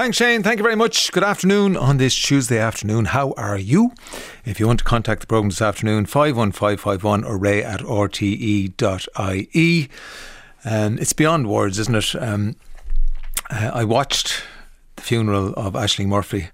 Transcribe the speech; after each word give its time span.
Thanks, 0.00 0.16
Shane. 0.16 0.42
Thank 0.42 0.58
you 0.58 0.62
very 0.62 0.76
much. 0.76 1.12
Good 1.12 1.22
afternoon 1.24 1.76
on 1.76 1.98
this 1.98 2.16
Tuesday 2.16 2.58
afternoon. 2.58 3.04
How 3.04 3.32
are 3.32 3.58
you? 3.58 3.92
If 4.46 4.58
you 4.58 4.66
want 4.66 4.78
to 4.78 4.84
contact 4.86 5.20
the 5.20 5.26
programme 5.26 5.50
this 5.50 5.60
afternoon, 5.60 6.06
51551 6.06 7.22
or 7.22 7.36
ray 7.36 7.62
at 7.62 7.80
rte.ie. 7.80 8.70
Um, 10.64 10.98
it's 10.98 11.12
beyond 11.12 11.50
words, 11.50 11.78
isn't 11.78 11.94
it? 11.94 12.14
Um, 12.14 12.56
uh, 13.50 13.72
I 13.74 13.84
watched 13.84 14.42
the 14.96 15.02
funeral 15.02 15.52
of 15.52 15.74
Ashling 15.74 16.06
Murphy 16.06 16.48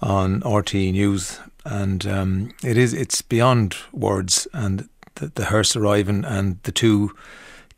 on 0.00 0.40
RTE 0.42 0.92
News, 0.92 1.40
and 1.64 2.06
um, 2.06 2.54
it 2.62 2.76
is 2.78 2.94
it's 2.94 3.20
beyond 3.20 3.74
words. 3.92 4.46
And 4.52 4.88
the, 5.16 5.32
the 5.34 5.46
hearse 5.46 5.74
arriving 5.74 6.24
and 6.24 6.62
the 6.62 6.70
two 6.70 7.16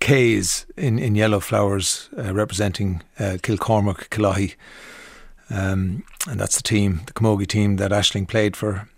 K's 0.00 0.66
in, 0.76 0.98
in 0.98 1.14
yellow 1.14 1.40
flowers 1.40 2.10
uh, 2.18 2.34
representing 2.34 3.02
uh, 3.18 3.38
Kilcormac, 3.40 4.10
Killoughey. 4.10 4.54
Um, 5.50 6.04
and 6.28 6.38
that's 6.38 6.56
the 6.56 6.62
team, 6.62 7.02
the 7.06 7.12
Camogie 7.12 7.46
team 7.46 7.76
that 7.76 7.90
Ashling 7.90 8.28
played 8.28 8.56
for. 8.56 8.88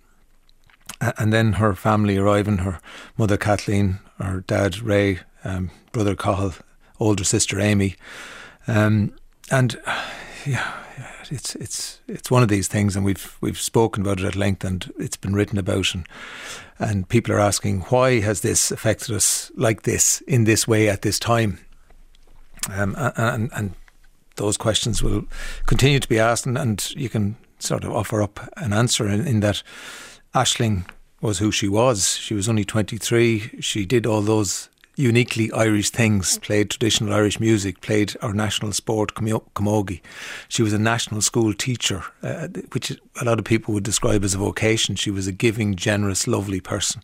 And 1.00 1.32
then 1.32 1.54
her 1.54 1.74
family 1.74 2.16
arriving, 2.16 2.59
her 2.59 2.80
mother 3.16 3.36
Kathleen, 3.36 4.00
her 4.18 4.45
dad 4.46 4.80
Ray, 4.80 5.20
um, 5.45 5.70
brother 5.92 6.14
Cahill, 6.14 6.54
older 6.98 7.24
sister 7.24 7.59
Amy. 7.59 7.96
Um, 8.66 9.14
and 9.50 9.80
yeah, 10.46 10.73
it's 11.30 11.54
it's 11.56 12.00
it's 12.06 12.30
one 12.30 12.42
of 12.42 12.48
these 12.48 12.68
things, 12.68 12.96
and 12.96 13.04
we've 13.04 13.37
we've 13.40 13.59
spoken 13.59 14.02
about 14.02 14.20
it 14.20 14.26
at 14.26 14.37
length, 14.37 14.64
and 14.64 14.92
it's 14.98 15.16
been 15.16 15.34
written 15.34 15.59
about, 15.59 15.95
and 15.95 16.06
and 16.78 17.09
people 17.09 17.34
are 17.34 17.40
asking 17.40 17.80
why 17.82 18.20
has 18.20 18.40
this 18.40 18.70
affected 18.70 19.14
us 19.14 19.51
like 19.56 19.82
this 19.82 20.20
in 20.23 20.45
this 20.45 20.68
way 20.68 20.88
at 20.88 21.02
this 21.02 21.18
time, 21.18 21.59
um, 22.70 22.95
and 23.16 23.51
and 23.54 23.74
those 24.40 24.56
questions 24.56 25.02
will 25.02 25.24
continue 25.66 26.00
to 26.00 26.08
be 26.08 26.18
asked, 26.18 26.46
and, 26.46 26.58
and 26.58 26.90
you 26.96 27.08
can 27.08 27.36
sort 27.58 27.84
of 27.84 27.92
offer 27.92 28.22
up 28.22 28.40
an 28.56 28.72
answer 28.72 29.06
in, 29.06 29.26
in 29.26 29.40
that 29.40 29.62
Ashling 30.34 30.88
was 31.20 31.38
who 31.38 31.52
she 31.52 31.68
was. 31.68 32.16
She 32.16 32.34
was 32.34 32.48
only 32.48 32.65
23. 32.65 33.59
She 33.60 33.84
did 33.84 34.06
all 34.06 34.23
those 34.23 34.70
uniquely 34.96 35.50
Irish 35.52 35.90
things, 35.90 36.38
played 36.38 36.70
traditional 36.70 37.12
Irish 37.12 37.38
music, 37.40 37.80
played 37.80 38.16
our 38.23 38.32
national 38.32 38.73
sport, 38.73 39.15
camogie. 39.15 40.00
She 40.48 40.62
was 40.62 40.72
a 40.72 40.78
national 40.78 41.20
school 41.22 41.52
teacher, 41.54 42.04
uh, 42.22 42.48
which 42.72 42.90
a 43.20 43.24
lot 43.24 43.38
of 43.38 43.45
people 43.45 43.74
would 43.74 43.84
describe 43.84 44.24
as 44.24 44.34
a 44.34 44.38
vocation. 44.38 44.95
She 44.96 45.10
was 45.10 45.26
a 45.26 45.32
giving, 45.32 45.74
generous, 45.74 46.26
lovely 46.26 46.60
person. 46.60 47.02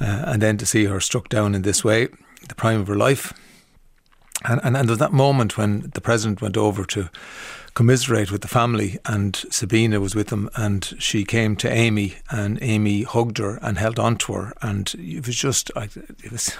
Uh, 0.00 0.24
and 0.26 0.42
then 0.42 0.56
to 0.58 0.66
see 0.66 0.84
her 0.86 1.00
struck 1.00 1.28
down 1.28 1.54
in 1.54 1.62
this 1.62 1.84
way, 1.84 2.08
the 2.48 2.54
prime 2.54 2.80
of 2.80 2.88
her 2.88 2.96
life. 2.96 3.32
And, 4.42 4.60
and, 4.64 4.76
and 4.76 4.88
there 4.88 4.92
was 4.92 4.98
that 4.98 5.12
moment 5.12 5.56
when 5.56 5.90
the 5.94 6.00
president 6.00 6.42
went 6.42 6.56
over 6.56 6.84
to 6.86 7.08
commiserate 7.74 8.30
with 8.30 8.42
the 8.42 8.48
family, 8.48 8.98
and 9.04 9.36
Sabina 9.50 10.00
was 10.00 10.14
with 10.14 10.28
them, 10.28 10.48
and 10.54 10.94
she 10.98 11.24
came 11.24 11.56
to 11.56 11.72
Amy, 11.72 12.16
and 12.30 12.58
Amy 12.60 13.02
hugged 13.02 13.38
her 13.38 13.58
and 13.62 13.78
held 13.78 13.98
on 13.98 14.16
to 14.18 14.32
her, 14.32 14.52
and 14.62 14.94
it 14.98 15.26
was 15.26 15.36
just, 15.36 15.70
it 15.76 16.32
was. 16.32 16.56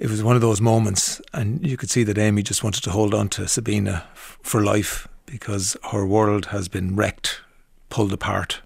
It 0.00 0.10
was 0.10 0.22
one 0.22 0.34
of 0.34 0.42
those 0.42 0.60
moments, 0.60 1.20
and 1.32 1.64
you 1.64 1.76
could 1.76 1.90
see 1.90 2.02
that 2.04 2.18
Amy 2.18 2.42
just 2.42 2.64
wanted 2.64 2.82
to 2.84 2.90
hold 2.90 3.14
on 3.14 3.28
to 3.28 3.46
Sabina 3.46 4.04
f- 4.14 4.38
for 4.42 4.60
life 4.60 5.06
because 5.26 5.76
her 5.92 6.04
world 6.04 6.46
has 6.46 6.66
been 6.66 6.96
wrecked, 6.96 7.40
pulled 7.88 8.12
apart. 8.12 8.62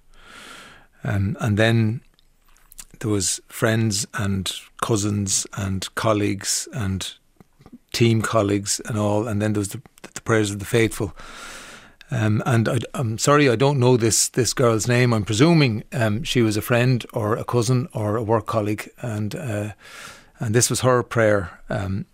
Um, 1.05 1.37
and 1.41 1.59
then 1.59 2.01
there 3.01 3.11
was 3.11 3.41
friends 3.49 4.07
and 4.15 4.51
cousins 4.81 5.47
and 5.57 5.95
colleagues 5.95 6.69
and 6.73 7.15
team 7.97 8.21
colleagues 8.21 8.79
and 8.85 8.99
all, 8.99 9.27
and 9.27 9.41
then 9.41 9.55
there 9.55 9.61
was 9.61 9.71
the, 9.71 9.81
the 10.15 10.21
prayers 10.21 10.51
of 10.51 10.59
the 10.59 10.67
faithful. 10.67 11.17
Um, 12.11 12.43
and 12.45 12.69
I, 12.69 12.79
am 12.95 13.17
sorry, 13.19 13.49
I 13.49 13.57
don't 13.57 13.81
know 13.81 13.97
this 13.97 14.29
this 14.29 14.55
girl's 14.55 14.87
name. 14.87 15.15
I'm 15.15 15.25
presuming 15.25 15.83
um, 15.93 16.23
she 16.23 16.43
was 16.43 16.57
a 16.57 16.63
friend 16.63 17.05
or 17.13 17.37
a 17.37 17.45
cousin 17.45 17.89
or 17.93 18.17
a 18.17 18.23
work 18.23 18.47
colleague, 18.47 18.91
and 19.01 19.35
uh, 19.35 19.73
and 20.39 20.55
this 20.55 20.69
was 20.71 20.81
her 20.83 21.03
prayer 21.03 21.59
um, 21.71 22.05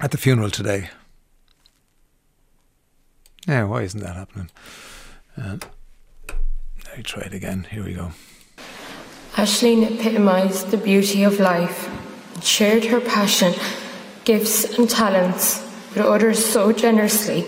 at 0.00 0.10
the 0.10 0.18
funeral 0.18 0.50
today. 0.50 0.88
Yeah, 3.46 3.64
why 3.64 3.82
isn't 3.82 4.00
that 4.00 4.16
happening? 4.16 4.50
Uh, 5.36 5.58
let 6.86 6.96
me 6.96 7.02
try 7.02 7.22
it 7.22 7.34
again. 7.34 7.66
Here 7.70 7.84
we 7.84 7.92
go. 7.92 8.12
Ashling 9.34 9.84
epitomised 9.84 10.70
the 10.70 10.78
beauty 10.78 11.24
of 11.24 11.38
life, 11.38 11.88
and 12.34 12.42
shared 12.42 12.84
her 12.86 13.00
passion 13.00 13.52
gifts 14.24 14.78
and 14.78 14.88
talents 14.88 15.62
with 15.94 16.04
others 16.04 16.44
so 16.44 16.72
generously. 16.72 17.44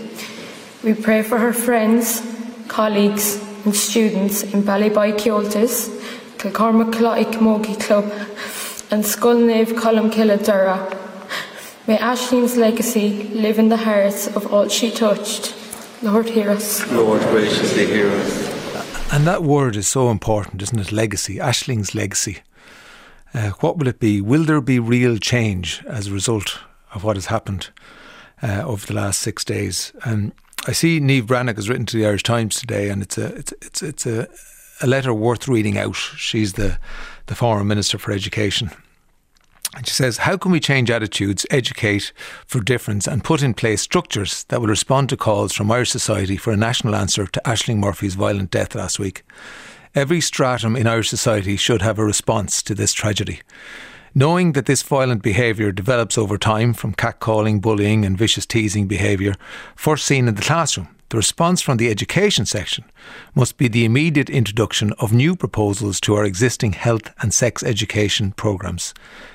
We 0.85 0.95
pray 0.95 1.23
for 1.23 1.39
her 1.39 1.53
friends, 1.53 2.21
colleagues 2.69 3.43
and 3.65 3.75
students 3.75 4.43
in 4.43 4.63
Ballyboy-Comhaltas, 4.63 5.89
Kilcormac 6.39 6.93
Killoughey 6.93 7.25
Camogie 7.33 7.81
Club 7.81 8.05
and 8.91 9.03
Scoil 9.05 9.43
Naomh 9.49 9.73
Colmcille 9.75 10.39
Durrow. 10.39 10.79
May 11.89 11.99
Ashling's 11.99 12.57
legacy 12.57 13.25
live 13.33 13.59
in 13.59 13.69
the 13.69 13.77
hearts 13.77 14.27
of 14.37 14.53
all 14.53 14.69
she 14.69 14.91
touched. 14.91 15.55
Lord, 16.03 16.29
hear 16.29 16.51
us. 16.51 16.87
Lord, 16.93 17.23
graciously 17.23 17.87
hear 17.87 18.11
us. 18.11 19.13
And 19.13 19.27
that 19.27 19.43
word 19.43 19.77
is 19.77 19.89
so 19.89 20.11
important, 20.11 20.63
isn't 20.63 20.79
it? 20.79 20.93
Legacy, 20.93 21.41
Ashling's 21.41 21.95
legacy. 21.95 22.39
Uh, 23.35 23.51
what 23.61 23.79
will 23.79 23.89
it 23.89 24.01
be? 24.01 24.21
Will 24.21 24.45
there 24.45 24.61
be 24.61 24.79
real 24.79 25.19
change 25.19 25.83
as 25.87 26.07
a 26.07 26.13
result 26.13 26.61
of 26.95 27.05
what 27.05 27.17
has 27.17 27.27
happened 27.27 27.71
uh, 28.43 28.63
over 28.65 28.87
the 28.87 28.95
last 28.95 29.21
six 29.21 29.45
days? 29.45 29.93
Um, 30.05 30.33
I 30.67 30.73
see 30.73 31.01
Niamh 31.01 31.27
Bhreathnach 31.27 31.57
has 31.57 31.69
written 31.69 31.87
to 31.87 31.97
the 31.97 32.07
Irish 32.07 32.23
Times 32.23 32.59
today, 32.59 32.89
and 32.89 33.03
it's 33.03 33.19
a 33.19 33.27
it's 33.35 33.53
it's 33.61 33.83
it's 33.83 34.07
a, 34.07 34.29
a 34.83 34.87
letter 34.87 35.13
worth 35.15 35.47
reading 35.49 35.79
out. 35.79 35.97
She's 35.97 36.55
the 36.55 36.79
the 37.27 37.35
former 37.35 37.65
minister 37.65 37.99
for 37.99 38.13
education. 38.13 38.71
And 39.75 39.87
she 39.87 39.93
says, 39.93 40.19
How 40.19 40.39
can 40.39 40.53
we 40.53 40.61
change 40.61 40.91
attitudes, 40.91 41.45
educate 41.51 42.13
for 42.47 42.61
difference, 42.61 43.07
and 43.07 43.23
put 43.23 43.43
in 43.43 43.53
place 43.53 43.83
structures 43.83 44.45
that 44.45 44.61
will 44.61 44.69
respond 44.69 45.11
to 45.11 45.19
calls 45.19 45.53
from 45.53 45.71
Irish 45.71 45.91
society 45.91 46.39
for 46.39 46.51
a 46.51 46.57
national 46.57 46.95
answer 46.95 47.27
to 47.27 47.43
Ashling 47.45 47.77
Murphy's 47.77 48.15
violent 48.15 48.51
death 48.51 48.75
last 48.75 48.99
week? 48.99 49.23
Every 49.97 50.21
stratum 50.21 50.77
in 50.77 50.87
Irish 50.87 51.09
society 51.09 51.57
should 51.57 51.81
have 51.81 51.99
a 51.99 52.05
response 52.05 52.63
to 52.65 52.75
this 52.75 52.93
tragedy. 52.93 53.41
Knowing 54.15 54.53
that 54.53 54.67
this 54.67 54.83
violent 54.83 55.23
behaviour 55.23 55.73
develops 55.73 56.19
over 56.19 56.37
time 56.37 56.75
from 56.75 56.93
catcalling, 56.93 57.63
bullying, 57.63 58.05
and 58.05 58.19
vicious 58.19 58.45
teasing 58.45 58.87
behaviour, 58.87 59.37
first 59.75 60.05
seen 60.05 60.29
in 60.29 60.35
the 60.35 60.43
classroom, 60.43 60.89
the 61.09 61.17
response 61.17 61.63
from 61.63 61.79
the 61.79 61.89
education 61.89 62.45
section 62.45 62.85
must 63.35 63.57
be 63.57 63.69
the 63.69 63.87
immediate 63.87 64.29
introduction 64.29 64.93
of 64.99 65.15
new 65.15 65.35
proposals 65.35 65.99
to 66.03 66.15
our 66.15 66.27
existing 66.27 66.75
health 66.75 67.11
and 67.23 67.33
sex 67.33 67.63
education 67.63 68.33
programmes. 68.33 68.93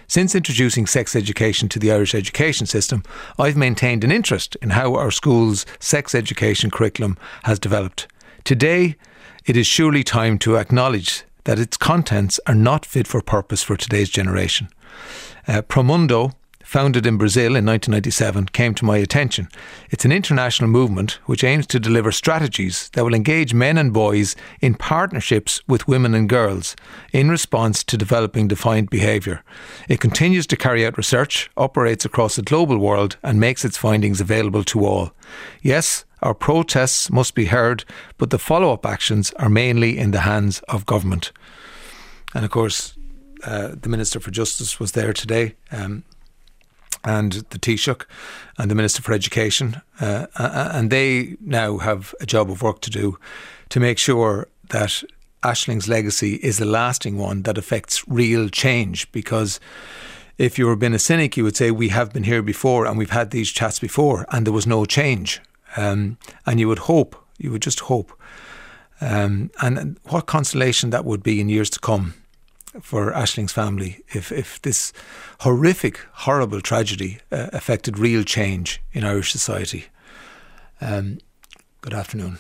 Since 0.08 0.36
introducing 0.36 0.86
sex 0.86 1.16
education 1.16 1.70
to 1.70 1.80
the 1.80 1.92
Irish 1.92 2.14
education 2.14 2.68
system, 2.68 3.02
I've 3.40 3.58
maintained 3.58 4.04
an 4.04 4.12
interest 4.12 4.58
in 4.62 4.70
how 4.70 4.94
our 4.94 5.10
school's 5.10 5.66
sex 5.80 6.14
education 6.14 6.70
curriculum 6.70 7.18
has 7.46 7.58
developed. 7.58 8.08
Today, 8.44 8.96
it 9.46 9.58
is 9.58 9.68
surely 9.68 10.04
time 10.04 10.38
to 10.40 10.58
acknowledge 10.58 11.24
that 11.46 11.60
its 11.60 11.78
contents 11.78 12.40
are 12.46 12.56
not 12.56 12.86
fit 12.86 13.08
for 13.08 13.22
purpose 13.22 13.64
for 13.64 13.76
today's 13.76 14.10
generation. 14.10 14.70
Uh, 15.48 15.62
Promundo, 15.62 16.34
founded 16.72 17.06
in 17.06 17.18
Brazil 17.18 17.58
in 17.58 17.66
1997, 17.66 18.46
came 18.46 18.74
to 18.74 18.86
my 18.86 18.96
attention. 18.96 19.50
It's 19.90 20.06
an 20.06 20.14
international 20.14 20.70
movement 20.70 21.20
which 21.26 21.44
aims 21.44 21.68
to 21.68 21.82
deliver 21.82 22.14
strategies 22.14 22.88
that 22.94 23.04
will 23.04 23.14
engage 23.14 23.54
men 23.54 23.78
and 23.78 23.92
boys 23.92 24.38
in 24.62 24.76
partnerships 24.76 25.62
with 25.68 25.90
women 25.90 26.16
and 26.16 26.30
girls 26.30 26.78
in 27.12 27.30
response 27.30 27.84
to 27.84 27.98
developing 27.98 28.48
defined 28.48 28.90
behaviour. 28.90 29.44
It 29.90 30.00
continues 30.00 30.48
to 30.48 30.56
carry 30.56 30.86
out 30.86 30.96
research, 30.96 31.50
operates 31.58 32.06
across 32.06 32.38
the 32.38 32.42
global 32.42 32.78
world, 32.78 33.18
and 33.22 33.38
makes 33.38 33.66
its 33.66 33.76
findings 33.76 34.22
available 34.22 34.64
to 34.64 34.86
all. 34.86 35.12
Yes, 35.62 36.06
our 36.22 36.34
protests 36.34 37.12
must 37.12 37.36
be 37.36 37.48
heard, 37.48 37.84
but 38.18 38.30
the 38.30 38.40
follow 38.40 38.72
up 38.72 38.86
actions 38.86 39.34
are 39.34 39.50
mainly 39.50 39.98
in 39.98 40.12
the 40.12 40.22
hands 40.22 40.62
of 40.70 40.86
government. 40.86 41.34
And 42.34 42.46
of 42.46 42.52
course, 42.52 42.94
uh, 43.44 43.76
the 43.76 43.90
Minister 43.90 44.22
for 44.22 44.32
Justice 44.32 44.80
was 44.80 44.94
there 44.94 45.12
today. 45.12 45.56
Um, 45.70 46.06
and 47.04 47.34
the 47.50 47.60
Taoiseach 47.60 48.06
and 48.58 48.70
the 48.70 48.76
Minister 48.76 49.02
for 49.02 49.14
Education. 49.14 49.82
Uh, 50.00 50.28
and 50.36 50.90
they 50.90 51.38
now 51.42 51.78
have 51.78 52.14
a 52.20 52.26
job 52.26 52.50
of 52.50 52.62
work 52.62 52.82
to 52.82 52.90
do 52.90 53.18
to 53.70 53.80
make 53.80 53.98
sure 53.98 54.48
that 54.70 55.04
Ashling's 55.44 55.88
legacy 55.88 56.36
is 56.36 56.60
a 56.60 56.66
lasting 56.66 57.18
one 57.18 57.44
that 57.44 57.58
affects 57.58 58.08
real 58.08 58.50
change 58.50 59.12
because 59.12 59.60
if 60.38 60.58
you 60.58 60.66
were 60.68 60.76
being 60.76 60.94
a 60.94 61.00
cynic, 61.00 61.36
you 61.36 61.44
would 61.44 61.58
say, 61.58 61.72
We 61.72 61.90
have 61.90 62.14
been 62.14 62.24
here 62.24 62.42
before 62.42 62.86
and 62.86 62.98
we've 62.98 63.12
had 63.12 63.32
these 63.32 63.52
chats 63.52 63.80
before 63.80 64.26
and 64.30 64.46
there 64.46 64.54
was 64.54 64.68
no 64.68 64.86
change. 64.86 65.42
Um, 65.78 66.18
and 66.46 66.60
you 66.60 66.68
would 66.68 66.80
hope, 66.80 67.16
you 67.38 67.52
would 67.52 67.62
just 67.62 67.82
hope. 67.82 68.12
Um, 69.00 69.50
and 69.62 69.98
what 70.04 70.28
consolation 70.28 70.92
that 70.92 71.06
would 71.06 71.24
be 71.24 71.42
in 71.42 71.50
years 71.50 71.70
to 71.72 71.80
come 71.80 72.14
for 72.82 73.14
Ashling's 73.14 73.52
family 73.52 74.04
if, 74.10 74.32
if 74.32 74.62
this 74.62 74.94
horrific, 75.40 76.00
horrible 76.14 76.62
tragedy 76.62 77.20
uh, 77.32 77.50
affected 77.54 77.98
real 78.00 78.24
change 78.24 78.82
in 78.94 79.04
Irish 79.04 79.32
society. 79.32 79.86
Um, 80.80 81.20
Good 81.82 81.96
afternoon. 81.96 82.38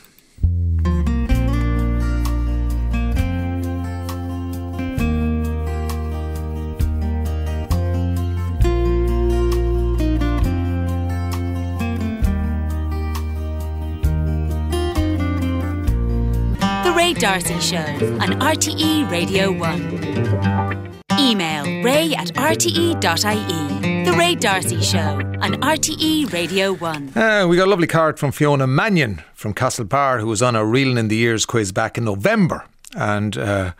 D'Arcy 17.22 17.60
Show 17.60 17.78
on 18.20 18.40
RTE 18.42 19.12
Radio 19.12 19.52
1. 19.52 21.20
Email 21.20 21.84
ray 21.84 22.16
at 22.16 22.30
rte.ie. 22.34 22.96
The 24.06 24.16
Ray 24.18 24.34
D'Arcy 24.34 24.82
Show 24.82 24.98
on 25.40 25.54
RTE 25.62 26.34
Radio 26.34 26.74
1. 26.74 27.14
Uh, 27.16 27.46
we 27.48 27.58
got 27.58 27.68
a 27.68 27.70
lovely 27.70 27.86
card 27.86 28.18
from 28.18 28.32
Fiona 28.32 28.66
Mannion 28.66 29.22
from 29.36 29.54
Castlebar, 29.54 30.20
who 30.20 30.26
was 30.26 30.42
on 30.42 30.56
our 30.56 30.66
Reeling 30.66 30.98
in 30.98 31.10
the 31.10 31.16
Years 31.16 31.46
quiz 31.46 31.72
back 31.72 31.96
in 31.96 32.06
November. 32.06 32.66
And 32.96 33.38
uh, 33.38 33.74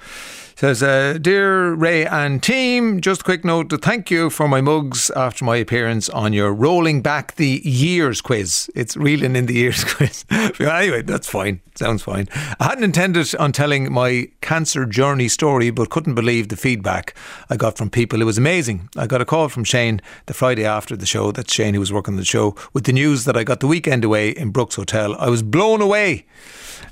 Says, 0.62 0.84
uh, 0.84 1.18
Dear 1.20 1.74
Ray 1.74 2.06
and 2.06 2.44
team, 2.44 3.02
just 3.02 3.22
a 3.22 3.24
quick 3.24 3.44
note 3.44 3.68
to 3.72 3.80
thank 3.80 4.12
you 4.12 4.30
for 4.30 4.48
my 4.48 4.62
mugs 4.62 5.10
after 5.16 5.44
my 5.44 5.56
appearance 5.56 6.08
on 6.10 6.34
your 6.34 6.54
Rolling 6.54 7.02
Back 7.02 7.34
the 7.38 7.62
Years 7.64 8.22
quiz. 8.22 8.70
It's 8.76 8.96
reeling 8.96 9.36
in 9.36 9.48
the 9.48 9.56
years 9.56 9.84
quiz. 9.96 10.24
anyway, 10.30 11.02
that's 11.02 11.28
fine. 11.28 11.62
Sounds 11.74 12.04
fine. 12.04 12.30
I 12.60 12.66
hadn't 12.66 12.84
intended 12.84 13.34
on 13.38 13.54
telling 13.54 13.92
my 13.92 14.28
cancer 14.42 14.86
journey 14.86 15.30
story, 15.30 15.72
but 15.72 15.90
couldn't 15.90 16.14
believe 16.14 16.50
the 16.50 16.56
feedback 16.56 17.16
I 17.50 17.58
got 17.58 17.76
from 17.76 17.90
people. 17.90 18.22
It 18.22 18.26
was 18.26 18.38
amazing. 18.38 18.88
I 18.96 19.08
got 19.08 19.20
a 19.20 19.26
call 19.26 19.50
from 19.50 19.64
Shane 19.64 20.00
the 20.28 20.36
Friday 20.36 20.64
after 20.64 20.96
the 20.96 21.08
show. 21.08 21.32
That's 21.32 21.52
Shane 21.52 21.74
who 21.74 21.80
was 21.80 21.92
working 21.92 22.18
the 22.18 22.24
show 22.24 22.56
with 22.72 22.84
the 22.84 22.94
news 22.94 23.26
that 23.26 23.36
I 23.36 23.44
got 23.44 23.62
the 23.62 23.68
weekend 23.68 24.04
away 24.04 24.30
in 24.30 24.52
Brooks 24.52 24.76
Hotel. 24.76 25.16
I 25.18 25.28
was 25.30 25.42
blown 25.42 25.82
away. 25.82 26.28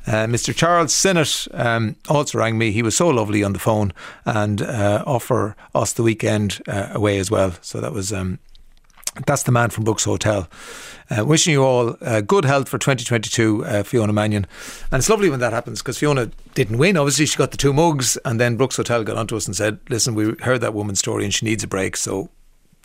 Uh, 0.10 0.26
Mr. 0.26 0.56
Charles 0.56 0.92
Sinnott 0.92 1.48
um, 1.54 1.96
also 2.10 2.40
rang 2.40 2.58
me. 2.58 2.72
He 2.72 2.82
was 2.82 2.98
so 2.98 3.10
lovely 3.10 3.44
on 3.44 3.54
the 3.54 3.60
phone 3.60 3.94
and 4.26 4.60
uh, 4.60 5.04
offer 5.06 5.56
us 5.76 5.94
the 5.94 6.02
weekend 6.02 6.62
uh, 6.68 6.90
away 6.94 7.20
as 7.20 7.30
well. 7.30 7.54
So 7.62 7.80
that 7.80 7.94
was. 7.94 8.12
Um, 8.12 8.40
that's 9.26 9.44
the 9.44 9.52
man 9.52 9.70
from 9.70 9.84
Brooks 9.84 10.06
Hotel. 10.06 10.48
Uh, 11.10 11.26
wishing 11.26 11.52
you 11.52 11.64
all 11.64 11.98
uh, 12.02 12.22
good 12.22 12.46
health 12.46 12.70
for 12.70 12.78
2022, 12.78 13.66
uh, 13.66 13.84
Fiona 13.84 14.14
Mannion. 14.14 14.48
And 14.92 15.00
it's 15.00 15.10
lovely 15.10 15.30
when 15.30 15.40
that 15.42 15.52
happens 15.52 15.82
because 15.82 15.98
Fiona 15.98 16.32
didn't 16.54 16.78
win. 16.78 16.96
Obviously, 16.96 17.26
she 17.26 17.36
got 17.38 17.52
the 17.52 17.58
two 17.58 17.74
mugs, 17.74 18.18
and 18.24 18.40
then 18.40 18.56
Brooks 18.56 18.78
Hotel 18.78 19.04
got 19.04 19.18
onto 19.18 19.36
us 19.36 19.46
and 19.46 19.56
said, 19.56 19.80
Listen, 19.90 20.16
we 20.16 20.36
heard 20.42 20.62
that 20.62 20.74
woman's 20.74 21.00
story 21.00 21.24
and 21.26 21.34
she 21.34 21.46
needs 21.46 21.64
a 21.64 21.68
break. 21.68 21.98
So 21.98 22.30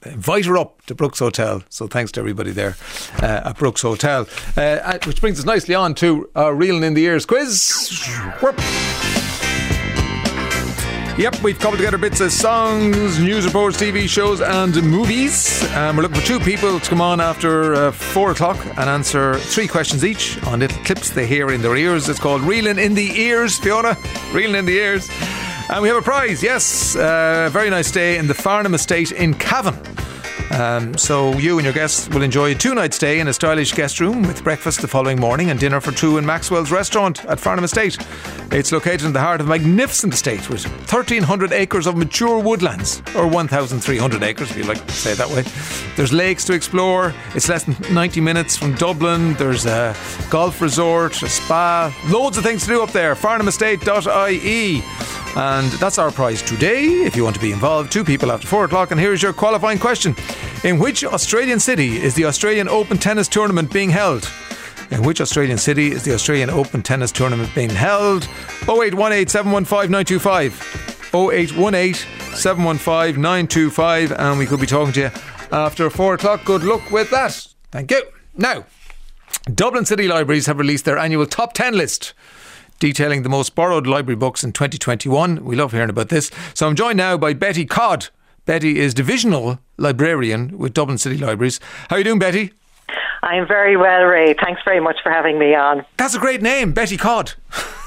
invite 0.06 0.46
her 0.46 0.56
up 0.56 0.82
to 0.86 0.94
Brooks 0.94 1.18
Hotel. 1.18 1.62
So 1.68 1.86
thanks 1.86 2.12
to 2.12 2.20
everybody 2.20 2.50
there 2.50 2.76
uh, 3.22 3.42
at 3.44 3.58
Brooks 3.58 3.82
Hotel. 3.82 4.26
Uh, 4.56 4.60
uh 4.60 4.98
which 5.06 5.20
brings 5.20 5.38
us 5.38 5.44
nicely 5.44 5.74
on 5.74 5.94
to 5.94 6.28
our 6.34 6.54
Reeling 6.54 6.84
in 6.84 6.94
the 6.94 7.04
Ears 7.04 7.26
quiz. 7.26 8.06
Yep, 11.16 11.44
we've 11.44 11.58
cobbled 11.60 11.78
together 11.78 11.96
bits 11.96 12.20
of 12.20 12.32
songs, 12.32 13.20
news 13.20 13.46
reports, 13.46 13.80
TV 13.80 14.08
shows, 14.08 14.40
and 14.40 14.74
movies. 14.82 15.62
Um, 15.76 15.96
we're 15.96 16.02
looking 16.02 16.20
for 16.20 16.26
two 16.26 16.40
people 16.40 16.80
to 16.80 16.90
come 16.90 17.00
on 17.00 17.20
after 17.20 17.74
uh, 17.74 17.92
four 17.92 18.32
o'clock 18.32 18.58
and 18.66 18.90
answer 18.90 19.38
three 19.38 19.68
questions 19.68 20.04
each 20.04 20.42
on 20.42 20.58
little 20.58 20.82
clips 20.82 21.10
they 21.10 21.24
hear 21.24 21.52
in 21.52 21.62
their 21.62 21.76
ears. 21.76 22.08
It's 22.08 22.18
called 22.18 22.42
Reeling 22.42 22.80
in 22.80 22.94
the 22.94 23.12
Ears, 23.16 23.56
Fiona. 23.58 23.96
Reeling 24.32 24.56
in 24.56 24.64
the 24.66 24.76
Ears. 24.76 25.08
And 25.70 25.82
we 25.82 25.88
have 25.88 25.96
a 25.96 26.02
prize, 26.02 26.42
yes. 26.42 26.94
Uh, 26.94 27.48
very 27.50 27.70
nice 27.70 27.90
day 27.90 28.18
in 28.18 28.26
the 28.26 28.34
Farnham 28.34 28.74
Estate 28.74 29.12
in 29.12 29.34
Cavan. 29.34 29.74
Um, 30.54 30.96
so 30.96 31.32
you 31.38 31.58
and 31.58 31.64
your 31.64 31.74
guests 31.74 32.08
will 32.08 32.22
enjoy 32.22 32.52
a 32.52 32.54
two-night 32.54 32.94
stay 32.94 33.18
in 33.18 33.26
a 33.26 33.32
stylish 33.32 33.72
guest 33.72 33.98
room 33.98 34.22
with 34.22 34.44
breakfast 34.44 34.80
the 34.80 34.86
following 34.86 35.18
morning 35.18 35.50
and 35.50 35.58
dinner 35.58 35.80
for 35.80 35.90
two 35.90 36.16
in 36.16 36.24
Maxwell's 36.24 36.70
restaurant 36.70 37.24
at 37.24 37.40
Farnham 37.40 37.64
Estate. 37.64 37.98
It's 38.52 38.70
located 38.70 39.02
in 39.02 39.12
the 39.12 39.20
heart 39.20 39.40
of 39.40 39.48
a 39.48 39.50
magnificent 39.50 40.14
estate 40.14 40.48
with 40.48 40.64
1,300 40.64 41.52
acres 41.52 41.88
of 41.88 41.96
mature 41.96 42.38
woodlands, 42.38 43.02
or 43.16 43.26
1,300 43.26 44.22
acres 44.22 44.52
if 44.52 44.56
you 44.56 44.62
like 44.62 44.86
to 44.86 44.92
say 44.92 45.12
it 45.12 45.18
that 45.18 45.28
way. 45.28 45.42
There's 45.96 46.12
lakes 46.12 46.44
to 46.44 46.52
explore. 46.52 47.12
It's 47.34 47.48
less 47.48 47.64
than 47.64 47.76
90 47.92 48.20
minutes 48.20 48.56
from 48.56 48.74
Dublin. 48.76 49.34
There's 49.34 49.66
a 49.66 49.96
golf 50.30 50.60
resort, 50.60 51.20
a 51.22 51.28
spa, 51.28 51.92
loads 52.06 52.38
of 52.38 52.44
things 52.44 52.62
to 52.62 52.68
do 52.68 52.82
up 52.82 52.92
there. 52.92 53.16
FarnhamEstate.ie. 53.16 54.82
And 55.36 55.66
that's 55.72 55.98
our 55.98 56.12
prize 56.12 56.42
today. 56.42 56.84
If 57.02 57.16
you 57.16 57.24
want 57.24 57.34
to 57.34 57.42
be 57.42 57.50
involved, 57.50 57.90
two 57.90 58.04
people 58.04 58.30
after 58.30 58.46
four 58.46 58.64
o'clock. 58.66 58.92
And 58.92 59.00
here's 59.00 59.20
your 59.20 59.32
qualifying 59.32 59.80
question 59.80 60.14
In 60.64 60.78
which 60.78 61.04
Australian 61.04 61.60
city 61.60 62.02
is 62.02 62.14
the 62.14 62.24
Australian 62.24 62.68
Open 62.68 62.98
Tennis 62.98 63.28
Tournament 63.28 63.72
being 63.72 63.90
held? 63.90 64.30
In 64.90 65.02
which 65.02 65.20
Australian 65.20 65.58
city 65.58 65.92
is 65.92 66.04
the 66.04 66.14
Australian 66.14 66.50
Open 66.50 66.82
Tennis 66.82 67.12
Tournament 67.12 67.54
being 67.54 67.70
held? 67.70 68.24
0818 68.68 69.28
715 69.28 69.90
925. 69.90 71.10
0818 71.14 71.94
715 72.34 73.20
925. 73.20 74.12
And 74.12 74.38
we 74.38 74.46
could 74.46 74.60
be 74.60 74.66
talking 74.66 74.92
to 74.94 75.00
you 75.00 75.10
after 75.52 75.90
four 75.90 76.14
o'clock. 76.14 76.44
Good 76.44 76.62
luck 76.62 76.90
with 76.90 77.10
that. 77.10 77.46
Thank 77.70 77.90
you. 77.90 78.02
Now, 78.36 78.64
Dublin 79.52 79.84
City 79.84 80.08
Libraries 80.08 80.46
have 80.46 80.58
released 80.58 80.84
their 80.84 80.98
annual 80.98 81.26
top 81.26 81.52
10 81.52 81.76
list 81.76 82.14
detailing 82.78 83.22
the 83.22 83.28
most 83.28 83.54
borrowed 83.54 83.86
library 83.86 84.16
books 84.16 84.42
in 84.42 84.52
2021. 84.52 85.44
We 85.44 85.56
love 85.56 85.72
hearing 85.72 85.90
about 85.90 86.08
this. 86.08 86.30
So 86.54 86.66
I'm 86.66 86.74
joined 86.74 86.96
now 86.96 87.16
by 87.16 87.32
Betty 87.32 87.64
Codd. 87.64 88.08
Betty 88.46 88.78
is 88.78 88.92
divisional 88.94 89.58
librarian 89.78 90.58
with 90.58 90.74
Dublin 90.74 90.98
City 90.98 91.16
Libraries. 91.16 91.60
How 91.88 91.96
are 91.96 91.98
you 91.98 92.04
doing, 92.04 92.18
Betty? 92.18 92.52
I'm 93.22 93.46
very 93.48 93.74
well, 93.76 94.02
Ray. 94.02 94.34
Thanks 94.34 94.60
very 94.66 94.80
much 94.80 94.96
for 95.02 95.10
having 95.10 95.38
me 95.38 95.54
on. 95.54 95.84
That's 95.96 96.14
a 96.14 96.18
great 96.18 96.42
name, 96.42 96.72
Betty 96.72 96.98
Codd. 96.98 97.32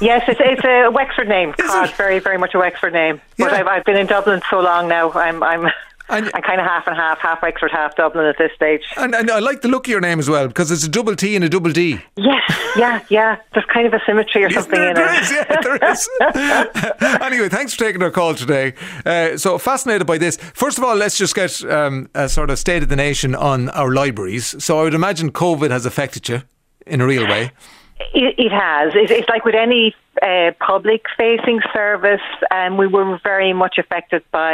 yes, 0.02 0.24
it's, 0.28 0.40
it's 0.44 0.64
a 0.64 0.90
Wexford 0.94 1.28
name. 1.28 1.54
Is 1.60 1.68
Codd, 1.68 1.90
it? 1.90 1.96
very, 1.96 2.18
very 2.18 2.40
much 2.40 2.56
a 2.56 2.58
Wexford 2.58 2.94
name. 2.94 3.22
But. 3.38 3.54
I've, 3.54 3.68
I've 3.68 3.86
been 3.86 3.98
in 3.98 4.08
Dublin 4.08 4.42
so 4.50 4.60
long 4.62 4.88
now. 4.88 5.12
I'm, 5.12 5.44
I'm 5.44 5.68
and, 6.10 6.32
kind 6.32 6.60
of 6.62 6.68
half 6.68 6.88
and 6.88 6.96
half, 6.96 7.20
half 7.20 7.42
Wexford, 7.42 7.72
half 7.72 7.96
Dublin 7.96 8.26
at 8.26 8.38
this 8.38 8.52
stage. 8.56 8.84
And, 8.98 9.14
and 9.14 9.30
I 9.30 9.40
like 9.40 9.62
the 9.62 9.68
look 9.68 9.88
of 9.88 9.92
your 9.92 10.02
name 10.02 10.20
as 10.20 10.30
well 10.30 10.48
because 10.48 10.72
it's 10.72 10.84
a 10.84 10.90
double 10.90 11.16
T 11.16 11.36
and 11.36 11.44
a 11.44 11.50
double 11.50 11.72
D. 11.72 12.00
Yes, 12.16 12.76
yeah, 12.78 13.04
yeah. 13.10 13.38
There's 13.54 13.66
kind 13.66 13.88
of 13.88 13.94
a 13.94 14.00
symmetry 14.06 14.44
or 14.44 14.50
yes, 14.50 14.64
something 14.64 14.80
there, 14.80 14.90
in 14.90 14.96
there 14.96 15.14
it. 15.14 15.24
Is, 15.24 15.32
yeah, 15.32 15.62
there 15.62 15.92
is. 15.92 17.22
anyway, 17.22 17.50
thanks 17.50 17.74
for 17.74 17.84
taking 17.84 18.02
our 18.02 18.12
call 18.12 18.36
today. 18.36 18.74
Uh, 19.06 19.38
so 19.38 19.58
fascinated 19.58 20.08
by 20.08 20.18
this. 20.18 20.38
First 20.38 20.78
of 20.78 20.84
all, 20.84 20.96
let's 20.96 21.18
just 21.18 21.36
get 21.36 21.64
um, 21.66 22.10
a 22.14 22.30
sort 22.30 22.50
of 22.50 22.60
state 22.60 22.84
of 22.84 22.90
the 22.90 22.96
nation 22.96 23.36
on 23.36 23.70
our 23.70 23.94
libraries. 23.94 24.64
So 24.64 24.80
I 24.80 24.84
would 24.84 24.94
imagine 24.94 25.32
COVID 25.32 25.72
has 25.72 25.86
affected 25.86 26.30
you 26.30 26.44
in 26.86 27.02
a 27.02 27.06
real 27.06 27.28
way. 27.28 27.52
It, 28.14 28.36
it 28.38 28.52
has. 28.52 28.94
It, 28.96 29.12
it's 29.12 29.30
like 29.30 29.44
with 29.44 29.56
any 29.56 29.96
uh, 30.22 30.52
public 30.60 31.06
facing 31.18 31.62
service, 31.74 32.22
um, 32.52 32.78
we 32.78 32.88
were 32.88 33.20
very 33.24 33.54
much 33.54 33.78
affected 33.78 34.24
by 34.32 34.54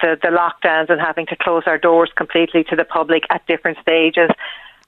the, 0.00 0.18
the 0.20 0.28
lockdowns 0.28 0.90
and 0.90 1.00
having 1.00 1.26
to 1.26 1.36
close 1.36 1.64
our 1.66 1.78
doors 1.78 2.10
completely 2.14 2.64
to 2.64 2.76
the 2.76 2.84
public 2.84 3.24
at 3.30 3.46
different 3.46 3.78
stages. 3.80 4.30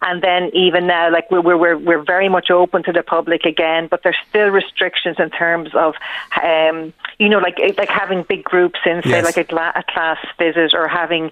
And 0.04 0.20
then 0.20 0.50
even 0.52 0.88
now, 0.88 1.12
like 1.12 1.30
we're, 1.30 1.40
we're, 1.40 1.78
we're 1.78 2.02
very 2.02 2.28
much 2.28 2.50
open 2.50 2.82
to 2.84 2.92
the 2.92 3.04
public 3.04 3.44
again, 3.44 3.86
but 3.88 4.02
there's 4.02 4.16
still 4.28 4.48
restrictions 4.48 5.16
in 5.20 5.30
terms 5.30 5.70
of, 5.74 5.94
um, 6.42 6.92
you 7.20 7.28
know, 7.28 7.38
like 7.38 7.60
like 7.78 7.88
having 7.88 8.24
big 8.24 8.42
groups 8.42 8.80
in, 8.84 9.00
say, 9.04 9.10
yes. 9.10 9.24
like 9.24 9.36
a, 9.36 9.54
a 9.76 9.84
class 9.88 10.18
visit 10.38 10.74
or 10.74 10.88
having 10.88 11.30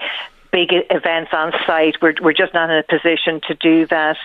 big 0.53 0.71
events 0.91 1.31
on 1.33 1.53
site. 1.67 1.97
We're, 2.03 2.15
we're 2.21 2.33
just 2.33 2.55
not 2.55 2.71
in 2.71 2.77
a 2.77 2.83
position 2.83 3.41
to 3.49 3.55
do 3.55 3.87
that. 3.87 4.17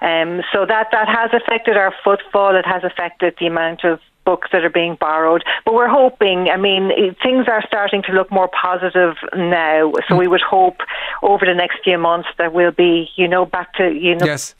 Um, 0.00 0.42
so 0.52 0.66
that, 0.66 0.88
that 0.92 1.08
has 1.08 1.30
affected 1.32 1.76
our 1.76 1.94
footfall. 2.02 2.56
It 2.56 2.66
has 2.66 2.84
affected 2.84 3.34
the 3.38 3.46
amount 3.46 3.84
of 3.84 4.00
books 4.24 4.48
that 4.52 4.64
are 4.64 4.70
being 4.70 4.96
borrowed. 4.98 5.44
But 5.64 5.74
we're 5.74 5.88
hoping, 5.88 6.48
I 6.48 6.56
mean, 6.56 6.90
things 7.22 7.46
are 7.48 7.62
starting 7.66 8.02
to 8.04 8.12
look 8.12 8.30
more 8.30 8.48
positive 8.48 9.16
now. 9.36 9.92
So 10.08 10.16
we 10.16 10.26
would 10.26 10.40
hope 10.40 10.78
over 11.22 11.44
the 11.44 11.54
next 11.54 11.80
few 11.84 11.98
months 11.98 12.28
that 12.38 12.52
we'll 12.52 12.72
be, 12.72 13.10
you 13.16 13.28
know, 13.28 13.44
back 13.44 13.74
to, 13.74 13.92
you 13.92 14.14
know, 14.16 14.24
yes. 14.24 14.54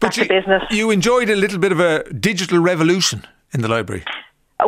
but 0.00 0.16
you, 0.16 0.26
business. 0.26 0.62
You 0.70 0.90
enjoyed 0.90 1.28
a 1.28 1.36
little 1.36 1.58
bit 1.58 1.72
of 1.72 1.80
a 1.80 2.10
digital 2.12 2.58
revolution 2.58 3.26
in 3.52 3.60
the 3.60 3.68
library. 3.68 4.04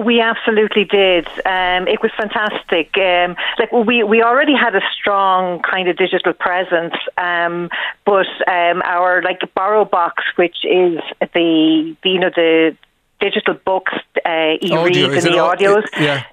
We 0.00 0.20
absolutely 0.20 0.84
did. 0.84 1.26
Um, 1.44 1.88
it 1.88 2.02
was 2.02 2.11
fantastic. 2.16 2.96
Um, 2.96 3.37
like 3.58 3.72
we 3.72 4.02
we 4.02 4.22
already 4.22 4.54
had 4.54 4.75
a 4.75 4.80
strong 4.99 5.61
kind 5.61 5.88
of 5.88 5.96
digital 5.96 6.32
presence, 6.32 6.94
um, 7.16 7.68
but 8.04 8.26
um, 8.46 8.82
our 8.84 9.22
like 9.22 9.40
BorrowBox, 9.56 10.12
which 10.37 10.64
is 10.64 11.00
the, 11.20 11.96
the 12.02 12.08
you 12.11 12.20
know 12.20 12.30
the 12.34 12.76
digital 13.20 13.54
books, 13.54 13.92
uh, 14.25 14.56
e-reads 14.61 15.25
and 15.25 15.34
e-audios. 15.34 15.87
yeah 15.99 16.25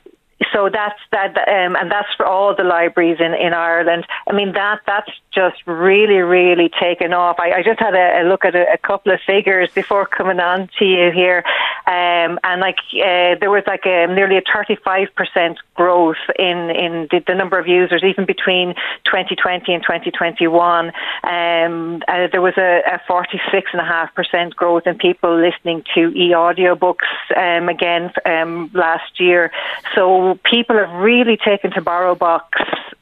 so 0.53 0.69
that's 0.69 1.00
that, 1.12 1.38
um, 1.38 1.75
and 1.75 1.91
that's 1.91 2.13
for 2.15 2.25
all 2.25 2.55
the 2.55 2.63
libraries 2.63 3.17
in, 3.19 3.34
in 3.34 3.53
Ireland. 3.53 4.05
I 4.27 4.34
mean 4.34 4.53
that 4.53 4.81
that's 4.86 5.12
just 5.31 5.58
really 5.65 6.17
really 6.17 6.69
taken 6.79 7.13
off. 7.13 7.39
I, 7.39 7.51
I 7.51 7.63
just 7.63 7.79
had 7.79 7.93
a, 7.93 8.22
a 8.22 8.24
look 8.24 8.46
at 8.46 8.55
a, 8.55 8.74
a, 8.74 8.77
couple 8.77 9.12
of 9.12 9.19
figures 9.25 9.69
before 9.72 10.05
coming 10.05 10.39
on 10.39 10.69
to 10.79 10.86
you 10.86 11.12
here. 11.12 11.43
um, 11.86 12.39
and 12.43 12.62
like 12.62 12.79
uh, 12.93 13.36
there 13.39 13.51
was 13.51 13.63
like 13.67 13.86
a, 13.86 14.08
nearly 14.08 14.38
a 14.38 14.41
35% 14.41 15.58
growth 15.75 16.17
in 16.38 16.69
in 16.69 17.08
the, 17.12 17.24
the, 17.27 17.36
number 17.36 17.58
of 17.58 17.67
users, 17.67 18.03
even 18.03 18.25
between 18.25 18.74
2020 19.05 19.74
and 19.74 19.84
2021. 19.84 20.88
Um, 21.24 22.03
uh, 22.08 22.27
there 22.31 22.41
was 22.41 22.58
a, 22.58 22.81
a 22.86 23.00
46.5% 23.10 24.55
growth 24.55 24.88
in 24.88 24.98
people 24.98 25.39
listening 25.39 25.84
to 25.96 26.10
e-audiobooks 26.15 27.08
um, 27.36 27.69
again 27.69 28.12
um, 28.25 28.69
last 28.74 29.19
year. 29.19 29.51
So 29.96 30.29
people 30.36 30.78
have 30.78 30.92
really 31.02 31.38
taken 31.38 31.72
to 31.72 31.82
BorrowBox. 31.82 32.42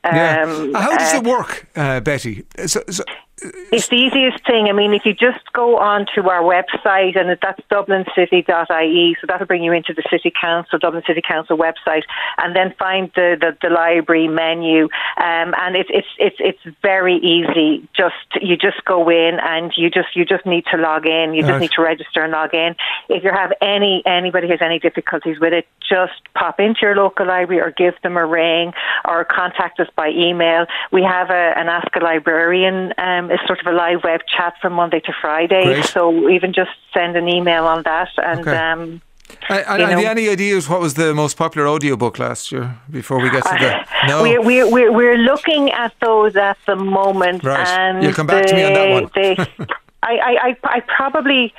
yeah. 0.04 0.44
Um, 0.44 0.74
How 0.74 0.98
does 0.98 1.14
uh, 1.14 1.18
it 1.18 1.24
work, 1.24 1.68
uh, 1.76 2.00
Betty? 2.00 2.46
So, 2.66 2.82
so 2.90 3.04
it's 3.40 3.88
the 3.90 3.96
easiest 3.96 4.44
thing. 4.48 4.68
I 4.68 4.72
mean, 4.72 4.94
if 4.94 5.06
you 5.06 5.14
just 5.14 5.52
go 5.54 5.78
onto 5.78 6.28
our 6.28 6.42
website, 6.42 7.18
and 7.18 7.38
that's 7.40 7.62
dublincity.ie, 7.70 9.18
so 9.22 9.28
that'll 9.28 9.46
bring 9.46 9.64
you 9.64 9.74
into 9.74 9.94
the 9.94 10.04
City 10.10 10.32
Council, 10.32 10.80
Dublin 10.80 11.04
City 11.06 11.22
Council 11.22 11.56
website, 11.56 12.02
and 12.40 12.56
then 12.56 12.74
find 12.80 13.12
the, 13.16 13.38
the, 13.40 13.56
the 13.62 13.70
library 13.70 14.28
menu. 14.28 14.86
Um, 15.18 15.54
and 15.58 15.76
it's 15.76 15.90
it's 15.94 16.08
it's 16.18 16.38
it's 16.40 16.78
very 16.82 17.18
easy. 17.18 17.88
Just 17.96 18.16
you 18.42 18.58
just 18.58 18.84
go 18.86 19.08
in, 19.10 19.38
and 19.40 19.72
you 19.78 19.92
just 19.92 20.16
you 20.16 20.26
just 20.26 20.46
need 20.46 20.66
to 20.72 20.78
log 20.78 21.06
in. 21.06 21.36
You 21.36 21.42
just 21.42 21.52
right. 21.52 21.62
need 21.62 21.72
to 21.72 21.82
register 21.82 22.24
and 22.24 22.32
log 22.32 22.56
in. 22.56 22.76
If 23.08 23.24
you 23.24 23.32
have 23.32 23.54
any 23.62 24.02
anybody 24.06 24.48
has 24.50 24.62
any 24.62 24.80
difficulties 24.80 25.40
with 25.40 25.54
it, 25.54 25.68
just 25.88 26.14
pop 26.34 26.60
into 26.60 26.80
your 26.82 26.96
local 26.96 27.28
library 27.28 27.62
or 27.62 27.72
give 27.72 27.94
them 28.02 28.18
a 28.18 28.26
ring 28.26 28.74
or 29.06 29.26
contact 29.26 29.80
us 29.80 29.88
by 29.96 30.10
email. 30.10 30.66
We 30.92 31.04
have 31.04 31.30
a, 31.30 31.54
an 31.56 31.68
Ask 31.70 31.96
a 31.96 32.00
Librarian. 32.00 32.94
Um, 32.98 33.27
is 33.32 33.40
sort 33.46 33.60
of 33.60 33.68
a 33.68 33.72
live 33.72 34.04
web 34.04 34.22
chat 34.28 34.54
from 34.62 34.74
Monday 34.74 35.00
to 35.02 35.14
Friday. 35.22 35.64
Great. 35.66 35.86
So 35.86 36.30
even 36.30 36.54
just 36.54 36.72
send 36.94 37.16
an 37.16 37.28
email 37.28 37.66
on 37.66 37.84
that 37.84 38.10
and. 38.18 38.42
Okay. 38.42 38.56
Um, 38.56 39.02
and, 39.50 39.82
have 39.82 40.00
you 40.00 40.08
any 40.08 40.30
ideas 40.30 40.70
what 40.70 40.80
was 40.80 40.94
the 40.94 41.14
most 41.14 41.36
popular 41.36 41.68
audiobook 41.68 42.18
last 42.18 42.50
year 42.50 42.80
before 42.90 43.22
we 43.22 43.30
get 43.30 43.44
to 43.44 43.50
the 43.60 43.86
no 44.08 44.24
we're, 44.24 44.72
we're, 44.72 44.92
we're 44.92 45.18
looking 45.18 45.70
at 45.72 45.94
those 46.00 46.38
at 46.38 46.58
the 46.66 46.78
moment 46.78 47.44
right 47.44 47.68
and 47.68 48.02
you'll 48.02 48.14
come 48.14 48.26
back 48.26 48.46
to 48.46 48.56
me 48.56 48.64
on 48.64 48.74
that 48.74 48.90
one 48.90 49.68
I, 50.04 50.38
I, 50.42 50.58
I 50.64 50.80
probably 50.82 51.54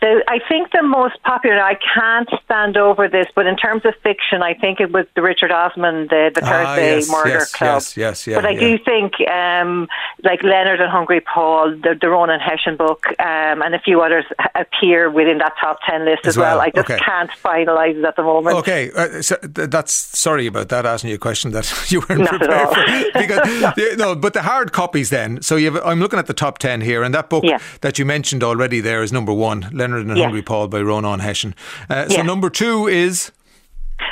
the, 0.00 0.22
I 0.28 0.38
think 0.48 0.72
the 0.72 0.82
most 0.82 1.22
popular, 1.22 1.60
I 1.62 1.74
can't 1.74 2.28
stand 2.44 2.76
over 2.76 3.08
this, 3.08 3.26
but 3.34 3.46
in 3.46 3.56
terms 3.56 3.84
of 3.84 3.94
fiction, 4.02 4.42
I 4.42 4.54
think 4.54 4.80
it 4.80 4.92
was 4.92 5.06
the 5.14 5.22
Richard 5.22 5.50
Osman, 5.50 6.08
the, 6.08 6.30
the 6.34 6.42
ah, 6.44 6.48
Thursday 6.48 6.96
yes, 6.96 7.10
Murder 7.10 7.28
yes, 7.30 7.52
Club. 7.52 7.68
Yes, 7.68 7.96
yes, 7.96 8.26
yeah, 8.26 8.34
But 8.36 8.46
I 8.46 8.50
yeah. 8.50 8.60
do 8.60 8.78
think, 8.78 9.28
um, 9.28 9.88
like 10.22 10.42
Leonard 10.42 10.80
and 10.80 10.90
Hungry 10.90 11.20
Paul, 11.20 11.70
the, 11.70 11.96
the 12.00 12.08
Ronan 12.08 12.40
Hession 12.40 12.76
book, 12.76 13.06
um, 13.18 13.62
and 13.62 13.74
a 13.74 13.80
few 13.80 14.00
others 14.00 14.24
appear 14.54 15.10
within 15.10 15.38
that 15.38 15.54
top 15.60 15.78
10 15.88 16.04
list 16.04 16.20
as, 16.24 16.28
as 16.28 16.38
well. 16.38 16.56
well. 16.58 16.66
I 16.66 16.70
just 16.70 16.90
okay. 16.90 16.98
can't 17.02 17.30
finalise 17.30 17.96
it 17.96 18.04
at 18.04 18.16
the 18.16 18.22
moment. 18.22 18.56
Okay, 18.58 18.90
uh, 18.92 19.22
so 19.22 19.36
that's 19.42 19.92
sorry 19.92 20.46
about 20.46 20.68
that, 20.68 20.86
asking 20.86 21.10
you 21.10 21.16
a 21.16 21.18
question 21.18 21.50
that 21.52 21.72
you 21.90 22.00
weren't 22.08 22.22
Not 22.22 22.38
prepared 22.38 22.68
for. 22.68 22.78
Because, 23.18 23.98
no, 23.98 24.14
but 24.14 24.32
the 24.32 24.42
hard 24.42 24.72
copies 24.72 25.10
then. 25.10 25.42
So 25.42 25.56
you 25.56 25.72
have, 25.72 25.84
I'm 25.84 26.00
looking 26.00 26.18
at 26.18 26.26
the 26.26 26.34
top 26.34 26.58
10 26.58 26.82
here, 26.82 27.02
and 27.02 27.14
that 27.14 27.28
book 27.28 27.44
yeah. 27.44 27.58
that 27.80 27.98
you 27.98 28.04
mentioned 28.04 28.44
already 28.44 28.80
there 28.80 29.02
is 29.02 29.12
number 29.12 29.32
one. 29.32 29.68
Leonard 29.78 30.06
and 30.06 30.18
Hungry 30.18 30.42
Paul 30.42 30.68
by 30.68 30.80
Ronan 30.82 31.20
Hession. 31.20 31.54
Uh, 31.88 32.08
so 32.08 32.22
number 32.22 32.50
two 32.50 32.86
is 32.86 33.32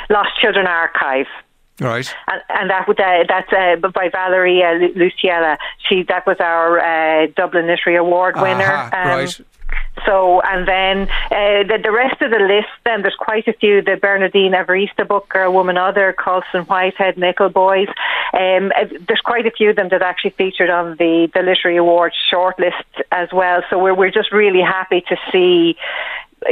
Lost 0.09 0.29
Children 0.41 0.65
Archive. 0.67 1.27
Right, 1.79 2.11
and, 2.27 2.41
and 2.49 2.69
that 2.71 2.89
uh, 2.89 3.23
that's 3.27 3.53
uh, 3.53 3.87
by 3.89 4.09
Valerie 4.09 4.63
uh, 4.63 4.89
Luiselli. 4.97 5.57
She 5.87 6.01
that 6.07 6.25
was 6.25 6.37
our 6.39 6.79
uh, 6.79 7.27
Dublin 7.35 7.67
Literary 7.67 7.97
Award 7.97 8.35
winner. 8.35 8.89
Um, 8.91 9.07
right. 9.07 9.39
So, 10.05 10.41
and 10.41 10.67
then 10.67 11.09
uh, 11.31 11.63
the, 11.67 11.79
the 11.83 11.91
rest 11.91 12.21
of 12.21 12.31
the 12.31 12.39
list, 12.39 12.69
then 12.85 13.01
there's 13.01 13.15
quite 13.15 13.47
a 13.47 13.53
few. 13.53 13.81
The 13.81 13.95
Bernardine 13.95 14.53
Evaristo 14.53 15.07
book, 15.07 15.29
Girl, 15.29 15.53
Woman, 15.53 15.77
Other, 15.77 16.13
Colson 16.13 16.63
Whitehead, 16.63 17.17
Nickel 17.17 17.49
Boys. 17.49 17.87
Um, 18.33 18.71
uh, 18.75 18.85
there's 19.07 19.21
quite 19.21 19.45
a 19.45 19.51
few 19.51 19.69
of 19.71 19.75
them 19.75 19.89
that 19.89 20.01
actually 20.01 20.31
featured 20.31 20.69
on 20.69 20.97
the, 20.97 21.29
the 21.33 21.41
Literary 21.41 21.77
Awards 21.77 22.15
shortlist 22.31 22.83
as 23.11 23.29
well. 23.31 23.63
So 23.69 23.79
we're, 23.79 23.95
we're 23.95 24.11
just 24.11 24.31
really 24.31 24.61
happy 24.61 25.01
to 25.09 25.17
see 25.31 25.77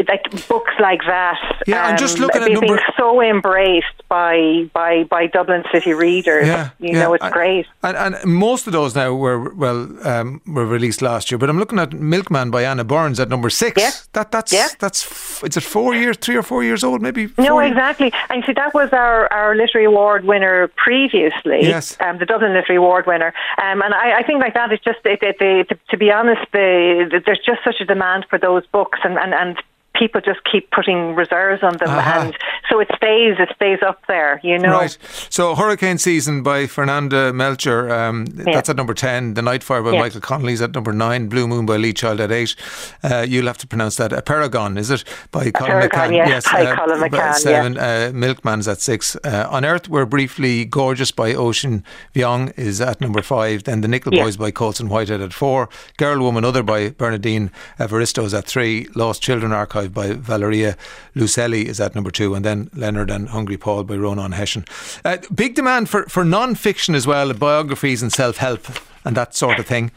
like 0.08 0.48
books 0.48 0.74
like 0.80 1.02
that. 1.08 1.64
Yeah, 1.68 1.86
um, 1.86 1.92
I'm 1.92 1.98
just 1.98 2.20
looking 2.20 2.42
at 2.42 2.60
being 2.60 2.80
so 2.98 3.22
embraced 3.22 4.08
by 4.10 4.70
by 4.74 5.04
by 5.04 5.28
Dublin 5.28 5.64
city 5.72 5.94
readers. 5.94 6.48
Yeah, 6.48 6.70
you 6.80 6.94
yeah. 6.94 7.00
know, 7.04 7.14
it's 7.14 7.30
great. 7.30 7.68
And, 7.84 7.96
and 7.98 8.26
most 8.26 8.68
of 8.68 8.74
those 8.74 8.96
now 8.96 9.14
were 9.14 9.54
well 9.54 9.88
um, 10.08 10.42
were 10.48 10.66
released 10.66 11.02
last 11.02 11.32
year. 11.32 11.38
But 11.38 11.50
I'm 11.50 11.60
looking 11.60 11.80
at 11.80 11.94
Milkman 11.94 12.52
by 12.52 12.64
Anna 12.64 12.84
Burns 12.84 13.20
at 13.20 13.30
number 13.30 13.50
six. 13.50 13.82
Yeah. 13.82 13.92
That 14.14 14.32
that's 14.32 14.52
yeah. 14.52 14.68
that's 14.80 15.44
it's 15.44 15.58
a 15.58 15.62
four 15.62 15.94
years, 15.94 16.18
three 16.18 16.36
or 16.36 16.44
four 16.44 16.64
years 16.64 16.84
old, 16.84 17.02
maybe. 17.02 17.30
No, 17.38 17.60
exactly. 17.60 18.12
And 18.30 18.44
see, 18.46 18.54
that 18.54 18.74
was 18.74 18.92
our 18.92 19.32
our 19.32 19.56
literary 19.56 19.86
award 19.86 20.26
winner 20.26 20.68
previously. 20.76 21.62
Yes, 21.62 21.98
um, 22.00 22.18
the 22.18 22.26
Dublin 22.26 22.54
Literary 22.54 22.78
Award 22.78 23.06
winner. 23.08 23.34
Um, 23.62 23.82
and 23.82 23.94
I, 23.94 24.20
I 24.20 24.24
think 24.24 24.40
like 24.40 24.54
that, 24.54 24.72
it's 24.72 24.84
just 24.84 25.00
it, 25.06 25.22
it, 25.22 25.38
it, 25.40 25.70
to, 25.70 25.80
to 25.90 25.98
be 25.98 26.12
honest, 26.12 26.42
the, 26.52 27.22
there's 27.26 27.40
just 27.46 27.64
such 27.64 27.80
a 27.80 27.86
demand 27.86 28.26
for 28.30 28.40
those 28.40 28.66
books, 28.68 29.00
and 29.04 29.18
and 29.18 29.34
and 29.34 29.62
people 29.98 30.22
just 30.22 30.40
keep 30.50 30.70
putting 30.72 31.16
reserves 31.16 31.64
on 31.64 31.78
them, 31.78 31.90
uh-huh. 31.90 32.20
and 32.20 32.38
so 32.70 32.80
it 32.80 32.90
stays 32.96 33.36
it 33.40 33.50
stays 33.56 33.80
up 33.86 34.02
there. 34.08 34.40
You 34.44 34.60
know. 34.60 34.72
Right. 34.72 34.98
So 35.30 35.56
Hurricane 35.56 35.98
Season 35.98 36.44
by 36.44 36.68
Fernanda 36.68 37.32
Melchor. 37.32 37.92
Um, 37.92 38.26
yeah. 38.36 38.54
That's 38.54 38.70
at 38.70 38.76
number 38.76 38.94
ten. 38.94 39.34
The 39.34 39.42
Nightfire 39.42 39.84
by 39.84 39.92
yeah. 39.92 40.00
Michael 40.00 40.22
Connelly's 40.22 40.62
at 40.62 40.74
number 40.74 40.94
nine. 40.94 41.28
Blue 41.28 41.48
Moon 41.48 41.66
by 41.66 41.78
Lee 41.78 41.94
Child 41.94 42.20
at 42.22 42.32
eight. 42.32 42.56
Uh, 43.04 43.26
you'll 43.28 43.48
have 43.48 43.58
to 43.60 43.68
pronounce 43.68 43.96
that. 43.98 44.12
Apeirogon 44.12 44.78
is 44.78 44.90
it 44.90 45.04
by 45.32 45.46
a 45.46 45.52
Colin 45.52 45.72
Paragon, 45.72 46.10
McCann? 46.12 46.16
Yeah. 46.16 46.28
Yes. 46.28 46.52
By 46.52 46.66
uh, 46.66 46.76
Colum 46.76 47.02
McCann. 47.02 47.34
Seven. 47.36 47.74
Yeah. 47.74 47.82
Uh, 47.82 48.12
Milkman's 48.12 48.68
at 48.68 48.82
six. 48.82 49.16
Uh, 49.24 49.48
On 49.50 49.66
Earth 49.66 49.90
We're 49.90 50.06
Briefly 50.06 50.66
Gorgeous 50.66 51.12
by 51.12 51.34
Ocean 51.34 51.84
Vuong 52.14 52.58
is 52.58 52.82
at 52.82 53.02
number 53.02 53.22
five. 53.22 53.64
Then 53.64 53.82
The 53.82 53.88
Nickel 53.88 54.12
Boys 54.12 54.38
by 54.38 54.52
Colson 54.52 54.90
Whitehead 54.90 55.22
at 55.22 55.34
four. 55.34 55.70
Girl, 55.98 56.20
Woman, 56.20 56.46
Other 56.46 56.64
by 56.64 56.90
Bernardine 56.90 57.52
Evaristo 57.80 58.24
is 58.24 58.34
at 58.34 58.46
three. 58.46 58.88
Lost 58.96 59.22
Children 59.22 59.52
Archive 59.52 59.85
by 59.94 60.14
Valeria 60.14 60.78
Luiselli 61.16 61.66
is 61.66 61.80
at 61.80 61.96
number 61.96 62.12
two, 62.12 62.36
and 62.36 62.44
then 62.46 62.70
Leonard 62.74 63.10
and 63.10 63.30
Hungry 63.30 63.58
Paul 63.58 63.84
by 63.84 63.96
Ronan 63.96 64.34
Hession. 64.34 64.66
Uh, 65.04 65.18
big 65.34 65.56
demand 65.56 65.90
for, 65.90 66.04
for 66.04 66.24
non 66.26 66.56
fiction 66.56 66.96
as 66.96 67.08
well, 67.08 67.34
biographies 67.34 68.02
and 68.02 68.12
self 68.12 68.38
help 68.38 68.66
and 69.04 69.16
that 69.16 69.36
sort 69.36 69.60
of 69.60 69.66
thing. 69.66 69.92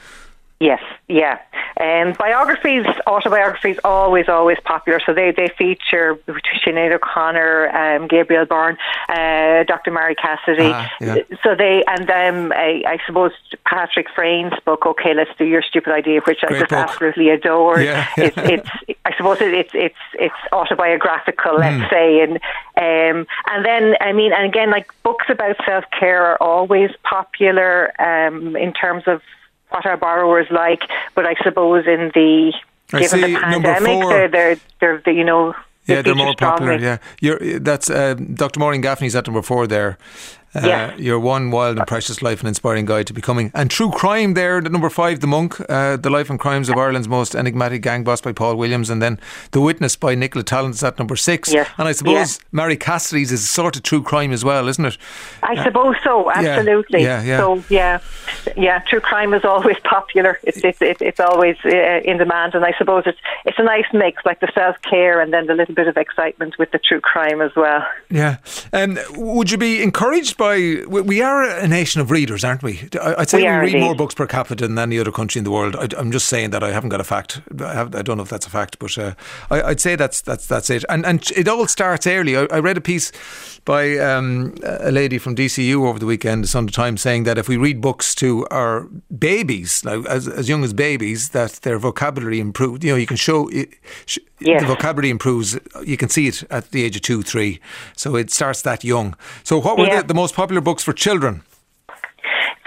Yes, 0.61 0.83
yeah. 1.07 1.39
And 1.77 2.11
um, 2.11 2.17
biographies, 2.19 2.85
autobiographies, 3.07 3.79
always, 3.85 4.29
always 4.29 4.59
popular. 4.65 5.01
So 5.07 5.15
they, 5.15 5.31
they 5.31 5.49
feature 5.57 6.19
Sinead 6.67 6.93
O'Connor, 6.93 7.69
um, 7.69 8.09
Gabriel 8.09 8.45
Byrne, 8.45 8.77
uh, 9.09 9.63
Dr. 9.63 9.93
Marie 9.93 10.17
Cassidy. 10.17 10.73
Ah, 10.75 10.91
yeah. 11.01 11.17
So 11.45 11.55
they, 11.55 11.85
and 11.87 12.11
um, 12.11 12.53
I, 12.53 12.83
I, 12.85 12.99
suppose 13.07 13.31
Patrick 13.65 14.09
Freyne's 14.13 14.55
book, 14.65 14.85
Okay, 14.85 15.15
Let's 15.15 15.31
Do 15.39 15.45
Your 15.45 15.63
Stupid 15.63 15.93
Idea, 15.93 16.21
which 16.27 16.41
Great 16.41 16.57
I 16.57 16.59
just 16.59 16.71
book. 16.71 16.79
absolutely 16.79 17.31
adore. 17.31 17.81
Yeah, 17.81 18.09
yeah. 18.17 18.25
It's, 18.25 18.37
it's, 18.37 18.99
I 19.05 19.17
suppose 19.17 19.41
it, 19.41 19.55
it's, 19.55 19.71
it's, 19.75 19.95
it's 20.15 20.35
autobiographical, 20.51 21.57
let's 21.57 21.85
mm. 21.85 21.91
say. 21.91 22.23
And, 22.23 22.33
um, 22.33 23.27
and 23.47 23.65
then, 23.65 23.95
I 24.01 24.13
mean, 24.13 24.33
and 24.33 24.45
again, 24.45 24.73
like 24.73 24.91
books 25.05 25.27
about 25.29 25.55
self 25.65 25.85
care 25.97 26.27
are 26.27 26.43
always 26.43 26.91
popular 27.05 27.93
um, 28.03 28.57
in 28.57 28.73
terms 28.73 29.05
of 29.07 29.23
what 29.71 29.87
our 29.87 29.97
borrowers 29.97 30.47
like. 30.51 30.83
But 31.15 31.27
I 31.27 31.35
suppose 31.43 31.87
in 31.87 32.11
the 32.15 32.53
I 32.93 33.01
given 33.01 33.33
the 33.33 33.39
pandemic, 33.39 34.09
they're, 34.09 34.29
they're, 34.29 34.57
they're, 34.81 35.03
they're, 35.05 35.15
you 35.15 35.25
know. 35.25 35.55
Yeah, 35.87 36.03
they're 36.03 36.15
more 36.15 36.33
strongly. 36.33 36.59
popular. 36.59 36.79
Yeah, 36.79 36.99
You're, 37.21 37.59
that's 37.61 37.89
uh, 37.89 38.15
Dr. 38.15 38.61
Maureen 38.61 38.83
Gaffney's 38.83 39.17
at 39.17 39.27
number 39.27 39.41
four 39.41 39.67
there. 39.67 39.97
Uh, 40.55 40.63
yeah. 40.65 40.97
Your 40.97 41.21
one 41.21 41.51
wild 41.51 41.77
and 41.77 41.87
precious 41.87 42.23
life 42.23 42.41
and 42.41 42.49
inspiring 42.49 42.87
guide 42.87 43.07
to 43.09 43.13
becoming. 43.13 43.51
And 43.55 43.71
true 43.71 43.91
crime 43.91 44.35
there, 44.35 44.61
the 44.61 44.71
number 44.71 44.89
five, 44.89 45.21
The 45.21 45.27
Monk, 45.27 45.61
uh, 45.69 45.97
The 45.97 46.09
Life 46.09 46.31
and 46.31 46.41
Crimes 46.41 46.69
of 46.69 46.77
Ireland's 46.77 47.09
Most 47.09 47.35
Enigmatic 47.35 47.83
Gang 47.83 48.03
Boss 48.03 48.21
by 48.23 48.33
Paul 48.33 48.57
Williams, 48.57 48.89
and 48.89 49.03
then 49.03 49.21
The 49.51 49.61
Witness 49.61 49.97
by 49.97 50.15
Nicola 50.15 50.45
Tallant 50.45 50.75
is 50.75 50.83
at 50.83 50.99
number 50.99 51.17
six. 51.17 51.53
Yes. 51.53 51.69
And 51.77 51.87
I 51.87 51.93
suppose 51.93 52.39
Marie 52.51 52.77
Cassidy's 52.77 53.31
is 53.31 53.43
a 53.43 53.47
sort 53.47 53.77
of 53.77 53.83
true 53.83 54.03
crime 54.03 54.33
as 54.33 54.45
well, 54.45 54.69
isn't 54.69 54.85
it? 54.85 54.97
I 55.43 55.55
uh, 55.55 55.65
suppose 55.65 55.97
so, 56.03 56.31
absolutely. 56.31 57.03
Yeah, 57.03 57.23
yeah. 57.23 57.39
So, 57.39 57.63
yeah, 57.69 57.99
yeah, 58.57 58.79
true 58.81 59.01
crime 59.01 59.35
is 59.35 59.45
always 59.45 59.79
popular. 59.85 60.39
It's, 60.45 60.65
it's, 60.65 60.81
it's 60.81 61.21
always 61.21 61.57
uh, 61.65 62.01
in 62.05 62.17
demand, 62.17 62.55
and 62.55 62.65
I 62.65 62.73
suppose 62.79 63.03
it's, 63.05 63.19
it's 63.45 63.59
a 63.59 63.65
nice 63.65 63.87
mix, 63.93 64.25
like 64.25 64.41
the 64.41 64.51
self 64.55 64.81
care 64.81 65.21
and 65.21 65.31
then 65.31 65.47
the 65.47 65.55
little 65.55 65.75
bit 65.75 65.89
of 65.89 65.99
excitement 65.99 66.59
with 66.59 66.71
the 66.71 66.79
true 66.79 67.01
crime 67.01 67.43
as 67.43 67.55
well. 67.55 67.87
Yeah. 68.11 68.39
Um, 68.73 68.99
would 69.15 69.51
you 69.51 69.59
be 69.59 69.83
encouraged 69.83 70.38
by. 70.39 70.83
We 70.87 71.21
are 71.21 71.45
a 71.45 71.69
nation 71.69 72.01
of 72.01 72.11
readers, 72.11 72.45
aren't 72.45 72.63
we? 72.63 72.89
I'd 73.01 73.29
say 73.29 73.39
we, 73.39 73.45
we 73.45 73.51
read 73.51 73.67
indeed. 73.75 73.81
more 73.81 73.95
books 73.95 74.15
per 74.15 74.27
capita 74.27 74.67
than 74.67 74.79
any 74.79 74.99
other 74.99 75.13
country 75.13 75.41
in 75.41 75.45
the 75.45 75.51
world. 75.51 75.77
I, 75.77 75.89
am 75.99 76.11
just 76.11 76.29
saying 76.29 76.51
that 76.51 76.63
I 76.63 76.71
haven't 76.73 76.89
got 76.89 77.01
a 77.01 77.05
fact. 77.05 77.43
I, 77.61 77.75
have, 77.75 77.95
I 77.95 78.01
don't 78.01 78.17
know 78.17 78.23
if 78.23 78.31
that's 78.31 78.47
a 78.47 78.51
fact, 78.51 78.79
but 78.79 78.97
uh, 78.97 79.15
I, 79.51 79.63
would 79.63 79.81
say 79.81 79.97
that's 79.97 80.23
that's 80.23 80.47
that's 80.47 80.71
it. 80.71 80.85
And 80.89 81.05
and 81.05 81.31
it 81.37 81.47
all 81.47 81.67
starts 81.67 82.07
early. 82.07 82.37
I, 82.37 82.47
I 82.51 82.61
read 82.61 82.79
a 82.79 82.81
piece 82.81 83.13
by 83.67 83.99
um, 83.99 84.55
a 84.63 84.91
lady 84.91 85.19
from 85.19 85.37
DCU 85.37 85.87
over 85.87 85.99
the 85.99 86.07
weekend, 86.07 86.45
the 86.45 86.49
Sunday 86.49 86.73
Times, 86.73 87.03
saying 87.03 87.25
that 87.25 87.37
if 87.37 87.49
we 87.49 87.59
read 87.59 87.83
books 87.83 88.15
to 88.15 88.47
our 88.51 88.89
babies, 89.19 89.85
now 89.85 90.03
as, 90.05 90.27
as 90.27 90.49
young 90.49 90.65
as 90.65 90.73
babies, 90.73 91.31
that 91.31 91.53
their 91.63 91.79
vocabulary 91.79 92.41
improved. 92.41 92.85
You 92.85 92.93
know, 92.93 92.97
you 92.97 93.07
can 93.07 93.19
show 93.19 93.51
Yes. 94.41 94.61
the 94.63 94.67
vocabulary 94.69 95.11
improves. 95.11 95.59
You 95.85 95.97
can 95.97 96.09
see 96.09 96.27
it 96.29 96.45
at 96.51 96.71
the 96.71 96.85
age 96.85 96.97
of 96.97 97.03
two, 97.03 97.23
three. 97.23 97.61
So 97.97 98.17
it 98.17 98.31
starts 98.31 98.63
that 98.63 98.85
young. 98.85 99.17
So 99.43 99.59
what 99.61 99.77
were 99.79 99.87
Yeah. 99.87 100.03
the, 100.03 100.09
the 100.09 100.15
most 100.15 100.35
popular 100.35 100.61
books 100.61 100.83
for 100.85 100.93
children? 100.93 101.43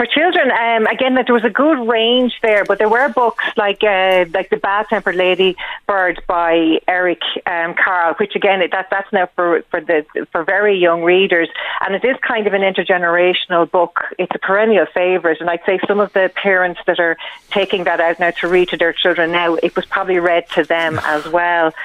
For 0.02 0.08
children, 0.08 0.50
um, 0.50 0.88
again, 0.88 1.14
that 1.14 1.28
there 1.28 1.36
was 1.36 1.44
a 1.46 1.52
good 1.52 1.88
range 1.88 2.34
there, 2.42 2.66
but 2.66 2.80
there 2.80 2.90
were 2.90 3.08
books 3.10 3.46
like 3.56 3.84
uh, 3.84 4.26
like 4.34 4.50
the 4.50 4.58
Bad 4.58 4.88
Tempered 4.90 5.14
Lady 5.14 5.56
Bird 5.86 6.24
by 6.26 6.80
Eric 6.88 7.22
um, 7.46 7.76
Carle, 7.76 8.16
which 8.16 8.36
again 8.36 8.68
that 8.72 8.88
that's 8.90 9.14
now 9.14 9.30
for 9.36 9.62
for 9.70 9.80
the 9.80 10.04
for 10.32 10.44
very 10.44 10.76
young 10.76 11.04
readers, 11.04 11.50
and 11.82 11.94
it 11.94 12.04
is 12.04 12.18
kind 12.28 12.48
of 12.48 12.54
an 12.54 12.62
intergenerational 12.62 13.70
book. 13.70 14.00
It's 14.18 14.34
a 14.34 14.40
perennial 14.40 14.88
favourite, 14.92 15.40
and 15.40 15.52
I'd 15.52 15.64
say 15.68 15.80
some 15.88 16.00
of 16.00 16.12
the 16.14 16.32
parents 16.34 16.82
that 16.88 17.00
are 17.00 17.16
taking 17.52 17.84
that 17.84 18.00
out 18.00 18.20
now 18.20 18.32
to 18.32 18.48
read 18.48 18.70
to 18.70 18.78
their 18.78 18.94
children 18.94 19.32
now, 19.32 19.54
it 19.54 19.76
was 19.76 19.86
probably 19.86 20.18
read 20.18 20.50
to 20.56 20.64
them 20.64 21.00
as 21.04 21.28
well. 21.28 21.76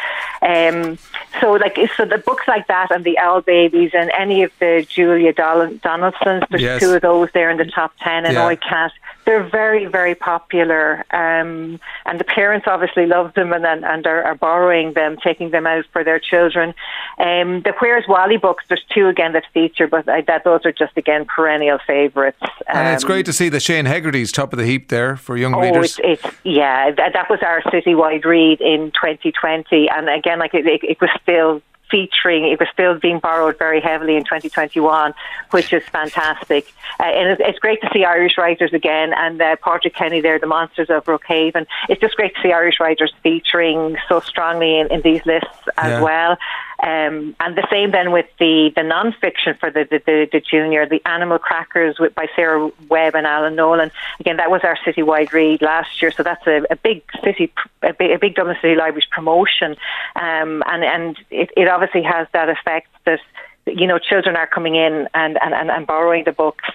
Um, 0.41 0.97
so 1.41 1.53
like 1.53 1.77
so 1.97 2.07
the 2.07 2.19
books 2.19 2.49
like 2.49 2.67
that 2.69 2.91
and 2.91 3.05
the 3.05 3.19
Owl 3.19 3.43
Babies 3.43 3.91
and 3.93 4.11
any 4.19 4.43
of 4.43 4.53
the 4.59 4.87
Julia 4.89 5.35
Donald- 5.35 5.83
Donaldsons, 5.83 6.45
there's 6.49 6.63
Yes. 6.63 6.81
two 6.81 6.95
of 6.95 7.03
those 7.03 7.29
there 7.35 7.51
in 7.51 7.59
the 7.59 7.67
top 7.67 7.93
ten, 8.01 8.06
and 8.07 8.35
Yeah. 8.35 8.55
Cat. 8.57 8.93
They're 9.25 9.43
very, 9.43 9.87
very 9.87 10.15
popular, 10.15 11.05
um, 11.11 11.81
and 12.05 12.21
the 12.21 12.25
parents 12.25 12.69
obviously 12.69 13.07
love 13.07 13.35
them 13.35 13.53
and 13.53 13.67
and, 13.67 13.85
and 13.85 14.07
are, 14.07 14.23
are 14.23 14.37
borrowing 14.37 14.93
them, 14.93 15.17
taking 15.21 15.51
them 15.51 15.67
out 15.67 15.85
for 15.93 16.05
their 16.05 16.21
children. 16.21 16.75
Um, 17.19 17.63
the 17.63 17.75
Where's 17.81 18.05
Wally 18.07 18.37
books, 18.37 18.63
there's 18.69 18.85
two 18.95 19.09
again 19.09 19.33
that 19.33 19.43
feature, 19.53 19.89
but 19.89 20.09
I, 20.09 20.21
that 20.23 20.45
those 20.45 20.61
are 20.65 20.71
just 20.71 20.97
again 20.97 21.25
perennial 21.25 21.79
favourites. 21.85 22.39
And 22.69 22.95
it's 22.95 23.03
Um, 23.03 23.09
great 23.09 23.27
to 23.27 23.33
see 23.33 23.49
that 23.49 23.61
Shane 23.63 23.87
Hegarty's 23.87 24.31
top 24.31 24.53
of 24.53 24.61
the 24.61 24.65
heap 24.67 24.91
there 24.91 25.17
for 25.17 25.37
young 25.37 25.55
Oh, 25.55 25.61
readers. 25.61 25.99
it's, 26.05 26.23
it's 26.25 26.37
yeah. 26.45 26.93
That, 26.93 27.13
that 27.15 27.29
was 27.29 27.41
our 27.43 27.63
citywide 27.63 28.25
read 28.25 28.61
in 28.61 28.93
2020, 28.93 29.89
and 29.91 30.09
again, 30.09 30.39
like 30.39 30.55
it, 30.55 30.67
it, 30.69 30.85
it 30.85 31.01
was 31.01 31.11
still 31.21 31.63
featuring. 31.91 32.45
It 32.45 32.59
was 32.59 32.69
still 32.73 32.99
being 32.99 33.19
borrowed 33.19 33.59
very 33.59 33.81
heavily 33.81 34.17
in 34.17 34.25
2021, 34.25 35.15
which 35.51 35.73
is 35.73 35.83
fantastic. 35.85 36.73
Uh, 36.99 37.05
and 37.05 37.31
it's, 37.31 37.41
it's 37.45 37.59
great 37.59 37.81
to 37.83 37.91
see 37.93 38.05
Irish 38.05 38.39
writers 38.39 38.73
again, 38.73 39.13
and 39.17 39.41
uh, 39.41 39.57
Patrick 39.63 39.95
Kenny 39.95 40.21
there, 40.21 40.39
the 40.39 40.47
Monsters 40.47 40.91
of 40.91 41.05
Rookhaven. 41.05 41.67
It's 41.89 42.01
just 42.01 42.17
great 42.17 42.35
to 42.35 42.43
see 42.43 42.53
Irish 42.53 42.81
writers 42.81 43.13
featuring 43.23 43.97
so 44.09 44.21
strongly 44.21 44.79
in, 44.79 44.89
in 44.93 45.03
these 45.03 45.25
lists 45.27 45.49
as 45.79 45.91
Yeah. 45.91 46.01
well. 46.03 46.39
Um, 46.83 47.35
and 47.41 47.57
the 47.57 47.67
same 47.71 47.91
then 47.91 48.13
with 48.13 48.27
the, 48.39 48.73
the 48.77 48.83
non-fiction 48.83 49.55
for 49.59 49.71
the, 49.71 49.85
the, 49.85 50.03
the, 50.05 50.29
the 50.31 50.41
junior, 50.41 50.87
the 50.87 51.01
Animal 51.07 51.39
Crackers 51.39 51.99
with, 51.99 52.15
by 52.15 52.27
Sarah 52.37 52.71
Webb 52.89 53.15
and 53.15 53.27
Alan 53.27 53.57
Nolan. 53.57 53.91
Again, 54.21 54.37
that 54.37 54.51
was 54.51 54.61
our 54.63 54.77
citywide 54.85 55.33
read 55.33 55.63
last 55.63 56.03
year, 56.03 56.11
so 56.11 56.23
that's 56.23 56.47
a, 56.47 56.65
a 56.71 56.77
big 56.77 57.03
city, 57.25 57.53
a 57.83 57.93
big, 57.93 58.11
a 58.11 58.19
big 58.19 58.35
Dublin 58.35 58.57
City 58.61 58.75
Libraries 58.75 59.07
promotion, 59.11 59.77
um, 60.17 60.63
and 60.67 60.85
and 60.85 61.19
it, 61.31 61.51
it 61.57 61.69
obviously 61.69 62.03
has 62.03 62.27
that 62.33 62.49
effect 62.49 62.89
that 63.05 63.21
you 63.67 63.87
know 63.87 63.99
children 63.99 64.37
are 64.37 64.47
coming 64.47 64.77
in 64.77 65.09
and 65.15 65.39
and, 65.41 65.55
and, 65.55 65.71
and 65.71 65.87
borrowing 65.87 66.25
the 66.25 66.33
books. 66.33 66.69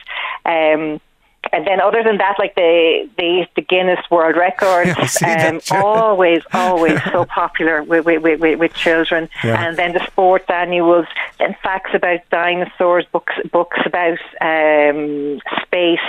Um, 0.45 0.99
and 1.53 1.67
then, 1.67 1.81
other 1.81 2.03
than 2.03 2.17
that, 2.17 2.35
like 2.39 2.55
the 2.55 3.09
the, 3.17 3.47
the 3.55 3.61
Guinness 3.61 3.99
World 4.09 4.35
Records, 4.37 4.89
Yeah, 4.89 4.95
I 4.97 5.05
see 5.05 5.25
that, 5.25 5.71
um, 5.71 5.83
always, 5.83 6.43
always 6.53 7.03
so 7.11 7.25
popular 7.25 7.83
with 7.83 8.05
with, 8.05 8.21
with, 8.23 8.59
with, 8.59 8.73
children. 8.73 9.29
Yeah. 9.43 9.63
And 9.63 9.77
then 9.77 9.93
the 9.93 10.05
sports 10.07 10.45
annuals, 10.49 11.05
then 11.39 11.55
facts 11.61 11.91
about 11.93 12.19
dinosaurs, 12.29 13.05
books 13.11 13.33
books 13.51 13.79
about 13.85 14.19
um, 14.41 15.41
space, 15.61 15.99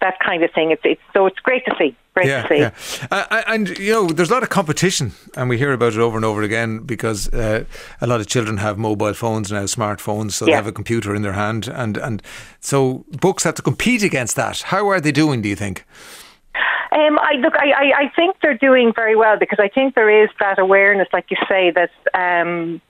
that 0.00 0.18
kind 0.20 0.42
of 0.42 0.50
thing. 0.52 0.70
It's, 0.70 0.82
it's 0.84 1.02
so 1.12 1.26
it's 1.26 1.38
great 1.40 1.64
to 1.64 1.74
see. 1.78 1.96
Great 2.20 2.28
yeah, 2.28 2.42
to 2.42 2.48
see. 2.48 2.60
yeah. 2.60 3.06
Uh, 3.10 3.42
and 3.46 3.68
you 3.78 3.92
know, 3.92 4.06
there's 4.08 4.30
a 4.30 4.34
lot 4.34 4.42
of 4.42 4.48
competition, 4.48 5.12
and 5.36 5.48
we 5.48 5.58
hear 5.58 5.72
about 5.72 5.94
it 5.94 5.98
over 5.98 6.16
and 6.16 6.24
over 6.24 6.42
again 6.42 6.80
because 6.80 7.28
uh, 7.32 7.64
a 8.00 8.06
lot 8.06 8.20
of 8.20 8.26
children 8.26 8.58
have 8.58 8.78
mobile 8.78 9.14
phones 9.14 9.50
now, 9.50 9.64
smartphones, 9.64 10.32
so 10.32 10.44
they 10.44 10.52
have 10.52 10.66
a 10.66 10.72
computer 10.72 11.14
in 11.14 11.22
their 11.22 11.32
hand, 11.32 11.68
and 11.68 11.96
and 11.96 12.22
so 12.60 13.04
books 13.20 13.44
have 13.44 13.54
to 13.54 13.62
compete 13.62 14.02
against 14.02 14.36
that. 14.36 14.62
How 14.62 14.88
are 14.88 15.00
they 15.00 15.12
doing? 15.12 15.42
Do 15.42 15.48
you 15.48 15.56
think? 15.56 15.84
Um, 16.92 17.18
I 17.20 17.34
look. 17.38 17.54
I, 17.56 17.70
I, 17.70 17.92
I 18.02 18.12
think 18.16 18.36
they're 18.42 18.58
doing 18.58 18.92
very 18.94 19.16
well 19.16 19.38
because 19.38 19.58
I 19.60 19.68
think 19.68 19.94
there 19.94 20.10
is 20.10 20.28
that 20.40 20.58
awareness, 20.58 21.08
like 21.12 21.26
you 21.30 21.36
say, 21.48 21.70
that 21.70 21.90
um, 22.14 22.80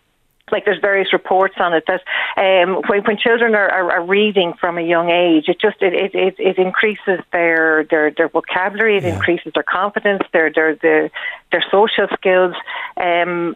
like 0.53 0.65
there's 0.65 0.81
various 0.81 1.13
reports 1.13 1.55
on 1.59 1.73
it 1.75 1.85
that 1.87 2.03
um, 2.37 2.83
when, 2.89 3.03
when 3.05 3.17
children 3.17 3.55
are, 3.55 3.69
are, 3.71 3.93
are 3.93 4.05
reading 4.05 4.55
from 4.61 4.79
a 4.79 4.83
young 4.83 5.11
age, 5.11 5.45
it 5.49 5.61
just 5.61 5.81
it 5.81 5.93
it, 5.95 6.15
it, 6.15 6.35
it 6.39 6.59
increases 6.59 7.21
their 7.33 7.85
their, 7.91 8.11
their 8.11 8.29
vocabulary, 8.29 8.97
it 8.99 9.05
Yeah. 9.05 9.11
increases 9.15 9.53
their 9.55 9.63
confidence, 9.63 10.23
their 10.33 10.51
their 10.53 10.75
their, 10.77 11.11
their 11.53 11.65
social 11.71 12.07
skills. 12.15 12.55
Um, 12.97 13.55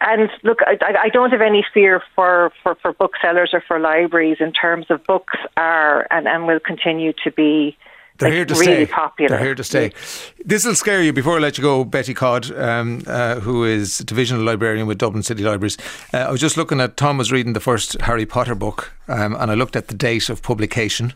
and 0.00 0.30
look, 0.42 0.58
I, 0.66 0.76
I- 0.82 0.98
I 1.04 1.08
don't 1.10 1.30
have 1.30 1.40
any 1.40 1.64
fear 1.72 2.02
for, 2.14 2.52
for, 2.62 2.74
for 2.76 2.92
booksellers 2.92 3.50
or 3.52 3.62
for 3.66 3.78
libraries 3.80 4.38
in 4.40 4.52
terms 4.52 4.86
of 4.90 5.04
books 5.04 5.34
are 5.56 6.06
and, 6.10 6.28
and 6.28 6.46
will 6.46 6.60
continue 6.60 7.12
to 7.24 7.30
be. 7.30 7.76
They're 8.18 8.28
like, 8.30 8.36
here 8.36 8.44
to 8.46 8.54
really 8.54 8.84
stay. 8.84 8.86
popular. 8.86 9.28
They're 9.30 9.44
here 9.44 9.54
to 9.54 9.64
stay. 9.64 9.92
This 10.44 10.64
will 10.64 10.74
scare 10.74 11.02
you. 11.02 11.12
Before 11.12 11.36
I 11.36 11.40
let 11.40 11.56
you 11.58 11.62
go, 11.62 11.84
Betty 11.84 12.14
Codd, 12.14 12.50
um, 12.58 13.02
uh, 13.06 13.40
who 13.40 13.64
is 13.64 13.98
divisional 13.98 14.42
librarian 14.42 14.86
with 14.86 14.98
Dublin 14.98 15.22
City 15.22 15.42
Libraries. 15.44 15.76
Uh, 16.12 16.18
I 16.18 16.30
was 16.30 16.40
just 16.40 16.56
looking 16.56 16.80
at 16.80 16.96
Tom 16.96 17.16
was 17.18 17.30
reading 17.30 17.52
the 17.52 17.60
first 17.60 18.00
Harry 18.02 18.26
Potter 18.26 18.54
book, 18.56 18.92
um, 19.06 19.36
and 19.36 19.50
I 19.50 19.54
looked 19.54 19.76
at 19.76 19.88
the 19.88 19.94
date 19.94 20.28
of 20.28 20.42
publication, 20.42 21.12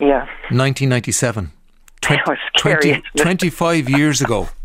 Yeah. 0.00 0.26
1997. 0.50 1.52
Twen- 2.00 2.20
Oh, 2.26 2.34
scary, 2.56 2.80
20 2.80 3.02
25 3.16 3.88
years 3.88 4.20
ago. 4.20 4.48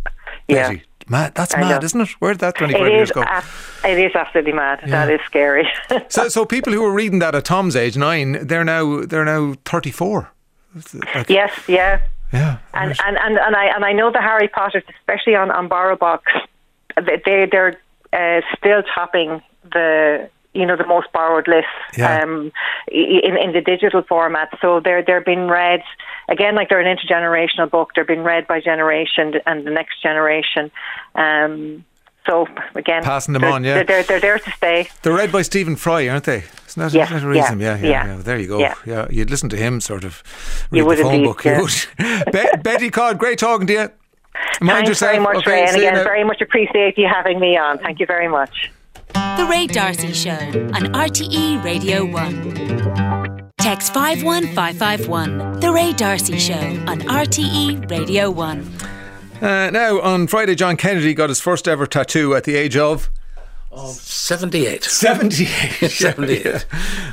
Yeah. 0.48 0.68
Betty. 0.70 0.84
Mad, 1.08 1.36
that's 1.36 1.56
I 1.56 1.62
mad, 1.62 1.82
know. 1.82 1.86
isn't 1.86 2.02
it? 2.02 2.10
Where 2.20 2.34
did 2.34 2.40
that 2.42 2.56
25 2.56 2.86
It 2.88 2.92
years 2.92 3.10
is, 3.10 3.12
go? 3.14 3.22
it 3.86 4.00
is 4.00 4.16
absolutely 4.16 4.54
mad. 4.54 4.80
That 4.88 5.08
Yeah. 5.10 5.16
is 5.16 5.22
scary. 5.26 5.68
so, 6.10 6.28
so 6.36 6.46
people 6.46 6.74
who 6.74 6.82
were 6.82 6.92
reading 6.94 7.20
that 7.20 7.36
at 7.36 7.46
Tom's 7.46 7.76
age, 7.76 7.96
nine, 7.98 8.46
they're 8.48 8.64
now 8.66 9.02
they're 9.06 9.24
now 9.26 9.54
34. 9.66 10.32
Like, 11.16 11.30
yes, 11.30 11.52
yeah. 11.68 12.00
yeah. 12.32 12.58
And, 12.74 12.92
and, 13.06 13.18
and, 13.18 13.38
and 13.38 13.56
I 13.56 13.66
and 13.76 13.84
I 13.86 13.94
know 13.94 14.12
the 14.12 14.22
Harry 14.22 14.48
Potters, 14.48 14.84
especially 15.00 15.36
on 15.36 15.52
on 15.52 15.68
BorrowBox, 15.70 16.22
they 17.06 17.22
they- 17.26 17.48
they're 17.52 17.78
uh, 18.14 18.42
still 18.58 18.84
topping 18.96 19.42
the 19.64 20.30
you 20.54 20.66
know 20.66 20.76
the 20.76 20.86
most 20.86 21.08
borrowed 21.14 21.48
lists 21.48 21.70
Yeah. 21.98 22.22
um, 22.24 22.52
in 22.92 23.38
in 23.38 23.54
the 23.54 23.62
digital 23.62 24.02
format. 24.02 24.50
So 24.62 24.80
they're 24.80 25.02
they're 25.02 25.22
being 25.22 25.48
read 25.48 25.82
again 26.30 26.56
like 26.56 26.70
they're 26.70 26.80
an 26.82 26.98
intergenerational 26.98 27.70
book. 27.70 27.92
They're 27.96 28.04
being 28.06 28.24
read 28.24 28.48
by 28.48 28.60
generation 28.62 29.36
and 29.46 29.66
the 29.66 29.72
next 29.72 30.02
generation. 30.02 30.72
Um, 31.16 31.86
so 32.26 32.48
again, 32.76 33.04
Passing 33.04 33.34
them 33.34 33.42
they're- 33.42 33.52
on, 33.52 33.64
yeah. 33.64 33.76
they're, 33.76 33.84
they're 33.84 34.04
they're 34.04 34.20
there 34.20 34.40
to 34.40 34.52
stay. 34.52 34.90
They're 35.02 35.14
read 35.14 35.32
by 35.32 35.42
Stephen 35.42 35.76
Fry, 35.76 36.08
aren't 36.08 36.26
they? 36.26 36.44
Isn't 36.68 36.82
that, 36.84 36.94
Yeah, 36.94 37.04
isn't 37.06 37.18
that 37.18 37.24
a 37.26 37.28
reason? 37.30 37.60
yeah, 37.60 37.76
Yeah, 37.78 37.84
yeah, 37.84 37.90
yeah, 38.06 38.16
yeah. 38.16 38.22
There 38.22 38.38
you 38.40 38.48
go. 38.48 38.60
Yeah. 38.60 38.76
Yeah. 38.86 39.08
you'd 39.10 39.30
listen 39.30 39.50
to 39.50 39.58
him 39.58 39.82
sort 39.82 40.04
of 40.04 40.24
read 40.72 40.80
You 40.80 40.86
would 40.86 40.98
the 41.00 41.04
phone 41.04 41.14
indeed, 41.16 41.26
book. 41.28 41.44
You 41.46 41.52
yeah. 41.52 41.62
would. 41.62 42.32
Be- 42.32 42.62
Betty 42.64 42.90
Codd, 42.90 43.18
great 43.18 43.40
talking 43.40 43.68
to 43.68 43.74
you. 43.74 43.80
Mind 44.62 44.86
Thanks 44.86 44.90
yourself. 44.90 45.12
very 45.12 45.24
much, 45.24 45.38
okay, 45.38 45.52
Ray, 45.52 45.68
and 45.68 45.76
again, 45.78 45.94
now. 45.96 46.04
very 46.04 46.24
much 46.24 46.40
appreciate 46.42 46.98
you 46.98 47.08
having 47.14 47.40
me 47.40 47.58
on. 47.58 47.78
Thank 47.80 48.00
you 48.00 48.06
very 48.06 48.28
much. 48.30 48.72
The 49.14 49.46
Ray 49.50 49.68
D'Arcy 49.68 50.14
Show 50.14 50.32
on 50.32 50.94
RTE 50.94 51.62
Radio 51.64 52.06
1. 52.06 53.52
Text 53.58 53.94
51551. 53.94 55.60
The 55.60 55.72
Ray 55.72 55.92
D'Arcy 55.94 56.38
Show 56.40 56.54
on 56.88 57.02
RTE 57.02 57.90
Radio 57.92 58.30
1. 58.32 58.62
Uh, 59.42 59.72
now, 59.72 60.00
on 60.02 60.28
Friday, 60.28 60.54
John 60.54 60.78
Kennedy 60.78 61.16
got 61.16 61.30
his 61.30 61.42
first 61.42 61.68
ever 61.68 61.88
tattoo 61.88 62.36
at 62.36 62.44
the 62.44 62.56
age 62.56 62.78
of 62.78 63.10
78. 63.76 64.84
78. 64.84 65.48
78. 65.92 66.66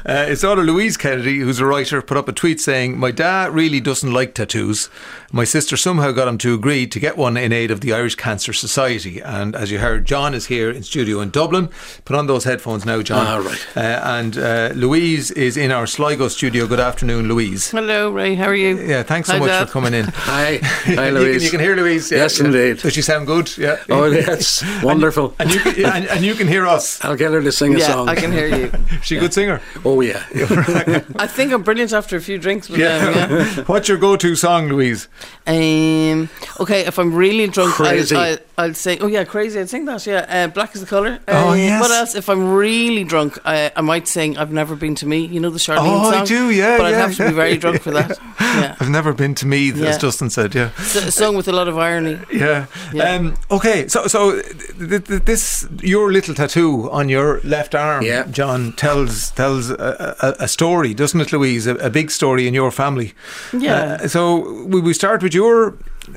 Uh, 0.04 0.26
his 0.26 0.40
daughter 0.40 0.62
Louise 0.62 0.96
Kennedy, 0.96 1.38
who's 1.38 1.60
a 1.60 1.64
writer, 1.66 2.02
put 2.02 2.16
up 2.16 2.28
a 2.28 2.32
tweet 2.32 2.60
saying, 2.60 2.98
My 2.98 3.12
dad 3.12 3.52
really 3.54 3.78
doesn't 3.80 4.12
like 4.12 4.34
tattoos. 4.34 4.90
My 5.30 5.44
sister 5.44 5.76
somehow 5.76 6.10
got 6.10 6.26
him 6.26 6.38
to 6.38 6.54
agree 6.54 6.86
to 6.88 6.98
get 6.98 7.16
one 7.16 7.36
in 7.36 7.52
aid 7.52 7.70
of 7.70 7.80
the 7.80 7.92
Irish 7.92 8.16
Cancer 8.16 8.52
Society. 8.52 9.20
And 9.20 9.54
as 9.54 9.70
you 9.70 9.78
heard, 9.78 10.04
John 10.06 10.34
is 10.34 10.46
here 10.46 10.70
in 10.70 10.82
studio 10.82 11.20
in 11.20 11.30
Dublin. 11.30 11.68
Put 12.04 12.16
on 12.16 12.26
those 12.26 12.44
headphones 12.44 12.84
now, 12.84 13.02
John. 13.02 13.26
Ah, 13.26 13.36
right. 13.46 13.76
Uh, 13.76 14.00
and 14.04 14.36
uh, 14.38 14.70
Louise 14.74 15.30
is 15.30 15.56
in 15.56 15.70
our 15.70 15.86
Sligo 15.86 16.26
studio. 16.28 16.66
Good 16.66 16.80
afternoon, 16.80 17.28
Louise. 17.28 17.70
Hello, 17.70 18.10
Ray. 18.10 18.34
How 18.34 18.46
are 18.46 18.54
you? 18.54 18.78
Yeah, 18.80 19.02
thanks 19.04 19.28
so 19.28 19.34
Hi, 19.34 19.38
much 19.38 19.48
Dad. 19.48 19.66
for 19.66 19.72
coming 19.72 19.94
in. 19.94 20.06
Hi. 20.14 20.56
Hi, 20.62 20.90
You 20.90 20.96
can, 20.96 21.14
Louise. 21.14 21.44
you 21.44 21.50
can 21.50 21.60
hear 21.60 21.76
Louise. 21.76 22.10
Yeah, 22.10 22.18
Yes, 22.18 22.40
yeah. 22.40 22.46
indeed. 22.46 22.78
Does 22.78 22.94
she 22.94 23.02
sound 23.02 23.26
good? 23.26 23.56
Yeah. 23.58 23.76
Oh, 23.90 24.06
yes. 24.06 24.64
wonderful. 24.82 25.34
And 25.38 25.52
you 25.54 25.60
can, 25.60 25.84
and, 25.84 26.06
and 26.06 26.24
you 26.24 26.34
can 26.34 26.47
can 26.48 26.52
hear 26.54 26.66
us. 26.66 27.04
I'll 27.04 27.16
get 27.16 27.32
her 27.32 27.42
to 27.42 27.52
sing 27.52 27.74
a 27.74 27.78
Yeah, 27.78 27.86
song. 27.92 28.08
I 28.08 28.14
can 28.14 28.32
hear 28.32 28.48
you. 28.48 28.72
She 29.02 29.16
a 29.16 29.20
good 29.20 29.32
singer. 29.32 29.60
Oh 29.84 30.00
yeah. 30.00 30.22
I 31.16 31.26
think 31.26 31.52
I'm 31.52 31.62
brilliant 31.62 31.92
after 31.92 32.16
a 32.16 32.20
few 32.20 32.38
drinks. 32.38 32.68
But 32.68 32.78
Yeah. 32.78 32.96
um, 32.96 33.14
yeah. 33.14 33.64
What's 33.66 33.88
your 33.88 33.98
go-to 33.98 34.34
song, 34.34 34.68
Louise? 34.68 35.08
Um, 35.46 36.28
okay, 36.60 36.80
if 36.86 36.98
I'm 36.98 37.14
really 37.14 37.46
drunk, 37.46 37.74
Crazy. 37.74 38.16
I'll, 38.16 38.22
I'll, 38.32 38.38
I'll 38.58 38.74
sing. 38.74 38.98
Oh 39.00 39.06
yeah, 39.06 39.24
crazy. 39.24 39.60
I'd 39.60 39.68
sing 39.70 39.84
that. 39.86 40.04
Yeah, 40.06 40.26
uh, 40.28 40.48
black 40.48 40.74
is 40.74 40.80
the 40.80 40.86
color. 40.86 41.18
Oh, 41.28 41.50
Um, 41.52 41.58
yes. 41.58 41.80
What 41.80 41.90
else? 41.90 42.14
If 42.14 42.28
I'm 42.28 42.52
really 42.52 43.04
drunk, 43.04 43.38
I, 43.44 43.70
I 43.76 43.80
might 43.80 44.08
sing. 44.08 44.36
I've 44.36 44.52
never 44.52 44.74
been 44.76 44.94
to 44.96 45.06
me. 45.06 45.24
You 45.26 45.40
know 45.40 45.50
the 45.50 45.58
Charlene 45.58 45.78
Oh, 46.00 46.10
song. 46.10 46.14
I 46.14 46.24
do, 46.24 46.50
yeah, 46.50 46.76
But 46.76 46.86
I'd 46.86 46.90
yeah, 46.90 47.06
have 47.06 47.16
to 47.16 47.28
be 47.28 47.32
very 47.34 47.56
drunk 47.56 47.82
for 47.82 47.92
that. 47.92 48.18
Yeah, 48.40 48.76
I've 48.80 48.90
never 48.90 49.12
been 49.12 49.34
to 49.36 49.46
me. 49.46 49.70
as 49.70 49.78
Yeah. 49.78 49.98
Justin 49.98 50.30
said. 50.30 50.54
Yeah. 50.54 50.70
it's 50.78 50.94
a 50.96 51.12
song 51.12 51.36
with 51.36 51.46
a 51.48 51.52
lot 51.52 51.68
of 51.68 51.78
irony. 51.78 52.18
Yeah. 52.32 52.66
Yeah. 52.92 53.12
Um, 53.14 53.36
okay. 53.50 53.86
So, 53.88 54.06
so 54.08 54.40
th- 54.42 55.04
th- 55.04 55.22
this 55.24 55.66
your 55.82 56.12
little 56.12 56.34
tattoo 56.38 56.88
on 56.90 57.08
your 57.08 57.40
left 57.44 57.74
arm, 57.74 58.02
Yeah. 58.04 58.26
John 58.30 58.72
tells 58.72 59.30
tells 59.32 59.70
a, 59.70 60.14
a, 60.20 60.44
a 60.44 60.48
story, 60.48 60.94
doesn't 60.94 61.20
it, 61.20 61.32
Louise? 61.32 61.66
A, 61.70 61.74
a 61.86 61.90
big 61.90 62.10
story 62.10 62.46
in 62.48 62.54
your 62.54 62.70
family. 62.70 63.12
Yeah. 63.52 63.98
Uh, 64.02 64.08
so 64.08 64.64
we 64.70 64.80
we 64.80 64.94
start 64.94 65.22
with 65.22 65.34
your 65.34 65.74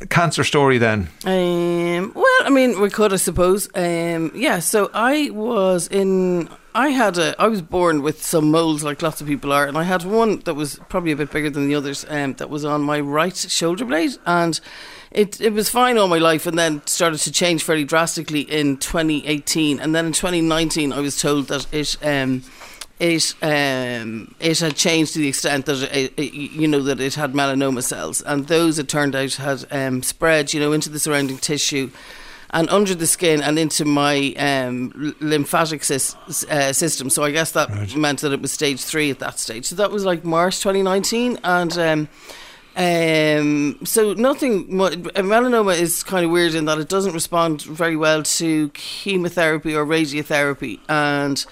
cancer 0.10 0.44
story 0.44 0.78
then. 0.80 1.08
Um, 1.26 2.12
well, 2.16 2.42
I 2.46 2.50
mean, 2.50 2.80
we 2.82 2.90
could, 2.90 3.12
I 3.14 3.18
suppose. 3.18 3.70
Um, 3.76 4.32
yeah. 4.36 4.60
So 4.62 4.90
I 4.94 5.30
was 5.34 5.88
in. 5.92 6.48
I 6.74 6.90
had 6.90 7.18
a. 7.18 7.34
I 7.38 7.48
was 7.50 7.62
born 7.62 8.02
with 8.02 8.24
some 8.24 8.50
moles, 8.52 8.84
like 8.84 9.02
lots 9.02 9.22
of 9.22 9.28
people 9.28 9.52
are, 9.52 9.68
and 9.68 9.78
I 9.78 9.84
had 9.84 10.04
one 10.04 10.40
that 10.46 10.56
was 10.56 10.80
probably 10.90 11.12
a 11.12 11.16
bit 11.18 11.32
bigger 11.32 11.50
than 11.52 11.68
the 11.68 11.76
others. 11.76 12.06
Um, 12.10 12.34
that 12.36 12.50
was 12.50 12.64
on 12.64 12.82
my 12.82 13.00
right 13.02 13.36
shoulder 13.36 13.86
blade, 13.86 14.18
and 14.26 14.60
it 15.12 15.41
it 15.41 15.54
was 15.54 15.69
fine 15.69 15.97
all 15.97 16.08
my 16.08 16.17
life, 16.17 16.45
and 16.45 16.58
then 16.58 16.82
started 16.86 17.19
to 17.19 17.32
change 17.32 17.63
fairly 17.63 17.84
drastically 17.84 18.41
in 18.41 18.78
2018, 18.78 19.80
and 19.80 19.93
then 19.93 20.06
in 20.06 20.13
2019, 20.13 20.93
I 20.93 21.00
was 21.00 21.19
told 21.19 21.47
that 21.47 21.67
it. 21.74 21.97
Um, 22.04 22.43
it 23.00 23.34
um, 23.41 24.36
it 24.39 24.60
had 24.60 24.76
changed 24.76 25.13
to 25.13 25.19
the 25.19 25.28
extent 25.28 25.65
that 25.65 25.82
it, 25.91 26.13
it, 26.17 26.34
you 26.34 26.67
know 26.67 26.84
that 26.84 27.00
it 27.00 27.15
had 27.15 27.34
melanoma 27.34 27.82
cells, 27.82 28.21
and 28.21 28.47
those 28.47 28.78
it 28.78 28.88
turned 28.88 29.15
out 29.15 29.34
had 29.34 29.65
um, 29.71 30.04
spread, 30.04 30.54
you 30.54 30.60
know, 30.60 30.71
into 30.71 30.88
the 30.88 31.00
surrounding 31.00 31.39
tissue, 31.39 31.89
and 32.52 32.69
under 32.69 32.93
the 32.93 33.08
skin 33.08 33.41
and 33.41 33.58
into 33.58 33.86
my 33.86 34.36
um, 34.38 35.15
lymphatic 35.19 35.82
sys- 35.82 36.47
uh, 36.52 36.71
system. 36.74 37.10
So 37.10 37.24
I 37.24 37.32
guess 37.32 37.54
that 37.54 37.95
meant 37.95 38.21
that 38.21 38.34
it 38.34 38.41
was 38.41 38.52
stage 38.52 38.84
three 38.84 39.10
at 39.10 39.17
that 39.17 39.39
stage. 39.39 39.65
So 39.65 39.76
that 39.78 39.89
was 39.89 40.06
like 40.06 40.24
March 40.24 40.60
2019, 40.60 41.39
and. 41.43 42.08
Um, 42.76 43.80
so 43.84 44.14
nothing. 44.14 44.68
Melanoma 44.70 45.78
is 45.78 46.04
kind 46.04 46.26
of 46.26 46.32
weird 46.32 46.56
in 46.56 46.66
that 46.66 46.80
it 46.80 46.88
doesn't 46.88 47.14
respond 47.14 47.64
very 47.64 47.98
well 47.98 48.24
to 48.24 48.70
chemotherapy 48.70 49.76
or 49.76 49.86
radiotherapy, 49.86 50.80
and 50.88 51.46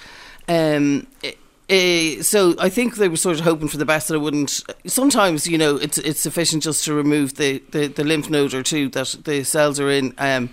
um, 0.48 1.08
i 1.24 1.36
i 1.70 2.18
so 2.22 2.56
I 2.58 2.70
think 2.70 2.96
they 2.96 3.10
were 3.10 3.18
sort 3.18 3.38
of 3.38 3.44
hoping 3.44 3.68
for 3.68 3.78
the 3.78 3.86
best 3.86 4.08
that 4.08 4.16
it 4.16 4.20
wouldn't. 4.20 4.64
Sometimes 4.88 5.46
you 5.46 5.58
know 5.58 5.76
it's 5.76 5.98
it's 5.98 6.22
sufficient 6.22 6.64
just 6.64 6.86
to 6.86 6.94
remove 6.94 7.36
the, 7.36 7.62
the, 7.72 7.88
the 7.88 8.06
lymph 8.06 8.30
node 8.30 8.54
or 8.54 8.64
two 8.64 8.88
that 8.90 9.18
the 9.26 9.44
cells 9.44 9.78
are 9.80 9.90
in. 9.90 10.14
Um, 10.18 10.50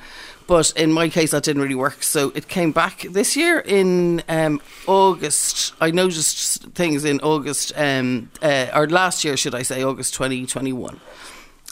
but 0.47 0.73
in 0.77 0.93
my 0.93 1.09
case, 1.09 1.31
that 1.33 1.43
didn't 1.45 1.63
really 1.63 1.75
work. 1.75 2.03
So 2.03 2.31
it 2.35 2.49
came 2.49 2.73
back 2.73 3.03
this 3.11 3.37
year 3.37 3.59
in 3.61 4.23
um, 4.29 4.61
August. 4.87 5.75
I 5.81 5.91
noticed 5.91 6.63
things 6.75 7.05
in 7.05 7.21
August, 7.21 7.73
um, 7.77 8.31
uh, 8.43 8.67
or 8.75 8.89
last 8.89 9.25
year, 9.25 9.37
should 9.37 9.55
I 9.55 9.63
say, 9.63 9.83
August 9.83 10.15
2021. 10.15 11.01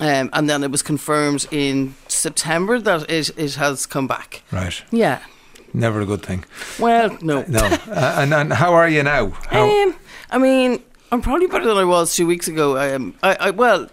Um, 0.00 0.28
and 0.32 0.50
then 0.50 0.64
it 0.64 0.70
was 0.72 0.82
confirmed 0.82 1.46
in 1.52 1.94
September 2.08 2.80
that 2.80 3.08
it, 3.08 3.30
it 3.38 3.54
has 3.54 3.86
come 3.86 4.08
back. 4.08 4.42
Right. 4.50 4.82
Yeah. 4.90 5.20
Never 5.72 6.00
a 6.00 6.06
good 6.06 6.22
thing. 6.22 6.44
Well, 6.78 7.16
no. 7.20 7.44
No. 7.48 7.60
uh, 7.64 8.14
and, 8.18 8.34
and 8.34 8.52
how 8.52 8.74
are 8.74 8.88
you 8.88 9.02
now? 9.02 9.30
How, 9.50 9.68
Um, 9.68 9.94
I 10.30 10.38
mean, 10.38 10.82
I'm 11.12 11.22
probably 11.22 11.46
better 11.46 11.66
than 11.66 11.76
I 11.76 11.84
was 11.84 12.16
two 12.16 12.26
weeks 12.26 12.48
ago. 12.48 12.76
I 12.76 12.88
am. 12.88 13.14
I, 13.22 13.36
I 13.38 13.50
well, 13.50 13.88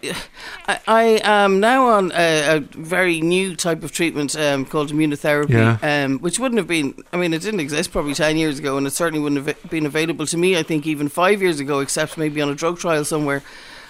I, 0.68 0.80
I 0.88 1.04
am 1.24 1.60
now 1.60 1.86
on 1.88 2.12
a, 2.14 2.58
a 2.58 2.60
very 2.62 3.22
new 3.22 3.56
type 3.56 3.84
of 3.84 3.92
treatment 3.92 4.36
um, 4.36 4.66
called 4.66 4.92
immunotherapy, 4.92 5.50
Yeah. 5.52 5.78
um, 6.06 6.18
which 6.20 6.40
wouldn't 6.40 6.58
have 6.58 6.68
been. 6.68 6.96
I 7.14 7.18
mean, 7.18 7.34
it 7.34 7.42
didn't 7.44 7.60
exist 7.60 7.92
probably 7.92 8.16
ten 8.16 8.38
years 8.38 8.58
ago, 8.58 8.76
and 8.78 8.88
it 8.88 8.92
certainly 8.92 9.20
wouldn't 9.22 9.46
have 9.46 9.70
been 9.70 9.86
available 9.86 10.26
to 10.26 10.38
me. 10.38 10.58
I 10.58 10.64
think 10.64 10.88
even 10.88 11.10
five 11.10 11.42
years 11.44 11.60
ago, 11.60 11.80
except 11.80 12.18
maybe 12.18 12.42
on 12.42 12.50
a 12.50 12.56
drug 12.56 12.80
trial 12.80 13.06
somewhere. 13.06 13.44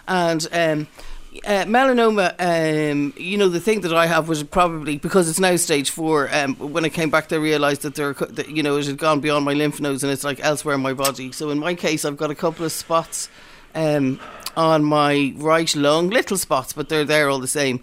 And 0.10 0.45
um, 0.51 0.88
uh, 1.45 1.63
melanoma, 1.65 2.35
um, 2.39 3.13
you 3.15 3.37
know, 3.37 3.47
the 3.47 3.59
thing 3.59 3.81
that 3.81 3.93
I 3.93 4.05
have 4.05 4.27
was 4.27 4.43
probably 4.43 4.97
because 4.97 5.29
it's 5.29 5.39
now 5.39 5.55
stage 5.55 5.89
four. 5.89 6.29
Um, 6.33 6.55
when 6.55 6.83
I 6.83 6.89
came 6.89 7.09
back, 7.09 7.29
they 7.29 7.39
realised 7.39 7.83
that 7.83 7.95
there, 7.95 8.13
that, 8.13 8.49
you 8.49 8.61
know, 8.61 8.77
it 8.77 8.85
had 8.85 8.97
gone 8.97 9.21
beyond 9.21 9.45
my 9.45 9.53
lymph 9.53 9.79
nodes 9.79 10.03
and 10.03 10.11
it's 10.11 10.25
like 10.25 10.39
elsewhere 10.41 10.75
in 10.75 10.81
my 10.81 10.93
body. 10.93 11.31
So 11.31 11.49
in 11.49 11.59
my 11.59 11.73
case, 11.73 12.03
I've 12.03 12.17
got 12.17 12.31
a 12.31 12.35
couple 12.35 12.65
of 12.65 12.71
spots 12.71 13.29
um, 13.73 14.19
on 14.57 14.83
my 14.83 15.33
right 15.37 15.73
lung, 15.73 16.09
little 16.09 16.37
spots, 16.37 16.73
but 16.73 16.89
they're 16.89 17.05
there 17.05 17.29
all 17.29 17.39
the 17.39 17.47
same. 17.47 17.79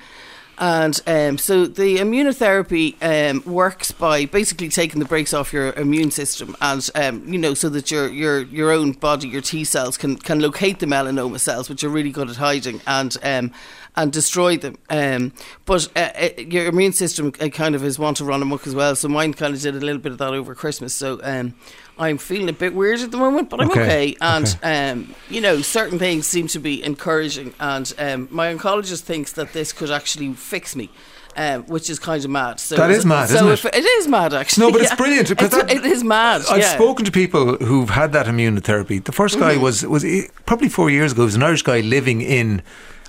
And 0.61 1.01
um, 1.07 1.39
so 1.39 1.67
the 1.67 1.99
immunotherapy 1.99 2.97
um, 3.01 3.43
works 3.47 3.93
by 3.93 4.25
basically 4.25 4.69
taking 4.69 4.99
the 4.99 5.07
brakes 5.07 5.33
off 5.33 5.53
your 5.53 5.73
immune 5.75 6.11
system, 6.11 6.57
and 6.61 6.89
um, 6.97 7.33
you 7.33 7.39
know, 7.39 7.55
so 7.55 7.69
that 7.69 7.93
your 7.93 8.09
your 8.09 8.43
your 8.43 8.73
own 8.73 8.93
body, 8.93 9.29
your 9.29 9.41
T 9.41 9.63
cells, 9.63 9.97
can 9.97 10.17
can 10.17 10.41
locate 10.41 10.81
the 10.81 10.87
melanoma 10.87 11.39
cells, 11.39 11.71
which 11.71 11.85
are 11.85 11.89
really 11.89 12.11
good 12.11 12.29
at 12.29 12.37
hiding, 12.37 12.81
and 12.89 13.17
um, 13.23 13.53
and 13.95 14.13
destroy 14.13 14.57
them. 14.57 14.77
Um, 14.91 15.33
but 15.65 15.89
uh, 15.95 16.11
uh, 16.21 16.29
your 16.39 16.67
immune 16.67 16.93
system 16.93 17.33
uh, 17.41 17.49
kind 17.49 17.77
of 17.77 17.85
is 17.85 17.97
want 17.97 18.17
to 18.17 18.25
run 18.25 18.43
amok 18.43 18.67
as 18.67 18.75
well. 18.75 18.97
So 18.97 19.09
mine 19.09 19.35
kind 19.35 19.55
of 19.55 19.61
did 19.61 19.77
a 19.77 19.81
little 19.81 20.01
bit 20.01 20.11
of 20.11 20.19
that 20.19 20.33
over 20.33 20.57
Christmas. 20.57 20.93
So 20.93 21.21
um, 21.23 21.55
I'm 21.99 22.19
feeling 22.19 22.49
a 22.49 22.53
bit 22.53 22.75
weird 22.75 23.01
at 23.01 23.11
the 23.11 23.17
moment, 23.17 23.51
but 23.51 23.61
I'm 23.61 23.71
Okay, 23.71 23.83
okay. 23.83 24.17
And 24.21 24.47
okay. 24.47 24.91
um, 24.91 25.15
you 25.29 25.41
know, 25.41 25.61
certain 25.63 25.99
things 25.99 26.27
seem 26.27 26.47
to 26.49 26.59
be 26.59 26.83
encouraging, 26.85 27.55
and 27.61 27.93
um, 27.99 28.29
my 28.31 28.55
oncologist 28.55 29.03
thinks 29.03 29.33
that 29.33 29.53
this 29.53 29.73
could 29.73 29.91
actually 29.91 30.33
fix 30.35 30.75
me. 30.77 30.91
Um, 31.37 31.63
which 31.67 31.89
is 31.89 32.01
kind 32.01 32.25
of 32.25 32.31
mad. 32.33 32.59
So 32.59 32.75
That 32.75 32.91
is 32.91 33.07
mad, 33.07 33.29
so 33.29 33.49
isn't 33.49 33.73
it? 33.73 33.77
it 33.77 33.85
is 33.85 34.09
mad, 34.09 34.35
actually. 34.35 34.67
No, 34.67 34.73
but 34.73 34.81
it's 34.81 34.95
brilliant, 34.97 35.29
because 35.29 35.53
It's- 35.55 35.73
that- 35.73 35.85
it 35.85 35.85
is 35.87 36.03
mad. 36.03 36.43
I've 36.51 36.59
yeah. 36.59 36.75
spoken 36.75 37.05
to 37.05 37.13
people 37.13 37.55
who've 37.59 37.91
had 37.91 38.13
that 38.13 38.27
immunotherapy. 38.27 39.05
The 39.05 39.13
first 39.13 39.39
guy 39.39 39.53
Mm-hmm. 39.53 39.63
was 39.63 39.87
was 39.87 40.03
he- 40.03 40.27
probably 40.47 40.69
four 40.69 40.91
years 40.91 41.13
ago. 41.13 41.23
He 41.23 41.27
was 41.27 41.37
an 41.37 41.45
Irish 41.45 41.63
guy 41.63 41.79
living 41.79 42.23
in 42.23 42.61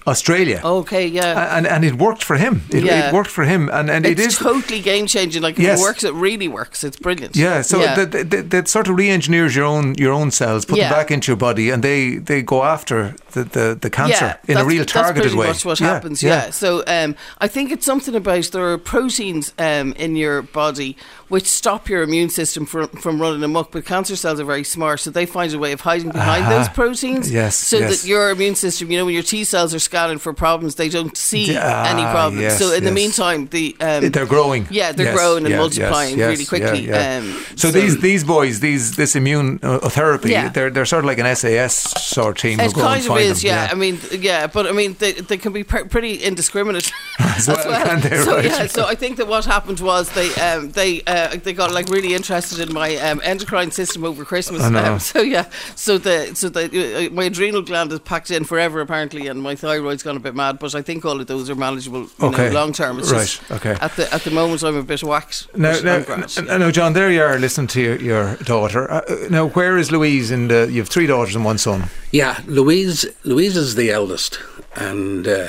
Australia. 0.08 0.62
Okay, 0.64 1.06
yeah. 1.08 1.56
And, 1.58 1.68
and 1.68 1.84
it 1.86 1.96
worked 1.96 2.24
for 2.24 2.36
him. 2.38 2.62
It, 2.70 2.84
Yeah. 2.84 3.08
it 3.10 3.14
worked 3.14 3.30
for 3.30 3.44
him, 3.44 3.70
and, 3.72 3.90
and 3.90 4.06
it 4.06 4.20
it's 4.20 4.38
totally 4.40 4.80
game 4.82 5.06
changing. 5.08 5.42
Like 5.44 5.58
if 5.58 5.64
Yes. 5.64 5.80
it 5.80 5.84
works, 5.84 6.04
it 6.04 6.14
really 6.14 6.48
works. 6.48 6.84
It's 6.84 6.98
brilliant. 6.98 7.36
Yeah, 7.36 7.62
so 7.62 7.80
yeah. 7.80 7.96
That, 8.06 8.30
that, 8.32 8.50
that 8.50 8.68
sort 8.68 8.88
of 8.88 8.96
re-engineers 8.96 9.56
your 9.56 9.66
own 9.66 9.96
your 9.96 10.14
own 10.14 10.32
cells, 10.32 10.66
put 10.66 10.78
Yeah. 10.78 10.90
them 10.90 10.98
back 11.00 11.12
into 11.12 11.32
your 11.32 11.38
body, 11.38 11.70
and 11.70 11.84
they, 11.84 12.18
they 12.18 12.42
go 12.42 12.64
after 12.64 13.16
the, 13.34 13.44
the, 13.44 13.78
the 13.80 13.90
cancer 13.90 14.38
in 14.48 14.54
a 14.58 14.64
that's- 14.64 14.66
real 14.66 14.80
that's 14.80 14.94
targeted 14.94 15.24
pretty 15.24 15.38
way. 15.38 15.48
Much 15.48 15.66
what 15.66 15.80
Yeah, 15.80 15.88
happens? 15.94 16.24
Yeah. 16.24 16.50
So 16.52 16.84
um, 16.88 17.16
I 17.40 17.48
think 17.48 17.72
it's 17.72 17.86
something 17.86 18.16
about 18.16 18.46
there 18.52 18.72
are 18.72 18.78
proteins 18.78 19.54
um, 19.60 19.94
in 19.94 20.16
your 20.16 20.42
body 20.42 20.96
which 21.28 21.46
stop 21.46 21.88
your 21.90 22.02
immune 22.02 22.30
system 22.30 22.66
from, 22.66 22.88
from 22.88 23.22
running 23.22 23.44
amok. 23.44 23.72
But 23.72 23.86
cancer 23.86 24.16
cells 24.16 24.40
are 24.40 24.46
very 24.46 24.64
smart, 24.64 25.00
so 25.00 25.12
they 25.12 25.28
find 25.28 25.54
a 25.54 25.60
way 25.60 25.72
of 25.74 25.82
hiding 25.82 26.10
behind 26.12 26.46
Aha. 26.46 26.58
those 26.58 26.70
proteins. 26.70 27.32
Yes, 27.32 27.56
So 27.56 27.78
yes. 27.78 28.02
that 28.02 28.08
your 28.08 28.32
immune 28.32 28.56
system, 28.56 28.90
you 28.90 28.98
know, 28.98 29.06
when 29.06 29.14
your 29.14 29.22
T 29.24 29.44
cells 29.44 29.74
are 29.76 29.80
scanning 29.90 30.20
for 30.26 30.32
problems, 30.34 30.76
they 30.76 30.90
don't 30.98 31.16
see 31.18 31.46
Yeah, 31.54 31.94
any 31.94 32.04
problems. 32.18 32.42
yes, 32.42 32.60
so 32.60 32.66
in 32.78 32.84
the 32.90 32.92
meantime, 33.02 33.40
the 33.58 33.66
um, 33.90 34.02
They're 34.14 34.26
growing. 34.36 34.68
Yeah, 34.80 34.92
they're 34.96 35.08
Yes, 35.12 35.18
growing 35.20 35.44
and 35.46 35.52
yeah, 35.54 35.64
multiplying 35.64 36.18
yes, 36.18 36.30
really 36.32 36.46
quickly. 36.54 36.82
yeah, 36.88 36.96
yeah. 36.96 37.18
Um, 37.20 37.26
so, 37.62 37.72
these 37.72 37.94
these 38.10 38.24
boys, 38.36 38.60
these 38.68 38.84
this 39.02 39.16
immune 39.16 39.60
uh, 39.64 39.90
therapy, 39.90 40.30
they're 40.56 40.70
they're 40.74 40.86
sort 40.94 41.04
of 41.04 41.08
like 41.12 41.20
an 41.24 41.28
SAS 41.36 41.74
sort 42.16 42.32
of 42.36 42.42
team. 42.44 42.60
It 42.60 42.74
kind 42.74 43.06
of 43.06 43.18
is, 43.18 43.44
yeah. 43.44 43.70
I 43.72 43.76
mean, 43.84 43.96
yeah, 44.30 44.48
but 44.56 44.64
I 44.68 44.72
mean, 44.80 44.96
they, 45.00 45.14
they 45.30 45.38
can 45.38 45.52
be 45.54 45.64
pr- 45.64 45.88
pretty 45.96 46.14
indiscriminate 46.30 46.92
as 47.38 47.48
well, 47.48 47.64
well. 47.68 48.00
they? 48.00 48.18
so 48.24 48.36
Right. 48.36 48.46
yeah, 48.46 48.68
so 48.68 48.82
I 48.94 48.96
think 48.96 49.18
that 49.18 49.28
what 49.28 49.46
happened 49.46 49.80
was 49.80 50.10
they 50.20 50.30
um, 50.48 50.72
they 50.72 51.02
uh, 51.08 51.36
they 51.46 51.54
got 51.54 51.72
like 51.78 51.88
really 51.90 52.14
interested 52.14 52.60
in 52.66 52.70
my 52.74 52.90
um, 53.08 53.20
endocrine 53.24 53.72
system 53.72 54.04
over 54.04 54.24
Christmas. 54.26 54.62
So 55.14 55.22
yeah, 55.22 55.46
so 55.76 55.98
the 55.98 56.18
so 56.36 56.50
the 56.50 56.64
uh, 57.08 57.10
my 57.20 57.26
adrenal 57.26 57.62
gland 57.62 57.92
is 57.92 58.00
packed 58.00 58.32
in 58.32 58.44
forever 58.46 58.82
apparently, 58.82 59.28
and 59.28 59.42
my 59.42 59.56
thyroid's 59.82 60.04
gone 60.04 60.18
a 60.18 60.20
bit 60.20 60.36
mad. 60.36 60.60
But 60.60 60.76
I 60.76 60.82
think 60.82 61.06
all 61.06 61.20
of 61.20 61.28
those 61.28 61.50
are 61.50 61.56
manageable, 61.56 62.02
you 62.02 62.10
Okay. 62.28 62.48
know, 62.50 62.54
long 62.60 62.74
term. 62.74 63.00
It's 63.00 63.12
Right, 63.12 63.22
just 63.28 63.52
okay. 63.52 63.76
At 63.82 63.96
the 63.96 64.14
at 64.14 64.24
the 64.24 64.32
moment, 64.32 64.64
I'm 64.64 64.76
a 64.76 64.84
bit 64.84 65.02
whacked. 65.04 65.48
Now, 65.56 65.74
but 65.74 65.84
now, 65.84 65.96
I'm 65.96 66.04
grand, 66.04 66.34
n- 66.38 66.46
yeah. 66.48 66.58
now, 66.58 66.72
John, 66.72 66.94
there 66.94 67.12
you 67.12 67.22
are 67.24 67.38
listening 67.40 67.68
to 67.68 67.82
your, 67.82 67.96
your 67.98 68.36
daughter. 68.38 68.90
Uh, 68.92 69.02
uh, 69.08 69.16
now, 69.30 69.48
where 69.48 69.78
is 69.78 69.92
Louise? 69.92 70.32
And 70.32 70.50
you 70.52 70.80
have 70.82 70.90
three 70.90 71.08
daughters 71.08 71.36
and 71.36 71.46
one 71.46 71.58
son. 71.58 71.90
Yeah, 72.12 72.40
Louise. 72.48 73.06
Louise 73.24 73.56
is 73.58 73.76
the 73.76 73.92
eldest, 73.92 74.40
and 74.76 75.28
uh, 75.28 75.48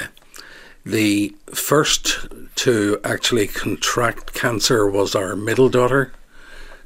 the 0.85 1.35
first 1.53 2.27
to 2.57 2.99
actually 3.05 3.47
contract 3.47 4.33
cancer 4.35 4.88
was 4.90 5.14
our 5.14 5.35
middle 5.37 5.69
daughter, 5.69 6.12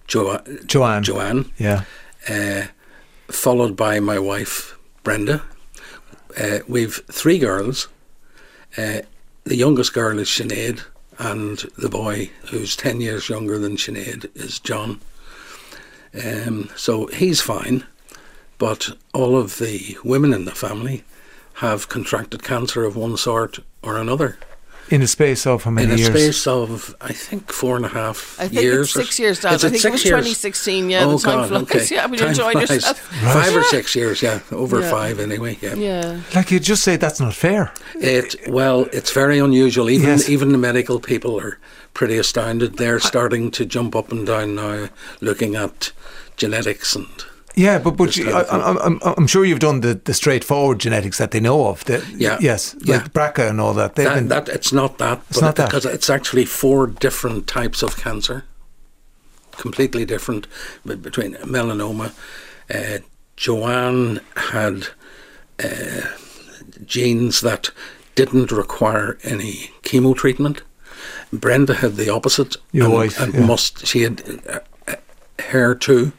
jo- 0.07 0.41
Joanne. 0.67 1.03
Joanne, 1.03 1.51
Yeah. 1.59 1.83
uh, 2.29 2.63
followed 3.31 3.77
by 3.77 4.01
my 4.01 4.19
wife 4.19 4.77
Brenda. 5.03 5.43
Uh, 6.39 6.59
we've 6.67 6.97
three 7.11 7.39
girls. 7.39 7.89
Uh, 8.77 9.01
the 9.45 9.57
youngest 9.57 9.93
girl 9.93 10.19
is 10.19 10.29
Sinead, 10.29 10.83
and 11.19 11.59
the 11.79 11.89
boy 11.89 12.31
who's 12.51 12.77
ten 12.77 13.01
years 13.01 13.29
younger 13.29 13.59
than 13.59 13.77
Sinead 13.77 14.31
is 14.35 14.59
John. 14.59 15.01
Um, 16.25 16.71
so 16.77 17.07
he's 17.07 17.41
fine, 17.41 17.85
but 18.59 18.97
all 19.13 19.37
of 19.37 19.59
the 19.59 19.97
women 20.05 20.33
in 20.33 20.45
the 20.45 20.53
family 20.53 21.05
have 21.55 21.89
contracted 21.89 22.43
cancer 22.43 22.85
of 22.85 22.97
one 22.97 23.17
sort 23.17 23.61
or 23.83 23.97
another. 23.97 24.39
In 24.91 25.01
a 25.03 25.07
space 25.07 25.47
of 25.47 25.65
how 25.65 25.71
many 25.71 25.89
years? 25.97 26.01
in 26.09 26.15
a 26.15 26.19
years? 26.19 26.37
space 26.37 26.47
of, 26.47 26.95
I 27.01 27.13
think, 27.13 27.51
four 27.51 27.77
and 27.77 27.87
a 27.87 27.89
half 27.89 28.37
I 28.39 28.49
think 28.49 28.63
years. 28.63 28.89
it's 28.89 28.93
six 28.93 29.19
years, 29.19 29.41
Dad. 29.41 29.55
Is 29.55 29.65
I 29.65 29.69
think 29.69 29.79
it 29.79 29.83
six 29.83 29.93
was 29.93 30.05
years? 30.05 30.11
2016. 30.11 30.91
Yeah, 30.91 31.05
oh 31.05 31.17
the 31.17 31.25
time 31.25 31.49
God, 31.49 31.49
flies. 31.49 31.63
okay. 31.63 31.87
Yeah, 31.95 32.07
when 32.07 32.15
you're 32.19 32.29
Time 32.29 32.29
enjoying 32.31 32.67
flies. 32.67 32.71
yourself. 32.71 32.99
Five 32.99 33.57
or 33.57 33.63
six 33.65 33.95
years, 33.95 34.21
yeah, 34.23 34.41
over 34.53 34.81
Yeah. 34.81 34.91
five 34.91 35.21
anyway. 35.21 35.57
Yeah. 35.63 35.75
Yeah. 35.75 36.21
Like 36.35 36.51
you 36.51 36.61
just 36.61 36.83
say 36.83 36.97
that's 36.97 37.19
not 37.21 37.35
fair. 37.35 37.73
It 37.95 38.37
well, 38.49 38.87
it's 38.93 39.11
very 39.13 39.39
unusual. 39.39 39.89
Even 39.89 40.09
Yes. 40.11 40.29
even 40.29 40.53
the 40.53 40.59
medical 40.59 41.01
people 41.01 41.41
are 41.41 41.59
pretty 41.95 42.19
astounded. 42.19 42.77
They're 42.77 43.01
starting 43.01 43.51
to 43.53 43.65
jump 43.65 43.97
up 43.97 44.13
and 44.13 44.27
down 44.27 44.55
now, 44.57 44.89
looking 45.21 45.55
at 45.57 45.93
genetics 46.37 46.95
and 46.97 47.07
Yeah, 47.57 47.79
but 47.79 47.93
but 47.93 48.17
you, 48.17 48.31
I, 48.31 48.75
I'm, 48.85 48.99
I'm 49.03 49.27
sure 49.27 49.45
you've 49.45 49.61
done 49.61 49.81
the, 49.81 49.95
the 49.95 50.13
straightforward 50.13 50.81
genetics 50.81 51.19
that 51.19 51.31
they 51.31 51.41
know 51.41 51.67
of. 51.67 51.85
The, 51.85 52.05
Yeah. 52.17 52.39
Yes. 52.41 52.75
Yeah. 52.83 52.97
Like 52.97 53.13
BRCA 53.13 53.51
and 53.51 53.61
all 53.61 53.75
that. 53.75 53.95
That, 53.95 54.15
been, 54.15 54.29
that. 54.29 54.49
It's 54.49 54.73
not 54.73 54.99
that, 54.99 55.23
It's 55.31 55.39
but 55.39 55.47
not 55.47 55.57
that. 55.57 55.67
because 55.67 55.87
it's 55.87 56.11
actually 56.11 56.47
four 56.47 56.87
different 56.87 57.47
types 57.47 57.83
of 57.83 57.97
cancer, 57.97 58.45
completely 59.53 60.05
different 60.05 60.49
between 60.85 61.35
melanoma. 61.35 62.13
Uh, 62.73 62.99
Joanne 63.37 64.21
had 64.37 64.89
uh, 65.63 66.09
genes 66.85 67.41
that 67.41 67.71
didn't 68.15 68.53
require 68.53 69.19
any 69.23 69.71
chemo 69.83 70.17
treatment. 70.17 70.63
Brenda 71.33 71.75
had 71.75 71.97
the 71.97 72.09
opposite. 72.09 72.57
Your 72.73 72.87
and, 72.87 72.95
wife, 72.95 73.21
and 73.21 73.35
yeah. 73.35 73.47
must 73.47 73.87
she 73.87 74.03
had 74.03 74.23
uh, 74.49 74.61
uh, 74.89 74.97
HER2, 75.39 76.13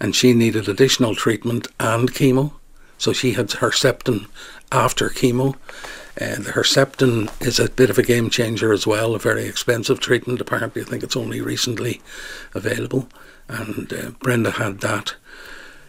and 0.00 0.14
she 0.14 0.32
needed 0.32 0.68
additional 0.68 1.14
treatment 1.14 1.68
and 1.80 2.12
chemo. 2.12 2.52
So 2.98 3.12
she 3.12 3.32
had 3.32 3.48
Herceptin 3.48 4.26
after 4.72 5.08
chemo. 5.08 5.54
Uh, 6.20 6.34
the 6.36 6.52
Herceptin 6.54 7.30
is 7.46 7.60
a 7.60 7.68
bit 7.70 7.90
of 7.90 7.98
a 7.98 8.02
game 8.02 8.28
changer 8.28 8.72
as 8.72 8.86
well, 8.86 9.14
a 9.14 9.18
very 9.20 9.44
expensive 9.46 10.00
treatment. 10.00 10.40
Apparently, 10.40 10.82
I 10.82 10.84
think 10.84 11.02
it's 11.04 11.16
only 11.16 11.40
recently 11.40 12.00
available. 12.54 13.08
And 13.48 13.92
uh, 13.92 14.10
Brenda 14.20 14.50
had 14.52 14.80
that. 14.80 15.14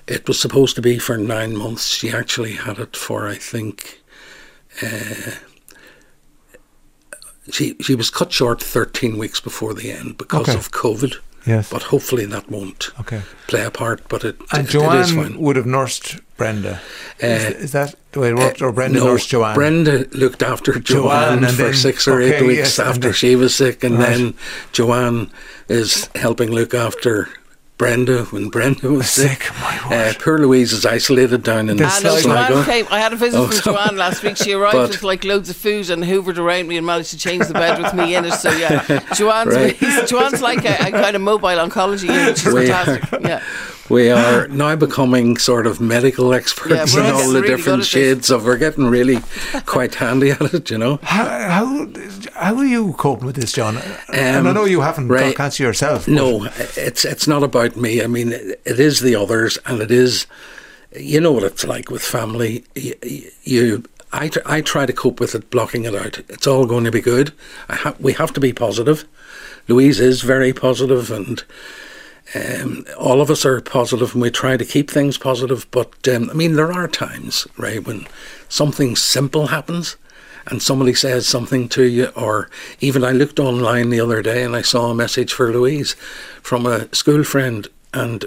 It 0.07 0.27
was 0.27 0.39
supposed 0.39 0.75
to 0.75 0.81
be 0.81 0.97
for 0.99 1.17
nine 1.17 1.55
months. 1.57 1.87
She 1.87 2.11
actually 2.11 2.53
had 2.53 2.77
it 2.79 2.95
for, 2.95 3.27
I 3.27 3.35
think, 3.35 4.01
uh, 4.83 5.31
she 7.51 7.75
she 7.81 7.95
was 7.95 8.09
cut 8.11 8.31
short 8.31 8.61
13 8.61 9.17
weeks 9.17 9.39
before 9.39 9.73
the 9.73 9.91
end 9.91 10.17
because 10.17 10.49
Okay. 10.49 10.57
of 10.57 10.71
COVID. 10.71 11.15
Yes. 11.45 11.69
But 11.69 11.83
hopefully 11.83 12.25
that 12.25 12.49
won't 12.49 12.89
Okay. 12.99 13.21
play 13.47 13.63
a 13.65 13.71
part. 13.71 14.07
But 14.09 14.23
it, 14.23 14.35
and 14.51 14.59
it, 14.59 14.59
it 14.61 14.65
is 14.65 14.71
Joanne 14.73 15.05
fine. 15.15 15.39
would 15.39 15.55
have 15.55 15.65
nursed 15.65 16.17
Brenda. 16.37 16.79
is, 17.19 17.45
Uh, 17.45 17.57
is 17.57 17.71
that 17.71 17.95
the 18.11 18.19
way 18.21 18.29
it 18.29 18.35
worked? 18.35 18.61
or 18.61 18.71
Brenda 18.71 18.99
no, 18.99 19.05
nursed 19.07 19.29
Joanne? 19.29 19.55
Brenda 19.55 20.05
looked 20.11 20.41
after 20.43 20.79
Joanne, 20.79 21.39
Joanne 21.41 21.51
for 21.55 21.63
then- 21.63 21.73
six 21.73 22.07
or 22.07 22.21
eight 22.21 22.41
weeks 22.45 22.57
yes, 22.57 22.79
after 22.79 22.99
then- 23.09 23.13
she 23.13 23.35
was 23.35 23.53
sick, 23.55 23.83
and 23.83 23.97
Right. 23.99 24.09
then 24.09 24.33
Joanne 24.71 25.29
is 25.67 26.09
helping 26.15 26.51
look 26.51 26.73
after 26.73 27.29
Brenda 27.79 28.23
when 28.25 28.49
Brenda 28.49 28.91
was 28.91 29.09
sick. 29.09 29.41
Sick, 29.43 29.53
my 29.61 29.79
Uh, 30.09 30.13
poor 30.19 30.37
Louise 30.37 30.73
is 30.73 30.85
isolated 30.85 31.43
down 31.43 31.69
in 31.69 31.77
This 31.77 31.87
I 32.05 32.19
Sligo. 32.19 32.21
Joanne 32.35 32.65
came. 32.65 32.85
I 32.91 32.99
had 32.99 33.13
a 33.13 33.15
visit 33.15 33.39
Oh, 33.39 33.47
from 33.47 33.73
Joanne 33.73 33.95
last 33.95 34.21
week. 34.21 34.35
She 34.35 34.51
arrived 34.51 34.75
But- 34.75 34.89
with 34.89 35.01
like 35.03 35.23
loads 35.23 35.49
of 35.49 35.55
food 35.55 35.89
and 35.89 36.03
hoovered 36.03 36.37
around 36.37 36.67
me 36.67 36.75
and 36.75 36.85
managed 36.85 37.11
to 37.11 37.17
change 37.17 37.47
the 37.47 37.53
bed 37.53 37.81
with 37.81 37.93
me 37.93 38.15
in 38.15 38.25
it. 38.25 38.33
So 38.33 38.51
yeah, 38.51 38.83
Joanne's 39.15 39.55
Right. 39.55 39.79
Joanne's 40.07 40.41
like 40.41 40.65
a, 40.65 40.73
a 40.87 40.91
kind 40.91 41.15
of 41.15 41.21
mobile 41.21 41.47
oncology 41.47 42.09
unit. 42.13 42.37
She's 42.37 42.53
We 42.53 42.67
fantastic. 42.67 43.21
Yeah. 43.21 43.41
We 43.89 44.09
are 44.11 44.47
now 44.47 44.75
becoming 44.75 45.37
sort 45.37 45.65
of 45.67 45.81
medical 45.81 46.33
experts 46.33 46.93
Yeah, 46.95 46.99
in 47.07 47.13
all 47.13 47.21
all 47.21 47.27
the 47.29 47.41
really 47.41 47.47
different 47.47 47.65
good 47.65 47.73
at 47.73 47.77
this. 47.79 47.87
shades 47.87 48.29
of. 48.29 48.45
We're 48.45 48.57
getting 48.57 48.85
really 48.87 49.19
quite 49.65 49.95
handy 49.95 50.31
at 50.31 50.41
it, 50.53 50.69
you 50.69 50.77
know. 50.77 50.99
How, 51.03 51.25
how 51.25 51.87
how 52.33 52.55
are 52.57 52.65
you 52.65 52.93
coping 52.93 53.25
with 53.25 53.35
this, 53.35 53.51
John? 53.51 53.77
and 54.13 54.47
I 54.47 54.51
know 54.53 54.65
you 54.65 54.81
haven't 54.81 55.07
got 55.07 55.23
Um, 55.23 55.33
cancer 55.33 55.63
yourself. 55.63 56.07
No, 56.07 56.45
it's 56.77 57.03
it's 57.05 57.27
not 57.27 57.43
about 57.43 57.75
me. 57.75 58.01
I 58.03 58.07
mean, 58.07 58.31
it, 58.33 58.61
it 58.65 58.79
is 58.79 58.99
the 58.99 59.15
others, 59.15 59.57
and 59.65 59.81
it 59.81 59.91
is. 59.91 60.27
You 60.95 61.19
know 61.21 61.31
what 61.31 61.43
it's 61.43 61.65
like 61.65 61.89
with 61.91 62.01
family. 62.03 62.63
You, 62.75 62.93
you 63.43 63.83
I, 64.11 64.31
I 64.45 64.61
try 64.61 64.85
to 64.87 64.93
cope 64.93 65.19
with 65.19 65.35
it, 65.35 65.49
blocking 65.51 65.85
it 65.85 65.93
out. 65.95 66.19
It's 66.29 66.47
all 66.47 66.65
going 66.65 66.83
to 66.85 66.91
be 66.91 67.01
good. 67.01 67.31
I 67.69 67.75
ha- 67.75 67.95
we 67.99 68.13
have 68.13 68.33
to 68.33 68.39
be 68.39 68.53
positive. 68.53 69.05
Louise 69.67 69.99
is 69.99 70.21
very 70.23 70.51
positive, 70.53 71.11
and 71.11 71.43
um, 72.35 72.85
all 72.97 73.21
of 73.21 73.31
us 73.31 73.45
are 73.45 73.61
positive, 73.61 74.13
and 74.13 74.21
we 74.21 74.29
try 74.29 74.57
to 74.57 74.65
keep 74.65 74.89
things 74.89 75.17
positive. 75.17 75.69
But 75.71 76.07
um, 76.07 76.29
I 76.29 76.33
mean, 76.33 76.53
there 76.53 76.71
are 76.71 76.87
times, 76.87 77.47
right, 77.57 77.85
when 77.85 78.07
something 78.47 78.95
simple 78.95 79.47
happens 79.47 79.95
and 80.47 80.61
somebody 80.61 80.93
says 80.93 81.27
something 81.27 81.69
to 81.69 81.83
you, 81.83 82.07
or 82.15 82.49
even 82.79 83.03
I 83.03 83.11
looked 83.11 83.39
online 83.39 83.89
the 83.89 83.99
other 83.99 84.21
day 84.21 84.43
and 84.43 84.55
I 84.55 84.61
saw 84.61 84.89
a 84.89 84.95
message 84.95 85.33
for 85.33 85.51
Louise 85.51 85.93
from 86.41 86.65
a 86.65 86.93
school 86.93 87.23
friend 87.23 87.67
and 87.93 88.25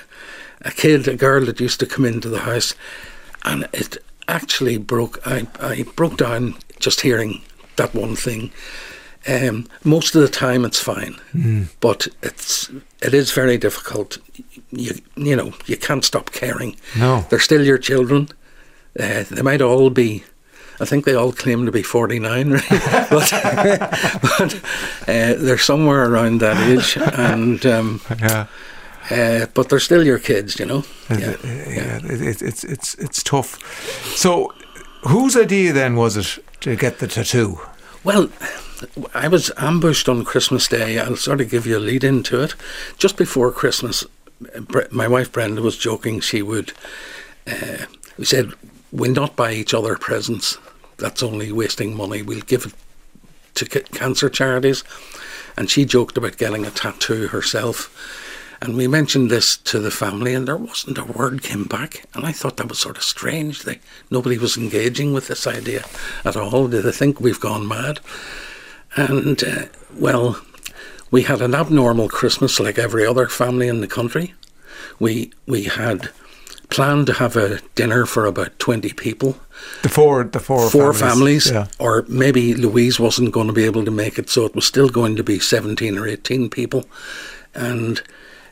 a 0.62 0.70
kid, 0.70 1.08
a 1.08 1.16
girl 1.16 1.44
that 1.46 1.60
used 1.60 1.80
to 1.80 1.86
come 1.86 2.04
into 2.04 2.28
the 2.28 2.40
house, 2.40 2.74
and 3.44 3.68
it 3.72 3.98
actually 4.28 4.78
broke. 4.78 5.18
I, 5.26 5.46
I 5.60 5.84
broke 5.96 6.16
down 6.16 6.56
just 6.78 7.02
hearing 7.02 7.42
that 7.76 7.94
one 7.94 8.16
thing. 8.16 8.52
Um, 9.26 9.66
most 9.84 10.14
of 10.14 10.20
the 10.22 10.28
time, 10.28 10.64
it's 10.66 10.78
fine, 10.78 11.16
but 11.80 12.08
it's 12.22 12.70
it 13.00 13.14
is 13.14 13.32
very 13.32 13.56
difficult. 13.58 14.18
You 14.70 14.92
you 15.16 15.34
know 15.36 15.52
you 15.66 15.76
can't 15.78 16.04
stop 16.04 16.30
caring. 16.32 16.76
No. 16.98 17.24
they're 17.30 17.38
still 17.40 17.64
your 17.64 17.78
children. 17.78 18.28
Uh, 19.00 19.24
they 19.30 19.42
might 19.42 19.62
all 19.62 19.90
be. 19.90 20.24
I 20.80 20.84
think 20.84 21.04
they 21.04 21.14
all 21.14 21.32
claim 21.32 21.66
to 21.66 21.72
be 21.72 21.82
49, 21.82 22.50
right? 22.50 22.68
but 23.10 23.30
but 24.22 24.54
uh, 25.08 25.34
they're 25.38 25.56
somewhere 25.58 26.04
around 26.10 26.40
that 26.40 26.56
age, 26.68 26.96
and 26.98 27.64
um, 27.64 28.00
Yeah. 28.20 28.46
uh, 29.10 29.46
but 29.54 29.68
they're 29.68 29.80
still 29.80 30.04
your 30.04 30.18
kids, 30.18 30.58
you 30.58 30.66
know. 30.66 30.82
Yeah, 31.10 31.36
yeah. 31.44 32.00
It, 32.04 32.20
it, 32.20 32.42
it's 32.42 32.64
it's 32.64 32.94
it's 32.96 33.22
tough. 33.22 33.58
So, 34.16 34.52
whose 35.02 35.36
idea 35.36 35.72
then 35.72 35.94
was 35.96 36.16
it 36.16 36.38
to 36.60 36.76
get 36.76 36.98
the 36.98 37.06
tattoo? 37.06 37.58
Well, 38.02 38.28
I 39.14 39.28
was 39.28 39.50
ambushed 39.56 40.08
on 40.08 40.24
Christmas 40.24 40.68
Day. 40.68 40.98
I'll 40.98 41.16
sort 41.16 41.40
of 41.40 41.50
give 41.50 41.66
you 41.66 41.78
a 41.78 41.80
lead 41.80 42.04
into 42.04 42.42
it. 42.42 42.54
Just 42.98 43.16
before 43.16 43.50
Christmas, 43.52 44.04
my 44.90 45.08
wife 45.08 45.32
Brenda 45.32 45.62
was 45.62 45.76
joking. 45.76 46.20
She 46.20 46.42
would, 46.42 46.72
uh, 47.46 47.86
we 48.18 48.24
said, 48.24 48.52
we'll 48.92 49.12
not 49.12 49.36
buy 49.36 49.52
each 49.52 49.74
other 49.74 49.96
presents. 49.96 50.58
That's 50.98 51.22
only 51.22 51.52
wasting 51.52 51.96
money. 51.96 52.22
We'll 52.22 52.40
give 52.40 52.66
it 52.66 52.74
to 53.54 53.66
cancer 53.66 54.28
charities. 54.28 54.84
And 55.56 55.70
she 55.70 55.84
joked 55.84 56.16
about 56.16 56.36
getting 56.36 56.66
a 56.66 56.70
tattoo 56.70 57.28
herself. 57.28 57.90
And 58.60 58.76
we 58.76 58.88
mentioned 58.88 59.30
this 59.30 59.56
to 59.58 59.78
the 59.78 59.90
family, 59.90 60.32
and 60.32 60.48
there 60.48 60.56
wasn't 60.56 60.98
a 60.98 61.04
word 61.04 61.42
came 61.42 61.64
back. 61.64 62.04
And 62.14 62.24
I 62.24 62.32
thought 62.32 62.56
that 62.56 62.68
was 62.68 62.78
sort 62.78 62.96
of 62.96 63.02
strange. 63.02 63.62
They, 63.62 63.80
nobody 64.10 64.38
was 64.38 64.56
engaging 64.56 65.12
with 65.12 65.28
this 65.28 65.46
idea 65.46 65.84
at 66.24 66.36
all. 66.36 66.68
Did 66.68 66.84
they 66.84 66.92
think 66.92 67.20
we've 67.20 67.40
gone 67.40 67.68
mad? 67.68 68.00
And, 68.96 69.42
uh, 69.42 69.64
well, 69.96 70.40
we 71.10 71.22
had 71.22 71.40
an 71.42 71.54
abnormal 71.54 72.08
Christmas 72.08 72.60
like 72.60 72.78
every 72.78 73.06
other 73.06 73.28
family 73.28 73.68
in 73.68 73.80
the 73.80 73.86
country. 73.88 74.34
We, 74.98 75.32
we 75.46 75.64
had 75.64 76.10
planned 76.70 77.06
to 77.06 77.12
have 77.14 77.36
a 77.36 77.60
dinner 77.74 78.06
for 78.06 78.26
about 78.26 78.58
20 78.58 78.92
people 78.94 79.36
The 79.82 79.88
four, 79.88 80.24
the 80.24 80.40
four, 80.40 80.70
four 80.70 80.92
families, 80.92 81.50
Yeah. 81.50 81.66
or 81.78 82.04
maybe 82.08 82.54
Louise 82.54 82.98
wasn't 82.98 83.32
going 83.32 83.46
to 83.48 83.52
be 83.52 83.64
able 83.64 83.84
to 83.84 83.90
make 83.90 84.18
it, 84.18 84.28
so 84.30 84.44
it 84.46 84.54
was 84.54 84.64
still 84.66 84.88
going 84.88 85.14
to 85.16 85.22
be 85.22 85.38
17 85.38 85.98
or 85.98 86.08
18 86.08 86.50
people. 86.50 86.84
And 87.54 88.02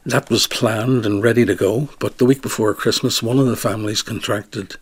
that 0.07 0.31
was 0.31 0.47
planned 0.47 1.07
and 1.07 1.23
ready 1.23 1.45
to 1.47 1.55
go. 1.55 1.89
But 1.99 2.19
the 2.19 2.25
week 2.25 2.43
before 2.43 2.75
Christmas, 2.75 3.23
one 3.23 3.39
of 3.39 3.47
the 3.47 3.57
families 3.57 4.03
contracted 4.03 4.77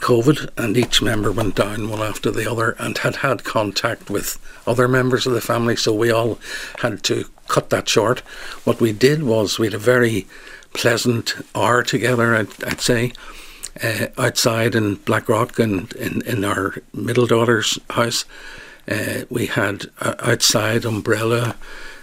COVID, 0.00 0.50
and 0.56 0.76
each 0.76 1.02
member 1.02 1.30
went 1.30 1.54
down 1.54 1.88
one 1.88 2.00
after 2.00 2.30
the 2.30 2.50
other 2.50 2.70
and 2.78 2.98
had 2.98 3.16
had 3.16 3.44
contact 3.44 4.10
with 4.10 4.38
other 4.66 4.88
members 4.88 5.26
of 5.26 5.32
the 5.32 5.40
family, 5.40 5.76
so 5.76 5.94
we 5.94 6.10
all 6.10 6.38
had 6.80 7.02
to 7.04 7.26
cut 7.48 7.70
that 7.70 7.88
short. 7.88 8.20
What 8.64 8.80
we 8.80 8.92
did 8.92 9.22
was 9.22 9.58
we 9.58 9.66
had 9.66 9.74
a 9.74 9.78
very 9.78 10.26
pleasant 10.72 11.34
hour 11.54 11.82
together, 11.82 12.34
I'd, 12.34 12.64
I'd 12.64 12.80
say 12.80 13.12
uh, 13.82 14.06
outside 14.18 14.74
in 14.74 14.96
Blackrock 14.96 15.58
and 15.58 15.92
in, 15.94 16.22
in 16.22 16.44
our 16.44 16.76
middle 16.92 17.26
daughter's 17.26 17.78
house. 17.90 18.24
Uh, 18.90 19.22
we 19.28 19.46
had 19.46 19.86
uh, 20.00 20.14
outside 20.20 20.84
umbrella 20.84 21.56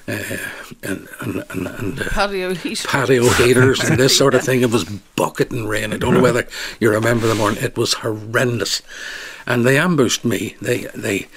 uh, 0.07 0.37
and, 0.83 1.07
and, 1.19 1.43
and, 1.49 1.67
and 1.67 1.99
uh, 1.99 2.09
Patio 2.09 2.53
heat. 2.53 2.85
patio 2.87 3.27
heaters 3.29 3.81
and 3.81 3.99
this 3.99 4.17
sort 4.17 4.33
of 4.33 4.41
thing. 4.45 4.61
It 4.61 4.71
was 4.71 4.85
bucketing 4.85 5.67
rain. 5.67 5.93
I 5.93 5.97
don't 5.97 6.13
know 6.13 6.21
whether 6.21 6.47
you 6.79 6.89
remember 6.89 7.27
the 7.27 7.35
morning. 7.35 7.61
It 7.63 7.77
was 7.77 7.95
horrendous, 7.95 8.81
and 9.45 9.65
they 9.65 9.77
ambushed 9.77 10.23
me. 10.23 10.55
They 10.61 10.85
they 10.95 11.27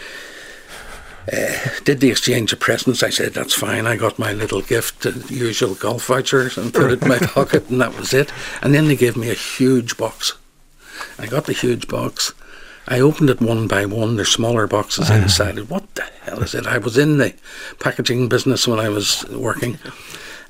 uh, 1.32 1.68
did 1.84 2.00
the 2.00 2.10
exchange 2.10 2.52
of 2.52 2.60
presents. 2.60 3.02
I 3.02 3.10
said, 3.10 3.34
that's 3.34 3.54
fine. 3.54 3.86
I 3.86 3.96
got 3.96 4.18
my 4.18 4.32
little 4.32 4.62
gift, 4.62 5.02
the 5.02 5.26
usual 5.28 5.74
golf 5.74 6.06
vouchers, 6.06 6.56
and 6.56 6.72
put 6.72 6.92
it 6.92 7.02
in 7.02 7.08
my 7.08 7.18
pocket, 7.20 7.68
and 7.70 7.80
that 7.80 7.96
was 7.96 8.12
it. 8.12 8.32
And 8.62 8.74
then 8.74 8.88
they 8.88 8.96
gave 8.96 9.16
me 9.16 9.30
a 9.30 9.34
huge 9.34 9.96
box. 9.96 10.32
I 11.18 11.26
got 11.26 11.46
the 11.46 11.52
huge 11.52 11.88
box. 11.88 12.32
I 12.88 13.00
opened 13.00 13.30
it 13.30 13.40
one 13.40 13.68
by 13.68 13.86
one. 13.86 14.16
There's 14.16 14.30
smaller 14.32 14.66
boxes 14.66 15.10
inside 15.10 15.58
it. 15.58 15.70
What 15.70 15.94
the 15.94 16.02
hell 16.22 16.42
is 16.42 16.54
it? 16.54 16.66
I 16.66 16.78
was 16.78 16.98
in 16.98 17.18
the 17.18 17.34
packaging 17.78 18.28
business 18.28 18.66
when 18.66 18.80
I 18.80 18.88
was 18.88 19.24
working. 19.30 19.78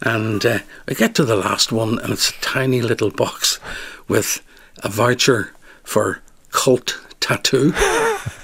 And 0.03 0.45
uh, 0.47 0.61
I 0.89 0.95
get 0.95 1.15
to 1.17 1.25
the 1.25 1.37
last 1.37 1.73
one, 1.73 1.99
and 1.99 2.13
it's 2.13 2.31
a 2.31 2.41
tiny 2.41 2.81
little 2.81 3.11
box 3.11 3.61
with 4.09 4.41
a 4.83 4.89
voucher 4.89 5.53
for 5.85 6.21
cult 6.51 6.99
tattoo. 7.21 7.73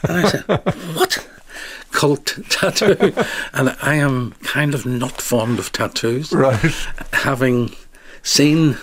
And 0.02 0.12
I 0.12 0.28
said, 0.28 0.42
What? 0.96 1.26
Cult 1.92 2.38
tattoo? 2.50 3.14
And 3.54 3.74
I 3.80 3.94
am 3.94 4.32
kind 4.42 4.74
of 4.74 4.84
not 4.84 5.22
fond 5.22 5.58
of 5.58 5.72
tattoos. 5.72 6.32
Right. 6.36 6.60
Having 7.14 7.74
seen. 8.26 8.76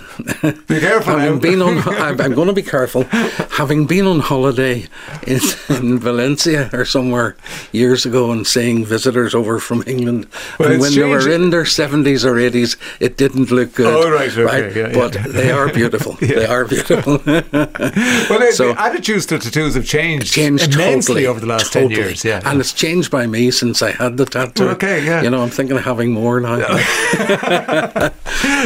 Be 0.67 0.79
careful 0.79 1.17
having 1.17 1.39
been 1.39 1.61
on, 1.61 1.77
I'm, 1.87 2.19
I'm 2.21 2.33
going 2.33 2.47
to 2.47 2.53
be 2.53 2.61
careful. 2.61 3.03
Having 3.03 3.87
been 3.87 4.07
on 4.07 4.19
holiday 4.19 4.87
in, 5.27 5.39
in 5.69 5.99
Valencia 5.99 6.69
or 6.71 6.85
somewhere 6.85 7.35
years 7.71 8.05
ago 8.05 8.31
and 8.31 8.45
seeing 8.47 8.85
visitors 8.85 9.35
over 9.35 9.59
from 9.59 9.83
England, 9.85 10.27
Well, 10.59 10.71
and 10.71 10.79
when 10.81 10.93
they 10.93 11.03
were 11.03 11.29
in 11.29 11.49
their 11.49 11.63
70s 11.63 12.23
or 12.23 12.35
80s, 12.35 12.77
it 12.99 13.17
didn't 13.17 13.51
look 13.51 13.73
good. 13.73 13.93
Oh, 13.93 14.09
right, 14.09 14.31
okay, 14.35 14.79
yeah, 14.79 14.93
but 14.93 15.15
yeah. 15.15 15.27
they 15.27 15.51
are 15.51 15.71
beautiful. 15.71 16.13
They 16.13 16.45
are 16.45 16.65
beautiful. 16.65 17.19
Well, 17.25 17.43
the, 17.43 18.51
So- 18.53 18.73
the 18.73 18.81
attitudes 18.81 19.25
to 19.27 19.39
tattoos 19.39 19.75
have 19.75 19.85
changed, 19.85 20.33
changed 20.33 20.73
immensely 20.73 21.23
totally 21.23 21.27
over 21.27 21.39
the 21.39 21.47
last 21.47 21.73
totally. 21.73 21.95
10 21.95 22.03
years. 22.05 22.23
Yeah. 22.25 22.41
and 22.45 22.59
it's 22.59 22.71
changed 22.73 23.11
by 23.11 23.27
me 23.27 23.51
since 23.51 23.81
I 23.81 23.91
had 23.91 24.17
the 24.17 24.25
tattoo. 24.25 24.69
Okay, 24.69 25.03
yeah. 25.05 25.21
You 25.21 25.29
know, 25.29 25.41
I'm 25.43 25.49
thinking 25.49 25.75
of 25.77 25.83
having 25.83 26.11
more 26.11 26.39
now. 26.39 26.57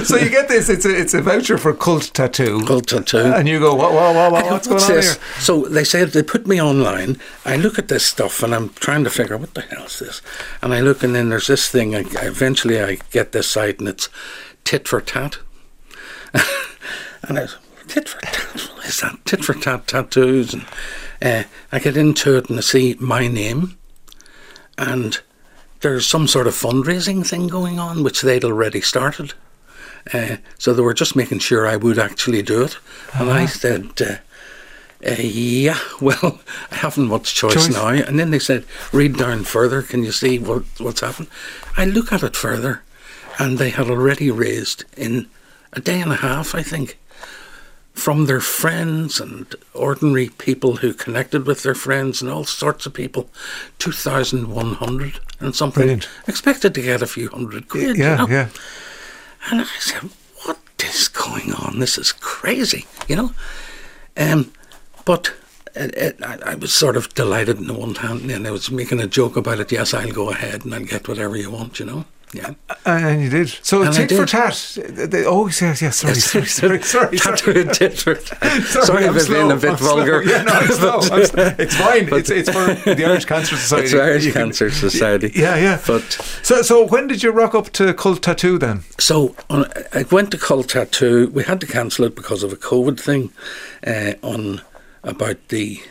so 0.04 0.18
you 0.18 0.30
get 0.30 0.48
this, 0.48 0.67
it's 0.70 0.86
a, 0.86 1.00
it's 1.00 1.14
a 1.14 1.22
voucher 1.22 1.58
for 1.58 1.74
cult 1.74 2.12
tattoo. 2.14 2.64
Cult 2.66 2.88
tattoo. 2.88 3.18
And 3.18 3.48
you 3.48 3.60
go, 3.60 3.76
what, 3.76 3.94
what, 3.94 4.16
what, 4.16 4.32
what 4.32 4.44
go, 4.44 4.52
what's 4.52 4.68
going 4.68 4.82
on 4.82 4.90
this? 4.90 5.16
here? 5.16 5.24
So 5.40 5.62
they 5.64 5.84
said 5.84 6.10
they 6.10 6.24
put 6.24 6.48
me 6.48 6.62
online. 6.62 7.20
I 7.46 7.56
look 7.56 7.78
at 7.78 7.88
this 7.88 8.06
stuff 8.06 8.44
and 8.44 8.54
I'm 8.54 8.70
trying 8.70 9.04
to 9.04 9.10
figure 9.10 9.36
out 9.36 9.42
what 9.42 9.54
the 9.54 9.62
hell 9.62 9.86
is 9.86 10.00
this. 10.00 10.22
And 10.62 10.74
I 10.74 10.82
look 10.82 11.04
and 11.04 11.16
then 11.16 11.30
there's 11.30 11.48
this 11.48 11.70
thing. 11.70 11.96
I- 11.96 12.06
eventually 12.22 12.82
I 12.82 13.00
get 13.12 13.32
this 13.32 13.50
site 13.50 13.80
and 13.80 13.88
it's 13.88 14.10
tit 14.64 14.88
for 14.88 15.02
tat. 15.02 15.40
and 17.24 17.40
I 17.40 17.42
was, 17.44 17.58
tit 17.88 18.10
for 18.10 18.22
tat. 18.22 18.62
What 18.76 18.86
is 18.86 19.00
that? 19.02 19.18
Tit 19.26 19.44
for 19.44 19.54
tat 19.54 19.88
tattoos. 19.88 20.54
And 20.54 20.66
uh, 21.22 21.44
I 21.72 21.80
get 21.80 21.98
into 21.98 22.38
it 22.38 22.50
and 22.50 22.60
I 22.60 22.62
see 22.62 22.96
my 23.00 23.28
name 23.28 23.78
and 24.78 25.20
there's 25.82 26.08
some 26.08 26.28
sort 26.28 26.48
of 26.48 26.54
fundraising 26.54 27.26
thing 27.26 27.48
going 27.48 27.80
on 27.80 28.04
which 28.04 28.22
they'd 28.22 28.44
already 28.44 28.82
started. 28.82 29.34
Uh, 30.14 30.38
so 30.58 30.74
they 30.74 30.82
were 30.82 30.94
just 30.94 31.16
making 31.16 31.40
sure 31.40 31.68
I 31.68 31.76
would 31.76 32.00
actually 32.00 32.42
do 32.42 32.64
it. 32.64 32.78
And 33.14 33.30
I 33.30 33.46
said, 33.46 33.90
uh, 34.02 34.16
uh, 35.08 35.16
yeah, 35.20 35.78
well, 36.02 36.40
I 36.72 36.76
haven't 36.76 37.08
much 37.08 37.36
choice, 37.36 37.54
Choice. 37.54 37.70
now. 37.74 37.88
And 37.90 38.18
then 38.20 38.32
they 38.32 38.40
said, 38.40 38.66
read 38.94 39.18
down 39.18 39.44
further. 39.44 39.82
Can 39.82 40.04
you 40.04 40.12
see 40.12 40.40
what, 40.40 40.64
what's 40.80 41.02
happened? 41.02 41.28
I 41.76 41.86
look 41.86 42.12
at 42.14 42.24
it 42.24 42.36
further, 42.36 42.84
and 43.38 43.58
they 43.58 43.70
had 43.70 43.90
already 43.90 44.32
raised 44.32 44.86
in 44.96 45.28
a 45.74 45.80
day 45.82 46.00
and 46.02 46.12
a 46.12 46.16
half, 46.18 46.56
I 46.56 46.64
think, 46.64 46.98
from 47.94 48.26
their 48.28 48.40
friends 48.42 49.20
and 49.20 49.54
ordinary 49.74 50.30
people 50.30 50.78
who 50.78 50.94
connected 50.94 51.46
with 51.48 51.64
their 51.64 51.76
friends 51.76 52.22
and 52.22 52.30
all 52.32 52.46
sorts 52.46 52.86
of 52.86 52.94
people, 52.94 53.30
2,100 53.80 55.20
and 55.40 55.56
something. 55.56 55.82
Brilliant. 55.82 56.08
Expected 56.28 56.74
to 56.76 56.82
get 56.82 57.02
a 57.02 57.08
few 57.08 57.30
hundred 57.30 57.68
quid. 57.70 57.98
you 57.98 58.04
Yeah, 58.04 58.16
know? 58.18 58.28
yeah. 58.28 58.50
And 59.50 59.62
I 59.62 59.66
said, 59.80 60.10
"What 60.44 60.60
is 60.84 61.08
going 61.08 61.54
on? 61.54 61.80
This 61.80 61.98
is 61.98 62.12
crazy," 62.12 62.86
you 63.08 63.16
know. 63.16 63.32
Um, 64.16 64.52
but 65.06 65.34
it, 65.76 65.96
it, 65.96 66.24
I, 66.24 66.38
I 66.52 66.56
was 66.56 66.74
sort 66.74 66.98
of 66.98 67.14
delighted 67.14 67.58
in 67.58 67.68
the 67.68 67.74
one 67.74 67.96
hand, 67.96 68.30
and 68.32 68.48
I 68.48 68.52
was 68.52 68.72
making 68.72 69.00
a 69.00 69.08
joke 69.08 69.36
about 69.38 69.60
it. 69.60 69.72
Yes, 69.72 69.94
I'll 69.94 70.12
go 70.12 70.30
ahead 70.32 70.66
and 70.66 70.74
I'll 70.74 70.84
get 70.84 71.08
whatever 71.08 71.38
you 71.38 71.52
want, 71.52 71.80
you 71.80 71.86
know. 71.86 72.06
Yeah. 72.34 72.56
And 72.86 73.24
you 73.24 73.30
did. 73.30 73.48
So 73.62 73.84
And 73.84 73.94
tit 73.94 74.12
for 74.12 74.26
tat. 74.26 74.78
They, 74.86 75.26
oh, 75.26 75.48
yes, 75.48 75.82
yes. 75.82 75.96
Sorry, 76.02 76.16
sorry, 76.16 76.46
sorry, 76.46 76.82
sorry. 76.84 77.18
sorry. 77.18 77.66
Tit 77.74 77.98
for 78.00 78.16
tat. 78.16 78.64
Sorry, 78.64 78.86
Sorry 78.86 79.06
I'm 79.08 79.16
if 79.16 79.28
been 79.30 79.50
a 79.52 79.56
bit 79.56 79.72
I'm 79.72 79.78
slow. 79.78 79.96
vulgar. 79.96 80.24
Yeah, 80.24 80.44
no, 80.44 80.60
it's, 80.62 80.76
slow. 80.78 81.00
It's 81.58 81.76
fine. 81.78 82.10
It's, 82.14 82.30
it's 82.30 82.50
for 82.50 82.66
the 82.96 83.06
Irish 83.06 83.24
Cancer 83.26 83.56
Society. 83.56 83.86
It's 83.86 83.94
Irish 83.94 84.26
You 84.26 84.34
can- 84.34 84.42
Cancer 84.48 84.70
Society. 84.72 85.32
Yeah, 85.36 85.56
yeah. 85.56 85.82
But 85.88 86.04
So, 86.44 86.62
so 86.62 86.86
when 86.86 87.08
did 87.08 87.24
you 87.24 87.32
rock 87.32 87.56
up 87.56 87.70
to 87.74 87.94
Cult 87.94 88.22
Tattoo 88.24 88.58
then? 88.58 88.82
So 89.00 89.34
on, 89.50 89.66
I 89.94 90.04
went 90.12 90.32
to 90.32 90.38
Cult 90.38 90.70
Tattoo. 90.70 91.30
We 91.34 91.44
had 91.44 91.62
to 91.62 91.68
cancel 91.68 92.04
it 92.06 92.14
because 92.16 92.44
of 92.44 92.52
a 92.52 92.58
COVID 92.58 93.00
thing. 93.00 93.32
Uh, 93.86 94.14
on 94.22 94.62
about 95.04 95.38
the, 95.48 95.82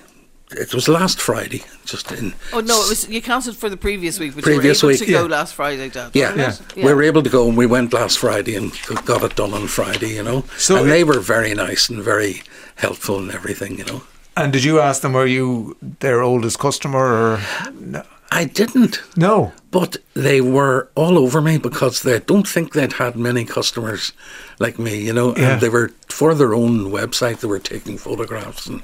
it 0.51 0.73
was 0.75 0.89
last 0.89 1.21
Friday, 1.21 1.63
just 1.85 2.13
in. 2.13 2.35
Oh 2.53 2.61
no, 2.61 2.81
it 2.85 2.89
was 2.89 3.09
you 3.09 3.21
cancelled 3.23 3.57
for 3.57 3.69
the 3.69 3.77
previous 3.77 4.19
week, 4.19 4.35
but 4.35 4.45
Previous 4.45 4.83
you 4.83 4.87
were 4.89 4.93
week, 4.93 5.03
able 5.03 5.07
to 5.07 5.13
go 5.13 5.23
yeah. 5.23 5.37
last 5.39 5.55
Friday, 5.55 5.89
Dad. 5.89 6.11
Yeah, 6.15 6.35
wasn't 6.37 6.77
it? 6.77 6.85
we 6.85 6.95
were 6.95 7.03
able 7.03 7.23
to 7.23 7.31
go 7.31 7.49
and 7.49 7.57
we 7.57 7.67
went 7.67 7.93
last 7.93 8.19
Friday 8.19 8.55
and 8.57 8.73
got 9.05 9.23
it 9.25 9.35
done 9.37 9.53
on 9.55 9.67
Friday, 9.67 10.15
you 10.15 10.23
know. 10.23 10.45
So 10.59 10.77
and 10.77 10.87
it- 10.87 10.91
they 10.91 11.05
were 11.05 11.21
very 11.21 11.55
nice 11.55 11.89
and 11.89 12.03
very 12.03 12.43
helpful 12.77 13.19
and 13.19 13.31
everything, 13.33 13.79
you 13.79 13.85
know. 13.85 14.03
And 14.37 14.53
did 14.53 14.65
you 14.65 14.81
ask 14.81 15.01
them, 15.01 15.15
were 15.15 15.27
you 15.27 15.77
their 16.01 16.21
oldest 16.23 16.59
customer 16.59 16.99
or? 17.01 17.41
No. 17.81 18.03
I 18.31 18.45
didn't, 18.45 19.01
no. 19.17 19.53
But 19.77 19.99
they 20.15 20.41
were 20.41 20.89
all 20.95 21.19
over 21.19 21.43
me 21.43 21.59
because 21.59 22.01
they 22.01 22.19
don't 22.21 22.49
think 22.49 22.73
they'd 22.73 22.95
had 22.95 23.15
many 23.15 23.45
customers 23.45 24.13
like 24.59 24.79
me, 24.79 24.97
you 25.05 25.13
know. 25.13 25.37
Yeah. 25.37 25.53
And 25.53 25.61
they 25.61 25.69
were 25.69 25.91
for 26.09 26.35
their 26.35 26.55
own 26.55 26.91
website. 26.91 27.41
They 27.41 27.49
were 27.49 27.59
taking 27.59 27.99
photographs 27.99 28.65
and 28.65 28.83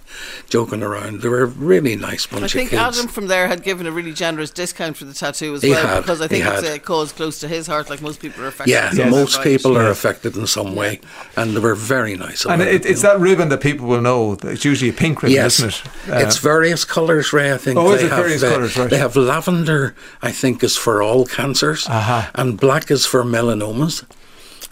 joking 0.50 0.82
around. 0.82 1.22
They 1.22 1.30
were 1.30 1.44
a 1.44 1.46
really 1.46 1.96
nice 1.96 2.26
bunch 2.26 2.42
I 2.42 2.44
of 2.44 2.52
think 2.52 2.70
kids. 2.70 2.82
Adam 2.82 3.08
from 3.08 3.28
there 3.28 3.48
had 3.48 3.62
given 3.62 3.86
a 3.86 3.90
really 3.90 4.12
generous 4.12 4.50
discount 4.50 4.98
for 4.98 5.06
the 5.06 5.14
tattoo 5.14 5.54
as 5.54 5.62
He 5.62 5.70
well 5.70 5.86
had, 5.86 6.00
because 6.00 6.20
I 6.20 6.28
think 6.28 6.44
it's 6.44 6.68
had. 6.68 6.76
a 6.76 6.78
cause 6.78 7.10
close 7.10 7.40
to 7.40 7.48
his 7.48 7.66
heart. 7.66 7.88
Like 7.88 8.02
most 8.02 8.20
people 8.20 8.44
are 8.44 8.48
affected. 8.48 8.72
yeah, 8.72 8.90
in 8.90 8.96
some 8.96 9.10
most 9.10 9.38
way. 9.38 9.44
people 9.44 9.78
are 9.78 9.88
affected 9.88 10.36
in 10.36 10.46
some 10.46 10.76
way, 10.76 11.00
and 11.36 11.56
they 11.56 11.60
were 11.60 11.74
very 11.74 12.16
nice. 12.16 12.44
And 12.44 12.60
about 12.60 12.68
it, 12.68 12.84
it's 12.84 13.02
know. 13.02 13.14
that 13.14 13.20
ribbon 13.20 13.48
that 13.48 13.62
people 13.62 13.86
will 13.86 14.02
know. 14.02 14.36
It's 14.42 14.66
usually 14.66 14.90
a 14.90 14.92
pink 14.92 15.22
ribbon, 15.22 15.36
Yes, 15.36 15.58
isn't 15.60 15.70
it? 15.70 16.10
Uh, 16.12 16.18
it's 16.18 16.36
various 16.36 16.84
colours, 16.84 17.32
Ray. 17.32 17.54
I 17.54 17.56
think. 17.56 17.78
Oh, 17.78 17.92
is 17.92 18.02
it 18.02 18.10
have, 18.10 18.18
various 18.18 18.42
uh, 18.42 18.50
colours, 18.52 18.76
right. 18.76 18.90
They 18.90 18.98
have 18.98 19.16
lavender. 19.16 19.94
I 20.20 20.32
think 20.32 20.62
is 20.62 20.76
for 20.82 21.02
all 21.02 21.24
cancers, 21.24 21.86
Uh-huh. 21.88 22.22
and 22.34 22.58
black 22.60 22.90
is 22.90 23.06
for 23.06 23.22
melanomas. 23.24 24.04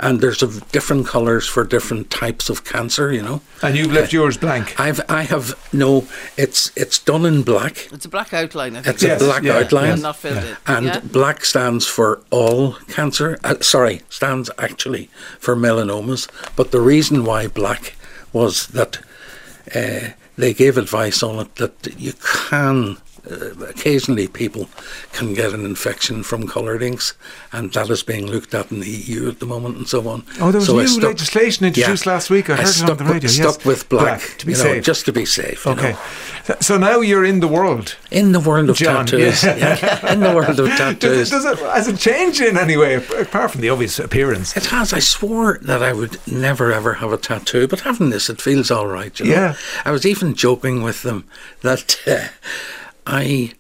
And 0.03 0.21
there's 0.23 0.43
a 0.43 0.47
v- 0.47 0.63
different 0.73 1.07
colours 1.07 1.47
for 1.47 1.63
different 1.63 2.09
types 2.11 2.49
of 2.51 2.65
cancer. 2.65 3.13
You 3.13 3.23
know, 3.23 3.41
and 3.63 3.77
you've 3.77 3.93
left 3.93 4.13
yours 4.15 4.39
blank. 4.39 4.67
I've 4.81 5.01
I 5.11 5.23
have 5.25 5.55
no. 5.73 6.05
It's 6.37 6.71
it's 6.75 6.99
done 7.05 7.27
in 7.29 7.43
black. 7.43 7.75
It's 7.93 8.07
a 8.07 8.09
black 8.09 8.33
outline. 8.33 8.77
I 8.77 8.83
think. 8.83 8.95
It's 8.95 9.03
Yes, 9.03 9.21
a 9.21 9.25
black 9.25 9.43
yeah, 9.43 9.59
outline. 9.59 9.89
Yeah, 9.99 10.03
not 10.09 10.17
filled 10.17 10.45
in. 10.45 10.57
And 10.67 10.87
yeah? 10.87 11.01
black 11.13 11.45
stands 11.45 11.87
for 11.87 12.21
all 12.31 12.77
cancer. 12.97 13.37
Uh, 13.45 13.57
sorry, 13.61 14.01
stands 14.09 14.51
actually 14.57 15.11
for 15.39 15.55
melanomas. 15.57 16.29
But 16.57 16.71
the 16.71 16.81
reason 16.81 17.25
why 17.27 17.49
black 17.49 17.95
was 18.33 18.69
that 18.69 19.01
uh, 19.77 20.15
they 20.39 20.55
gave 20.55 20.79
advice 20.79 21.23
on 21.27 21.39
it 21.41 21.55
that 21.57 22.01
you 22.01 22.15
can. 22.49 22.97
Uh, 23.31 23.65
occasionally, 23.67 24.27
people 24.29 24.69
can 25.13 25.35
get 25.35 25.53
an 25.53 25.65
infection 25.65 26.23
from 26.23 26.47
coloured 26.49 26.83
inks, 26.83 27.15
and 27.53 27.73
that 27.75 27.89
is 27.91 28.03
being 28.03 28.27
looked 28.27 28.53
at 28.55 28.71
in 28.73 28.81
the 28.81 28.89
EU 28.91 29.29
at 29.29 29.39
the 29.39 29.47
moment, 29.47 29.77
and 29.77 29.89
so 29.89 30.09
on. 30.09 30.25
Oh, 30.41 30.51
there 30.51 30.59
was 30.59 30.67
So 30.67 30.77
new 30.77 30.87
stuck- 30.89 31.05
legislation 31.05 31.67
introduced 31.67 32.07
last 32.07 32.31
week. 32.31 32.51
I 32.51 32.57
heard 32.57 32.67
it 32.69 32.83
on 32.83 32.97
the 32.97 33.05
with- 33.05 33.13
radio, 33.13 33.31
Stuck 33.31 33.57
yes. 33.59 33.65
with 33.65 33.89
black, 33.89 34.21
Black, 34.21 34.39
to 34.39 34.47
be 34.47 34.53
you 34.53 34.59
know, 34.65 34.81
just 34.81 35.05
to 35.07 35.13
be 35.13 35.25
safe. 35.25 35.67
Okay. 35.67 35.93
know. 35.93 36.57
So- 36.61 36.79
now 36.79 37.01
you're 37.01 37.25
in 37.25 37.41
the 37.41 37.49
world. 37.49 37.97
In 38.11 38.33
the 38.33 38.41
world 38.41 38.71
of 38.71 38.77
John, 38.77 39.07
tattoos, 39.07 39.45
yeah. 39.45 39.57
yeah. 39.83 40.13
in 40.13 40.21
the 40.21 40.35
world 40.35 40.59
of 40.59 40.67
Does 40.71 40.79
tattoos, 40.79 41.29
it, 41.29 41.35
does 41.35 41.45
it, 41.45 41.59
has 41.59 41.87
it 41.89 41.99
changed 41.99 42.41
in 42.41 42.57
any 42.57 42.77
way, 42.77 42.95
apart 42.95 43.51
from 43.53 43.61
the 43.61 43.69
obvious 43.69 43.99
appearance? 43.99 44.57
It 44.57 44.67
has. 44.67 44.93
I 44.93 44.99
swore 44.99 45.59
that 45.63 45.83
I 45.83 45.93
would 45.93 46.19
never 46.27 46.73
ever 46.73 46.95
have 46.95 47.13
a 47.13 47.19
tattoo, 47.19 47.69
but 47.69 47.81
having 47.81 48.11
this, 48.11 48.29
it 48.31 48.41
feels 48.41 48.71
all 48.71 48.87
right. 48.89 49.19
You 49.21 49.27
know? 49.27 49.33
Yeah. 49.33 49.55
I 49.85 49.91
was 49.93 50.05
even 50.07 50.35
joking 50.35 50.83
with 50.83 51.03
them 51.03 51.25
that 51.63 51.97
uh, 52.07 52.29
I, 53.07 53.53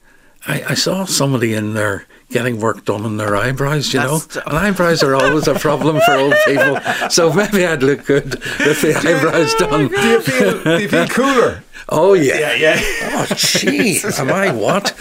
I 0.47 0.65
I 0.71 0.75
saw 0.75 1.05
somebody 1.05 1.55
in 1.55 1.75
there 1.75 2.07
getting 2.31 2.61
work 2.61 2.85
done 2.85 3.05
on 3.05 3.17
their 3.17 3.35
eyebrows. 3.37 3.93
You 3.93 4.01
That's- 4.01 4.37
know, 4.37 4.43
and 4.47 4.57
eyebrows 4.57 5.03
are 5.03 5.15
always 5.17 5.49
a 5.49 5.55
problem 5.55 6.01
for 6.01 6.13
old 6.15 6.35
people. 6.47 6.79
So 7.11 7.33
maybe 7.33 7.67
I'd 7.67 7.83
look 7.83 8.05
good 8.07 8.35
with 8.61 8.83
the 8.83 8.95
eyebrows 8.97 9.55
done. 9.55 9.89
Do 9.89 10.09
you 10.09 10.21
feel, 10.21 10.63
do 10.65 10.83
you 10.83 10.89
feel 10.89 11.07
cooler? 11.09 11.63
Oh 11.89 12.13
yeah. 12.15 12.39
yeah. 12.55 12.55
yeah. 12.55 13.11
Oh 13.15 13.27
gee, 13.35 14.01
am 14.19 14.31
I 14.31 14.53
what? 14.53 14.95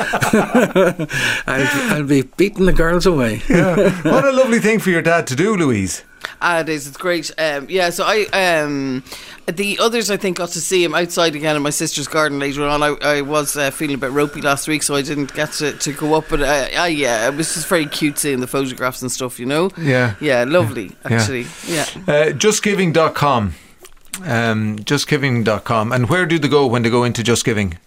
I'll, 1.48 1.94
I'll 1.94 2.04
be 2.04 2.24
beating 2.24 2.66
the 2.66 2.74
girls 2.74 3.06
away. 3.06 3.42
yeah. 3.50 3.76
What 4.02 4.26
a 4.26 4.32
lovely 4.32 4.60
thing 4.60 4.80
for 4.80 4.90
your 4.90 5.02
dad 5.04 5.28
to 5.28 5.36
do, 5.36 5.56
Louise. 5.56 6.04
Ah, 6.42 6.60
it 6.60 6.70
is. 6.70 6.88
It's 6.88 6.98
great. 6.98 7.32
Um, 7.38 7.68
yeah. 7.70 7.90
So 7.90 8.06
I, 8.06 8.26
um, 8.32 9.04
the 9.48 9.78
others, 9.80 10.10
I 10.10 10.18
think, 10.18 10.38
got 10.38 10.50
to 10.50 10.62
see 10.62 10.84
him 10.84 10.96
outside 10.96 11.36
again 11.36 11.56
in 11.56 11.62
my 11.62 11.70
sister's 11.70 12.08
garden 12.08 12.40
later 12.40 12.64
on. 12.64 12.82
I, 12.82 12.96
I 13.02 13.22
was 13.22 13.58
uh, 13.58 13.72
feeling 13.72 13.96
a 13.96 13.98
bit 13.98 14.12
ropey 14.12 14.42
last 14.42 14.68
week, 14.68 14.84
so 14.84 14.96
I 14.96 15.02
didn't 15.02 15.34
get 15.34 15.52
to, 15.54 15.74
to 15.74 15.94
go 15.94 16.14
up. 16.14 16.26
But 16.30 16.42
uh, 16.42 16.68
I, 16.78 16.88
yeah, 16.88 17.28
it 17.28 17.36
was 17.36 17.54
just 17.54 17.68
very 17.68 17.86
cute 17.86 18.18
seeing 18.18 18.40
the 18.40 18.48
photographs 18.48 19.02
and 19.02 19.12
stuff. 19.12 19.40
You 19.40 19.46
know. 19.48 19.70
Yeah. 19.78 20.16
Yeah. 20.22 20.46
Lovely. 20.48 20.96
Yeah. 21.10 21.14
Actually. 21.18 21.48
Yeah. 21.68 21.86
Uh, 22.08 22.32
justgiving.com. 22.34 23.56
Um, 24.24 24.80
justgiving.com. 24.80 25.92
And 25.92 26.10
where 26.10 26.26
do 26.26 26.40
they 26.40 26.48
go 26.48 26.68
when 26.68 26.84
they 26.84 26.90
go 26.90 27.04
into 27.04 27.24
Just 27.24 27.46
Giving? 27.46 27.78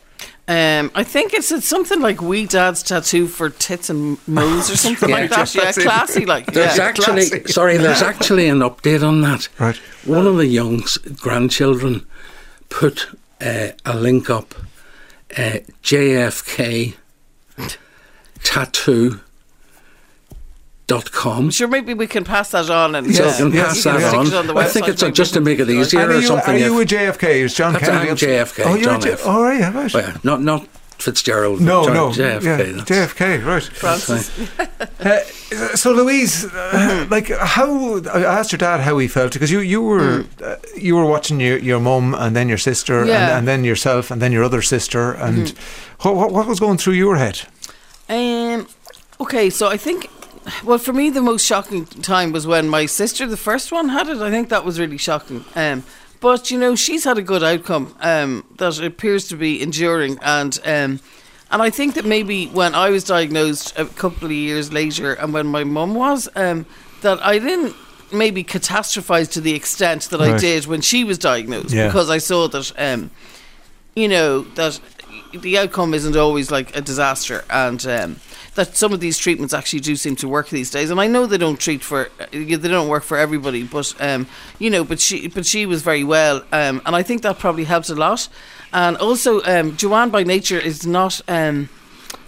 Um, 0.48 0.90
I 0.94 1.04
think 1.04 1.32
it's, 1.34 1.52
it's 1.52 1.66
something 1.66 2.00
like 2.00 2.20
"Wee 2.20 2.46
Dad's 2.46 2.82
tattoo 2.82 3.28
for 3.28 3.48
tits 3.48 3.88
and 3.88 4.18
moles" 4.26 4.70
or 4.70 4.76
something 4.86 5.08
Yeah, 5.08 5.14
like 5.16 5.30
that. 5.30 5.54
Yeah, 5.54 5.64
that's 5.64 5.78
it. 5.78 5.82
classy. 5.84 6.26
Like 6.26 6.46
There's 6.46 6.76
yeah. 6.76 6.84
actually 6.84 7.28
classic. 7.28 7.48
sorry. 7.48 7.76
There's 7.76 8.02
actually 8.12 8.48
an 8.48 8.58
update 8.58 9.06
on 9.06 9.20
that. 9.22 9.48
Right. 9.58 9.76
One 10.04 10.26
of 10.26 10.36
the 10.36 10.46
young 10.46 10.82
s- 10.82 10.98
grandchildren 10.98 12.04
put 12.68 13.08
uh, 13.40 13.68
a 13.84 13.96
link 13.96 14.28
up. 14.30 14.54
Uh, 15.36 15.60
JFK 15.82 16.94
tattoo 18.42 19.10
dot 19.10 19.20
com. 21.00 21.50
Sure, 21.50 21.68
maybe 21.68 21.94
we 21.94 22.06
can 22.06 22.24
pass 22.24 22.50
that 22.50 22.68
on 22.70 22.94
and 22.94 23.14
So 23.14 23.24
uh, 23.24 23.26
yes, 23.26 23.38
pass 23.38 23.40
you 23.40 23.50
can 23.50 23.52
that 23.52 23.74
stick 23.74 24.14
on. 24.18 24.26
it 24.26 24.34
on 24.34 24.46
the 24.48 24.54
I 24.56 24.64
think 24.66 24.88
it's 24.88 25.02
maybe. 25.02 25.14
just 25.14 25.34
to 25.34 25.40
make 25.40 25.58
it 25.58 25.70
easier 25.70 26.00
And 26.00 26.10
are 26.10 26.14
or 26.16 26.20
you, 26.20 26.26
something. 26.26 26.54
are 26.54 26.58
you 26.58 26.80
a 26.80 26.84
JFK? 26.84 27.24
Is 27.44 27.54
John 27.54 27.72
That's- 27.72 27.88
Kennedy? 27.90 28.10
I'm 28.10 28.16
JFK, 28.16 28.62
Oh, 28.66 28.74
you're 28.74 28.84
John 28.84 29.00
J- 29.00 29.12
F. 29.12 29.26
All 29.26 29.42
right, 29.42 29.60
yeah, 29.60 29.72
right. 29.72 29.92
well, 29.94 30.12
not 30.22 30.42
not 30.42 30.66
Fitzgerald. 30.98 31.60
No, 31.60 31.84
John- 31.84 31.94
no. 31.94 32.08
JFK. 32.10 32.44
yeah, 32.76 32.84
JFK, 32.84 33.44
right. 33.44 33.62
Francis. 33.62 34.30
Uh, 35.02 35.18
so, 35.74 35.92
Louise, 35.92 36.44
uh, 36.46 37.06
like, 37.10 37.28
how 37.28 37.96
I 38.14 38.22
asked 38.22 38.52
your 38.52 38.58
dad 38.58 38.80
how 38.80 38.98
he 38.98 39.08
felt 39.08 39.32
because 39.32 39.50
you 39.50 39.58
you 39.60 39.82
were 39.82 40.24
uh, 40.42 40.56
you 40.76 40.94
were 40.96 41.04
watching 41.04 41.40
your 41.40 41.58
your 41.58 41.80
mum 41.80 42.14
and 42.14 42.34
then 42.36 42.48
your 42.48 42.56
sister 42.58 43.00
and, 43.00 43.08
Yeah. 43.08 43.36
and 43.36 43.46
then 43.48 43.64
yourself 43.64 44.10
and 44.12 44.22
then 44.22 44.30
your 44.32 44.44
other 44.44 44.62
sister 44.62 45.12
and 45.12 45.48
what, 46.02 46.14
what 46.14 46.32
what 46.32 46.46
was 46.46 46.60
going 46.60 46.78
through 46.78 46.94
your 46.94 47.16
head? 47.16 47.40
Um, 48.08 48.66
okay, 49.20 49.50
so 49.50 49.68
I 49.68 49.76
think, 49.76 50.08
well, 50.64 50.78
for 50.78 50.92
me, 50.92 51.10
the 51.10 51.20
most 51.22 51.44
shocking 51.46 51.86
time 51.86 52.32
was 52.32 52.46
when 52.46 52.68
my 52.68 52.86
sister, 52.86 53.26
the 53.26 53.36
first 53.36 53.72
one, 53.72 53.88
had 53.90 54.08
it. 54.08 54.18
I 54.18 54.30
think 54.30 54.48
that 54.48 54.64
was 54.64 54.78
really 54.80 54.98
shocking. 54.98 55.44
Um, 55.54 55.84
but 56.20 56.50
you 56.50 56.58
know, 56.58 56.74
she's 56.74 57.04
had 57.04 57.18
a 57.18 57.22
good 57.22 57.42
outcome 57.42 57.94
um, 58.00 58.44
that 58.58 58.80
appears 58.80 59.28
to 59.28 59.36
be 59.36 59.60
enduring, 59.62 60.18
and 60.22 60.58
um, 60.64 61.00
and 61.50 61.60
I 61.62 61.70
think 61.70 61.94
that 61.94 62.04
maybe 62.04 62.46
when 62.46 62.74
I 62.74 62.90
was 62.90 63.04
diagnosed 63.04 63.78
a 63.78 63.84
couple 63.86 64.26
of 64.26 64.32
years 64.32 64.72
later, 64.72 65.14
and 65.14 65.32
when 65.32 65.46
my 65.46 65.64
mum 65.64 65.94
was, 65.94 66.28
um, 66.36 66.64
that 67.02 67.20
I 67.24 67.38
didn't 67.38 67.74
maybe 68.12 68.44
catastrophize 68.44 69.30
to 69.32 69.40
the 69.40 69.54
extent 69.54 70.02
that 70.10 70.20
I 70.20 70.36
did 70.38 70.66
when 70.66 70.80
she 70.82 71.02
was 71.04 71.18
diagnosed, 71.18 71.70
Yeah. 71.72 71.86
because 71.88 72.08
I 72.10 72.18
saw 72.18 72.48
that. 72.48 72.72
Um, 72.78 73.10
you 73.94 74.08
know 74.08 74.40
that 74.54 74.80
the 75.34 75.58
outcome 75.58 75.92
isn't 75.92 76.16
always 76.16 76.50
like 76.50 76.74
a 76.74 76.80
disaster 76.80 77.44
and 77.50 77.84
um, 77.86 78.16
that 78.54 78.76
some 78.76 78.92
of 78.92 79.00
these 79.00 79.18
treatments 79.18 79.54
actually 79.54 79.80
do 79.80 79.96
seem 79.96 80.16
to 80.16 80.28
work 80.28 80.48
these 80.48 80.70
days. 80.70 80.90
And 80.90 81.00
I 81.00 81.06
know 81.06 81.26
they 81.26 81.38
don't 81.38 81.58
treat 81.58 81.82
for 81.82 82.10
uh, 82.20 82.26
they 82.32 82.56
don't 82.56 82.88
work 82.88 83.02
for 83.02 83.16
everybody 83.16 83.62
but 83.62 83.94
um, 84.00 84.26
you 84.58 84.70
know 84.70 84.84
but 84.84 85.00
she 85.00 85.28
but 85.28 85.46
she 85.46 85.66
was 85.66 85.82
very 85.82 86.04
well 86.04 86.42
um, 86.52 86.82
and 86.84 86.94
I 86.94 87.02
think 87.02 87.22
that 87.22 87.38
probably 87.38 87.64
helps 87.64 87.90
a 87.90 87.94
lot. 87.94 88.28
And 88.72 88.96
also 88.96 89.42
um, 89.42 89.76
Joanne 89.76 90.10
by 90.10 90.22
nature 90.22 90.58
is 90.58 90.86
not 90.86 91.20
um, 91.28 91.68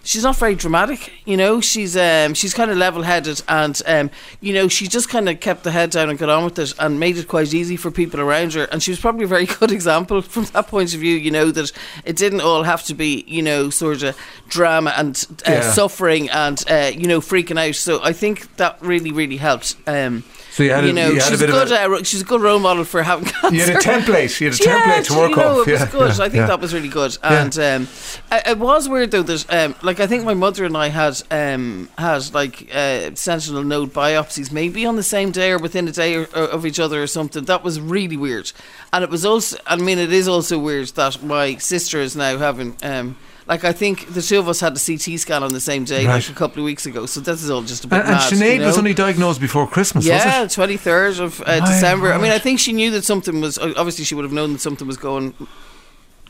she's 0.05 0.23
not 0.23 0.37
very 0.37 0.55
dramatic, 0.55 1.13
you 1.25 1.37
know. 1.37 1.61
She's 1.61 1.97
um, 1.97 2.35
she's 2.35 2.55
kind 2.55 2.71
of 2.71 2.77
level 2.77 3.03
headed, 3.03 3.43
and 3.49 3.81
um, 3.87 4.11
you 4.41 4.53
know, 4.55 4.69
she 4.69 4.87
just 4.87 5.09
kind 5.09 5.29
of 5.29 5.41
kept 5.41 5.65
the 5.65 5.71
head 5.73 5.91
down 5.91 6.11
and 6.11 6.19
got 6.19 6.29
on 6.29 6.45
with 6.45 6.59
it, 6.59 6.73
and 6.79 7.01
made 7.01 7.17
it 7.19 7.27
quite 7.27 7.53
easy 7.53 7.77
for 7.77 7.91
people 7.91 8.21
around 8.21 8.53
her. 8.55 8.65
And 8.65 8.83
she 8.83 8.91
was 8.93 9.01
probably 9.01 9.25
a 9.25 9.29
very 9.29 9.47
good 9.61 9.73
example 9.73 10.23
from 10.23 10.45
that 10.47 10.69
point 10.69 10.95
of 10.95 11.01
view, 11.01 11.17
you 11.17 11.31
know, 11.31 11.51
that 11.51 11.73
it 12.05 12.17
didn't 12.17 12.43
all 12.43 12.63
have 12.63 12.85
to 12.85 12.95
be, 12.95 13.25
you 13.27 13.43
know, 13.43 13.71
sort 13.71 14.03
of 14.03 14.17
drama 14.49 14.93
and 14.97 15.27
uh, 15.49 15.51
Yeah. 15.53 15.73
suffering 15.73 16.31
and 16.31 16.63
uh, 16.71 16.93
you 16.95 17.07
know 17.09 17.21
freaking 17.21 17.59
out. 17.59 17.75
So 17.75 18.01
I 18.03 18.13
think 18.13 18.57
that 18.59 18.79
really, 18.81 19.11
really 19.11 19.39
helped. 19.39 19.77
Um, 19.87 20.23
So 20.55 20.63
you 20.63 20.71
had 20.71 20.85
a- 20.85 20.93
know, 20.93 21.09
you 21.09 21.15
had 21.19 21.23
a 21.23 21.31
she's 21.31 21.41
bit 21.41 21.51
of 21.51 21.57
good. 21.69 21.73
a- 21.73 21.95
uh, 21.97 22.03
she's 22.05 22.21
a 22.23 22.25
good 22.25 22.41
role 22.41 22.61
model 22.61 22.85
for 22.85 23.03
having 23.03 23.25
cancer. 23.25 23.53
You 23.57 23.63
had 23.63 23.71
a 23.71 23.79
template. 23.81 24.41
You 24.41 24.51
had 24.51 24.61
a 24.61 24.65
Yeah, 24.65 24.83
template 24.83 25.07
to 25.07 25.15
work 25.19 25.31
you 25.31 25.37
know, 25.37 25.61
off. 25.63 25.67
It 25.67 25.73
was 25.73 25.85
good. 25.91 26.01
yeah, 26.19 26.25
I 26.25 26.29
think 26.29 26.35
yeah. 26.35 26.47
that 26.47 26.61
was 26.61 26.73
really 26.73 26.89
good. 26.89 27.19
Yeah. 27.25 27.43
And 27.43 27.59
um, 27.59 27.89
it, 28.31 28.47
it 28.47 28.59
was 28.59 28.89
weird 28.89 29.11
though 29.11 29.25
that 29.25 29.53
um, 29.53 29.75
like 29.83 29.99
I 29.99 30.07
think 30.07 30.23
my 30.25 30.35
mother 30.35 30.65
and 30.65 30.77
I 30.77 30.91
had 30.91 31.21
um, 31.33 31.89
had 31.99 32.33
like 32.33 32.71
uh, 32.73 33.11
sentinel 33.17 33.65
node 33.65 33.93
biopsies 33.93 34.53
maybe 34.53 34.87
on 34.87 34.95
the 34.95 35.03
same 35.03 35.33
day 35.33 35.51
or 35.51 35.59
within 35.59 35.89
a 35.89 35.93
day 35.93 36.15
or, 36.15 36.29
or, 36.37 36.45
of 36.45 36.65
each 36.65 36.79
other 36.79 37.03
or 37.03 37.09
something. 37.09 37.45
That 37.47 37.65
was 37.65 37.81
really 37.81 38.17
weird. 38.17 38.53
And 38.93 39.03
it 39.03 39.11
was 39.11 39.25
also 39.27 39.57
I 39.67 39.75
mean 39.75 39.99
it 39.99 40.13
is 40.13 40.29
also 40.29 40.57
weird 40.61 40.87
that 40.91 41.21
my 41.21 41.57
sister 41.57 41.99
is 41.99 42.15
now 42.15 42.39
having. 42.39 42.77
Um, 42.81 43.17
like 43.47 43.65
I 43.65 43.73
think 43.73 44.13
the 44.15 44.23
two 44.23 44.39
of 44.39 44.49
us 44.49 44.61
had 44.61 44.77
a 44.77 44.81
CT 44.81 45.19
scan 45.21 45.43
on 45.43 45.53
the 45.53 45.61
same 45.61 45.85
day, 45.85 46.07
Right. 46.07 46.15
like 46.15 46.29
a 46.29 46.33
couple 46.33 46.61
of 46.63 46.65
weeks 46.65 46.87
ago. 46.87 47.07
So 47.07 47.21
this 47.21 47.43
is 47.43 47.51
all 47.51 47.63
just 47.63 47.85
a 47.85 47.89
bit 47.89 48.01
And, 48.01 48.09
and 48.09 48.17
mad. 48.17 48.33
Sinead 48.33 48.61
you 48.61 48.67
was 48.67 48.79
only 48.79 48.95
diagnosed 48.95 49.41
before 49.41 49.67
Christmas, 49.67 50.05
Yeah, 50.07 50.47
twenty 50.47 50.77
third 50.77 51.19
of 51.19 51.41
uh, 51.47 51.61
December. 51.67 52.13
I 52.13 52.19
mean, 52.19 52.33
I 52.33 52.39
think 52.39 52.59
she 52.61 52.73
knew 52.73 52.91
that 52.93 53.05
something 53.05 53.41
was. 53.41 53.59
Obviously, 53.59 54.05
she 54.05 54.15
would 54.15 54.25
have 54.25 54.33
known 54.33 54.53
that 54.55 54.61
something 54.61 54.87
was 54.87 54.97
going 54.97 55.35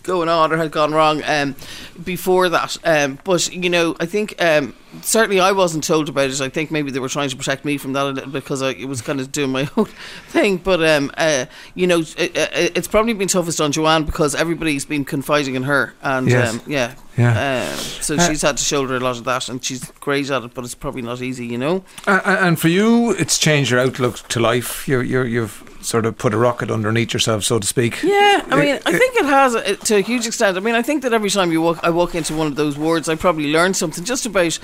going 0.05 0.29
on 0.29 0.53
or 0.53 0.57
had 0.57 0.71
gone 0.71 0.93
wrong 0.93 1.23
um, 1.27 1.57
before 2.05 2.49
that. 2.51 2.77
Um, 2.85 3.19
but 3.25 3.53
you 3.53 3.69
know, 3.69 3.97
I 3.99 4.07
think 4.07 4.35
um, 4.41 4.75
certainly 5.03 5.41
I 5.41 5.51
wasn't 5.53 5.83
told 5.83 6.09
about 6.09 6.31
it. 6.31 6.41
I 6.41 6.49
think 6.49 6.71
maybe 6.71 6.91
they 6.93 7.01
were 7.01 7.09
trying 7.09 7.31
to 7.31 7.37
protect 7.37 7.65
me 7.65 7.77
from 7.79 7.95
that 7.95 8.05
a 8.05 8.11
little 8.11 8.31
bit 8.31 8.43
because 8.45 8.63
I 8.63 8.71
it 8.71 8.85
was 8.87 9.03
kind 9.03 9.19
of 9.21 9.33
doing 9.33 9.51
my 9.51 9.69
own 9.77 9.87
thing. 10.29 10.59
But 10.59 10.85
um, 10.85 11.11
uh, 11.17 11.47
you 11.75 11.87
know, 11.87 11.99
it, 12.01 12.19
it, 12.37 12.77
it's 12.77 12.89
probably 12.89 13.15
been 13.15 13.29
toughest 13.29 13.61
on 13.61 13.73
Joanne 13.73 14.05
because 14.05 14.35
everybody's 14.35 14.85
been 14.85 15.05
confiding 15.05 15.55
in 15.57 15.65
her, 15.65 15.95
and 16.03 16.29
Yes. 16.29 16.53
um, 16.55 16.63
yeah, 16.67 16.95
Yeah. 17.19 17.67
Um, 17.73 17.79
so 17.79 18.15
Uh, 18.17 18.29
she's 18.29 18.43
had 18.43 18.57
to 18.59 18.65
shoulder 18.65 18.97
a 18.97 19.01
lot 19.01 19.17
of 19.17 19.25
that, 19.25 19.49
and 19.49 19.65
she's 19.65 19.91
great 20.01 20.31
at 20.31 20.43
it. 20.45 20.55
But 20.55 20.65
it's 20.65 20.75
probably 20.75 21.03
not 21.03 21.23
easy, 21.23 21.47
you 21.47 21.59
know. 21.59 21.85
And 22.07 22.61
for 22.61 22.69
you, 22.69 23.13
it's 23.13 23.39
changed 23.39 23.71
your 23.71 23.81
outlook 23.81 24.17
to 24.29 24.41
life. 24.41 24.87
You're, 24.87 25.03
you're, 25.03 25.27
you've 25.27 25.63
sort 25.81 26.07
of 26.07 26.17
put 26.17 26.33
a 26.33 26.37
rocket 26.39 26.71
underneath 26.71 27.13
yourself, 27.13 27.45
so 27.45 27.59
to 27.59 27.67
speak. 27.67 28.03
Yeah, 28.03 28.43
I 28.51 28.57
It- 28.57 28.65
mean, 28.65 28.79
I 28.87 28.99
think 28.99 29.17
it 29.17 29.27
has 29.27 29.55
uh, 29.55 29.77
to 29.95 30.01
a 30.01 30.03
huge 30.03 30.27
extent. 30.27 30.57
I 30.57 30.61
mean, 30.61 30.75
I 30.75 30.83
think 30.83 31.03
that 31.03 31.13
every 31.13 31.31
time 31.31 31.53
you 31.53 31.63
walk, 31.63 31.79
I 31.83 31.91
walk 31.91 32.15
into 32.15 32.35
one 32.35 32.49
of 32.49 32.57
those 32.57 32.77
wards, 32.77 33.09
I 33.09 33.15
probably 33.15 33.53
learn 33.53 33.75
something 33.75 34.05
just 34.05 34.27
about, 34.27 34.59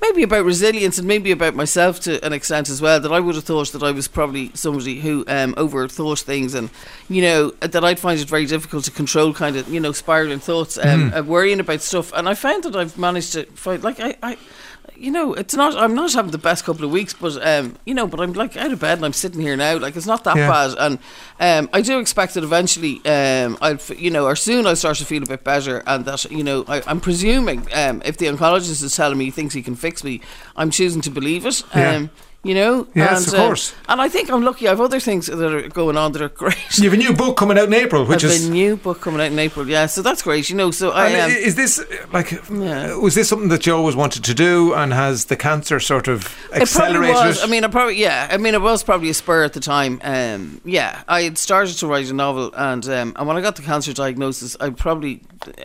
maybe 0.00 0.22
about 0.22 0.44
resilience 0.44 0.98
and 0.98 1.08
maybe 1.08 1.32
about 1.32 1.56
myself 1.56 1.98
to 2.00 2.24
an 2.24 2.32
extent 2.32 2.68
as 2.68 2.80
well. 2.80 3.00
That 3.00 3.12
I 3.12 3.18
would 3.18 3.34
have 3.34 3.44
thought 3.44 3.72
that 3.72 3.82
I 3.82 3.90
was 3.90 4.06
probably 4.06 4.52
somebody 4.54 5.00
who 5.00 5.24
um, 5.26 5.54
overthought 5.54 6.22
things, 6.22 6.54
and 6.54 6.70
you 7.08 7.22
know 7.22 7.50
that 7.60 7.84
I'd 7.84 7.98
find 7.98 8.20
it 8.20 8.28
very 8.28 8.46
difficult 8.46 8.84
to 8.84 8.90
control 8.92 9.32
kind 9.34 9.56
of 9.56 9.68
you 9.68 9.80
know 9.80 9.92
spiraling 9.92 10.38
thoughts, 10.38 10.78
um, 10.78 11.12
uh, 11.12 11.22
worrying 11.22 11.58
about 11.58 11.80
stuff. 11.80 12.12
And 12.12 12.28
I 12.28 12.34
found 12.34 12.62
that 12.62 12.76
I've 12.76 12.96
managed 12.96 13.32
to 13.32 13.44
find 13.46 13.82
like 13.82 13.98
I. 14.00 14.16
I 14.22 14.36
you 14.98 15.10
know, 15.10 15.34
it's 15.34 15.54
not. 15.54 15.76
I'm 15.76 15.94
not 15.94 16.12
having 16.12 16.30
the 16.30 16.38
best 16.38 16.64
couple 16.64 16.84
of 16.84 16.90
weeks, 16.90 17.12
but 17.14 17.36
um, 17.46 17.76
you 17.84 17.94
know, 17.94 18.06
but 18.06 18.20
I'm 18.20 18.32
like 18.32 18.56
out 18.56 18.72
of 18.72 18.80
bed 18.80 18.98
and 18.98 19.04
I'm 19.04 19.12
sitting 19.12 19.40
here 19.40 19.56
now. 19.56 19.78
Like 19.78 19.96
it's 19.96 20.06
not 20.06 20.24
that 20.24 20.36
Yeah. 20.36 20.48
bad, 20.48 20.74
and 20.78 20.98
um, 21.38 21.70
I 21.72 21.80
do 21.82 21.98
expect 21.98 22.34
that 22.34 22.44
eventually, 22.44 23.00
um, 23.04 23.58
I'll, 23.60 23.78
you 23.96 24.10
know, 24.10 24.24
or 24.24 24.36
soon 24.36 24.66
I'll 24.66 24.76
start 24.76 24.96
to 24.98 25.04
feel 25.04 25.22
a 25.22 25.26
bit 25.26 25.44
better, 25.44 25.82
and 25.86 26.04
that 26.04 26.24
you 26.30 26.42
know, 26.44 26.64
I, 26.68 26.82
I'm 26.86 27.00
presuming 27.00 27.66
um, 27.74 28.02
if 28.04 28.16
the 28.16 28.26
oncologist 28.26 28.82
is 28.82 28.94
telling 28.96 29.18
me 29.18 29.26
he 29.26 29.30
thinks 29.30 29.54
he 29.54 29.62
can 29.62 29.76
fix 29.76 30.02
me, 30.04 30.20
I'm 30.56 30.70
choosing 30.70 31.00
to 31.02 31.10
believe 31.10 31.46
it. 31.46 31.62
Yeah. 31.74 32.06
Um, 32.46 32.48
you 32.48 32.54
know, 32.54 32.86
Yes, 32.94 33.24
and, 33.26 33.34
of 33.34 33.40
um, 33.40 33.46
course. 33.48 33.74
and 33.88 34.00
I 34.00 34.08
think 34.08 34.30
I'm 34.30 34.42
lucky. 34.44 34.66
I 34.66 34.70
have 34.70 34.80
other 34.80 35.00
things 35.00 35.26
that 35.26 35.40
are 35.42 35.68
going 35.68 35.96
on 35.96 36.12
that 36.12 36.22
are 36.22 36.28
great. 36.28 36.56
You 36.78 36.84
have 36.90 36.92
a 36.92 36.96
new 36.96 37.12
book 37.12 37.36
coming 37.36 37.58
out 37.58 37.66
in 37.66 37.74
April, 37.74 38.04
which 38.04 38.24
I 38.24 38.28
have 38.28 38.36
is. 38.36 38.48
a 38.48 38.50
new 38.52 38.76
book 38.76 39.00
coming 39.00 39.20
out 39.20 39.32
in 39.32 39.38
April. 39.38 39.68
Yeah, 39.68 39.86
so 39.86 40.02
that's 40.02 40.22
great. 40.22 40.48
You 40.50 40.56
know, 40.56 40.70
so 40.70 40.90
I 40.90 41.08
am. 41.08 41.30
i- 41.30 41.34
is 41.34 41.54
this 41.54 41.78
uh, 41.78 41.84
like 42.12 42.30
Yeah. 42.50 42.96
was 42.96 43.14
this 43.14 43.28
something 43.28 43.48
that 43.48 43.66
you 43.66 43.74
always 43.74 43.96
wanted 43.96 44.24
to 44.24 44.34
do, 44.34 44.74
and 44.74 44.92
has 44.92 45.26
the 45.26 45.36
cancer 45.36 45.80
sort 45.80 46.08
of 46.08 46.24
It 46.24 46.28
probably 46.50 46.62
accelerated? 46.62 47.14
was. 47.14 47.42
I 47.42 47.46
mean, 47.46 47.64
I 47.64 47.68
probably 47.68 47.96
yeah. 48.00 48.28
I 48.30 48.36
mean, 48.36 48.54
it 48.54 48.62
was 48.62 48.82
probably 48.82 49.10
a 49.10 49.14
spur 49.14 49.42
at 49.44 49.52
the 49.52 49.60
time. 49.60 50.00
Um, 50.04 50.60
yeah, 50.64 51.02
I 51.08 51.22
had 51.22 51.38
started 51.38 51.76
to 51.78 51.86
write 51.86 52.08
a 52.10 52.14
novel, 52.14 52.52
and 52.54 52.84
um, 52.88 53.12
and 53.16 53.26
when 53.26 53.36
I 53.36 53.40
got 53.40 53.56
the 53.56 53.62
cancer 53.62 53.92
diagnosis, 53.92 54.56
I 54.60 54.70
probably, 54.70 55.22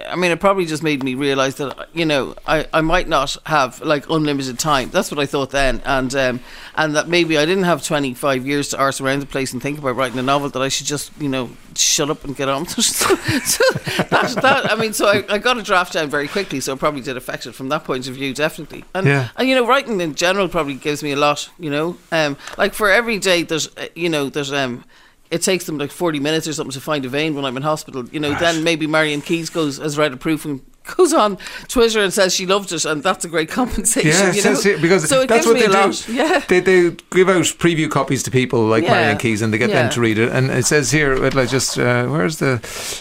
I 0.10 0.16
mean, 0.16 0.32
it 0.32 0.40
probably 0.40 0.66
just 0.66 0.84
made 0.84 1.04
me 1.04 1.16
realise 1.16 1.56
that 1.56 1.90
you 1.94 2.06
know 2.06 2.36
I, 2.48 2.66
I 2.74 2.82
might 2.82 3.08
not 3.08 3.36
have 3.46 3.82
like 3.82 4.10
unlimited 4.10 4.58
time. 4.60 4.90
That's 4.92 5.12
what 5.12 5.20
I 5.20 5.26
thought 5.26 5.52
then, 5.52 5.82
and 5.86 6.14
um, 6.16 6.40
and 6.76 6.95
that 6.95 7.07
maybe 7.07 7.38
I 7.38 7.45
didn't 7.45 7.63
have 7.65 7.84
twenty 7.86 8.13
five 8.13 8.45
years 8.45 8.69
to 8.69 8.78
arse 8.80 9.01
around 9.01 9.19
the 9.19 9.26
place 9.26 9.53
and 9.53 9.61
think 9.61 9.80
about 9.80 9.95
writing 9.95 10.19
a 10.19 10.24
novel. 10.24 10.49
That 10.49 10.61
I 10.61 10.69
should 10.69 10.88
just 10.88 11.11
you 11.19 11.30
know 11.30 11.49
shut 11.76 12.09
up 12.09 12.24
and 12.24 12.36
get 12.36 12.49
on. 12.49 12.67
so, 12.67 13.15
that, 13.15 14.38
that 14.41 14.72
I 14.72 14.76
mean, 14.76 14.93
so 14.93 15.07
I, 15.07 15.24
I 15.30 15.38
got 15.38 15.57
a 15.57 15.63
draft 15.63 15.93
down 15.93 16.09
very 16.09 16.28
quickly, 16.28 16.59
so 16.59 16.74
it 16.74 16.80
probably 16.80 17.01
did 17.01 17.17
affect 17.17 17.45
it 17.45 17.53
from 17.53 17.69
that 17.69 17.84
point 17.84 18.07
of 18.07 18.15
view, 18.15 18.34
definitely. 18.34 18.84
And 18.93 19.07
Yeah. 19.07 19.30
and 19.38 19.47
you 19.49 19.55
know, 19.55 19.65
writing 19.67 19.99
in 20.01 20.15
general 20.15 20.47
probably 20.47 20.76
gives 20.76 21.03
me 21.03 21.11
a 21.11 21.17
lot. 21.17 21.49
You 21.59 21.69
know, 21.72 21.97
um, 22.11 22.38
like 22.57 22.74
for 22.74 22.89
every 22.89 23.19
day, 23.19 23.43
there's 23.43 23.67
uh, 23.78 23.88
you 23.95 24.09
know, 24.09 24.30
there's 24.30 24.51
um. 24.53 24.84
It 25.30 25.41
takes 25.43 25.63
them 25.65 25.78
like 25.78 25.91
forty 25.91 26.19
minutes 26.19 26.45
or 26.45 26.51
something 26.51 26.74
to 26.74 26.82
find 26.82 27.05
a 27.05 27.09
vein 27.09 27.36
when 27.36 27.45
I'm 27.45 27.55
in 27.55 27.63
hospital. 27.63 28.03
You 28.09 28.19
know, 28.19 28.34
then 28.34 28.65
maybe 28.65 28.86
Marian 28.86 29.22
Keyes 29.22 29.49
goes 29.49 29.78
has 29.78 29.97
read 29.97 30.11
a 30.11 30.17
proof 30.17 30.43
and 30.43 30.59
goes 30.98 31.14
on 31.14 31.38
Twitter 31.68 32.02
and 32.02 32.12
says 32.14 32.34
she 32.36 32.46
loved 32.46 32.72
it, 32.72 32.86
and 32.86 33.04
that's 33.04 33.24
a 33.26 33.30
great 33.30 33.50
compensation. 33.60 34.10
Yeah, 34.12 34.32
you 34.34 34.44
know? 34.44 34.60
here- 34.60 34.78
because 34.80 35.08
so 35.08 35.22
it 35.22 35.28
that's 35.30 35.46
gives 35.46 35.48
what 35.48 35.56
me 35.56 35.74
they 35.74 35.88
a 35.90 35.92
do. 35.92 36.14
Yeah. 36.14 36.44
They, 36.48 36.60
they 36.60 36.96
give 37.12 37.30
out 37.30 37.44
preview 37.44 37.90
copies 37.90 38.24
to 38.24 38.32
people 38.32 38.66
like 38.66 38.84
Yeah. 38.84 38.92
Marian 38.94 39.18
Keyes, 39.18 39.42
and 39.42 39.54
they 39.54 39.58
get 39.58 39.70
Yeah. 39.70 39.84
them 39.84 39.92
to 39.92 40.02
read 40.02 40.18
it. 40.18 40.30
And 40.32 40.50
it 40.52 40.66
says 40.66 40.92
here, 40.92 41.16
like 41.16 41.50
just 41.50 41.78
uh, 41.78 42.08
where's 42.08 42.38
the? 42.38 42.54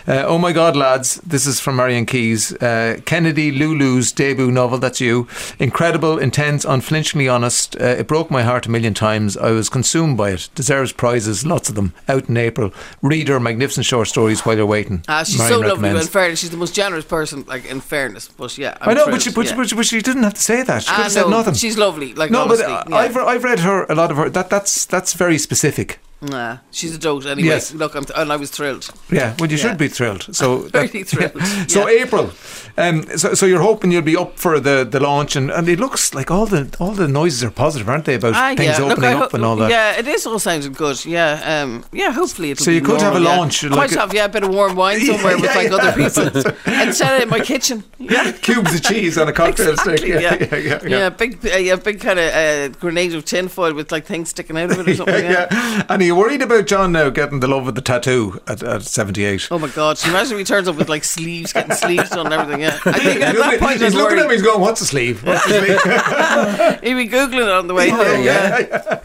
Uh, 0.07 0.25
oh 0.27 0.39
my 0.39 0.53
God, 0.53 0.77
lads! 0.77 1.17
This 1.27 1.47
is 1.47 1.59
from 1.61 1.77
Marian 1.77 2.07
Keyes. 2.07 2.53
Uh, 2.55 3.01
Kennedy 3.07 3.51
Lulu's 3.51 4.13
debut 4.13 4.51
novel. 4.51 4.79
That's 4.79 5.01
you. 5.01 5.27
Incredible, 5.59 6.19
intense, 6.19 6.65
unflinchingly 6.65 7.29
honest. 7.29 7.77
Uh, 7.81 7.85
it 7.99 8.07
broke 8.07 8.31
my 8.31 8.43
heart 8.43 8.67
a 8.67 8.71
million 8.71 8.95
times. 8.95 9.37
I 9.37 9.51
was 9.51 9.69
consumed 9.69 10.17
by 10.17 10.31
it. 10.31 10.49
Deserves 10.55 10.93
prizes, 10.93 11.45
lots 11.47 11.69
of 11.69 11.75
them. 11.75 11.93
Out 12.09 12.29
in 12.29 12.37
April. 12.37 12.73
Read 13.03 13.29
her 13.29 13.41
magnificent 13.41 13.87
short 13.87 14.09
stories 14.09 14.41
while 14.47 14.57
you're 14.57 14.67
waiting. 14.67 15.03
Ah, 15.09 15.25
she's 15.25 15.39
Marianne 15.39 15.55
so 15.55 15.61
lovely. 15.69 15.83
Recommends. 15.89 16.09
fairness, 16.09 16.41
she's 16.41 16.51
the 16.51 16.57
most 16.57 16.75
generous 16.75 17.05
person. 17.05 17.45
Like 17.47 17.70
in 17.71 17.81
fairness, 17.81 18.29
but 18.29 18.59
yeah, 18.59 18.77
I'm 18.81 18.91
I 18.91 18.95
know, 18.95 19.05
thrilled, 19.05 19.11
but 19.13 19.23
she, 19.23 19.31
but, 19.31 19.47
yeah. 19.47 19.57
but, 19.57 19.77
but 19.77 19.87
she 19.87 20.01
didn't 20.03 20.25
have 20.25 20.35
to 20.35 20.43
say 20.43 20.63
that. 20.63 20.83
She 20.83 20.91
could 20.91 21.03
have 21.03 21.13
said 21.13 21.29
nothing. 21.29 21.55
She's 21.55 21.79
lovely. 21.79 22.15
Like 22.15 22.31
no, 22.31 22.43
honestly, 22.43 22.67
but 22.67 22.87
uh, 22.87 22.91
yeah. 22.91 22.97
I've 22.97 23.17
I've 23.17 23.45
read 23.45 23.61
her 23.61 23.85
a 23.85 23.95
lot 23.95 24.11
of 24.11 24.17
her. 24.17 24.29
That 24.29 24.51
that's 24.51 24.85
that's 24.85 25.15
very 25.15 25.39
specific. 25.39 25.99
Nah, 26.23 26.59
she's 26.71 26.95
a 26.95 26.99
dote 26.99 27.25
anyway. 27.25 27.49
Yes. 27.49 27.73
Look, 27.73 27.95
I'm 27.95 28.05
th- 28.05 28.19
and 28.19 28.31
I 28.31 28.37
was 28.37 28.51
thrilled. 28.51 28.91
Yeah, 29.11 29.35
well, 29.39 29.51
you 29.51 29.57
Yeah. 29.57 29.63
should 29.71 29.79
be 29.79 29.89
thrilled. 29.89 30.27
So 30.37 30.69
Very 30.73 30.89
thrilled, 31.03 31.41
So 31.71 31.89
yeah. 31.89 32.03
April, 32.05 32.31
um, 32.77 33.05
so 33.17 33.33
so 33.33 33.47
you're 33.47 33.63
hoping 33.63 33.91
you'll 33.91 34.03
be 34.03 34.17
up 34.19 34.39
for 34.39 34.61
the, 34.61 34.85
the 34.85 35.01
launch, 35.01 35.35
and, 35.35 35.51
and 35.51 35.67
it 35.67 35.81
looks 35.81 36.13
like 36.15 36.31
all 36.31 36.45
the 36.45 36.69
all 36.79 36.93
the 36.93 37.09
noises 37.09 37.43
are 37.43 37.51
positive, 37.51 37.89
aren't 37.89 38.05
they? 38.05 38.17
About 38.17 38.35
Ah, 38.35 38.55
things 38.55 38.79
yeah. 38.79 38.85
Look, 38.85 38.99
opening 38.99 39.11
I 39.17 39.23
up 39.23 39.31
ho- 39.31 39.37
and 39.37 39.45
all 39.47 39.57
that. 39.57 39.71
Yeah, 39.71 39.99
it 39.99 40.07
is 40.07 40.27
all 40.27 40.39
sounding 40.39 40.75
good. 40.75 41.03
Yeah, 41.07 41.63
um, 41.63 41.85
yeah. 41.91 42.13
Hopefully 42.13 42.51
it'll. 42.51 42.65
So 42.65 42.71
you 42.71 42.83
could 42.83 43.01
have 43.01 43.17
a 43.17 43.21
normal, 43.21 43.39
launch, 43.39 43.61
Quite 43.71 43.93
a- 43.93 44.01
have 44.01 44.13
yeah, 44.13 44.27
a 44.27 44.29
bit 44.29 44.43
of 44.45 44.53
warm 44.55 44.77
wine 44.77 45.01
somewhere 45.07 45.39
with 45.39 45.55
like 45.57 45.71
other 45.73 45.93
people, 45.93 46.27
and 46.67 46.95
set 46.95 47.19
it 47.19 47.23
in 47.23 47.29
my 47.31 47.41
kitchen. 47.41 47.83
Yeah. 47.99 48.33
Cubes 48.33 48.75
of 48.75 48.83
cheese 48.83 49.17
on 49.17 49.29
a 49.29 49.33
cocktail 49.33 49.71
Exactly, 49.71 49.97
stick. 49.97 50.09
yeah. 50.21 50.37
yeah, 50.39 50.57
yeah, 50.57 50.87
yeah. 50.87 51.09
Big, 51.09 51.47
uh, 51.47 51.57
yeah, 51.57 51.77
big 51.77 51.99
kind 52.01 52.19
of 52.19 52.33
uh, 52.35 52.69
grenade 52.79 53.15
of 53.15 53.25
tinfoil 53.25 53.73
with 53.73 53.91
like 53.91 54.05
things 54.05 54.29
sticking 54.29 54.59
out 54.59 54.71
of 54.71 54.81
it 54.81 54.89
or 54.89 54.95
something. 54.97 55.25
Yeah, 55.25 55.47
yeah. 55.51 55.87
And 55.89 56.10
you 56.11 56.17
worried 56.17 56.43
about 56.43 56.67
John 56.67 56.91
now 56.91 57.09
getting 57.09 57.39
the 57.39 57.47
love 57.47 57.69
of 57.69 57.77
the 57.77 57.81
tattoo 57.81 58.41
at, 58.49 58.65
at 58.65 58.83
78? 58.83 59.47
Oh 59.53 59.61
my 59.61 59.69
god! 59.69 60.05
You 60.05 60.11
imagine 60.11 60.33
if 60.33 60.39
he 60.39 60.45
turns 60.45 60.67
up 60.67 60.75
with 60.75 60.89
like 60.89 61.05
sleeves, 61.05 61.53
getting 61.53 61.71
sleeves 61.77 62.11
done 62.11 62.27
and 62.27 62.35
everything? 62.35 62.63
Yeah, 62.63 62.81
I 62.85 62.99
think 62.99 63.21
at 63.21 63.37
that 63.37 63.61
point 63.61 63.81
he's 63.81 63.95
looking 63.95 64.19
at 64.19 64.27
me, 64.27 64.35
he's 64.35 64.43
going, 64.43 64.61
What's 64.61 64.81
a 64.81 64.87
sleeve? 64.87 65.23
What's 65.23 65.47
a 65.47 65.51
sleeve? 65.51 65.81
He'd 66.83 66.95
be 66.95 67.09
googling 67.09 67.45
it 67.45 67.49
on 67.49 67.69
the 67.69 67.75
way 67.75 67.91
home. 67.91 68.25
Yeah, 68.25 69.01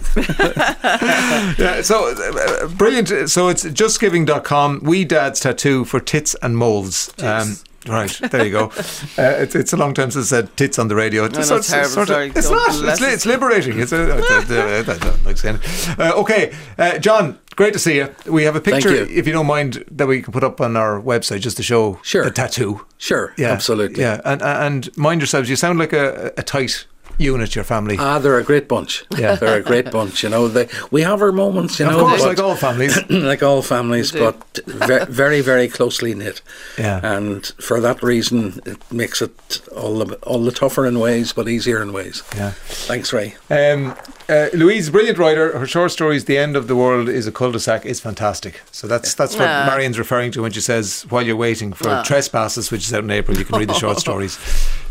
yeah, 1.60 1.82
so 1.84 2.12
uh, 2.12 2.68
brilliant. 2.70 3.30
So 3.30 3.50
it's 3.50 3.64
justgiving.com. 3.64 4.80
We 4.82 5.06
Dad's 5.06 5.40
Tattoo 5.42 5.86
for 5.86 6.00
Tits 6.00 6.36
and 6.42 6.58
Moles. 6.58 7.14
Um, 7.22 7.58
right, 7.88 8.20
there 8.32 8.46
you 8.46 8.52
go. 8.52 8.72
Uh, 9.18 9.22
it's, 9.44 9.56
it's 9.56 9.72
a 9.72 9.78
long 9.78 9.94
time 9.94 10.12
since 10.12 10.32
I 10.34 10.42
said 10.42 10.58
tits 10.58 10.78
on 10.78 10.88
the 10.90 10.96
radio. 10.96 11.24
It's, 11.26 11.50
know, 11.50 11.56
it's 11.58 11.70
terrible, 11.70 11.90
sort 11.90 12.10
of- 12.10 12.16
sorry. 12.16 12.32
it's 12.36 12.50
not. 12.50 12.90
It's, 12.92 13.00
li- 13.02 13.14
it's 13.14 13.26
liberating. 13.26 13.80
It's 13.80 13.92
a, 13.94 14.14
I 14.14 14.84
don't 14.98 15.26
like 15.26 15.38
saying. 15.38 15.60
Uh, 15.98 16.12
okay, 16.16 16.54
uh, 16.78 16.98
John, 16.98 17.40
great 17.56 17.72
to 17.74 17.80
see 17.80 17.96
you. 17.96 18.14
We 18.26 18.44
have 18.44 18.56
a 18.56 18.62
picture, 18.62 18.94
you. 18.94 19.04
if 19.10 19.26
you 19.28 19.32
don't 19.34 19.46
mind, 19.46 19.84
that 19.92 20.08
we 20.08 20.22
can 20.22 20.34
put 20.34 20.44
up 20.44 20.60
on 20.60 20.76
our 20.76 21.02
website 21.02 21.40
just 21.42 21.56
to 21.58 21.64
show 21.64 22.00
Sure. 22.04 22.24
the 22.26 22.32
tattoo. 22.32 22.86
Sure, 22.98 23.34
Yeah, 23.38 23.52
absolutely. 23.52 24.02
Yeah, 24.02 24.20
and, 24.26 24.42
and 24.42 24.98
mind 24.98 25.22
yourselves, 25.22 25.50
you 25.50 25.56
sound 25.56 25.80
like 25.80 25.94
a, 25.94 26.34
a 26.38 26.44
tight 26.44 26.88
unit, 27.18 27.56
your 27.56 27.64
family. 27.64 27.98
Ah, 28.00 28.20
they're 28.20 28.38
a 28.40 28.44
great 28.44 28.68
bunch. 28.68 29.04
Yeah. 29.18 29.36
they're 29.40 29.60
a 29.60 29.64
great 29.64 29.92
bunch. 29.92 30.24
You 30.24 30.30
know, 30.30 30.48
they, 30.48 30.68
we 30.92 31.02
have 31.02 31.22
our 31.22 31.32
moments. 31.32 31.80
You 31.80 31.86
of 31.88 31.92
know, 31.94 32.00
course, 32.08 32.24
like 32.24 32.40
all 32.40 32.56
families. 32.56 32.98
like 33.10 33.44
all 33.44 33.62
families, 33.62 34.12
but 34.12 34.36
ve- 34.66 35.06
very, 35.10 35.42
very 35.42 35.68
closely 35.68 36.14
knit. 36.14 36.42
Yeah. 36.78 37.00
And 37.04 37.46
for 37.60 37.80
that 37.82 38.02
reason, 38.04 38.60
it 38.66 38.80
makes 38.92 39.22
it 39.22 39.62
all 39.76 40.00
the, 40.00 40.16
all 40.18 40.44
the 40.44 40.52
tougher 40.52 40.86
in 40.86 41.00
ways, 41.00 41.34
but 41.34 41.48
easier 41.48 41.82
in 41.82 41.94
ways. 41.94 42.24
Yeah. 42.36 42.52
Thanks, 42.56 43.12
Ray. 43.14 43.36
Um, 43.50 43.96
uh, 44.28 44.48
Louise, 44.54 44.90
brilliant 44.90 45.18
writer. 45.20 45.58
Her 45.60 45.68
short 45.68 45.92
stories, 45.92 46.26
"The 46.26 46.38
End 46.38 46.56
of 46.56 46.68
the 46.68 46.76
World 46.76 47.08
is 47.10 47.28
a 47.28 47.32
Cul-de-sac," 47.32 47.86
is 47.86 48.00
fantastic. 48.00 48.60
So 48.72 48.88
that's 48.88 49.14
that's 49.14 49.36
what 49.36 49.48
Ah. 49.48 49.66
Marian's 49.68 50.00
referring 50.00 50.32
to 50.32 50.42
when 50.42 50.52
she 50.52 50.62
says, 50.62 51.06
"While 51.10 51.22
you're 51.22 51.36
waiting 51.36 51.74
for 51.74 51.90
Ah. 51.90 52.02
Trespasses," 52.04 52.72
which 52.72 52.86
is 52.88 52.94
out 52.94 53.04
in 53.04 53.12
April, 53.12 53.38
you 53.38 53.46
can 53.46 53.60
read 53.60 53.70
the 53.70 53.76
short 53.76 54.00
stories. 54.06 54.40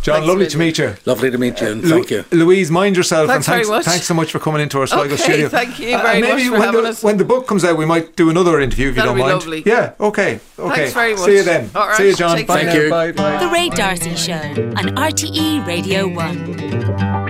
John, 0.05 0.17
Thanks, 0.17 0.29
lovely 0.29 0.47
to 0.49 0.59
meet 0.59 0.77
you. 0.77 0.95
Lovely 1.07 1.31
to 1.31 1.39
meet 1.39 1.59
you, 1.63 1.67
and 1.69 1.83
Lu- 1.83 1.89
thank 1.89 2.11
you. 2.11 2.25
Louise. 2.31 2.71
Mind 2.71 2.95
yourself, 2.95 3.27
Thanks 3.29 3.49
and 3.49 3.55
thanks, 3.55 3.69
very 3.69 3.79
much. 3.79 3.85
thanks 3.87 4.07
so 4.07 4.13
much 4.13 4.31
for 4.33 4.39
coming 4.39 4.61
into 4.61 4.79
our 4.79 4.87
Sligo 4.87 5.15
Okay, 5.15 5.17
studio. 5.17 5.49
thank 5.49 5.79
you 5.79 5.97
Uh, 5.97 6.03
very 6.03 6.19
and 6.19 6.21
maybe 6.21 6.35
much 6.35 6.45
for 6.45 6.53
when 6.53 6.61
having 6.63 6.83
the, 6.83 6.89
us. 6.91 7.03
When 7.03 7.17
the 7.17 7.25
book 7.25 7.47
comes 7.47 7.65
out, 7.65 7.79
we 7.79 7.87
might 7.87 8.15
do 8.15 8.29
another 8.29 8.61
interview 8.61 8.91
if 8.91 8.97
you 8.97 9.03
That'd 9.03 9.09
don't 9.09 9.17
be 9.17 9.23
mind. 9.23 9.33
lovely. 9.33 9.63
Yeah. 9.65 9.93
Okay. 9.99 10.41
Okay. 10.59 10.77
Thanks 10.77 10.93
very 10.93 11.17
See 11.17 11.37
you 11.37 11.43
then. 11.43 11.71
All 11.75 11.89
right, 11.89 11.97
See 11.97 12.09
you, 12.09 12.15
John. 12.17 12.37
take 12.37 12.47
Bye 12.47 12.65
care. 12.65 12.67
now. 12.67 12.73
Thank 12.73 12.85
you. 12.85 12.91
Bye. 12.91 13.13
Bye. 13.39 13.45
The 13.47 13.51
Ray 13.51 13.71
D'Arcy 13.71 14.15
Show 14.15 14.35
on 14.35 14.95
RTE 14.95 15.67
Radio 15.67 16.07
1. 16.09 17.24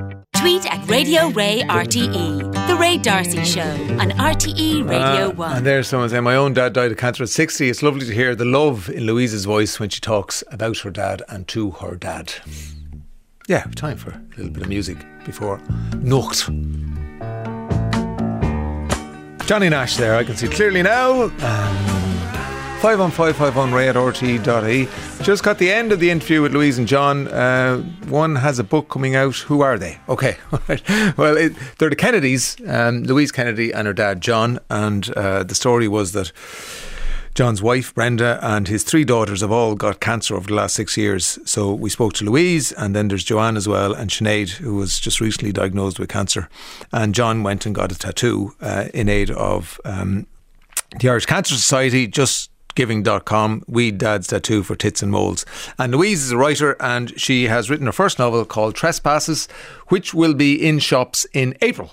Tweet 0.45 0.71
at 0.71 0.87
Radio 0.91 1.29
Ray 1.31 1.63
RTE. 1.63 2.67
The 2.69 2.77
Ray 2.77 2.99
D'Arcy 2.99 3.43
Show 3.47 3.63
on 3.63 4.11
RTE 4.11 4.87
Radio 4.87 5.31
Ah, 5.31 5.33
1. 5.33 5.57
And 5.57 5.65
there's 5.65 5.89
someone 5.89 6.11
saying, 6.11 6.23
My 6.23 6.37
own 6.37 6.53
dad 6.53 6.75
died 6.75 6.91
of 6.93 6.99
cancer 6.99 7.23
at 7.23 7.31
60. 7.31 7.71
It's 7.71 7.83
lovely 7.83 8.05
to 8.05 8.13
hear 8.13 8.35
the 8.35 8.45
love 8.45 8.91
in 8.91 9.07
Louise's 9.07 9.47
voice 9.47 9.81
when 9.81 9.89
she 9.89 10.01
talks 10.03 10.45
about 10.51 10.77
her 10.81 10.91
dad 10.91 11.23
and 11.31 11.49
to 11.49 11.71
her 11.71 11.97
dad. 11.97 12.35
Yeah, 13.49 13.63
time 13.75 13.97
for 13.97 14.11
a 14.11 14.21
little 14.37 14.51
bit 14.53 14.65
of 14.65 14.69
music 14.69 14.99
before 15.25 15.61
Nuacht. 16.03 16.45
Johnny 19.47 19.71
Nash 19.71 19.97
there, 19.97 20.15
I 20.17 20.25
can 20.25 20.37
see 20.37 20.49
clearly 20.49 20.83
now. 20.83 21.23
Um, 21.23 21.94
5 22.85 23.01
on 23.01 23.11
5 23.11 23.37
5 23.37 23.57
on 23.57 23.73
ray 23.73 23.89
at 23.89 23.97
rt.e. 23.97 24.89
Just 25.23 25.43
got 25.43 25.57
the 25.57 25.73
end 25.73 25.91
of 25.91 26.01
the 26.01 26.11
interview 26.11 26.43
with 26.43 26.53
Louise 26.53 26.77
and 26.77 26.87
John. 26.87 27.29
Uh, 27.29 27.79
one 28.09 28.37
has 28.37 28.59
a 28.59 28.63
book 28.63 28.91
coming 28.91 29.17
out. 29.17 29.37
Who 29.37 29.63
are 29.63 29.79
they? 29.79 29.99
Okay. 30.11 30.37
Well, 31.17 31.39
it, 31.39 31.55
they're 31.79 31.89
the 31.89 31.97
Kennedys, 31.97 32.59
um, 32.69 33.05
Louise 33.05 33.33
Kennedy 33.33 33.73
and 33.73 33.87
her 33.87 33.95
dad 33.95 34.21
John. 34.21 34.59
And 34.69 35.11
uh, 35.17 35.45
the 35.45 35.55
story 35.55 35.89
was 35.89 36.13
that 36.13 36.31
John's 37.35 37.63
wife, 37.63 37.95
Brenda, 37.95 38.39
and 38.43 38.69
his 38.69 38.85
three 38.85 39.07
daughters 39.07 39.41
have 39.41 39.51
all 39.51 39.75
got 39.77 40.01
cancer 40.01 40.37
over 40.37 40.49
the 40.49 40.55
last 40.55 40.75
six 40.75 40.99
years. 40.99 41.39
So 41.47 41.73
we 41.73 41.89
spoke 41.89 42.13
to 42.15 42.25
Louise, 42.27 42.71
and 42.73 42.95
then 42.95 43.09
there's 43.09 43.25
Joanne 43.25 43.57
as 43.57 43.67
well, 43.67 43.95
and 43.95 44.11
Sinead, 44.11 44.51
who 44.51 44.75
was 44.75 45.01
just 45.01 45.23
recently 45.23 45.53
diagnosed 45.53 45.99
with 45.99 46.11
cancer. 46.11 46.51
And 46.93 47.15
John 47.15 47.43
went 47.43 47.65
and 47.65 47.75
got 47.75 47.93
a 47.93 47.99
tattoo 47.99 48.55
uh, 48.61 48.89
in 48.93 49.09
aid 49.09 49.31
of 49.31 49.81
um, 49.87 50.27
the 51.01 51.09
Irish 51.09 51.25
Cancer 51.25 51.55
Society, 51.55 52.07
just 52.07 52.51
giving.com, 52.75 53.65
We 53.67 53.91
Dad's 53.91 54.29
Tattoo 54.29 54.63
for 54.63 54.77
Tits 54.77 55.03
and 55.03 55.13
Moles. 55.13 55.45
And 55.79 55.93
Louise 55.93 56.25
is 56.25 56.33
a 56.33 56.37
writer 56.37 56.77
and 56.81 57.19
she 57.21 57.45
has 57.45 57.71
written 57.71 57.87
her 57.87 57.93
first 57.93 58.19
novel 58.19 58.45
called 58.45 58.75
Trespasses, 58.75 59.47
which 59.89 60.15
will 60.15 60.35
be 60.35 60.55
in 60.55 60.79
shops 60.79 61.27
in 61.33 61.57
April. 61.61 61.93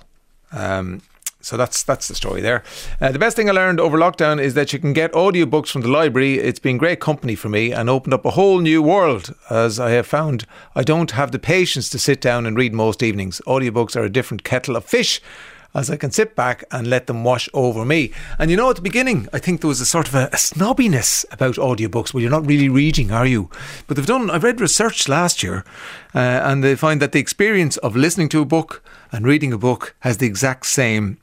Um, 0.51 1.01
so 1.41 1.57
that's 1.57 1.83
that's 1.83 2.07
the 2.07 2.15
story 2.15 2.41
there. 2.41 2.63
Uh, 2.99 3.11
the 3.11 3.19
best 3.19 3.35
thing 3.35 3.49
I 3.49 3.53
learned 3.53 3.79
over 3.79 3.97
lockdown 3.97 4.41
is 4.41 4.53
that 4.53 4.73
you 4.73 4.79
can 4.79 4.93
get 4.93 5.11
audiobooks 5.13 5.69
from 5.69 5.81
the 5.81 5.87
library. 5.87 6.35
It's 6.37 6.59
been 6.59 6.77
great 6.77 6.99
company 6.99 7.35
for 7.35 7.49
me 7.49 7.71
and 7.71 7.89
opened 7.89 8.13
up 8.13 8.25
a 8.25 8.31
whole 8.31 8.59
new 8.59 8.81
world 8.81 9.33
as 9.49 9.79
I 9.79 9.91
have 9.91 10.07
found 10.07 10.45
I 10.75 10.83
don't 10.83 11.11
have 11.11 11.31
the 11.31 11.39
patience 11.39 11.89
to 11.89 11.99
sit 11.99 12.21
down 12.21 12.45
and 12.45 12.57
read 12.57 12.73
most 12.73 13.01
evenings. 13.01 13.41
Audiobooks 13.47 13.95
are 13.95 14.03
a 14.03 14.09
different 14.09 14.43
kettle 14.43 14.75
of 14.75 14.85
fish 14.85 15.19
as 15.73 15.89
I 15.89 15.95
can 15.95 16.11
sit 16.11 16.35
back 16.35 16.63
and 16.71 16.87
let 16.87 17.07
them 17.07 17.23
wash 17.23 17.47
over 17.53 17.85
me. 17.85 18.11
And 18.37 18.51
you 18.51 18.57
know, 18.57 18.69
at 18.69 18.75
the 18.75 18.81
beginning, 18.81 19.27
I 19.33 19.39
think 19.39 19.61
there 19.61 19.67
was 19.67 19.81
a 19.81 19.85
sort 19.85 20.07
of 20.07 20.15
a, 20.15 20.25
a 20.27 20.37
snobbiness 20.37 21.25
about 21.31 21.55
audiobooks. 21.55 22.13
Well, 22.13 22.21
you're 22.21 22.31
not 22.31 22.45
really 22.45 22.69
reading, 22.69 23.11
are 23.11 23.25
you? 23.25 23.49
But 23.87 23.97
they've 23.97 24.05
done, 24.05 24.29
I 24.29 24.37
read 24.37 24.61
research 24.61 25.07
last 25.07 25.43
year, 25.43 25.63
uh, 26.13 26.19
and 26.19 26.63
they 26.63 26.75
find 26.75 27.01
that 27.01 27.11
the 27.11 27.19
experience 27.19 27.77
of 27.77 27.95
listening 27.95 28.29
to 28.29 28.41
a 28.41 28.45
book 28.45 28.83
and 29.11 29.25
reading 29.25 29.53
a 29.53 29.57
book 29.57 29.95
has 30.01 30.17
the 30.17 30.27
exact 30.27 30.65
same 30.65 31.17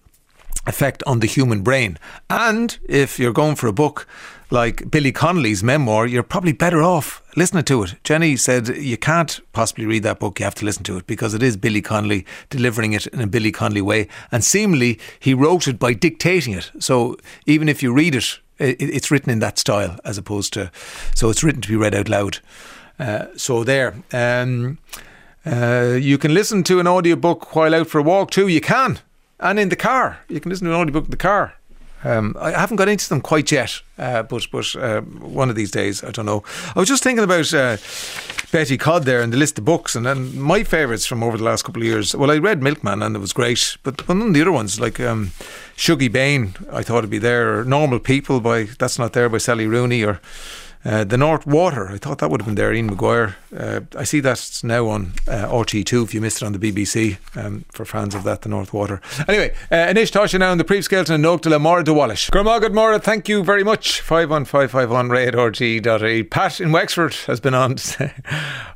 effect 0.67 1.03
on 1.07 1.21
the 1.21 1.27
human 1.27 1.63
brain. 1.63 1.99
And 2.29 2.79
if 2.89 3.19
you're 3.19 3.33
going 3.33 3.57
for 3.57 3.67
a 3.67 3.73
book 3.73 4.07
like 4.51 4.91
Billy 4.91 5.13
Connolly's 5.13 5.63
memoir, 5.63 6.07
you're 6.07 6.23
probably 6.23 6.53
better 6.53 6.83
off 6.83 7.23
listening 7.37 7.65
to 7.65 7.83
it. 7.83 7.95
Jenny 8.05 8.37
said 8.37 8.69
you 8.69 8.97
can't 8.97 9.41
possibly 9.53 9.87
read 9.87 10.03
that 10.05 10.19
book, 10.19 10.39
you 10.39 10.45
have 10.45 10.55
to 10.57 10.65
listen 10.65 10.85
to 10.85 10.97
it 10.97 11.07
because 11.07 11.35
it 11.35 11.43
is 11.43 11.57
Billy 11.57 11.83
Connolly 11.83 12.25
delivering 12.51 12.93
it 12.93 13.07
in 13.09 13.21
a 13.21 13.27
Billy 13.27 13.53
Connolly 13.53 13.83
way. 13.83 14.09
And 14.33 14.45
seemingly, 14.45 14.99
he 15.21 15.35
wrote 15.35 15.69
it 15.69 15.79
by 15.79 15.93
dictating 15.93 16.55
it. 16.55 16.71
So 16.79 17.17
even 17.47 17.69
if 17.69 17.83
you 17.83 17.93
read 17.93 18.15
it, 18.15 18.39
it 18.59 18.77
it's 18.81 19.11
written 19.11 19.31
in 19.31 19.39
that 19.41 19.59
style 19.59 19.99
as 20.05 20.19
opposed 20.19 20.53
to, 20.55 20.71
so 21.15 21.31
it's 21.31 21.45
written 21.45 21.61
to 21.63 21.69
be 21.69 21.77
read 21.77 21.95
out 21.95 22.09
loud. 22.09 22.39
Uh, 22.99 23.27
so 23.37 23.65
there. 23.65 23.95
Um, 24.13 24.79
uh, 25.47 25.97
you 25.99 26.19
can 26.19 26.35
listen 26.35 26.63
to 26.65 26.81
an 26.81 26.87
audiobook 26.87 27.55
while 27.55 27.75
out 27.75 27.87
for 27.87 27.99
a 27.99 28.03
walk 28.03 28.31
too. 28.31 28.49
You 28.49 28.61
can. 28.61 28.99
And 29.41 29.59
in 29.59 29.69
the 29.69 29.77
car. 29.77 30.19
You 30.29 30.41
can 30.41 30.51
listen 30.51 30.67
to 30.67 30.75
an 30.75 30.81
audiobook 30.81 31.05
in 31.05 31.11
the 31.11 31.17
car. 31.17 31.55
Um, 32.05 32.37
I 32.39 32.53
haven't 32.53 32.77
got 32.77 32.89
into 32.89 33.09
them 33.09 33.21
quite 33.21 33.51
yet, 33.51 33.83
uh, 33.99 34.23
but 34.23 34.47
but 34.53 34.77
uh, 34.77 35.01
one 35.01 35.51
of 35.51 35.57
these 35.57 35.71
days, 35.71 36.05
I 36.05 36.11
don't 36.11 36.27
know. 36.27 36.45
I 36.75 36.79
was 36.79 36.89
just 36.89 37.03
thinking 37.03 37.25
about 37.25 37.53
uh, 37.53 37.77
Betty 38.53 38.79
Codd 38.79 39.05
there 39.05 39.21
and 39.21 39.33
the 39.33 39.37
list 39.37 39.59
of 39.59 39.65
books, 39.65 39.97
and 39.97 40.07
then 40.07 40.39
my 40.39 40.63
favourites 40.65 41.07
from 41.07 41.23
over 41.23 41.37
the 41.37 41.45
last 41.45 41.65
couple 41.65 41.83
of 41.83 41.87
years. 41.87 42.15
Well, 42.15 42.31
I 42.31 42.39
read 42.39 42.63
Milkman 42.63 43.03
and 43.03 43.17
it 43.17 43.19
was 43.19 43.33
great, 43.33 43.77
but 43.83 44.09
none 44.09 44.29
of 44.29 44.35
the 44.35 44.41
other 44.43 44.53
ones, 44.53 44.81
like 44.81 45.01
um, 45.01 45.33
Shuggie 45.77 46.13
Bain, 46.13 46.55
I 46.73 46.83
thought 46.83 46.99
it'd 46.99 47.11
be 47.11 47.19
there, 47.19 47.59
or 47.59 47.65
Normal 47.65 47.99
People 47.99 48.41
by 48.41 48.65
That's 48.79 48.99
Not 48.99 49.13
There 49.13 49.29
by 49.29 49.39
Sally 49.39 49.67
Rooney, 49.67 50.05
or 50.05 50.21
Uh, 50.85 51.05
the 51.05 51.17
North 51.19 51.47
Water, 51.47 51.89
I 51.89 51.99
thought 51.99 52.19
that 52.19 52.31
would 52.31 52.41
have 52.41 52.47
been 52.47 52.55
there, 52.55 52.73
Ian 52.73 52.91
McGuire. 52.91 53.35
Uh, 53.57 53.81
I 53.99 54.05
see 54.05 54.21
that's 54.21 54.63
now 54.63 54.87
on 54.87 55.13
uh, 55.27 55.47
RT2 55.49 56.05
if 56.05 56.15
you 56.15 56.21
missed 56.21 56.41
it 56.41 56.47
on 56.47 56.53
the 56.53 56.59
BBC 56.59 57.19
um, 57.37 57.65
for 57.73 57.85
fans 57.85 58.15
of 58.15 58.23
that, 58.25 58.43
the 58.43 58.49
North 58.49 58.73
Water. 58.73 59.01
Anyway, 59.27 59.55
uh, 59.71 59.75
Anish 59.75 60.13
Tasha 60.13 60.39
now 60.39 60.53
in 60.53 60.59
the 60.59 60.65
Preve 60.65 60.85
Skelton 60.85 61.17
and 61.17 61.25
Noak 61.25 61.43
de 61.43 61.51
la 61.51 61.59
Mora 61.59 61.83
de 61.83 61.93
Wallish. 61.93 62.31
Gurmagad 62.31 62.73
Mora, 62.73 62.99
thank 63.01 63.29
you 63.29 63.43
very 63.43 63.65
much. 63.65 64.01
51551 64.01 65.09
ray 65.09 65.27
at 65.27 65.35
RT.ie. 65.35 66.23
Pat 66.23 66.61
in 66.61 66.71
Wexford 66.71 67.15
has 67.27 67.41
been 67.41 67.55
on 67.55 67.77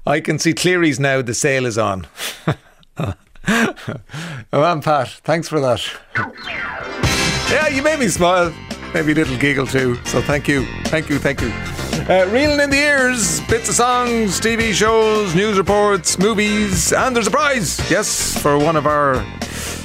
I 0.07 0.20
can 0.20 0.38
see 0.38 0.53
Clerys 0.53 0.98
now, 0.98 1.22
the 1.22 1.34
sale 1.34 1.66
is 1.66 1.78
on. 1.78 2.07
oh, 2.98 3.14
man, 4.53 4.82
Pat, 4.82 5.09
thanks 5.24 5.48
for 5.48 5.61
that. 5.61 5.82
Yeah, 7.50 7.68
you 7.68 7.82
made 7.82 8.00
me 8.00 8.09
smile. 8.09 8.53
Maybe 8.92 9.12
a 9.12 9.14
little 9.14 9.38
giggle 9.38 9.66
too. 9.66 9.96
So 10.05 10.20
thank 10.20 10.48
you, 10.48 10.66
thank 10.84 11.09
you, 11.09 11.18
thank 11.18 11.40
you. 11.40 11.82
Uh, 12.09 12.26
reeling 12.30 12.59
in 12.59 12.68
the 12.68 12.76
ears, 12.76 13.40
bits 13.42 13.68
of 13.68 13.76
songs, 13.76 14.40
TV 14.40 14.72
shows, 14.72 15.36
news 15.36 15.57
reports, 15.57 16.18
movies, 16.18 16.92
and 16.92 17.14
there's 17.14 17.28
a 17.28 17.30
prize. 17.30 17.78
Yes, 17.88 18.36
for 18.42 18.59
one 18.59 18.74
of 18.74 18.86
our 18.86 19.24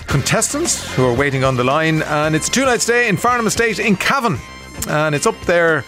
contestants 0.08 0.92
who 0.96 1.06
are 1.06 1.14
waiting 1.14 1.44
on 1.44 1.56
the 1.56 1.64
line, 1.64 2.02
and 2.02 2.36
it's 2.36 2.48
a 2.48 2.52
two-night 2.52 2.82
stay 2.82 3.08
in 3.08 3.18
Farnham 3.18 3.46
Estate 3.46 3.78
in 3.78 3.96
Cavan, 3.96 4.40
and 4.90 5.14
it's 5.14 5.28
up 5.28 5.40
there 5.42 5.84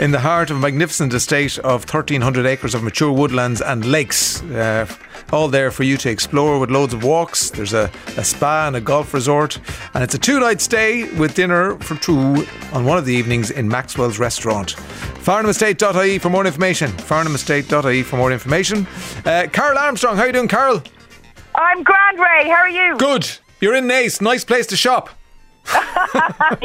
in 0.00 0.12
the 0.12 0.18
heart 0.18 0.50
of 0.50 0.56
a 0.56 0.60
magnificent 0.60 1.12
estate 1.12 1.58
of 1.58 1.82
1,300 1.82 2.46
acres 2.46 2.74
of 2.74 2.82
mature 2.82 3.12
woodlands 3.12 3.60
and 3.60 3.84
lakes. 3.84 4.42
Uh, 4.44 4.86
all 5.30 5.46
there 5.46 5.70
for 5.70 5.84
you 5.84 5.98
to 5.98 6.08
explore 6.08 6.58
with 6.58 6.70
loads 6.70 6.94
of 6.94 7.04
walks. 7.04 7.50
There's 7.50 7.74
a, 7.74 7.90
a 8.16 8.24
spa 8.24 8.66
and 8.66 8.76
a 8.76 8.80
golf 8.80 9.12
resort, 9.12 9.60
and 9.92 10.02
it's 10.02 10.14
a 10.14 10.18
two 10.18 10.40
night 10.40 10.62
stay 10.62 11.04
with 11.18 11.34
dinner 11.34 11.76
for 11.80 11.96
two 11.96 12.46
on 12.72 12.86
one 12.86 12.96
of 12.96 13.04
the 13.04 13.12
evenings 13.12 13.50
in 13.50 13.68
Maxwell's 13.68 14.18
restaurant. 14.18 14.74
FarnhamEstate.ie 15.20 16.18
for 16.18 16.30
more 16.30 16.46
information. 16.46 16.90
FarnhamEstate.ie 16.92 18.02
for 18.02 18.16
more 18.16 18.32
information. 18.32 18.86
Uh, 19.26 19.48
Carol 19.52 19.76
Armstrong, 19.78 20.16
how 20.16 20.24
you 20.24 20.32
doing, 20.32 20.48
Carol? 20.48 20.82
I'm 21.54 21.82
grand, 21.82 22.18
Ray. 22.18 22.48
How 22.48 22.62
are 22.62 22.70
you? 22.70 22.96
Good. 22.96 23.30
You're 23.60 23.74
in 23.74 23.86
Naas. 23.86 24.22
Nice 24.22 24.44
place 24.44 24.66
to 24.68 24.76
shop. 24.76 25.10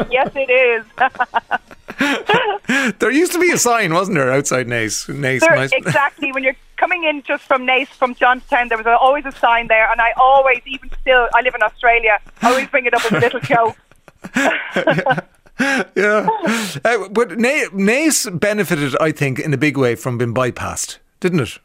yes, 0.10 0.32
it 0.36 0.50
is. 0.50 0.86
there 3.00 3.12
used 3.12 3.32
to 3.34 3.40
be 3.40 3.52
a 3.52 3.58
sign, 3.58 3.94
wasn't 3.94 4.18
there, 4.18 4.32
outside 4.32 4.68
Naas? 4.68 5.08
Naas, 5.14 5.40
There- 5.40 5.80
exactly. 5.80 6.32
When 6.32 6.44
you're 6.44 6.56
coming 6.78 7.04
in 7.04 7.24
just 7.24 7.44
from 7.44 7.66
Naas, 7.66 7.88
from 7.88 8.16
Johnstown, 8.16 8.70
there 8.70 8.78
was 8.78 8.88
always 8.88 9.26
a 9.26 9.32
sign 9.32 9.68
there, 9.68 9.92
and 9.92 10.02
I 10.02 10.12
always, 10.18 10.62
even 10.66 10.90
still, 11.02 11.28
I 11.34 11.42
live 11.42 11.56
in 11.56 11.64
Australia, 11.64 12.20
I 12.42 12.50
always 12.50 12.68
bring 12.68 12.86
it 12.86 12.94
up 12.94 13.06
as 13.06 13.12
a 13.12 13.20
little 13.20 13.40
joke. 13.40 13.78
yeah. 15.96 16.28
Uh, 16.84 17.10
but 17.10 17.38
Na- 17.40 17.70
Naas 17.74 18.40
benefited, 18.40 18.96
I 19.00 19.12
think, 19.12 19.40
in 19.40 19.54
a 19.54 19.58
big 19.58 19.78
way 19.78 19.96
from 19.96 20.18
being 20.18 20.34
bypassed, 20.34 20.98
didn't 21.20 21.40
it? 21.42 21.60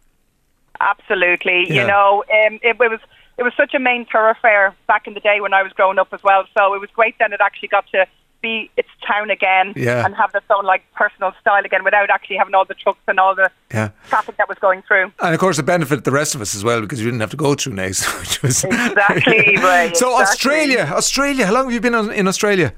Absolutely. 0.81 1.67
Yeah. 1.69 1.83
You 1.83 1.87
know, 1.89 2.25
um, 2.33 2.55
it, 2.63 2.77
it 2.81 2.91
was 2.91 3.01
it 3.37 3.43
was 3.43 3.53
such 3.57 3.75
a 3.75 3.79
main 3.79 4.07
thoroughfare 4.07 4.75
back 4.87 5.07
in 5.07 5.15
the 5.15 5.21
day 5.21 5.41
when 5.41 5.53
I 5.53 5.63
was 5.63 5.73
growing 5.73 5.99
up 5.99 6.09
as 6.13 6.23
well. 6.23 6.45
So 6.57 6.75
it 6.75 6.81
was 6.81 6.91
great 6.95 7.17
then 7.19 7.33
it 7.33 7.41
actually 7.43 7.69
got 7.69 7.87
to 7.93 8.07
be 8.43 8.71
its 8.77 8.89
town 9.07 9.31
again 9.31 9.73
Yeah. 9.77 10.05
and 10.05 10.15
have 10.17 10.35
its 10.35 10.47
own 10.51 10.65
like 10.65 10.83
personal 10.95 11.33
style 11.41 11.65
again 11.65 11.85
without 11.85 12.09
actually 12.11 12.37
having 12.37 12.55
all 12.55 12.65
the 12.65 12.75
trucks 12.75 13.01
and 13.07 13.21
all 13.21 13.35
the 13.35 13.51
Yeah. 13.73 13.91
traffic 14.09 14.37
that 14.39 14.49
was 14.49 14.59
going 14.59 14.83
through. 14.83 15.13
And 15.21 15.35
of 15.35 15.41
course, 15.41 15.59
it 15.59 15.65
benefited 15.65 16.05
the 16.05 16.11
rest 16.11 16.35
of 16.35 16.41
us 16.41 16.55
as 16.55 16.65
well 16.65 16.81
because 16.81 17.01
you 17.01 17.07
didn't 17.07 17.21
have 17.21 17.31
to 17.31 17.37
go 17.37 17.55
through 17.55 17.75
Naas, 17.75 18.01
which 18.21 18.43
was 18.43 18.65
Exactly, 18.65 19.57
right, 19.63 19.97
So 19.97 20.19
exactly. 20.21 20.23
Australia, 20.23 20.93
Australia. 20.97 21.47
How 21.47 21.53
long 21.55 21.65
have 21.65 21.73
you 21.75 21.81
been 21.81 21.95
on, 21.95 22.11
in 22.13 22.27
Australia? 22.29 22.73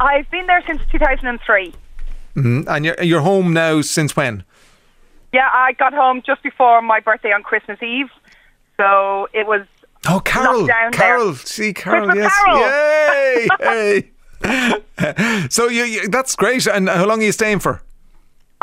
I've 0.00 0.28
been 0.30 0.46
there 0.46 0.62
since 0.66 0.80
2003. 0.90 1.74
Mm, 2.36 2.66
and 2.68 2.84
you're 2.84 2.96
you're 3.02 3.20
home 3.20 3.52
now 3.52 3.80
since 3.82 4.14
when? 4.16 4.44
Yeah, 5.32 5.48
I 5.52 5.72
got 5.72 5.92
home 5.92 6.22
just 6.24 6.42
before 6.42 6.80
my 6.82 6.98
birthday 7.00 7.32
on 7.32 7.42
Christmas 7.42 7.80
Eve. 7.82 8.08
So 8.76 9.28
it 9.32 9.46
was 9.46 9.66
Oh, 10.08 10.20
Carol, 10.20 10.66
Carol, 10.92 11.26
there. 11.32 11.34
see 11.44 11.74
Carol, 11.74 12.06
Christmas 12.08 12.32
yes, 12.32 12.44
Carol. 12.44 12.60
yay, 12.60 13.48
hey. 13.60 14.10
so 15.50 15.68
you, 15.68 15.84
you, 15.84 16.08
that's 16.08 16.34
great. 16.36 16.66
And 16.66 16.88
how 16.88 17.06
long 17.06 17.20
are 17.20 17.24
you 17.24 17.32
staying 17.32 17.60
for? 17.60 17.82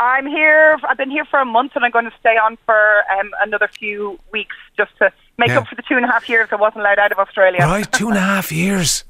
I'm 0.00 0.26
here. 0.26 0.78
I've 0.88 0.96
been 0.96 1.10
here 1.10 1.24
for 1.24 1.40
a 1.40 1.44
month, 1.44 1.72
and 1.74 1.84
I'm 1.84 1.90
going 1.90 2.04
to 2.04 2.12
stay 2.20 2.36
on 2.36 2.56
for 2.64 3.02
um, 3.18 3.30
another 3.42 3.68
few 3.68 4.18
weeks 4.32 4.54
just 4.76 4.96
to 4.98 5.12
make 5.38 5.48
Yeah. 5.48 5.58
up 5.58 5.66
for 5.68 5.74
the 5.74 5.82
two 5.82 5.96
and 5.96 6.04
a 6.04 6.08
half 6.08 6.28
years 6.28 6.48
I 6.52 6.56
wasn't 6.56 6.80
allowed 6.82 6.98
out 7.00 7.10
of 7.12 7.18
Australia. 7.18 7.60
Right, 7.60 7.90
two 7.90 8.08
and 8.08 8.16
a 8.16 8.20
half 8.20 8.52
years. 8.52 9.04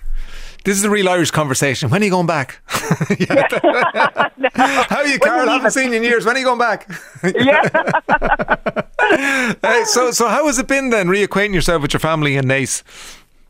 This 0.64 0.76
is 0.76 0.84
a 0.84 0.90
real 0.90 1.08
Irish 1.08 1.30
conversation. 1.30 1.88
When 1.90 2.02
are 2.02 2.04
you 2.04 2.10
going 2.10 2.26
back? 2.26 2.60
How 2.68 2.96
are 4.96 5.06
you, 5.06 5.18
Carol? 5.18 5.48
Haven't 5.48 5.70
seen 5.70 5.90
you 5.90 5.96
in 5.98 6.02
years. 6.02 6.26
When 6.26 6.36
are 6.36 6.38
you 6.38 6.44
going 6.44 6.58
back? 6.58 6.90
Yeah. 7.22 7.68
Hey, 9.62 9.84
so, 9.84 10.10
so 10.10 10.28
how 10.28 10.46
has 10.46 10.58
it 10.58 10.66
been 10.68 10.90
then, 10.90 11.08
reacquainting 11.08 11.54
yourself 11.54 11.80
with 11.82 11.92
your 11.94 12.00
family 12.00 12.36
in 12.36 12.44
Naas? 12.46 12.82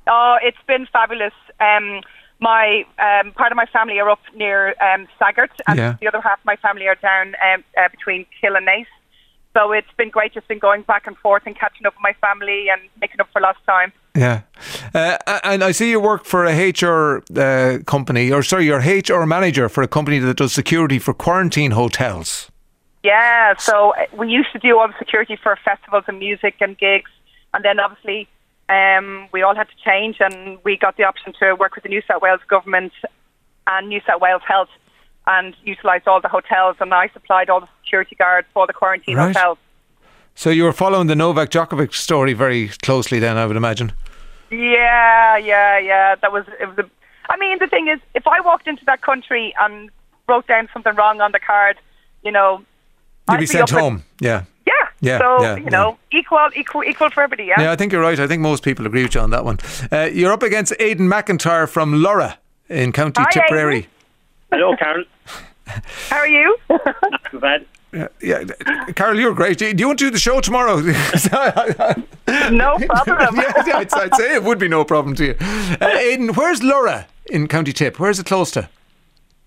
oh, 0.06 0.36
it's 0.42 0.58
been 0.66 0.86
fabulous. 0.92 1.32
Um, 1.60 2.02
my 2.40 2.84
um, 2.98 3.32
part 3.32 3.52
of 3.52 3.56
my 3.56 3.66
family 3.66 3.98
are 3.98 4.10
up 4.10 4.20
near 4.34 4.74
um, 4.80 5.08
Saggart, 5.18 5.50
and 5.66 5.78
Yeah. 5.78 5.96
the 6.00 6.08
other 6.08 6.20
half 6.20 6.38
of 6.38 6.44
my 6.44 6.56
family 6.56 6.86
are 6.86 6.94
down 6.96 7.34
um, 7.44 7.64
uh, 7.76 7.88
between 7.90 8.26
Kill 8.40 8.56
and 8.56 8.66
Naas. 8.66 8.86
So 9.54 9.72
it's 9.72 9.90
been 9.96 10.10
great 10.10 10.34
just 10.34 10.46
been 10.46 10.60
going 10.60 10.82
back 10.82 11.06
and 11.06 11.16
forth 11.18 11.42
and 11.46 11.58
catching 11.58 11.86
up 11.86 11.94
with 11.94 12.02
my 12.02 12.12
family 12.20 12.68
and 12.70 12.80
making 13.00 13.20
up 13.20 13.28
for 13.32 13.40
lost 13.40 13.58
time. 13.66 13.92
Yeah, 14.14 14.42
uh, 14.94 15.18
and 15.42 15.64
I 15.64 15.72
see 15.72 15.90
you 15.90 16.00
work 16.00 16.24
for 16.24 16.44
a 16.44 16.70
HR 16.70 17.22
uh, 17.36 17.78
company, 17.86 18.30
or 18.30 18.42
sorry, 18.42 18.66
you're 18.66 18.80
HR 18.80 19.26
manager 19.26 19.68
for 19.68 19.82
a 19.82 19.88
company 19.88 20.18
that 20.18 20.36
does 20.36 20.52
security 20.52 20.98
for 20.98 21.14
quarantine 21.14 21.72
hotels. 21.72 22.50
Yeah, 23.02 23.54
so 23.58 23.94
uh, 23.94 24.06
we 24.12 24.28
used 24.28 24.52
to 24.52 24.58
do 24.58 24.78
all 24.78 24.88
the 24.88 24.94
security 24.98 25.36
for 25.40 25.56
festivals 25.64 26.04
and 26.08 26.18
music 26.18 26.56
and 26.60 26.76
gigs, 26.76 27.10
and 27.54 27.64
then 27.64 27.78
obviously 27.80 28.28
um, 28.68 29.28
we 29.32 29.42
all 29.42 29.54
had 29.54 29.68
to 29.68 29.76
change, 29.84 30.16
and 30.20 30.58
we 30.64 30.76
got 30.76 30.96
the 30.96 31.04
option 31.04 31.32
to 31.40 31.54
work 31.54 31.74
with 31.74 31.82
the 31.84 31.88
New 31.88 32.02
South 32.06 32.22
Wales 32.22 32.40
government 32.48 32.92
and 33.66 33.88
New 33.88 34.00
South 34.06 34.20
Wales 34.20 34.42
Health, 34.46 34.68
and 35.26 35.54
utilise 35.64 36.02
all 36.06 36.20
the 36.20 36.28
hotels, 36.28 36.76
and 36.80 36.92
I 36.94 37.08
supplied 37.08 37.50
all 37.50 37.60
the 37.60 37.68
security 37.82 38.14
guards 38.16 38.46
for 38.54 38.66
the 38.66 38.72
quarantine 38.72 39.16
Right. 39.16 39.34
hotels. 39.36 39.58
So 40.34 40.50
you 40.50 40.64
were 40.64 40.72
following 40.72 41.06
the 41.08 41.16
Novak 41.16 41.50
Djokovic 41.50 41.92
story 41.94 42.32
very 42.32 42.68
closely, 42.82 43.18
then 43.18 43.36
I 43.36 43.44
would 43.46 43.56
imagine. 43.56 43.92
Yeah, 44.50 45.36
yeah, 45.36 45.78
yeah. 45.78 46.14
That 46.14 46.32
was 46.32 46.44
it. 46.60 46.66
Was 46.68 46.78
a, 46.78 46.90
I 47.28 47.36
mean, 47.36 47.58
the 47.58 47.66
thing 47.66 47.88
is, 47.88 48.00
if 48.14 48.26
I 48.26 48.40
walked 48.40 48.66
into 48.66 48.84
that 48.86 49.02
country 49.02 49.54
and 49.60 49.90
wrote 50.28 50.46
down 50.46 50.68
something 50.72 50.94
wrong 50.94 51.20
on 51.20 51.32
the 51.32 51.40
card, 51.40 51.76
you 52.22 52.30
know, 52.32 52.58
You'd 53.28 53.34
I'd 53.34 53.40
be 53.40 53.46
sent 53.46 53.72
up 53.72 53.78
home. 53.78 54.04
Yeah. 54.20 54.28
Yeah. 54.30 54.44
Yeah, 55.00 55.18
So 55.18 55.42
yeah, 55.42 55.56
you 55.56 55.70
know, 55.70 55.98
equal, 56.10 56.48
equal, 56.56 56.82
equal 56.84 57.10
for 57.10 57.22
everybody. 57.22 57.44
Yeah. 57.44 57.60
Yeah, 57.60 57.72
I 57.72 57.76
think 57.76 57.92
you're 57.92 58.02
right. 58.02 58.18
I 58.18 58.26
think 58.26 58.42
most 58.42 58.64
people 58.64 58.86
agree 58.86 59.04
with 59.04 59.14
you 59.14 59.20
on 59.20 59.30
that 59.30 59.44
one. 59.44 59.58
Uh, 59.92 60.08
you're 60.12 60.32
up 60.32 60.42
against 60.42 60.72
Aidan 60.80 61.08
McIntyre 61.08 61.68
from 61.68 61.94
Lorrha 61.94 62.36
in 62.68 62.92
County 62.92 63.22
Hi, 63.22 63.30
Tipperary. 63.30 63.88
Hello, 64.50 64.74
Carol. 64.76 65.04
How 65.66 66.16
are 66.16 66.26
you? 66.26 66.56
Not 66.68 67.24
too 67.30 67.38
bad. 67.38 67.66
Yeah, 67.92 68.08
yeah, 68.20 68.44
Carol, 68.96 69.18
you're 69.18 69.34
great. 69.34 69.56
Do 69.58 69.66
you 69.74 69.86
want 69.86 69.98
to 70.00 70.06
do 70.06 70.10
the 70.10 70.18
show 70.18 70.40
tomorrow? 70.40 70.76
no 72.50 72.76
problem. 72.78 73.36
yeah, 73.36 73.62
yeah, 73.66 73.78
I'd, 73.78 73.94
I'd 73.94 74.14
say 74.14 74.34
it 74.34 74.44
would 74.44 74.58
be 74.58 74.68
no 74.68 74.84
problem 74.84 75.14
to 75.16 75.24
you. 75.24 75.36
Uh, 75.40 75.86
Aidan, 75.96 76.34
where's 76.34 76.60
Lorrha 76.60 77.06
in 77.26 77.48
County 77.48 77.72
Tip? 77.72 77.98
Where's 77.98 78.18
it 78.18 78.26
close 78.26 78.50
to? 78.52 78.68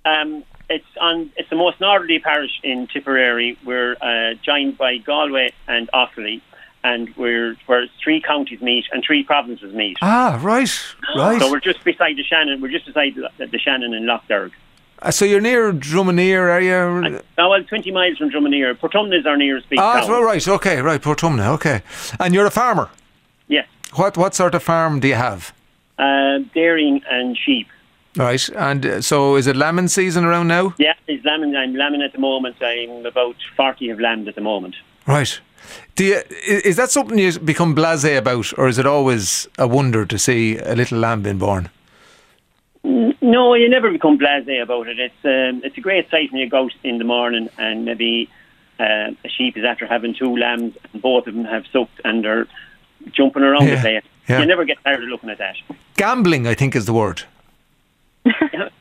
Um, 0.05 0.43
it's 0.75 0.85
on. 0.99 1.31
It's 1.37 1.49
the 1.49 1.55
most 1.55 1.79
northerly 1.79 2.19
parish 2.19 2.59
in 2.63 2.87
Tipperary. 2.87 3.57
We're 3.65 3.95
uh, 4.01 4.33
joined 4.43 4.77
by 4.77 4.97
Galway 4.97 5.51
and 5.67 5.89
Offaly, 5.93 6.41
and 6.83 7.15
we're 7.15 7.55
where 7.67 7.85
three 8.03 8.21
counties 8.21 8.61
meet 8.61 8.85
and 8.91 9.03
three 9.05 9.23
provinces 9.23 9.73
meet. 9.73 9.97
Ah, 10.01 10.39
right, 10.41 10.71
right. 11.15 11.39
So 11.41 11.51
we're 11.51 11.59
just 11.59 11.83
beside 11.83 12.15
the 12.17 12.23
Shannon. 12.23 12.61
We're 12.61 12.71
just 12.71 12.85
beside 12.85 13.15
the, 13.15 13.47
the 13.47 13.59
Shannon 13.59 13.93
and 13.93 14.05
Lough 14.05 14.21
Derg. 14.27 14.51
Uh, 15.03 15.09
so 15.09 15.25
you're 15.25 15.41
near 15.41 15.73
Dromineer 15.73 16.47
area? 16.49 16.87
And, 16.87 17.21
oh, 17.39 17.49
well, 17.49 17.63
20 17.63 17.89
miles 17.91 18.17
from 18.19 18.29
Dromineer. 18.29 18.75
Portumna 18.77 19.19
is 19.19 19.25
our 19.25 19.35
nearest 19.35 19.67
big 19.67 19.79
Ah, 19.79 20.01
town. 20.05 20.23
right, 20.23 20.47
okay, 20.47 20.79
right, 20.79 21.01
Portumna, 21.01 21.47
okay. 21.55 21.81
And 22.19 22.35
you're 22.35 22.45
a 22.45 22.51
farmer. 22.51 22.87
Yes. 23.47 23.67
What 23.95 24.15
what 24.15 24.35
sort 24.35 24.53
of 24.55 24.61
farm 24.63 24.99
do 24.99 25.07
you 25.07 25.15
have? 25.15 25.53
Uh, 25.97 26.39
dairying 26.53 27.01
and 27.09 27.35
sheep. 27.37 27.67
Right, 28.17 28.49
and 28.49 28.85
uh, 28.85 29.01
so 29.01 29.35
is 29.37 29.47
it 29.47 29.55
lambing 29.55 29.87
season 29.87 30.25
around 30.25 30.47
now? 30.49 30.73
Yeah, 30.77 30.93
it's 31.07 31.23
lambing. 31.23 31.55
I'm 31.55 31.73
lambing 31.75 32.01
at 32.01 32.11
the 32.11 32.19
moment. 32.19 32.57
I'm 32.61 33.05
about 33.05 33.35
40 33.55 33.89
of 33.89 33.99
lambed 34.01 34.27
at 34.27 34.35
the 34.35 34.41
moment. 34.41 34.75
Right. 35.07 35.39
Do 35.95 36.03
you, 36.03 36.21
is 36.45 36.75
that 36.75 36.91
something 36.91 37.17
you 37.17 37.39
become 37.39 37.73
blasé 37.75 38.17
about, 38.17 38.51
or 38.57 38.67
is 38.67 38.77
it 38.77 38.85
always 38.85 39.47
a 39.57 39.67
wonder 39.67 40.05
to 40.05 40.19
see 40.19 40.57
a 40.57 40.75
little 40.75 40.99
lamb 40.99 41.21
being 41.21 41.37
born? 41.37 41.69
No, 42.83 43.53
you 43.53 43.69
never 43.69 43.91
become 43.91 44.17
blasé 44.17 44.61
about 44.61 44.87
it. 44.87 44.99
It's 44.99 45.23
um, 45.23 45.61
it's 45.63 45.77
a 45.77 45.81
great 45.81 46.09
sight 46.09 46.31
when 46.31 46.41
you 46.41 46.49
go 46.49 46.63
out 46.65 46.73
in 46.83 46.97
the 46.97 47.03
morning 47.03 47.47
and 47.57 47.85
maybe 47.85 48.27
uh, 48.79 49.11
a 49.23 49.29
sheep 49.29 49.55
is 49.55 49.63
after 49.63 49.85
having 49.85 50.15
two 50.15 50.35
lambs 50.35 50.75
and 50.91 51.01
both 51.01 51.27
of 51.27 51.35
them 51.35 51.45
have 51.45 51.65
sucked 51.71 52.01
and 52.03 52.25
they're 52.25 52.47
jumping 53.11 53.43
around 53.43 53.67
Yeah, 53.67 53.75
the 53.75 53.81
place. 53.81 54.03
yeah. 54.27 54.39
You 54.39 54.47
never 54.47 54.65
get 54.65 54.83
tired 54.83 55.03
of 55.03 55.09
looking 55.09 55.29
at 55.29 55.37
that. 55.37 55.55
Gambling, 55.95 56.47
I 56.47 56.55
think, 56.55 56.75
is 56.75 56.85
the 56.85 56.93
word. 56.93 57.23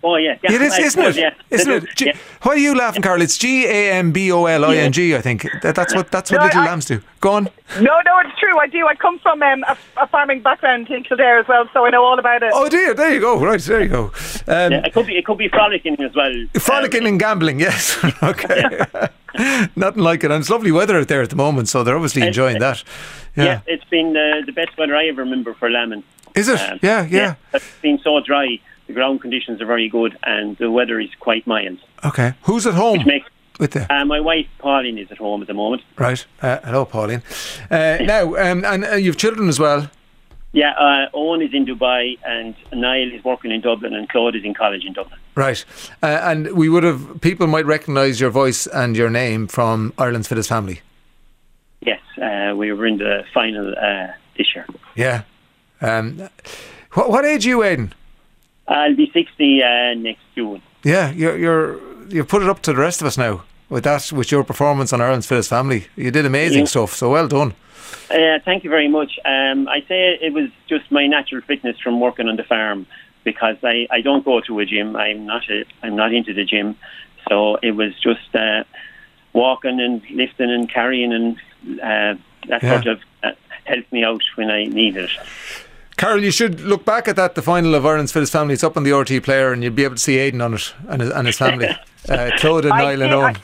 Oh 0.04 0.16
yeah, 0.16 0.36
yeah 0.42 0.52
It 0.52 0.60
is, 0.60 0.72
is, 0.74 0.86
isn't 0.96 1.02
it? 1.02 1.16
Yeah. 1.16 1.30
Isn't 1.50 1.72
it? 1.72 1.84
G- 1.96 2.06
yeah. 2.06 2.16
Why 2.42 2.52
are 2.52 2.56
you 2.58 2.74
laughing, 2.76 3.00
Carl? 3.00 3.22
It's 3.22 3.38
G 3.38 3.64
A 3.66 3.92
M 3.92 4.12
B 4.12 4.30
O 4.32 4.44
L 4.44 4.64
I 4.66 4.76
N 4.76 4.92
G. 4.92 5.16
I 5.16 5.20
think 5.22 5.46
that, 5.62 5.74
that's 5.74 5.94
what 5.94 6.10
that's 6.10 6.30
what 6.30 6.38
No, 6.38 6.44
little 6.44 6.60
I- 6.60 6.66
lambs 6.66 6.84
do. 6.84 7.00
Go 7.20 7.32
on. 7.32 7.44
No, 7.76 8.00
no, 8.04 8.18
it's 8.24 8.38
true. 8.38 8.58
I 8.58 8.66
do. 8.66 8.86
I 8.86 8.94
come 8.94 9.18
from 9.20 9.42
um, 9.42 9.62
a, 9.68 9.76
a 9.98 10.06
farming 10.08 10.40
background 10.42 10.90
in 10.90 11.04
Kildare 11.04 11.38
as 11.38 11.48
well, 11.48 11.68
so 11.72 11.86
I 11.86 11.90
know 11.90 12.04
all 12.04 12.18
about 12.18 12.42
it. 12.42 12.50
Oh 12.54 12.68
dear, 12.68 12.92
there 12.94 13.14
you 13.14 13.20
go. 13.20 13.38
Right, 13.42 13.60
there 13.60 13.80
you 13.82 13.88
go. 13.88 14.04
Um, 14.46 14.72
Yeah, 14.72 14.84
it 14.86 14.92
could 14.92 15.06
be 15.06 15.16
it 15.16 15.24
could 15.24 15.38
be 15.38 15.48
frolicking 15.48 15.98
as 16.02 16.14
well. 16.14 16.32
Frolicking 16.58 17.02
Um, 17.02 17.06
and 17.06 17.20
gambling, 17.20 17.60
yes. 17.60 17.98
okay. 18.22 18.80
Nothing 19.76 20.02
like 20.02 20.24
it. 20.24 20.30
And 20.30 20.40
it's 20.40 20.50
lovely 20.50 20.72
weather 20.72 20.98
out 20.98 21.08
there 21.08 21.22
at 21.22 21.30
the 21.30 21.36
moment, 21.36 21.68
so 21.68 21.82
they're 21.84 21.96
obviously 21.96 22.22
Uh, 22.22 22.26
enjoying 22.26 22.58
that. 22.58 22.82
yeah. 23.36 23.44
Yeah. 23.44 23.60
it's 23.66 23.84
been 23.84 24.16
uh, 24.16 24.44
the 24.44 24.52
best 24.52 24.76
weather 24.76 24.96
I 24.96 25.06
ever 25.06 25.22
remember 25.22 25.54
for 25.54 25.70
lambing. 25.70 26.02
Is 26.34 26.48
it? 26.48 26.60
Um, 26.60 26.78
yeah, 26.82 27.06
yeah, 27.10 27.34
It's 27.54 27.64
been 27.82 27.98
so 28.04 28.20
dry. 28.20 28.58
The 28.90 28.94
ground 28.94 29.20
conditions 29.20 29.62
are 29.62 29.66
very 29.66 29.88
good, 29.88 30.18
and 30.24 30.56
the 30.56 30.68
weather 30.68 30.98
is 30.98 31.10
quite 31.20 31.46
mild. 31.46 31.78
Okay. 32.04 32.34
Who's 32.42 32.66
at 32.66 32.74
home 32.74 33.04
with 33.60 33.70
the 33.70 33.86
uh, 33.94 34.04
my 34.04 34.18
wife 34.18 34.48
Pauline 34.58 34.98
is 34.98 35.12
at 35.12 35.18
home 35.18 35.42
at 35.42 35.46
the 35.46 35.54
moment. 35.54 35.82
right? 35.96 36.26
Uh, 36.42 36.58
hello, 36.64 36.84
Pauline. 36.84 37.22
Uh, 37.70 37.98
now, 38.00 38.34
um, 38.34 38.64
and 38.64 38.84
uh, 38.84 38.96
you've 38.96 39.16
children 39.16 39.48
as 39.48 39.60
well. 39.60 39.88
Yeah, 40.50 40.72
uh, 40.72 41.06
Owen 41.14 41.40
is 41.40 41.54
in 41.54 41.66
Dubai, 41.66 42.18
and 42.24 42.56
Niall 42.72 43.12
is 43.12 43.22
working 43.22 43.52
in 43.52 43.60
Dublin, 43.60 43.94
and 43.94 44.08
Claude 44.08 44.34
is 44.34 44.42
in 44.44 44.54
college 44.54 44.84
in 44.84 44.92
Dublin. 44.92 45.20
Right. 45.36 45.64
Uh, 46.02 46.06
and 46.24 46.50
we 46.56 46.68
would 46.68 46.82
have, 46.82 47.20
people 47.20 47.46
might 47.46 47.66
recognise 47.66 48.20
your 48.20 48.30
voice 48.30 48.66
and 48.66 48.96
your 48.96 49.08
name 49.08 49.46
from 49.46 49.92
Ireland's 49.98 50.26
Fittest 50.26 50.48
Family. 50.48 50.80
Yes, 51.80 52.00
uh, 52.20 52.56
we 52.56 52.72
were 52.72 52.86
in 52.86 52.98
the 52.98 53.22
final 53.32 53.72
uh, 53.72 54.08
this 54.36 54.52
year. 54.52 54.66
Yeah. 54.96 55.22
Um, 55.80 56.28
what, 56.94 57.08
what 57.08 57.24
age 57.24 57.46
are 57.46 57.50
you, 57.50 57.62
Aidan? 57.62 57.94
I'll 58.70 58.94
be 58.96 59.10
60 59.12 59.62
uh, 59.62 59.94
next 59.94 60.22
June. 60.34 60.62
Yeah, 60.84 61.10
you're, 61.10 61.36
you're, 61.36 62.06
you've 62.08 62.28
put 62.28 62.42
it 62.42 62.48
up 62.48 62.62
to 62.62 62.72
the 62.72 62.78
rest 62.80 63.00
of 63.02 63.06
us 63.06 63.18
now 63.18 63.42
with 63.68 63.84
that, 63.84 64.10
with 64.12 64.30
your 64.32 64.44
performance 64.44 64.92
on 64.92 65.00
Ireland's 65.00 65.26
Fittest 65.26 65.50
Family. 65.50 65.86
You 65.96 66.10
did 66.10 66.24
amazing 66.24 66.60
Yeah. 66.60 66.66
stuff, 66.66 66.94
so 66.94 67.10
well 67.10 67.28
done. 67.28 67.54
Uh, 68.10 68.38
thank 68.44 68.64
you 68.64 68.70
very 68.70 68.88
much. 68.88 69.18
Um, 69.24 69.68
I 69.68 69.80
say 69.88 70.18
it 70.20 70.32
was 70.32 70.48
just 70.68 70.90
my 70.90 71.06
natural 71.06 71.42
fitness 71.42 71.78
from 71.80 72.00
working 72.00 72.28
on 72.28 72.36
the 72.36 72.44
farm 72.44 72.86
because 73.24 73.56
I, 73.62 73.86
I 73.90 74.00
don't 74.00 74.24
go 74.24 74.40
to 74.40 74.60
a 74.60 74.64
gym. 74.64 74.96
I'm 74.96 75.26
not 75.26 75.42
a, 75.50 75.64
I'm 75.82 75.94
not 75.96 76.14
into 76.14 76.32
the 76.32 76.44
gym, 76.44 76.76
so 77.28 77.56
it 77.56 77.72
was 77.72 77.92
just 78.00 78.34
uh, 78.34 78.64
walking 79.32 79.80
and 79.80 80.02
lifting 80.10 80.50
and 80.50 80.68
carrying 80.72 81.12
and 81.12 81.36
uh, 81.80 82.20
that 82.48 82.62
Yeah. 82.62 82.70
sort 82.70 82.86
of 82.86 83.00
uh, 83.22 83.32
helped 83.64 83.92
me 83.92 84.02
out 84.04 84.22
when 84.36 84.50
I 84.50 84.64
needed 84.64 85.04
it. 85.04 85.10
Carol, 86.00 86.24
you 86.24 86.30
should 86.30 86.60
look 86.62 86.86
back 86.86 87.08
at 87.08 87.16
that, 87.16 87.34
the 87.34 87.42
final 87.42 87.74
of 87.74 87.84
Ireland's 87.84 88.10
Fittest 88.10 88.32
Family. 88.32 88.54
It's 88.54 88.64
up 88.64 88.78
on 88.78 88.84
the 88.84 88.92
RT 88.92 89.22
player, 89.22 89.52
and 89.52 89.62
you'll 89.62 89.74
be 89.74 89.84
able 89.84 89.96
to 89.96 90.00
see 90.00 90.16
Aidan 90.16 90.40
on 90.40 90.54
it 90.54 90.72
and 90.88 91.02
his, 91.02 91.10
and 91.10 91.26
his 91.26 91.36
family. 91.36 91.68
Uh, 92.08 92.30
Claude 92.38 92.64
and 92.64 92.70
Niall 92.70 93.02
and 93.02 93.12
Owen. 93.12 93.36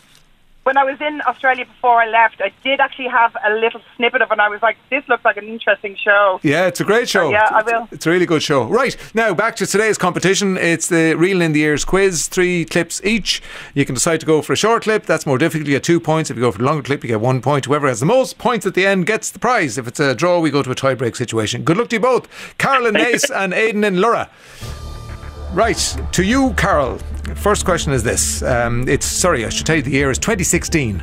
When 0.67 0.77
I 0.77 0.83
was 0.83 1.01
in 1.01 1.23
Australia 1.29 1.65
before 1.65 2.03
I 2.03 2.09
left, 2.09 2.41
I 2.41 2.51
did 2.65 2.81
actually 2.81 3.07
have 3.07 3.37
a 3.47 3.55
little 3.55 3.81
snippet 3.95 4.21
of 4.21 4.31
it, 4.31 4.33
and 4.33 4.41
I 4.41 4.49
was 4.49 4.61
like, 4.63 4.77
this 4.91 5.09
looks 5.09 5.25
like 5.25 5.37
an 5.37 5.47
interesting 5.47 5.95
show. 5.95 6.41
Yeah, 6.43 6.67
it's 6.67 6.81
a 6.81 6.85
great 6.85 7.09
show. 7.09 7.31
Yeah, 7.31 7.49
I 7.53 7.63
will. 7.63 7.87
It's 7.93 8.05
a 8.05 8.11
really 8.11 8.27
good 8.27 8.43
show. 8.43 8.65
Right, 8.65 8.97
now 9.15 9.33
back 9.33 9.55
to 9.57 9.67
today's 9.69 9.97
competition. 9.97 10.57
It's 10.57 10.89
the 10.89 11.15
Reeling 11.15 11.43
in 11.47 11.53
the 11.53 11.61
Ears 11.61 11.85
quiz, 11.85 12.27
three 12.27 12.65
clips 12.65 13.01
each. 13.05 13.41
You 13.75 13.85
can 13.85 13.95
decide 13.95 14.19
to 14.19 14.27
go 14.27 14.43
for 14.43 14.55
a 14.55 14.57
short 14.57 14.83
clip, 14.83 15.07
that's 15.07 15.25
more 15.25 15.39
difficult. 15.39 15.69
You 15.69 15.77
get 15.77 15.85
two 15.85 16.01
points. 16.01 16.31
If 16.31 16.37
you 16.37 16.43
go 16.43 16.51
for 16.51 16.61
a 16.61 16.67
longer 16.67 16.83
clip, 16.83 17.05
you 17.05 17.09
get 17.11 17.21
one 17.21 17.41
point. 17.41 17.67
Whoever 17.67 17.87
has 17.87 18.01
the 18.01 18.07
most 18.07 18.37
points 18.37 18.67
at 18.67 18.75
the 18.75 18.85
end 18.85 19.07
gets 19.07 19.31
the 19.31 19.39
prize. 19.39 19.79
If 19.79 19.87
it's 19.87 20.01
a 20.01 20.17
draw, 20.17 20.41
we 20.41 20.51
go 20.51 20.65
to 20.65 20.73
a 20.73 20.75
tie-break 20.75 21.15
situation. 21.15 21.63
Good 21.63 21.77
luck 21.77 21.91
to 21.91 21.97
you 21.97 22.01
both, 22.01 22.59
Carolyn 22.59 22.95
Naas 22.97 23.31
and 23.33 23.55
Aidan 23.55 23.85
and 23.85 23.99
Lorrha. 23.99 24.31
Right, 25.57 25.97
to 26.13 26.23
you, 26.23 26.53
Carol. 26.59 26.99
First 27.37 27.65
question 27.65 27.95
is 27.95 28.03
this. 28.03 28.43
Um, 28.43 28.87
it's, 28.87 29.07
sorry, 29.07 29.47
I 29.47 29.49
should 29.49 29.65
tell 29.65 29.77
you 29.77 29.81
the 29.81 29.91
year 29.91 30.11
is 30.11 30.19
2016, 30.19 31.03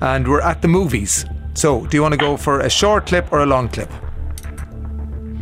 and 0.00 0.26
we're 0.26 0.40
at 0.40 0.62
the 0.62 0.68
movies. 0.68 1.26
So, 1.52 1.84
do 1.84 1.98
you 1.98 2.00
want 2.00 2.14
to 2.14 2.18
go 2.18 2.38
for 2.38 2.60
a 2.60 2.70
short 2.70 3.04
clip 3.04 3.30
or 3.30 3.40
a 3.40 3.46
long 3.46 3.68
clip? 3.68 3.90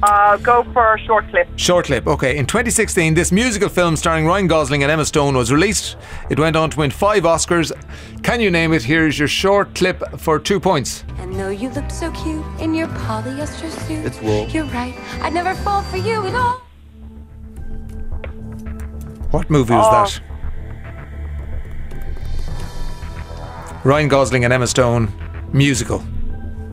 Uh, 0.03 0.39
go 0.39 0.65
for 0.73 0.95
a 0.95 0.99
short 0.99 1.29
clip. 1.29 1.49
Short 1.55 1.87
clip. 1.87 2.09
Okay. 2.09 2.37
In 2.37 2.47
2016, 2.47 3.15
this 3.15 3.31
musical 3.31 3.69
film 3.69 3.95
starring 3.95 4.27
Ryan 4.27 4.49
Gosling 4.49 4.83
and 4.83 4.91
Emma 4.91 5.05
Stone 5.05 5.37
was 5.37 5.53
released. 5.53 5.97
It 6.29 6.41
went 6.41 6.57
on 6.57 6.71
to 6.71 6.79
win 6.79 6.91
five 6.91 7.23
Oscars. 7.23 7.71
Can 8.25 8.41
you 8.41 8.51
name 8.51 8.73
it? 8.73 8.83
Here's 8.83 9.17
your 9.17 9.29
short 9.29 9.73
clip 9.77 10.03
for 10.19 10.41
two 10.41 10.59
points. 10.59 11.05
And 11.19 11.33
though 11.39 11.51
you 11.51 11.69
look 11.71 11.93
so 11.93 12.11
cute 12.11 12.45
in 12.59 12.75
your 12.75 12.89
polyester 12.89 13.71
suit, 13.87 14.05
It's 14.05 14.21
wool. 14.21 14.49
You're 14.49 14.65
right. 14.65 14.97
I'd 15.23 15.33
never 15.33 15.55
fall 15.55 15.83
for 15.83 15.97
you 15.97 16.27
at 16.27 16.35
all. 16.35 16.68
What 19.31 19.51
movie 19.51 19.75
was 19.75 19.87
Oh. 19.87 19.91
that? 19.93 20.21
Ryan 23.85 24.09
Gosling 24.09 24.45
and 24.45 24.53
Emma 24.53 24.67
Stone 24.67 25.13
musical. 25.53 26.03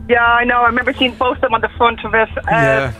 Yeah, 0.08 0.22
I 0.24 0.44
know. 0.44 0.60
I 0.62 0.66
remember 0.66 0.92
seeing 0.92 1.14
both 1.14 1.36
of 1.36 1.40
them 1.42 1.54
on 1.54 1.60
the 1.60 1.68
front 1.76 2.04
of 2.04 2.14
it. 2.14 2.28
Uh, 2.38 2.42
yeah. 2.50 2.92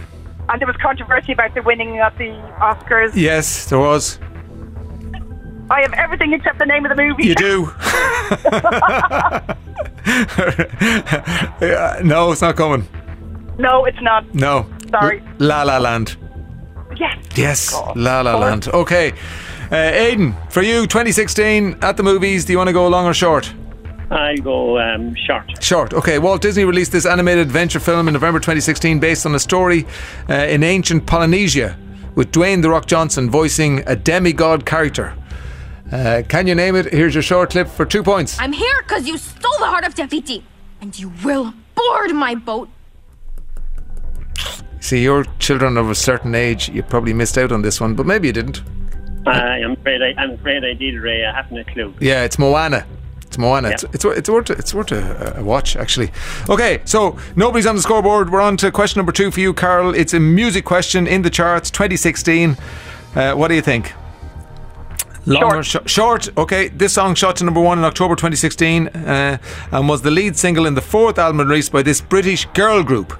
And 0.48 0.60
there 0.60 0.66
was 0.66 0.76
controversy 0.76 1.32
about 1.32 1.54
the 1.54 1.62
winning 1.62 2.00
of 2.00 2.16
the 2.18 2.30
Oscars. 2.60 3.12
Yes, 3.14 3.66
there 3.68 3.78
was. 3.78 4.18
I 5.68 5.80
have 5.82 5.92
everything 5.94 6.32
except 6.32 6.58
the 6.60 6.66
name 6.66 6.84
of 6.86 6.96
the 6.96 7.02
movie. 7.02 7.26
You 7.26 7.34
do. 7.34 7.70
Yeah, 11.60 12.00
no, 12.04 12.30
it's 12.32 12.40
not 12.42 12.56
coming. 12.56 12.86
no, 13.58 13.84
it's 13.86 14.00
not. 14.00 14.32
No. 14.34 14.66
Sorry. 14.90 15.22
La 15.38 15.62
La 15.64 15.78
Land. 15.78 16.16
Yes. 16.98 17.18
Yes, 17.36 17.72
La 17.94 18.20
La 18.20 18.36
Land. 18.36 18.68
Okay. 18.68 19.12
Uh, 19.70 19.76
Aidan, 19.76 20.34
for 20.48 20.62
you, 20.62 20.86
2016 20.86 21.78
at 21.82 21.96
the 21.96 22.02
movies, 22.02 22.44
do 22.44 22.52
you 22.52 22.58
want 22.58 22.68
to 22.68 22.72
go 22.72 22.86
long 22.86 23.06
or 23.06 23.14
short? 23.14 23.52
I'll 24.10 24.36
go 24.36 24.78
um, 24.78 25.14
short. 25.16 25.62
Short. 25.62 25.92
Okay. 25.92 26.18
Walt 26.18 26.42
Disney 26.42 26.64
released 26.64 26.92
this 26.92 27.06
animated 27.06 27.46
adventure 27.46 27.80
film 27.80 28.06
in 28.06 28.14
November 28.14 28.38
2016 28.38 29.00
based 29.00 29.26
on 29.26 29.34
a 29.34 29.40
story 29.40 29.84
uh, 30.28 30.34
in 30.34 30.62
ancient 30.62 31.06
Polynesia 31.06 31.76
with 32.14 32.30
Dwayne 32.30 32.62
The 32.62 32.70
Rock 32.70 32.86
Johnson 32.86 33.28
voicing 33.28 33.82
a 33.86 33.96
demigod 33.96 34.64
character. 34.64 35.14
Uh, 35.90 36.22
can 36.28 36.46
you 36.46 36.54
name 36.54 36.76
it? 36.76 36.86
Here's 36.92 37.14
your 37.14 37.22
short 37.22 37.50
clip 37.50 37.68
for 37.68 37.84
two 37.84 38.02
points. 38.02 38.38
I'm 38.40 38.52
here 38.52 38.82
because 38.82 39.06
you 39.06 39.18
stole 39.18 39.58
the 39.58 39.66
heart 39.66 39.84
of 39.84 39.94
Te 39.94 40.06
Fiti. 40.06 40.44
And 40.80 40.96
you 40.98 41.12
will 41.24 41.54
board 41.74 42.12
my 42.14 42.34
boat. 42.34 42.68
See, 44.86 45.02
your 45.02 45.24
children 45.40 45.76
of 45.78 45.90
a 45.90 45.96
certain 45.96 46.36
age, 46.36 46.68
you 46.68 46.80
probably 46.80 47.12
missed 47.12 47.36
out 47.36 47.50
on 47.50 47.62
this 47.62 47.80
one, 47.80 47.96
but 47.96 48.06
maybe 48.06 48.28
you 48.28 48.32
didn't. 48.32 48.62
I 49.26 49.58
am 49.58 49.72
afraid 49.72 50.00
I, 50.00 50.14
I'm 50.16 50.30
afraid 50.30 50.64
I 50.64 50.74
did, 50.74 51.00
Ray. 51.00 51.24
I 51.26 51.34
haven't 51.34 51.58
a 51.58 51.64
clue. 51.64 51.92
Yeah, 51.98 52.22
it's 52.22 52.38
Moana. 52.38 52.86
It's 53.22 53.36
Moana. 53.36 53.70
Yeah. 53.70 53.74
It's, 53.74 53.84
it's 53.94 54.04
it's 54.04 54.30
worth 54.30 54.48
it's 54.48 54.72
worth 54.72 54.92
a, 54.92 55.38
a 55.38 55.42
watch 55.42 55.74
actually. 55.74 56.12
Okay, 56.48 56.82
so 56.84 57.18
nobody's 57.34 57.66
on 57.66 57.74
the 57.74 57.82
scoreboard. 57.82 58.30
We're 58.30 58.40
on 58.40 58.56
to 58.58 58.70
question 58.70 59.00
number 59.00 59.10
two 59.10 59.32
for 59.32 59.40
you, 59.40 59.52
Carl. 59.52 59.92
It's 59.92 60.14
a 60.14 60.20
music 60.20 60.64
question 60.64 61.08
in 61.08 61.22
the 61.22 61.30
charts, 61.30 61.68
2016. 61.72 62.56
Uh, 63.16 63.34
what 63.34 63.48
do 63.48 63.56
you 63.56 63.62
think? 63.62 63.92
Long 65.26 65.40
Short. 65.40 65.56
or 65.56 65.62
sh- 65.64 65.90
short. 65.92 66.38
Okay, 66.38 66.68
this 66.68 66.92
song 66.92 67.16
shot 67.16 67.34
to 67.38 67.44
number 67.44 67.60
one 67.60 67.78
in 67.78 67.84
October 67.84 68.14
2016 68.14 68.86
uh, 68.86 69.38
and 69.72 69.88
was 69.88 70.02
the 70.02 70.12
lead 70.12 70.36
single 70.36 70.64
in 70.64 70.74
the 70.74 70.80
fourth 70.80 71.18
album 71.18 71.40
released 71.40 71.72
by 71.72 71.82
this 71.82 72.00
British 72.00 72.46
girl 72.54 72.84
group. 72.84 73.18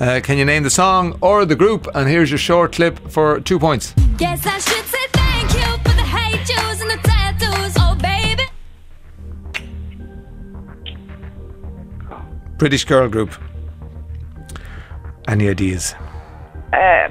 Uh, 0.00 0.18
can 0.22 0.38
you 0.38 0.44
name 0.46 0.62
the 0.62 0.70
song 0.70 1.18
or 1.20 1.44
the 1.44 1.54
group? 1.54 1.86
And 1.94 2.08
here's 2.08 2.30
your 2.30 2.38
short 2.38 2.72
clip 2.72 2.98
for 3.10 3.40
two 3.40 3.58
points. 3.58 3.92
Guess 4.16 4.46
I 4.46 4.58
should 4.58 4.86
say 4.86 5.06
thank 5.12 5.52
you 5.52 5.76
for 5.84 5.94
the 5.94 6.02
hate 6.02 6.40
juice 6.46 6.80
and 6.80 6.90
the 6.90 6.98
tattoos. 7.06 7.74
Oh, 7.78 7.94
baby. 8.00 8.44
British 12.56 12.84
girl 12.84 13.08
group. 13.08 13.30
Any 15.28 15.48
ideas? 15.50 15.94
Uh, 16.72 17.08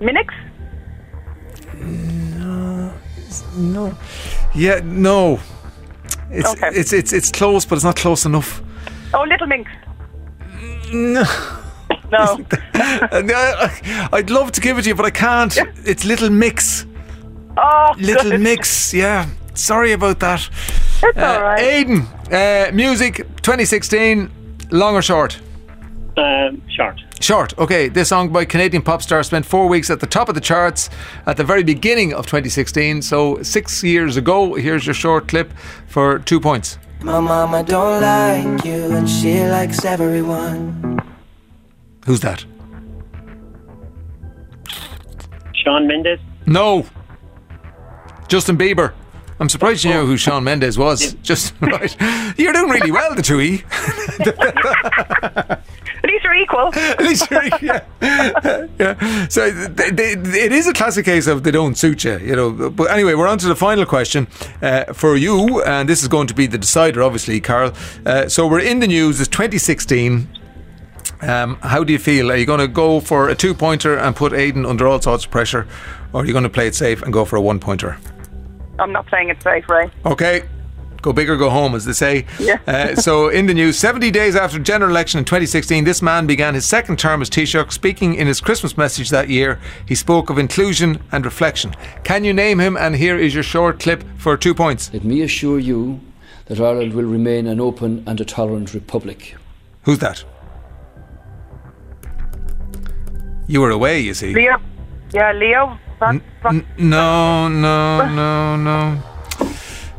Minix? 0.00 0.32
No. 3.56 3.94
Yeah, 4.54 4.80
no. 4.82 5.40
It's 6.30 6.48
Okay. 6.50 6.68
it's 6.72 6.92
it's 6.92 7.12
it's 7.12 7.30
close, 7.30 7.64
but 7.66 7.76
it's 7.76 7.84
not 7.84 7.96
close 7.96 8.24
enough. 8.24 8.62
Oh, 9.14 9.22
Little 9.24 9.46
Minx. 9.46 9.70
No. 10.92 11.24
No. 12.10 12.38
I- 12.74 14.08
I'd 14.12 14.30
love 14.30 14.52
to 14.52 14.60
give 14.60 14.78
it 14.78 14.82
to 14.82 14.88
you, 14.88 14.94
but 14.94 15.06
I 15.06 15.10
can't. 15.10 15.56
It's 15.84 16.04
Little 16.04 16.30
Mix. 16.30 16.86
oh, 17.56 17.94
Little 17.98 18.30
good. 18.32 18.40
Mix, 18.40 18.92
yeah. 18.94 19.26
Sorry 19.54 19.92
about 19.92 20.20
that. 20.20 20.48
It's 21.02 21.18
Uh, 21.18 21.20
all 21.24 21.42
right. 21.42 21.60
Aidan, 21.60 22.00
uh, 22.32 22.70
music 22.72 23.16
2016, 23.42 24.30
long 24.70 24.94
or 24.94 25.02
short? 25.02 25.38
Um, 26.16 26.62
short. 26.68 27.00
Short. 27.20 27.56
Okay, 27.58 27.88
this 27.88 28.08
song 28.08 28.30
by 28.32 28.44
Canadian 28.44 28.82
pop 28.82 29.02
star 29.02 29.22
spent 29.22 29.46
four 29.46 29.68
weeks 29.68 29.90
at 29.90 30.00
the 30.00 30.06
top 30.06 30.28
of 30.28 30.34
the 30.34 30.40
charts 30.40 30.90
at 31.26 31.36
the 31.36 31.44
very 31.44 31.62
beginning 31.64 32.12
of 32.12 32.26
2016. 32.26 33.02
So 33.02 33.42
six 33.42 33.82
years 33.82 34.16
ago. 34.16 34.54
Here's 34.54 34.86
your 34.86 34.94
short 34.94 35.28
clip 35.28 35.52
for 35.86 36.18
two 36.20 36.40
points. 36.40 36.78
My 37.00 37.20
mama 37.20 37.62
don't 37.62 38.02
like 38.02 38.64
you 38.64 38.90
and 38.96 39.08
she 39.08 39.44
likes 39.44 39.84
everyone. 39.84 41.00
Who's 42.04 42.20
that? 42.20 42.44
Shawn 45.54 45.86
Mendes. 45.86 46.18
No. 46.46 46.86
Justin 48.28 48.58
Bieber. 48.58 48.92
I'm 49.40 49.48
surprised 49.48 49.84
you 49.84 49.90
know 49.90 50.06
who 50.06 50.14
oh. 50.14 50.16
Shawn 50.16 50.42
Mendes 50.42 50.76
was. 50.76 51.14
Just 51.22 51.54
right. 51.60 51.96
You're 52.36 52.52
doing 52.52 52.70
really 52.70 52.90
well, 52.90 53.14
the 53.14 53.22
two 53.22 53.40
E. 53.40 53.62
At 56.02 56.10
least 56.10 56.24
we're 56.24 56.34
equal. 56.34 56.74
At 56.74 57.00
least 57.00 57.30
you're, 57.30 57.44
yeah. 57.62 57.80
yeah. 58.78 59.26
So 59.28 59.50
they, 59.50 59.90
they, 59.90 60.12
it 60.12 60.52
is 60.52 60.66
a 60.66 60.72
classic 60.72 61.04
case 61.04 61.26
of 61.26 61.42
they 61.42 61.50
don't 61.50 61.76
suit 61.76 62.04
you, 62.04 62.18
you 62.18 62.36
know. 62.36 62.70
But 62.70 62.90
anyway, 62.90 63.14
we're 63.14 63.26
on 63.26 63.38
to 63.38 63.48
the 63.48 63.56
final 63.56 63.84
question 63.84 64.28
uh, 64.62 64.92
for 64.92 65.16
you, 65.16 65.62
and 65.64 65.88
this 65.88 66.02
is 66.02 66.08
going 66.08 66.26
to 66.28 66.34
be 66.34 66.46
the 66.46 66.58
decider, 66.58 67.02
obviously, 67.02 67.40
Carl. 67.40 67.72
Uh, 68.06 68.28
so 68.28 68.46
we're 68.46 68.60
in 68.60 68.80
the 68.80 68.86
news. 68.86 69.20
It's 69.20 69.28
2016. 69.28 70.28
Um, 71.20 71.56
how 71.56 71.82
do 71.82 71.92
you 71.92 71.98
feel? 71.98 72.30
Are 72.30 72.36
you 72.36 72.46
going 72.46 72.60
to 72.60 72.68
go 72.68 73.00
for 73.00 73.28
a 73.28 73.34
two 73.34 73.54
pointer 73.54 73.96
and 73.96 74.14
put 74.14 74.32
Aidan 74.32 74.64
under 74.64 74.86
all 74.86 75.00
sorts 75.00 75.24
of 75.24 75.30
pressure, 75.30 75.66
or 76.12 76.22
are 76.22 76.24
you 76.24 76.32
going 76.32 76.44
to 76.44 76.50
play 76.50 76.68
it 76.68 76.74
safe 76.74 77.02
and 77.02 77.12
go 77.12 77.24
for 77.24 77.36
a 77.36 77.40
one 77.40 77.58
pointer? 77.58 77.98
I'm 78.78 78.92
not 78.92 79.06
playing 79.08 79.30
it 79.30 79.42
safe, 79.42 79.68
Ray. 79.68 79.90
Okay. 80.06 80.48
Go 81.00 81.12
big 81.12 81.30
or 81.30 81.36
go 81.36 81.48
home, 81.48 81.74
as 81.74 81.84
they 81.84 81.92
say. 81.92 82.26
Yeah. 82.40 82.58
Uh, 82.66 82.96
so, 82.96 83.28
in 83.28 83.46
the 83.46 83.54
news, 83.54 83.78
70 83.78 84.10
days 84.10 84.34
after 84.34 84.58
the 84.58 84.64
general 84.64 84.90
election 84.90 85.18
in 85.18 85.24
2016, 85.24 85.84
this 85.84 86.02
man 86.02 86.26
began 86.26 86.54
his 86.54 86.66
second 86.66 86.98
term 86.98 87.22
as 87.22 87.30
Taoiseach. 87.30 87.70
Speaking 87.72 88.14
in 88.14 88.26
his 88.26 88.40
Christmas 88.40 88.76
message 88.76 89.10
that 89.10 89.28
year, 89.28 89.60
he 89.86 89.94
spoke 89.94 90.28
of 90.28 90.38
inclusion 90.38 91.00
and 91.12 91.24
reflection. 91.24 91.74
Can 92.02 92.24
you 92.24 92.32
name 92.32 92.58
him? 92.58 92.76
And 92.76 92.96
here 92.96 93.16
is 93.16 93.32
your 93.32 93.44
short 93.44 93.78
clip 93.78 94.02
for 94.16 94.36
two 94.36 94.54
points. 94.54 94.92
Let 94.92 95.04
me 95.04 95.22
assure 95.22 95.60
you 95.60 96.00
that 96.46 96.60
Ireland 96.60 96.94
will 96.94 97.04
remain 97.04 97.46
an 97.46 97.60
open 97.60 98.02
and 98.06 98.20
a 98.20 98.24
tolerant 98.24 98.74
republic. 98.74 99.36
Who's 99.82 99.98
that? 100.00 100.24
You 103.46 103.60
were 103.60 103.70
away, 103.70 104.00
you 104.00 104.14
see. 104.14 104.34
Leo. 104.34 104.60
Yeah, 105.12 105.32
Leo. 105.32 105.78
Van, 105.98 106.22
Van, 106.42 106.66
No, 106.76 107.48
no, 107.48 108.06
no, 108.14 108.56
no. 108.56 109.02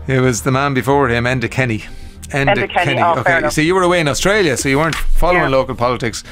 It 0.09 0.21
was 0.21 0.41
the 0.41 0.51
man 0.51 0.73
before 0.73 1.07
him, 1.07 1.25
Enda 1.25 1.49
Kenny. 1.51 1.83
Enda 2.29 2.67
Kenny, 2.67 2.99
oh, 2.99 3.19
okay. 3.19 3.37
enough. 3.37 3.53
So 3.53 3.61
you 3.61 3.75
were 3.75 3.83
away 3.83 3.99
in 3.99 4.07
Australia, 4.07 4.57
so 4.57 4.67
you 4.67 4.79
weren't 4.79 4.95
following 4.95 5.43
Yeah. 5.51 5.57
local 5.59 5.75
politics. 5.75 6.23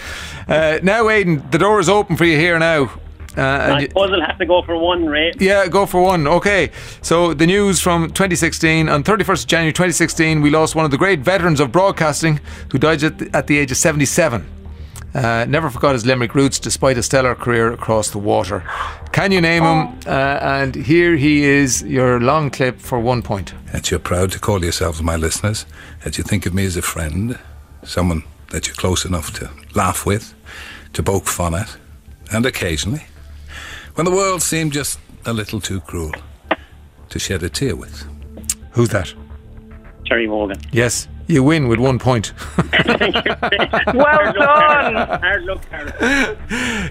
Uh, 0.48 0.80
now, 0.82 1.08
Aidan, 1.10 1.44
the 1.52 1.60
door 1.60 1.80
is 1.80 1.88
open 1.88 2.18
for 2.18 2.26
you 2.26 2.38
here 2.38 2.58
now. 2.58 2.90
Uh, 3.38 3.42
and 3.42 3.74
I 3.74 3.82
suppose 3.84 4.10
I'll 4.12 4.22
have 4.26 4.40
to 4.40 4.48
go 4.48 4.64
for 4.64 4.76
one, 4.80 5.06
Ray. 5.06 5.32
yeah, 5.38 5.68
go 5.68 5.86
for 5.86 6.02
one. 6.02 6.26
Okay. 6.28 6.72
So 7.04 7.36
the 7.36 7.46
news 7.46 7.80
from 7.80 8.08
2016 8.08 8.90
on 8.90 9.04
31st 9.04 9.44
of 9.44 9.48
January 9.48 9.74
2016, 9.74 10.42
we 10.42 10.50
lost 10.50 10.74
one 10.74 10.86
of 10.86 10.90
the 10.90 10.98
great 10.98 11.20
veterans 11.20 11.60
of 11.60 11.72
broadcasting 11.72 12.40
who 12.72 12.80
died 12.80 13.04
at 13.04 13.20
the, 13.20 13.30
at 13.38 13.46
the 13.46 13.60
age 13.60 13.70
of 13.70 13.78
77. 13.78 14.44
Uh, 15.18 15.46
never 15.50 15.72
forgot 15.72 15.94
his 15.94 16.06
Limerick 16.06 16.36
roots 16.36 16.60
despite 16.60 16.96
a 16.98 17.02
stellar 17.02 17.34
career 17.34 17.74
across 17.74 18.12
the 18.12 18.20
water. 18.20 18.64
Can 19.12 19.32
you 19.32 19.42
name 19.42 19.64
him? 19.64 20.00
Uh, 20.06 20.10
and 20.42 20.76
here 20.76 21.16
he 21.16 21.44
is, 21.44 21.82
your 21.82 22.20
long 22.20 22.52
clip 22.52 22.80
for 22.80 23.00
one 23.00 23.24
point. 23.24 23.54
that 23.72 23.90
you're 23.90 24.00
proud 24.00 24.32
to 24.34 24.40
call 24.40 24.64
yourselves 24.64 25.02
my 25.02 25.16
listeners, 25.16 25.66
that 26.04 26.20
you 26.20 26.24
think 26.24 26.46
of 26.46 26.54
me 26.54 26.66
as 26.66 26.78
a 26.78 26.84
friend, 26.84 27.40
someone 27.84 28.24
that 28.52 28.68
you're 28.68 28.76
close 28.76 29.06
enough 29.06 29.34
to 29.34 29.50
laugh 29.74 30.06
with, 30.06 30.36
to 30.94 31.02
poke 31.02 31.26
fun 31.26 31.56
at, 31.56 31.78
and 32.32 32.46
occasionally, 32.46 33.08
when 33.96 34.06
the 34.06 34.12
world 34.12 34.44
seemed 34.44 34.72
just 34.72 35.00
a 35.26 35.34
little 35.34 35.60
too 35.60 35.82
cruel, 35.82 36.12
to 37.10 37.18
shed 37.18 37.42
a 37.42 37.50
tear 37.50 37.76
with. 37.76 38.06
Who's 38.72 38.90
that? 38.90 39.12
Terry 40.06 40.28
Wogan. 40.28 40.60
Yes, 40.72 41.08
you 41.28 41.44
win 41.44 41.68
with 41.68 41.80
one 41.80 42.00
point. 42.00 42.34
well 42.58 44.34
done. 44.34 44.96
Hard 44.96 45.44
luck, 45.44 45.70
Carol. 45.70 46.38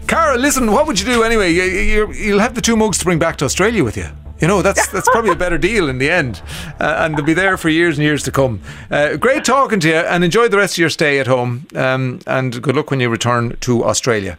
Cara, 0.06 0.36
listen, 0.36 0.70
what 0.70 0.86
would 0.86 1.00
you 1.00 1.06
do 1.06 1.22
anyway? 1.22 1.50
You, 1.52 1.62
you, 1.64 2.12
you'll 2.12 2.40
have 2.40 2.54
the 2.54 2.60
two 2.60 2.76
mugs 2.76 2.98
to 2.98 3.04
bring 3.04 3.18
back 3.18 3.36
to 3.36 3.44
Australia 3.44 3.82
with 3.82 3.96
you. 3.96 4.06
You 4.40 4.48
know, 4.48 4.60
that's 4.60 4.88
that's 4.88 5.08
probably 5.08 5.30
a 5.30 5.36
better 5.36 5.56
deal 5.56 5.88
in 5.88 5.96
the 5.96 6.10
end. 6.10 6.42
Uh, 6.78 6.96
and 6.98 7.16
they'll 7.16 7.24
be 7.24 7.32
there 7.32 7.56
for 7.56 7.70
years 7.70 7.96
and 7.96 8.04
years 8.04 8.22
to 8.24 8.30
come. 8.30 8.60
Uh, 8.90 9.16
great 9.16 9.44
talking 9.46 9.80
to 9.80 9.88
you 9.88 9.94
and 9.94 10.22
enjoy 10.22 10.48
the 10.48 10.58
rest 10.58 10.74
of 10.74 10.78
your 10.78 10.90
stay 10.90 11.18
at 11.18 11.26
home. 11.26 11.66
Um, 11.74 12.20
and 12.26 12.62
good 12.62 12.76
luck 12.76 12.90
when 12.90 13.00
you 13.00 13.08
return 13.08 13.56
to 13.60 13.84
Australia. 13.84 14.38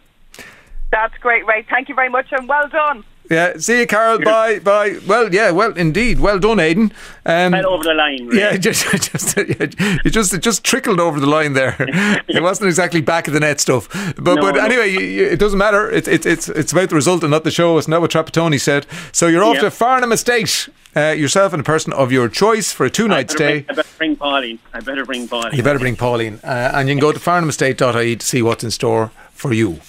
That's 0.92 1.14
great, 1.18 1.44
Ray. 1.46 1.66
Thank 1.68 1.88
you 1.88 1.96
very 1.96 2.08
much 2.08 2.26
and 2.30 2.48
well 2.48 2.68
done. 2.68 3.04
Yeah, 3.30 3.58
see 3.58 3.80
you, 3.80 3.86
Carol. 3.86 4.20
Bye, 4.20 4.58
bye. 4.58 4.98
Well, 5.06 5.32
yeah, 5.34 5.50
well, 5.50 5.76
indeed. 5.76 6.18
Well 6.18 6.38
done, 6.38 6.58
Aidan. 6.58 6.92
Um, 7.26 7.54
over 7.54 7.84
the 7.84 7.94
line, 7.94 8.26
Ray. 8.26 8.38
Yeah, 8.38 8.56
just, 8.56 8.90
just, 8.90 9.36
it 9.36 10.10
just, 10.10 10.32
it 10.32 10.42
just 10.42 10.64
trickled 10.64 10.98
over 10.98 11.20
the 11.20 11.26
line 11.26 11.52
there. 11.52 11.76
it 12.28 12.42
wasn't 12.42 12.68
exactly 12.68 13.02
back 13.02 13.28
of 13.28 13.34
the 13.34 13.40
net 13.40 13.60
stuff, 13.60 13.88
but, 14.16 14.34
No, 14.34 14.40
but 14.40 14.54
no. 14.54 14.64
anyway, 14.64 14.90
you, 14.90 15.00
you, 15.00 15.26
it 15.26 15.38
doesn't 15.38 15.58
matter. 15.58 15.90
It's, 15.90 16.08
it's, 16.08 16.24
it's, 16.24 16.48
it's 16.48 16.72
about 16.72 16.88
the 16.88 16.94
result 16.94 17.22
and 17.22 17.30
not 17.30 17.44
the 17.44 17.50
show. 17.50 17.76
It's 17.76 17.88
not 17.88 18.00
what 18.00 18.10
Trapattoni 18.10 18.60
said? 18.60 18.86
So 19.12 19.26
you're 19.26 19.44
off 19.44 19.58
to 19.58 19.70
Farnham 19.70 20.12
Estate, 20.12 20.68
uh, 20.96 21.10
yourself 21.10 21.52
and 21.52 21.60
a 21.60 21.64
person 21.64 21.92
of 21.92 22.10
your 22.10 22.28
choice 22.28 22.72
for 22.72 22.86
a 22.86 22.90
two-night 22.90 23.30
stay. 23.30 23.60
Bring, 23.60 23.66
I 23.68 23.74
better 23.74 23.88
bring 23.98 24.16
Pauline. 24.16 24.58
I 24.72 24.80
better 24.80 25.04
bring 25.04 25.28
Pauline. 25.28 25.54
You 25.54 25.62
better 25.62 25.78
bring 25.78 25.96
Pauline, 25.96 26.40
uh, 26.42 26.72
and 26.74 26.88
you 26.88 26.94
can 26.94 27.00
go 27.00 27.12
to 27.12 27.18
farnhamestate.ie 27.18 28.16
to 28.16 28.26
see 28.26 28.40
what's 28.42 28.64
in 28.64 28.70
store 28.70 29.10
for 29.32 29.52
you. 29.52 29.80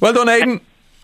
Well 0.00 0.14
done, 0.14 0.28
Aidan. 0.28 0.60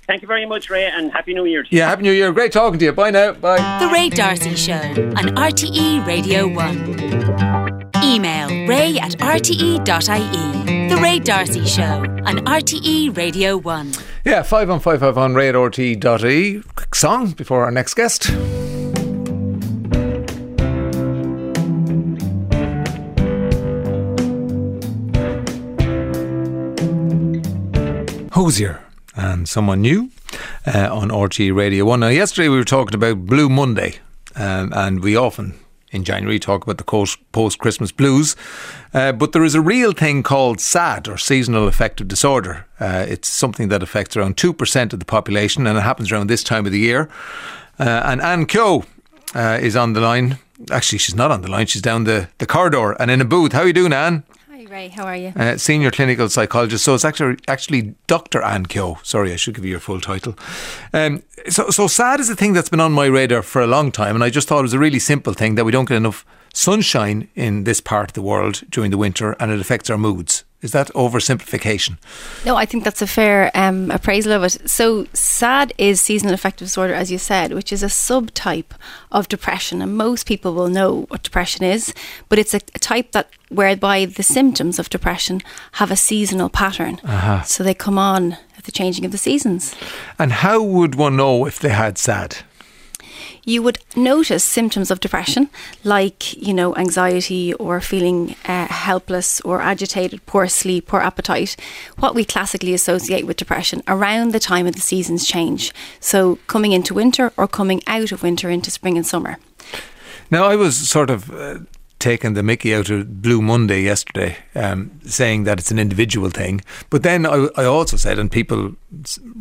Thank 0.06 0.20
you 0.22 0.28
very 0.28 0.46
much, 0.46 0.68
Ray, 0.68 0.86
and 0.86 1.12
Happy 1.12 1.32
New 1.32 1.44
Year 1.44 1.62
to 1.62 1.68
you. 1.70 1.78
Yeah, 1.78 1.88
happy 1.88 2.02
New 2.02 2.12
Year. 2.12 2.32
Great 2.32 2.52
talking 2.52 2.78
to 2.80 2.84
you. 2.86 2.92
Bye 2.92 3.10
now. 3.10 3.32
Bye. 3.32 3.78
The 3.78 3.88
Ray 3.92 4.08
D'Arcy 4.08 4.56
Show 4.56 4.74
on 4.74 5.36
RTE 5.36 6.04
Radio 6.06 6.48
1. 6.48 7.92
Email 8.04 8.66
ray 8.66 8.98
at 8.98 9.12
rte.ie. 9.12 10.88
The 10.88 11.00
Ray 11.00 11.20
D'Arcy 11.20 11.64
Show 11.64 11.84
on 12.26 12.44
RTE 12.44 13.16
Radio 13.16 13.56
1. 13.56 13.92
Yeah, 14.24 14.42
five 14.42 14.70
on 14.70 14.80
five 14.80 15.00
five 15.00 15.16
on 15.16 15.34
radrt.e. 15.34 16.62
Quick 16.74 16.94
song 16.96 17.30
before 17.30 17.64
our 17.64 17.70
next 17.70 17.94
guest. 17.94 18.30
Hozier 28.32 28.80
and 29.14 29.48
someone 29.48 29.80
new 29.80 30.10
uh, 30.66 30.88
on 30.90 31.14
RT 31.14 31.38
Radio 31.52 31.84
1. 31.84 32.00
Now, 32.00 32.08
yesterday 32.08 32.48
we 32.48 32.56
were 32.56 32.64
talking 32.64 32.94
about 32.94 33.26
Blue 33.26 33.48
Monday, 33.48 33.98
um, 34.36 34.72
and 34.74 35.02
we 35.02 35.16
often 35.16 35.54
in 35.92 36.04
January 36.04 36.38
talk 36.38 36.64
about 36.64 36.78
the 36.78 37.16
post 37.32 37.58
Christmas 37.58 37.92
blues. 37.92 38.34
Uh, 38.94 39.12
but 39.12 39.32
there 39.32 39.44
is 39.44 39.54
a 39.54 39.60
real 39.60 39.92
thing 39.92 40.22
called 40.22 40.60
SAD 40.60 41.06
or 41.06 41.18
seasonal 41.18 41.68
affective 41.68 42.08
disorder. 42.08 42.66
Uh, 42.80 43.04
it's 43.06 43.28
something 43.28 43.68
that 43.68 43.82
affects 43.82 44.16
around 44.16 44.36
2% 44.36 44.92
of 44.92 44.98
the 44.98 45.04
population, 45.04 45.66
and 45.66 45.78
it 45.78 45.82
happens 45.82 46.10
around 46.10 46.28
this 46.28 46.42
time 46.42 46.66
of 46.66 46.72
the 46.72 46.78
year. 46.78 47.08
Uh, 47.78 48.02
and 48.04 48.20
Anne 48.22 48.46
Kehoe 48.46 48.84
uh, 49.34 49.58
is 49.60 49.76
on 49.76 49.92
the 49.92 50.00
line. 50.00 50.38
Actually, 50.70 50.98
she's 50.98 51.14
not 51.14 51.30
on 51.30 51.42
the 51.42 51.50
line, 51.50 51.66
she's 51.66 51.82
down 51.82 52.04
the, 52.04 52.28
the 52.38 52.46
corridor 52.46 52.92
and 52.92 53.10
in 53.10 53.20
a 53.20 53.24
booth. 53.24 53.52
How 53.52 53.60
are 53.60 53.66
you 53.66 53.72
doing, 53.72 53.92
Anne? 53.92 54.24
Ray. 54.72 54.88
How 54.88 55.04
are 55.04 55.16
you? 55.16 55.32
Uh, 55.36 55.58
senior 55.58 55.90
clinical 55.90 56.28
psychologist. 56.28 56.84
So 56.84 56.94
it's 56.94 57.04
actually 57.04 57.36
actually 57.46 57.94
Dr. 58.06 58.42
Anne 58.42 58.66
Kehoe. 58.66 58.98
Sorry, 59.02 59.32
I 59.32 59.36
should 59.36 59.54
give 59.54 59.64
you 59.64 59.72
your 59.72 59.80
full 59.80 60.00
title. 60.00 60.34
Um, 60.92 61.22
so, 61.48 61.70
so 61.70 61.86
sad 61.86 62.20
is 62.20 62.30
a 62.30 62.34
thing 62.34 62.54
that's 62.54 62.70
been 62.70 62.80
on 62.80 62.92
my 62.92 63.06
radar 63.06 63.42
for 63.42 63.60
a 63.60 63.66
long 63.66 63.92
time, 63.92 64.14
and 64.14 64.24
I 64.24 64.30
just 64.30 64.48
thought 64.48 64.60
it 64.60 64.62
was 64.62 64.72
a 64.72 64.78
really 64.78 64.98
simple 64.98 65.34
thing 65.34 65.54
that 65.56 65.64
we 65.64 65.72
don't 65.72 65.88
get 65.88 65.98
enough 65.98 66.24
sunshine 66.54 67.28
in 67.34 67.64
this 67.64 67.80
part 67.80 68.10
of 68.10 68.14
the 68.14 68.22
world 68.22 68.62
during 68.70 68.90
the 68.90 68.98
winter, 68.98 69.36
and 69.38 69.52
it 69.52 69.60
affects 69.60 69.90
our 69.90 69.98
moods. 69.98 70.44
Is 70.62 70.70
that 70.70 70.88
oversimplification? 70.94 71.96
No, 72.46 72.54
I 72.56 72.66
think 72.66 72.84
that's 72.84 73.02
a 73.02 73.06
fair 73.06 73.50
um, 73.54 73.90
appraisal 73.90 74.32
of 74.32 74.44
it. 74.44 74.70
So, 74.70 75.06
SAD 75.12 75.72
is 75.76 76.00
seasonal 76.00 76.34
affective 76.34 76.66
disorder, 76.68 76.94
as 76.94 77.10
you 77.10 77.18
said, 77.18 77.52
which 77.52 77.72
is 77.72 77.82
a 77.82 77.86
subtype 77.86 78.70
of 79.10 79.26
depression, 79.26 79.82
and 79.82 79.96
most 79.96 80.24
people 80.26 80.54
will 80.54 80.68
know 80.68 81.02
what 81.08 81.24
depression 81.24 81.64
is. 81.64 81.92
But 82.28 82.38
it's 82.38 82.54
a, 82.54 82.60
a 82.76 82.78
type 82.78 83.10
that 83.10 83.28
whereby 83.48 84.04
the 84.06 84.22
symptoms 84.22 84.78
of 84.78 84.88
depression 84.88 85.40
have 85.72 85.90
a 85.90 85.96
seasonal 85.96 86.48
pattern, 86.48 87.00
Uh-huh. 87.04 87.42
so 87.42 87.64
they 87.64 87.74
come 87.74 87.98
on 87.98 88.36
at 88.56 88.64
the 88.64 88.72
changing 88.72 89.04
of 89.04 89.10
the 89.12 89.18
seasons. 89.18 89.74
And 90.18 90.32
how 90.32 90.62
would 90.62 90.94
one 90.94 91.16
know 91.16 91.44
if 91.44 91.58
they 91.58 91.70
had 91.70 91.98
sad? 91.98 92.36
You 93.44 93.62
would 93.62 93.78
notice 93.96 94.44
symptoms 94.44 94.90
of 94.90 95.00
depression 95.00 95.50
like 95.84 96.36
you 96.36 96.54
know 96.54 96.74
anxiety 96.76 97.54
or 97.54 97.80
feeling 97.80 98.36
uh, 98.46 98.66
helpless 98.66 99.40
or 99.40 99.60
agitated 99.60 100.24
poor 100.26 100.46
sleep 100.46 100.86
poor 100.86 101.00
appetite. 101.00 101.56
What 101.98 102.14
we 102.14 102.24
classically 102.24 102.74
associate 102.74 103.26
with 103.26 103.36
depression 103.36 103.82
around 103.88 104.32
the 104.32 104.40
time 104.40 104.66
of 104.66 104.74
the 104.74 104.80
seasons 104.80 105.26
change. 105.26 105.72
So 106.00 106.36
coming 106.46 106.72
into 106.72 106.94
winter 106.94 107.32
or 107.36 107.48
coming 107.48 107.82
out 107.86 108.12
of 108.12 108.22
winter 108.22 108.50
into 108.50 108.70
spring 108.70 108.96
and 108.96 109.06
summer. 109.06 109.38
Now, 110.30 110.44
I 110.44 110.56
was 110.56 110.88
sort 110.88 111.10
of 111.10 111.30
uh, 111.30 111.58
taking 112.02 112.34
the 112.34 112.42
mickey 112.42 112.74
out 112.74 112.90
of 112.90 113.22
Blue 113.22 113.40
Monday 113.40 113.82
yesterday, 113.82 114.36
um, 114.56 114.90
saying 115.04 115.44
that 115.44 115.60
it's 115.60 115.70
an 115.70 115.78
individual 115.78 116.30
thing. 116.30 116.60
But 116.90 117.04
then 117.04 117.24
I, 117.24 117.48
I 117.56 117.64
also 117.64 117.96
said, 117.96 118.18
and 118.18 118.30
people 118.30 118.74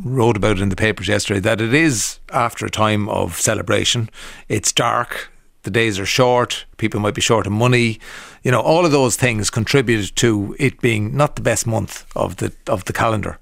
wrote 0.05 0.38
about 0.38 0.57
it 0.57 0.62
in 0.62 0.70
the 0.70 0.76
papers 0.76 1.07
yesterday, 1.07 1.39
that 1.39 1.59
it 1.59 1.74
is 1.74 2.20
after 2.32 2.66
a 2.66 2.70
time 2.70 3.09
of 3.09 3.39
celebration. 3.39 4.09
It's 4.47 4.72
dark, 4.72 5.32
the 5.64 5.72
days 5.72 5.99
are 5.99 6.05
short, 6.05 6.66
people 6.78 6.99
might 6.99 7.16
be 7.16 7.22
short 7.22 7.47
of 7.47 7.51
money. 7.51 7.99
You 8.43 8.51
know, 8.51 8.62
all 8.62 8.86
of 8.86 8.91
those 8.91 9.16
things 9.16 9.49
contributed 9.49 10.16
to 10.18 10.55
it 10.59 10.80
being 10.82 11.18
not 11.18 11.36
the 11.36 11.41
best 11.41 11.66
month 11.66 12.05
of 12.16 12.36
the 12.36 12.53
of 12.68 12.86
the 12.86 12.93
calendar. 12.93 13.39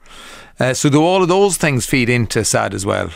Uh, 0.60 0.74
so 0.74 0.90
do 0.90 1.04
all 1.04 1.22
of 1.22 1.28
those 1.28 1.58
things 1.58 1.86
feed 1.86 2.10
into 2.10 2.46
sad 2.46 2.74
as 2.74 2.86
well? 2.86 3.10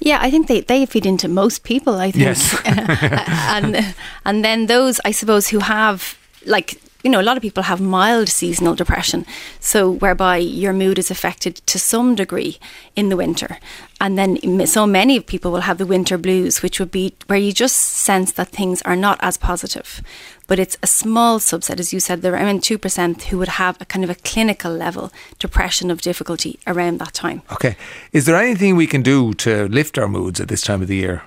Yeah, 0.00 0.18
I 0.20 0.30
think 0.30 0.46
they, 0.46 0.60
they 0.60 0.86
feed 0.86 1.06
into 1.06 1.28
most 1.28 1.64
people. 1.64 1.96
I 1.96 2.10
think, 2.12 2.24
Yes. 2.24 2.56
and 2.64 3.94
and 4.24 4.44
then 4.44 4.66
those 4.66 5.00
I 5.04 5.10
suppose 5.10 5.48
who 5.48 5.58
have 5.60 6.16
like 6.46 6.80
you 7.04 7.10
know 7.10 7.20
a 7.20 7.22
lot 7.22 7.36
of 7.36 7.42
people 7.42 7.64
have 7.64 7.80
mild 7.80 8.28
seasonal 8.28 8.74
depression, 8.74 9.26
so 9.60 9.90
whereby 9.90 10.36
your 10.36 10.72
mood 10.72 10.98
is 10.98 11.10
affected 11.10 11.56
to 11.66 11.78
some 11.78 12.14
degree 12.14 12.58
in 12.96 13.08
the 13.08 13.16
winter, 13.16 13.58
and 14.00 14.16
then 14.18 14.66
so 14.66 14.86
many 14.86 15.20
people 15.20 15.50
will 15.50 15.62
have 15.62 15.78
the 15.78 15.86
winter 15.86 16.18
blues, 16.18 16.62
which 16.62 16.78
would 16.80 16.90
be 16.90 17.14
where 17.26 17.38
you 17.38 17.52
just 17.52 17.76
sense 17.76 18.32
that 18.32 18.48
things 18.48 18.82
are 18.82 18.96
not 18.96 19.18
as 19.20 19.36
positive. 19.36 20.00
But 20.48 20.58
it's 20.58 20.76
a 20.82 20.86
small 20.86 21.38
subset, 21.38 21.78
as 21.78 21.92
you 21.92 22.00
said, 22.00 22.22
there 22.22 22.32
are 22.34 22.42
around 22.42 22.64
two 22.64 22.78
percent 22.78 23.22
who 23.24 23.38
would 23.38 23.48
have 23.62 23.76
a 23.80 23.84
kind 23.84 24.02
of 24.02 24.10
a 24.10 24.14
clinical 24.16 24.72
level 24.72 25.12
depression 25.38 25.90
of 25.90 26.00
difficulty 26.00 26.58
around 26.66 26.98
that 26.98 27.12
time. 27.14 27.42
Okay. 27.52 27.76
Is 28.12 28.24
there 28.24 28.36
anything 28.36 28.74
we 28.74 28.86
can 28.86 29.02
do 29.02 29.34
to 29.34 29.68
lift 29.68 29.98
our 29.98 30.08
moods 30.08 30.40
at 30.40 30.48
this 30.48 30.62
time 30.62 30.82
of 30.82 30.88
the 30.88 30.96
year? 30.96 31.22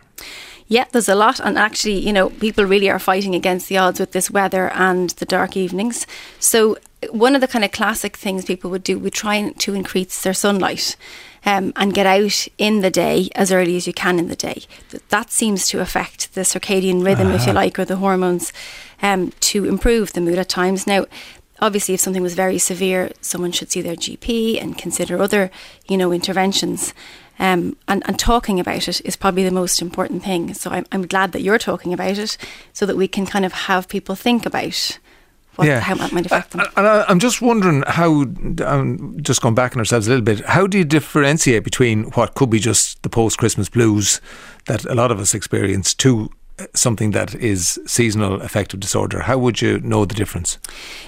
Yeah, 0.68 0.86
there's 0.92 1.10
a 1.10 1.16
lot, 1.16 1.40
and 1.42 1.58
actually, 1.58 2.00
you 2.00 2.14
know, 2.14 2.30
people 2.30 2.64
really 2.66 2.90
are 2.90 3.00
fighting 3.00 3.36
against 3.36 3.68
the 3.68 3.78
odds 3.78 4.00
with 4.00 4.12
this 4.14 4.32
weather 4.32 4.70
and 4.74 5.10
the 5.12 5.26
dark 5.26 5.58
evenings. 5.58 6.08
So, 6.40 6.78
one 7.10 7.36
of 7.36 7.42
the 7.42 7.48
kind 7.48 7.66
of 7.66 7.72
classic 7.72 8.16
things 8.16 8.46
people 8.46 8.72
would 8.72 8.84
do 8.84 8.98
would 8.98 9.14
try 9.14 9.52
to 9.52 9.74
increase 9.74 10.22
their 10.24 10.34
sunlight. 10.34 10.96
Um, 11.44 11.74
and 11.76 11.92
get 11.92 12.06
out 12.06 12.48
in 12.60 12.82
the 12.82 12.92
day 12.92 13.28
as 13.34 13.52
early 13.52 13.76
as 13.76 13.88
you 13.88 13.94
can 13.94 14.20
in 14.20 14.28
the 14.28 14.36
day. 14.36 14.62
That 15.10 15.32
seems 15.32 15.68
to 15.70 15.80
affect 15.80 16.36
the 16.36 16.42
circadian 16.42 17.04
rhythm, 17.04 17.32
if 17.32 17.48
you 17.48 17.52
Ah. 17.52 17.56
like, 17.56 17.80
or 17.80 17.86
the 17.86 17.96
hormones 17.96 18.54
um, 19.02 19.32
to 19.42 19.66
improve 19.66 20.14
the 20.14 20.22
mood 20.22 20.38
at 20.38 20.50
times. 20.50 20.88
Now, 20.88 21.06
obviously, 21.60 21.94
if 21.94 22.02
something 22.02 22.24
was 22.24 22.36
very 22.36 22.58
severe, 22.58 23.12
someone 23.22 23.52
should 23.52 23.72
see 23.72 23.82
their 23.82 23.96
GP 23.96 24.62
and 24.62 24.78
consider 24.78 25.22
other, 25.22 25.52
you 25.88 25.98
know, 25.98 26.12
interventions. 26.12 26.94
Um, 27.40 27.76
and, 27.88 28.04
and 28.08 28.20
talking 28.20 28.60
about 28.60 28.88
it 28.88 29.02
is 29.04 29.16
probably 29.16 29.44
the 29.44 29.52
most 29.52 29.82
important 29.82 30.24
thing. 30.24 30.54
So 30.54 30.70
I'm, 30.70 30.86
I'm 30.92 31.08
glad 31.08 31.32
that 31.32 31.42
you're 31.42 31.58
talking 31.58 31.94
about 31.94 32.18
it 32.18 32.38
so 32.74 32.86
that 32.86 32.96
we 32.98 33.08
can 33.08 33.26
kind 33.26 33.46
of 33.46 33.54
have 33.54 33.88
people 33.88 34.16
think 34.16 34.46
about 34.46 35.00
what, 35.56 35.68
how 35.80 35.96
that 35.96 36.12
might 36.12 36.26
affect 36.26 36.52
them. 36.52 36.62
And 36.78 36.88
I, 36.88 37.04
I'm 37.08 37.20
just 37.20 37.42
wondering 37.42 37.84
how, 37.88 38.26
um, 38.66 39.18
just 39.22 39.42
going 39.42 39.56
back 39.56 39.76
on 39.76 39.80
ourselves 39.80 40.08
a 40.08 40.12
little 40.12 40.24
bit, 40.24 40.46
how 40.46 40.68
do 40.68 40.78
you 40.78 40.86
differentiate 40.86 41.64
between 41.64 42.04
what 42.12 42.36
could 42.36 42.50
be 42.50 42.60
just 42.60 43.02
the 43.04 43.10
post 43.10 43.38
Christmas 43.38 43.70
blues 43.70 44.22
that 44.68 44.86
a 44.86 44.94
lot 44.94 45.12
of 45.12 45.20
us 45.20 45.34
experience 45.34 45.94
to 45.96 46.30
something 46.74 47.12
that 47.12 47.36
is 47.36 47.80
seasonal 47.86 48.42
affective 48.42 48.80
disorder? 48.80 49.22
How 49.22 49.38
would 49.38 49.62
you 49.62 49.80
know 49.80 50.06
the 50.06 50.16
difference? 50.16 50.58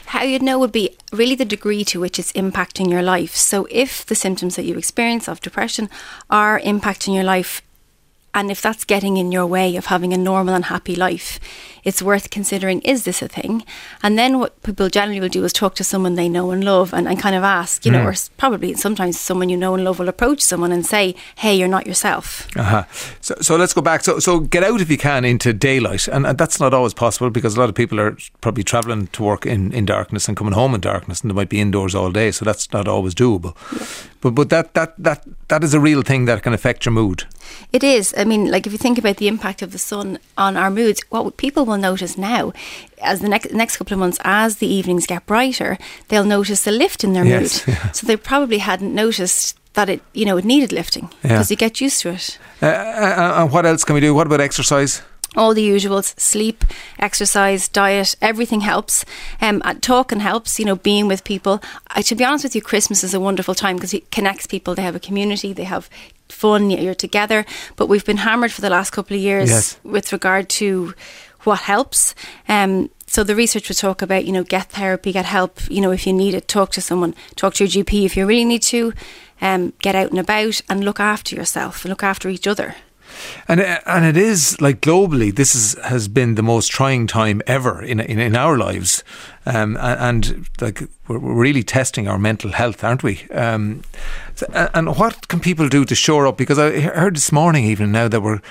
How 0.08 0.24
you'd 0.24 0.42
know 0.42 0.60
would 0.60 0.72
be 0.72 0.96
really 1.12 1.36
the 1.36 1.46
degree 1.46 1.84
to 1.86 2.00
which 2.00 2.20
it's 2.20 2.32
impacting 2.34 2.90
your 2.90 3.02
life. 3.02 3.36
So, 3.36 3.68
if 3.72 4.06
the 4.06 4.16
symptoms 4.16 4.56
that 4.56 4.66
you 4.66 4.78
experience 4.78 5.28
of 5.28 5.42
depression 5.42 5.90
are 6.30 6.60
impacting 6.60 7.14
your 7.16 7.24
life, 7.24 7.62
and 8.34 8.50
if 8.52 8.62
that's 8.62 8.86
getting 8.86 9.18
in 9.18 9.32
your 9.32 9.46
way 9.46 9.76
of 9.76 9.86
having 9.88 10.14
a 10.14 10.18
normal 10.18 10.56
and 10.56 10.66
happy 10.66 10.96
life, 10.96 11.40
it's 11.84 12.02
worth 12.02 12.30
considering 12.30 12.82
is 12.82 13.04
this 13.04 13.22
a 13.22 13.28
thing? 13.28 13.64
And 14.02 14.18
then 14.18 14.40
what 14.40 14.62
people 14.64 14.90
generally 14.90 15.20
will 15.20 15.30
do 15.30 15.44
is 15.44 15.54
talk 15.54 15.76
to 15.76 15.84
someone 15.84 16.16
they 16.16 16.30
know 16.30 16.52
and 16.52 16.64
love 16.64 16.94
and, 16.94 17.08
and 17.08 17.20
kind 17.20 17.36
of 17.36 17.44
ask, 17.44 17.86
you 17.86 17.92
know, 17.92 18.04
Mm. 18.04 18.08
or 18.08 18.16
probably 18.38 18.74
sometimes 18.74 19.20
someone 19.20 19.50
you 19.50 19.58
know 19.58 19.74
and 19.76 19.84
love 19.84 20.00
will 20.00 20.10
approach 20.10 20.42
someone 20.42 20.72
and 20.72 20.86
say, 20.86 21.16
hey, 21.36 21.54
you're 21.56 21.68
not 21.68 21.86
yourself. 21.88 22.48
Uh-huh. 22.56 22.84
So, 23.22 23.36
so 23.42 23.56
let's 23.56 23.74
go 23.74 23.82
back. 23.82 24.04
So, 24.04 24.20
so 24.20 24.40
get 24.40 24.64
out 24.64 24.82
if 24.82 24.90
you 24.90 24.98
can 24.98 25.26
into 25.26 25.54
daylight, 25.54 26.08
and, 26.08 26.26
and 26.26 26.38
that's 26.38 26.60
not 26.60 26.74
always 26.74 26.94
possible 26.94 27.30
because 27.30 27.56
a 27.56 27.60
lot 27.60 27.70
of 27.70 27.76
people 27.76 28.00
are 28.00 28.18
probably 28.42 28.64
travelling 28.64 29.08
to 29.08 29.24
work 29.24 29.46
in, 29.46 29.72
in 29.74 29.86
darkness 29.86 30.28
and 30.28 30.36
coming 30.38 30.54
home 30.54 30.74
in 30.76 30.82
darkness, 30.82 31.22
and 31.22 31.30
they 31.30 31.36
might 31.36 31.50
be 31.50 31.62
indoors 31.62 31.94
all 31.96 32.12
day. 32.12 32.32
So 32.32 32.46
that's 32.46 32.72
not 32.74 32.88
always 32.88 33.14
doable. 33.14 33.54
But 34.22 34.32
but 34.32 34.50
that 34.50 34.74
that 34.74 34.96
that 34.98 35.24
that 35.50 35.64
is 35.64 35.74
a 35.74 35.80
real 35.80 36.02
thing 36.02 36.26
that 36.26 36.44
can 36.44 36.54
affect 36.54 36.86
your 36.86 36.94
mood. 36.94 37.26
It 37.72 37.84
is. 37.84 38.14
I 38.18 38.24
mean, 38.24 38.52
like 38.52 38.66
if 38.68 38.72
you 38.74 38.78
think 38.78 38.98
about 38.98 39.18
the 39.18 39.28
impact 39.28 39.62
of 39.62 39.72
the 39.72 39.78
sun 39.80 40.20
on 40.38 40.56
our 40.58 40.70
moods, 40.70 41.02
what 41.10 41.38
people 41.38 41.66
will 41.66 41.78
notice 41.78 42.18
now, 42.18 42.54
as 43.02 43.20
the 43.20 43.30
next 43.30 43.52
next 43.54 43.78
couple 43.78 43.94
of 43.94 44.00
months, 44.00 44.20
as 44.24 44.58
the 44.58 44.68
evenings 44.68 45.06
get 45.08 45.26
brighter, 45.26 45.78
they'll 46.08 46.24
notice 46.26 46.68
a 46.68 46.72
lift 46.72 47.04
in 47.04 47.14
their 47.14 47.26
Yes, 47.26 47.66
mood. 47.68 47.76
yeah. 47.78 47.92
So 47.92 48.06
they 48.08 48.16
probably 48.18 48.60
hadn't 48.60 48.94
noticed 48.94 49.58
that 49.74 49.90
it, 49.90 50.02
you 50.14 50.26
know, 50.26 50.38
it 50.38 50.46
needed 50.46 50.72
lifting 50.72 51.10
Yeah. 51.24 51.30
because 51.30 51.50
you 51.50 51.58
get 51.58 51.82
used 51.82 52.02
to 52.02 52.10
it. 52.10 52.38
Uh, 52.62 52.66
uh, 52.68 53.34
and 53.42 53.52
what 53.52 53.66
else 53.66 53.84
can 53.84 53.96
we 53.96 54.02
do? 54.02 54.14
What 54.14 54.28
about 54.28 54.42
exercise? 54.42 55.02
all 55.36 55.56
the 55.56 55.68
usuals 55.68 56.14
sleep 56.20 56.64
exercise 57.00 57.68
diet 57.68 58.16
everything 58.22 58.62
helps 58.62 59.04
um, 59.42 59.64
uh, 59.66 59.74
talking 59.82 60.20
helps 60.20 60.60
you 60.60 60.66
know 60.66 60.76
being 60.76 61.08
with 61.08 61.24
people 61.24 61.60
I, 61.88 62.04
to 62.04 62.14
be 62.16 62.24
honest 62.24 62.44
with 62.44 62.56
you 62.56 62.62
christmas 62.62 63.04
is 63.04 63.16
a 63.16 63.20
wonderful 63.20 63.56
time 63.56 63.78
because 63.78 63.96
it 63.96 64.12
connects 64.12 64.46
people 64.46 64.76
they 64.76 64.84
have 64.84 64.96
a 64.96 65.00
community 65.00 65.52
they 65.52 65.64
have 65.64 65.90
fun 66.30 66.70
you're 66.72 66.96
together 66.96 67.46
but 67.76 67.88
we've 67.88 68.06
been 68.06 68.18
hammered 68.18 68.52
for 68.52 68.62
the 68.62 68.70
last 68.70 68.90
couple 68.92 69.16
of 69.16 69.22
years 69.22 69.50
Yes. 69.50 69.80
with 69.84 70.12
regard 70.12 70.50
to 70.50 70.94
what 71.44 71.60
helps 71.60 72.16
um, 72.48 72.90
so 73.08 73.24
the 73.24 73.36
research 73.36 73.70
would 73.70 73.78
talk 73.78 74.02
about 74.02 74.26
you 74.26 74.32
know 74.32 74.44
get 74.44 74.72
therapy 74.72 75.12
get 75.12 75.26
help 75.26 75.60
you 75.70 75.82
know 75.82 75.92
if 75.92 76.08
you 76.08 76.14
need 76.14 76.34
it 76.34 76.48
talk 76.48 76.72
to 76.72 76.82
someone 76.82 77.14
talk 77.36 77.54
to 77.56 77.64
your 77.66 77.72
gp 77.84 78.06
if 78.06 78.16
you 78.18 78.26
really 78.26 78.46
need 78.46 78.62
to 78.64 78.94
um, 79.42 79.74
get 79.82 79.96
out 79.96 80.10
and 80.10 80.20
about 80.20 80.62
and 80.70 80.84
look 80.84 81.00
after 81.00 81.36
yourself 81.36 81.86
look 81.86 82.04
after 82.04 82.30
each 82.30 82.48
other 82.48 82.76
And 83.48 83.60
uh, 83.62 83.80
and 83.86 84.06
it 84.06 84.18
is 84.18 84.60
like 84.62 84.82
globally, 84.82 85.36
this 85.36 85.56
is, 85.56 85.76
has 85.84 86.08
been 86.08 86.36
the 86.36 86.44
most 86.44 86.72
trying 86.72 87.08
time 87.08 87.42
ever 87.48 87.82
in 87.82 88.00
in, 88.00 88.20
in 88.20 88.36
our 88.36 88.58
lives, 88.58 89.04
um, 89.46 89.78
and, 89.78 90.28
and 90.28 90.50
like 90.62 90.82
we're, 91.08 91.20
we're 91.20 91.34
really 91.34 91.64
testing 91.64 92.08
our 92.08 92.18
mental 92.18 92.52
health, 92.52 92.84
aren't 92.84 93.04
we? 93.04 93.28
Um, 93.32 93.82
so- 94.36 94.70
and 94.74 94.96
what 94.98 95.28
can 95.28 95.40
people 95.40 95.70
do 95.70 95.86
to 95.86 95.96
shore 95.96 96.28
up? 96.28 96.38
Because 96.38 96.60
I 96.60 96.80
heard 96.80 97.16
this 97.16 97.32
morning, 97.32 97.66
even 97.66 97.92
now 97.92 98.08
that 98.08 98.22
we're, 98.22 98.42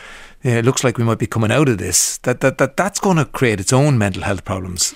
yeah, 0.42 0.58
it 0.58 0.64
looks 0.64 0.84
like 0.84 0.98
we 0.98 1.04
might 1.04 1.18
be 1.18 1.26
coming 1.26 1.52
out 1.52 1.68
of 1.68 1.78
this. 1.78 2.18
That 2.18 2.40
that, 2.40 2.58
that 2.58 2.76
that's 2.76 3.00
going 3.00 3.16
to 3.16 3.24
create 3.24 3.60
its 3.60 3.72
own 3.72 3.98
mental 3.98 4.22
health 4.22 4.44
problems. 4.44 4.94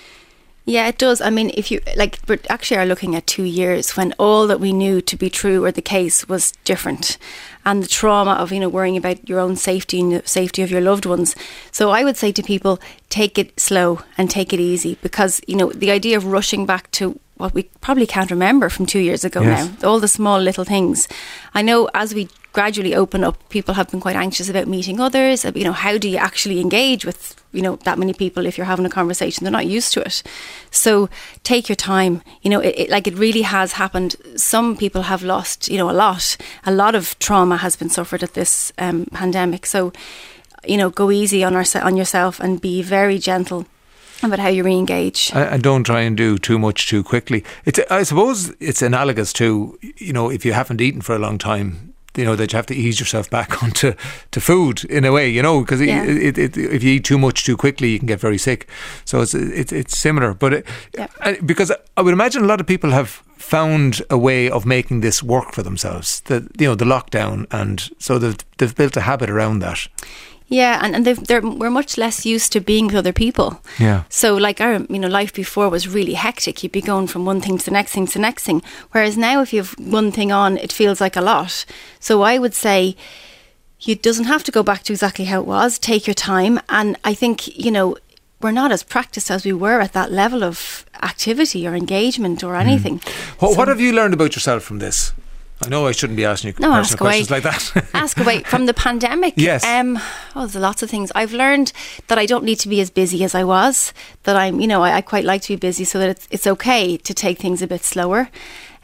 Yeah, 0.69 0.87
it 0.89 0.97
does. 0.97 1.21
I 1.21 1.29
mean, 1.29 1.49
if 1.53 1.71
you 1.71 1.79
like, 1.95 2.19
we 2.27 2.37
actually 2.49 2.75
are 2.77 2.85
looking 2.85 3.15
at 3.15 3.25
two 3.25 3.43
years 3.45 3.95
when 3.95 4.13
all 4.19 4.47
that 4.47 4.59
we 4.59 4.73
knew 4.73 4.99
to 4.99 5.15
be 5.15 5.29
true 5.29 5.63
or 5.63 5.71
the 5.71 5.81
case 5.81 6.27
was 6.27 6.51
different, 6.65 7.17
and 7.63 7.81
the 7.81 7.87
trauma 7.87 8.33
of 8.33 8.51
you 8.51 8.59
know 8.59 8.67
worrying 8.67 8.97
about 8.97 9.29
your 9.29 9.39
own 9.39 9.55
safety 9.55 10.01
and 10.01 10.11
the 10.11 10.27
safety 10.27 10.61
of 10.63 10.69
your 10.69 10.81
loved 10.81 11.05
ones. 11.05 11.35
So 11.71 11.91
I 11.91 12.03
would 12.03 12.17
say 12.17 12.33
to 12.33 12.43
people, 12.43 12.81
take 13.09 13.39
it 13.39 13.57
slow 13.57 14.01
and 14.17 14.29
take 14.29 14.51
it 14.51 14.59
easy 14.59 14.97
because 15.01 15.39
you 15.47 15.55
know 15.55 15.71
the 15.71 15.89
idea 15.91 16.17
of 16.17 16.25
rushing 16.25 16.65
back 16.65 16.91
to 16.99 17.17
what 17.37 17.53
we 17.53 17.63
probably 17.79 18.05
can't 18.07 18.31
remember 18.31 18.67
from 18.67 18.85
two 18.85 18.99
years 18.99 19.23
ago 19.23 19.41
Yes. 19.41 19.71
now, 19.81 19.87
all 19.89 20.01
the 20.01 20.07
small 20.09 20.37
little 20.41 20.65
things. 20.65 21.07
I 21.53 21.61
know 21.61 21.87
as 21.93 22.13
we 22.13 22.27
gradually 22.57 22.95
open 22.95 23.23
up, 23.23 23.37
people 23.49 23.75
have 23.75 23.87
been 23.91 23.99
quite 23.99 24.15
anxious 24.15 24.49
about 24.49 24.67
meeting 24.67 24.99
others. 24.99 25.45
You 25.45 25.63
know, 25.63 25.73
how 25.73 25.99
do 25.99 26.09
you 26.09 26.17
actually 26.17 26.59
engage 26.59 27.05
with 27.05 27.35
you 27.53 27.61
know 27.61 27.75
that 27.83 27.99
many 27.99 28.13
people 28.13 28.47
if 28.47 28.57
you're 28.57 28.71
having 28.73 28.87
a 28.87 28.89
conversation? 28.89 29.43
They're 29.43 29.59
not 29.59 29.67
used 29.67 29.93
to 29.93 30.01
it. 30.01 30.23
So 30.71 31.07
take 31.43 31.69
your 31.69 31.75
time. 31.75 32.23
You 32.41 32.49
know, 32.49 32.59
it, 32.59 32.73
it, 32.75 32.89
like 32.89 33.05
it 33.05 33.15
really 33.15 33.43
has 33.43 33.73
happened. 33.73 34.15
Some 34.35 34.75
people 34.75 35.03
have 35.03 35.21
lost, 35.21 35.69
you 35.69 35.77
know, 35.77 35.91
a 35.91 35.97
lot. 36.05 36.35
A 36.65 36.71
lot 36.71 36.95
of 36.95 37.17
trauma 37.19 37.57
has 37.57 37.75
been 37.75 37.89
suffered 37.89 38.23
at 38.23 38.33
this 38.33 38.73
um, 38.79 39.05
pandemic. 39.13 39.67
So, 39.67 39.93
you 40.65 40.77
know, 40.77 40.89
go 40.89 41.11
easy 41.11 41.43
on 41.43 41.55
our, 41.55 41.65
on 41.83 41.95
yourself 41.95 42.39
and 42.39 42.59
be 42.59 42.81
very 42.81 43.19
gentle 43.19 43.67
about 44.23 44.39
how 44.39 44.49
you 44.49 44.63
re-engage. 44.63 45.31
and 45.33 45.61
don't 45.61 45.83
try 45.83 46.01
and 46.01 46.17
do 46.17 46.39
too 46.39 46.57
much 46.57 46.89
too 46.89 47.03
quickly. 47.03 47.43
It's, 47.65 47.79
I 47.91 48.01
suppose 48.03 48.51
it's 48.59 48.81
analogous 48.81 49.31
to 49.33 49.77
you 49.97 50.11
know 50.11 50.31
if 50.31 50.43
you 50.43 50.53
haven't 50.53 50.81
eaten 50.81 51.01
for 51.01 51.15
a 51.15 51.19
long 51.19 51.37
time, 51.37 51.86
you 52.17 52.25
know 52.25 52.35
that 52.35 52.51
you 52.51 52.57
have 52.57 52.65
to 52.67 52.75
ease 52.75 52.99
yourself 52.99 53.29
back 53.29 53.63
onto 53.63 53.93
to 54.31 54.39
food 54.41 54.83
in 54.85 55.05
a 55.05 55.11
way, 55.11 55.29
you 55.29 55.41
know, 55.41 55.61
because 55.61 55.81
Yeah. 55.81 56.03
it, 56.03 56.37
it, 56.37 56.57
it, 56.57 56.57
if 56.57 56.83
you 56.83 56.93
eat 56.95 57.05
too 57.05 57.17
much 57.17 57.43
too 57.45 57.55
quickly, 57.57 57.89
you 57.89 57.99
can 57.99 58.07
get 58.07 58.19
very 58.19 58.37
sick. 58.37 58.67
So 59.05 59.21
it's 59.21 59.33
it's, 59.33 59.71
it's 59.71 59.97
similar, 59.97 60.33
but 60.33 60.53
it, 60.53 60.65
uh, 61.21 61.33
because 61.45 61.71
I 61.97 62.01
would 62.01 62.13
imagine 62.13 62.43
a 62.43 62.47
lot 62.47 62.59
of 62.59 62.67
people 62.67 62.91
have 62.91 63.23
found 63.37 64.01
a 64.09 64.17
way 64.17 64.49
of 64.49 64.65
making 64.65 65.01
this 65.01 65.21
work 65.23 65.53
for 65.53 65.63
themselves. 65.63 66.21
The 66.21 66.47
you 66.59 66.67
know 66.67 66.75
the 66.75 66.85
lockdown, 66.85 67.45
and 67.51 67.89
so 67.99 68.17
they've 68.19 68.37
they've 68.57 68.75
built 68.75 68.97
a 68.97 69.01
habit 69.01 69.29
around 69.29 69.59
that. 69.59 69.87
Yeah, 70.49 70.79
and, 70.81 70.95
and 70.95 71.05
they've, 71.05 71.21
they're, 71.27 71.41
we're 71.41 71.69
much 71.69 71.97
less 71.97 72.25
used 72.25 72.53
to 72.53 72.61
being 72.61 72.87
with 72.87 72.95
other 72.95 73.11
people. 73.11 73.61
Yeah. 73.79 74.03
So, 74.09 74.35
like 74.35 74.61
our, 74.61 74.75
you 74.89 74.99
know, 74.99 75.09
life 75.09 75.33
before 75.33 75.67
was 75.69 75.87
really 75.87 76.13
hectic. 76.13 76.63
You'd 76.63 76.71
be 76.71 76.81
going 76.81 77.07
from 77.07 77.25
one 77.25 77.41
thing 77.41 77.57
to 77.57 77.65
the 77.65 77.71
next 77.71 77.91
thing 77.91 78.07
to 78.07 78.13
the 78.13 78.19
next 78.19 78.43
thing. 78.43 78.61
Whereas 78.91 79.17
now, 79.17 79.41
if 79.41 79.51
you 79.51 79.61
have 79.61 79.77
one 79.77 80.11
thing 80.11 80.31
on, 80.31 80.57
it 80.57 80.71
feels 80.71 81.01
like 81.01 81.17
a 81.17 81.21
lot. 81.21 81.65
So, 81.99 82.21
I 82.21 82.37
would 82.37 82.53
say 82.53 82.95
it 83.85 84.01
doesn't 84.01 84.25
have 84.25 84.43
to 84.45 84.51
go 84.51 84.63
back 84.63 84.83
to 84.83 84.93
exactly 84.93 85.25
how 85.25 85.41
it 85.41 85.47
was. 85.47 85.77
Take 85.77 86.07
your 86.07 86.13
time, 86.13 86.61
and 86.69 86.97
I 87.03 87.13
think 87.13 87.57
you 87.57 87.71
know 87.71 87.97
we're 88.41 88.51
not 88.51 88.71
as 88.71 88.83
practiced 88.83 89.29
as 89.29 89.43
we 89.43 89.53
were 89.53 89.81
at 89.81 89.93
that 89.93 90.11
level 90.11 90.43
of 90.43 90.85
activity 91.01 91.67
or 91.67 91.75
engagement 91.75 92.43
or 92.43 92.53
hmm. 92.53 92.61
anything. 92.61 93.01
What, 93.39 93.57
what 93.57 93.67
have 93.67 93.81
you 93.81 93.91
learned 93.91 94.13
about 94.13 94.35
yourself 94.35 94.63
from 94.63 94.79
this? 94.79 95.13
I 95.63 95.69
know 95.69 95.87
I 95.87 95.91
shouldn't 95.91 96.17
be 96.17 96.25
asking 96.25 96.49
you 96.49 96.53
No, 96.59 96.71
personal 96.73 96.79
ask 96.79 97.01
away. 97.01 97.09
questions 97.09 97.31
like 97.31 97.43
that. 97.43 97.89
Ask 97.93 98.19
away 98.19 98.43
from 98.43 98.65
the 98.67 98.73
pandemic. 98.73 99.33
Yes. 99.37 99.65
Um. 99.65 99.97
Oh, 100.35 100.41
there's 100.45 100.55
lots 100.55 100.83
of 100.83 100.89
things 100.89 101.11
I've 101.15 101.33
learned 101.33 101.73
that 102.07 102.19
I 102.19 102.25
don't 102.27 102.43
need 102.43 102.59
to 102.59 102.69
be 102.69 102.79
as 102.79 102.89
busy 102.91 103.23
as 103.23 103.33
I 103.33 103.43
was. 103.43 103.91
That 104.23 104.35
I'm, 104.35 104.59
you 104.59 104.67
know, 104.67 104.83
I, 104.83 104.97
I 104.97 105.01
quite 105.01 105.23
like 105.25 105.41
to 105.43 105.53
be 105.53 105.55
busy, 105.55 105.83
so 105.83 105.97
that 105.99 106.09
it's 106.09 106.27
it's 106.29 106.47
okay 106.47 106.95
to 106.97 107.13
take 107.13 107.39
things 107.39 107.61
a 107.63 107.67
bit 107.67 107.83
slower. 107.83 108.29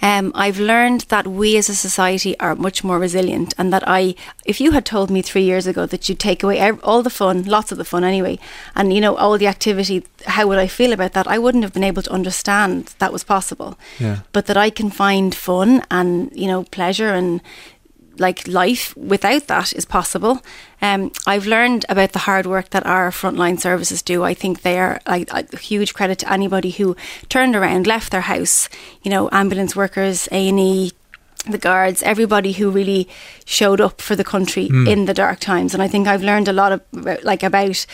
Um, 0.04 0.34
I've 0.36 0.60
learned 0.60 1.01
that 1.08 1.26
we 1.26 1.56
as 1.56 1.70
a 1.70 1.76
society 1.76 2.38
are 2.38 2.56
much 2.56 2.84
more 2.84 2.99
resilient, 2.99 3.54
and 3.58 3.72
that 3.72 3.88
I, 3.88 4.16
if 4.43 4.60
you 4.60 4.72
had 4.72 4.86
told 4.86 5.10
me 5.10 5.22
three 5.22 5.43
years 5.43 5.66
ago 5.66 5.86
that 5.86 6.10
you'd 6.10 6.20
take 6.20 6.43
away 6.43 6.60
all 6.84 7.01
the 7.01 7.10
fun, 7.10 7.43
lots 7.43 7.72
of 7.72 7.78
the 7.78 7.86
fun 7.86 8.04
anyway, 8.04 8.38
and 8.76 8.93
you 8.93 8.99
know 8.99 9.16
all 9.16 9.38
the 9.38 9.47
activity, 9.47 10.04
how 10.26 10.45
would 10.47 10.60
I 10.60 10.68
feel 10.68 10.91
about 10.91 11.14
that? 11.14 11.26
I 11.26 11.39
wouldn't 11.39 11.64
have 11.64 11.72
been 11.72 11.86
able 11.86 12.01
to 12.01 12.12
understand 12.12 12.93
that 12.99 13.14
was 13.14 13.24
possible. 13.24 13.80
Yeah. 13.97 14.20
But 14.34 14.47
that 14.47 14.58
I 14.58 14.70
can 14.70 14.89
find 14.89 15.34
fun 15.34 15.84
and 15.89 16.30
you 16.36 16.47
know 16.47 16.66
pleasure 16.66 17.14
and 17.14 17.39
like 18.20 18.47
life 18.47 18.95
without 18.95 19.47
that 19.47 19.74
is 19.74 19.86
possible. 19.86 20.41
Um, 20.82 21.11
I've 21.26 21.47
learned 21.47 21.86
about 21.89 22.11
the 22.11 22.20
hard 22.20 22.45
work 22.45 22.70
that 22.70 22.86
our 22.86 23.09
frontline 23.11 23.59
services 23.59 24.01
do. 24.01 24.24
I 24.24 24.34
think 24.34 24.61
they 24.61 24.78
are 24.80 24.99
like 25.07 25.32
a 25.34 25.57
huge 25.57 25.93
credit 25.93 26.20
to 26.20 26.32
anybody 26.32 26.70
who 26.72 26.95
turned 27.30 27.55
around, 27.55 27.88
left 27.88 28.11
their 28.11 28.22
house. 28.22 28.70
You 29.01 29.09
know, 29.11 29.30
ambulance 29.32 29.76
workers, 29.76 30.28
A 30.32 30.49
and 30.49 30.59
E, 30.59 30.91
the 31.49 31.57
guards, 31.57 32.03
everybody 32.03 32.51
who 32.53 32.70
really 32.70 33.07
showed 33.45 33.82
up 33.82 33.99
for 34.01 34.16
the 34.16 34.24
country 34.24 34.70
Mm. 34.70 34.88
in 34.89 35.05
the 35.05 35.14
dark 35.14 35.39
times. 35.39 35.74
And 35.74 35.82
I 35.84 35.88
think 35.88 36.07
I've 36.07 36.24
learned 36.24 36.47
a 36.47 36.53
lot 36.53 36.72
of 36.72 36.82
like 37.24 37.43
about 37.43 37.86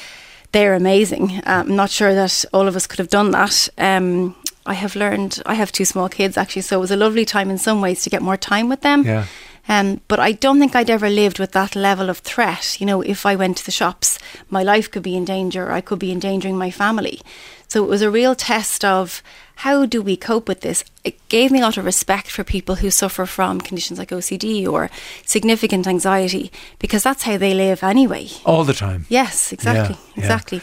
they're 0.51 0.73
amazing. 0.75 1.41
Um, 1.45 1.69
I'm 1.69 1.75
not 1.75 1.91
sure 1.91 2.13
that 2.15 2.43
all 2.51 2.67
of 2.67 2.75
us 2.75 2.87
could 2.87 2.99
have 2.99 3.09
done 3.09 3.31
that. 3.31 3.69
Um, 3.77 4.35
I 4.65 4.73
have 4.73 4.95
learned. 4.95 5.41
I 5.45 5.53
have 5.55 5.71
two 5.71 5.85
small 5.85 6.09
kids 6.09 6.37
actually, 6.37 6.63
so 6.63 6.77
it 6.77 6.81
was 6.81 6.91
a 6.91 6.95
lovely 6.95 7.25
time 7.25 7.49
in 7.49 7.57
some 7.57 7.81
ways 7.81 8.03
to 8.03 8.09
get 8.09 8.21
more 8.21 8.37
time 8.37 8.67
with 8.69 8.81
them. 8.81 9.03
Yeah. 9.03 9.25
Um, 9.67 10.01
but 10.07 10.19
I 10.19 10.31
don't 10.31 10.59
think 10.59 10.75
I'd 10.75 10.89
ever 10.89 11.09
lived 11.09 11.37
with 11.39 11.51
that 11.51 11.75
level 11.75 12.09
of 12.09 12.19
threat. 12.19 12.79
You 12.79 12.85
know, 12.87 13.01
if 13.01 13.25
I 13.25 13.35
went 13.35 13.57
to 13.57 13.65
the 13.65 13.71
shops, 13.71 14.17
my 14.49 14.63
life 14.63 14.89
could 14.89 15.03
be 15.03 15.15
in 15.15 15.25
danger. 15.25 15.71
I 15.71 15.81
could 15.81 15.99
be 15.99 16.11
endangering 16.11 16.57
my 16.57 16.71
family. 16.71 17.21
So 17.67 17.83
it 17.83 17.89
was 17.89 18.01
a 18.01 18.09
real 18.09 18.33
test 18.33 18.83
of 18.83 19.21
how 19.57 19.85
do 19.85 20.01
we 20.01 20.17
cope 20.17 20.47
with 20.47 20.61
this. 20.61 20.83
It 21.03 21.15
gave 21.29 21.51
me 21.51 21.59
a 21.59 21.63
lot 21.63 21.77
of 21.77 21.85
respect 21.85 22.31
for 22.31 22.43
people 22.43 22.75
who 22.75 22.89
suffer 22.89 23.27
from 23.27 23.61
conditions 23.61 23.99
like 23.99 24.09
OCD 24.09 24.67
or 24.67 24.89
significant 25.25 25.85
anxiety 25.85 26.51
because 26.79 27.03
that's 27.03 27.23
how 27.23 27.37
they 27.37 27.53
live 27.53 27.83
anyway. 27.83 28.29
All 28.45 28.63
the 28.63 28.73
time. 28.73 29.05
Yes, 29.09 29.53
exactly, 29.53 29.95
Yeah, 29.95 30.11
yeah. 30.15 30.19
exactly. 30.23 30.61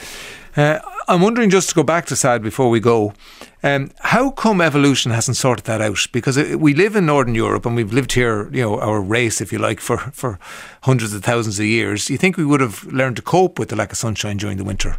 Uh, 0.57 0.79
I'm 1.07 1.21
wondering, 1.21 1.51
just 1.51 1.69
to 1.69 1.75
go 1.75 1.83
back 1.85 2.07
to 2.07 2.17
SAD 2.17 2.43
before 2.43 2.71
we 2.71 2.81
go, 2.81 3.13
um, 3.67 3.91
how 4.01 4.31
come 4.31 4.61
evolution 4.61 5.11
hasn't 5.11 5.37
sorted 5.37 5.65
that 5.65 5.81
out? 5.81 6.07
Because 6.13 6.37
we 6.37 6.73
live 6.75 6.95
in 6.95 7.07
Northern 7.07 7.35
Europe 7.35 7.67
and 7.67 7.75
we've 7.75 7.93
lived 7.93 8.13
here, 8.13 8.49
you 8.53 8.63
know, 8.63 8.79
our 8.81 9.01
race, 9.01 9.41
if 9.41 9.53
you 9.53 9.59
like, 9.59 9.81
for, 9.81 9.99
for 10.13 10.39
hundreds 10.83 11.13
of 11.13 11.25
thousands 11.25 11.59
of 11.59 11.67
years. 11.67 12.09
You 12.09 12.19
think 12.19 12.37
we 12.37 12.45
would 12.45 12.61
have 12.61 12.85
learned 12.85 13.17
to 13.17 13.23
cope 13.23 13.59
with 13.59 13.71
the 13.71 13.77
lack 13.77 13.93
of 13.93 13.99
sunshine 13.99 14.37
during 14.37 14.57
the 14.57 14.65
winter? 14.65 14.99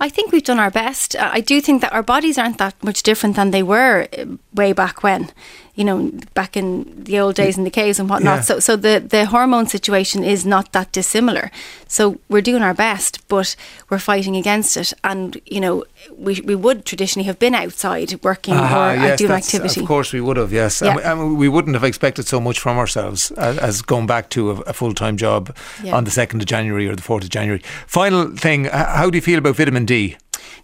I 0.00 0.08
think 0.08 0.32
we've 0.32 0.44
done 0.44 0.58
our 0.58 0.70
best. 0.70 1.14
Uh, 1.14 1.30
I 1.32 1.40
do 1.40 1.60
think 1.60 1.80
that 1.82 1.92
our 1.92 2.02
bodies 2.02 2.38
aren't 2.38 2.58
that 2.58 2.82
much 2.82 3.02
different 3.02 3.36
than 3.36 3.50
they 3.50 3.62
were 3.62 4.08
uh, 4.18 4.24
way 4.54 4.72
back 4.72 5.02
when, 5.02 5.30
you 5.74 5.84
know, 5.84 6.10
back 6.34 6.56
in 6.56 7.02
the 7.04 7.18
old 7.18 7.34
days 7.34 7.58
in 7.58 7.64
the 7.64 7.70
caves 7.70 7.98
and 7.98 8.08
whatnot. 8.08 8.36
Yeah. 8.36 8.42
So, 8.42 8.60
so 8.60 8.76
the, 8.76 9.00
the 9.04 9.26
hormone 9.26 9.66
situation 9.66 10.22
is 10.22 10.46
not 10.46 10.72
that 10.72 10.92
dissimilar. 10.92 11.50
So 11.88 12.18
we're 12.28 12.40
doing 12.40 12.62
our 12.62 12.74
best, 12.74 13.26
but 13.28 13.56
we're 13.90 13.98
fighting 13.98 14.36
against 14.36 14.76
it. 14.76 14.92
And, 15.02 15.40
you 15.46 15.60
know, 15.60 15.84
we, 16.16 16.40
we 16.42 16.54
would 16.54 16.84
traditionally 16.84 17.26
have 17.26 17.38
been 17.40 17.54
outside 17.54 18.22
working 18.22 18.54
Ah, 18.56 18.92
or 18.92 18.94
yes, 18.94 19.18
doing 19.18 19.32
activity. 19.32 19.80
Of 19.80 19.86
course, 19.88 20.12
we 20.12 20.20
would 20.20 20.36
have, 20.36 20.52
yes. 20.52 20.80
Yeah. 20.80 20.90
And, 20.90 20.96
we, 20.96 21.02
and 21.02 21.38
we 21.38 21.48
wouldn't 21.48 21.74
have 21.74 21.84
expected 21.84 22.26
so 22.28 22.40
much 22.40 22.60
from 22.60 22.78
ourselves 22.78 23.32
as, 23.32 23.58
as 23.58 23.82
going 23.82 24.06
back 24.06 24.30
to 24.30 24.52
a, 24.52 24.54
a 24.60 24.72
full 24.72 24.94
time 24.94 25.16
job 25.16 25.54
Yeah. 25.82 25.96
on 25.96 26.04
the 26.04 26.10
2nd 26.10 26.40
of 26.40 26.46
January 26.46 26.86
or 26.86 26.94
the 26.94 27.02
4th 27.02 27.22
of 27.24 27.30
January. 27.30 27.62
Final 27.86 28.36
thing, 28.36 28.66
how 28.66 29.10
do 29.10 29.16
you 29.18 29.22
feel 29.22 29.38
about 29.38 29.56
vitamin 29.56 29.84
D? 29.84 30.16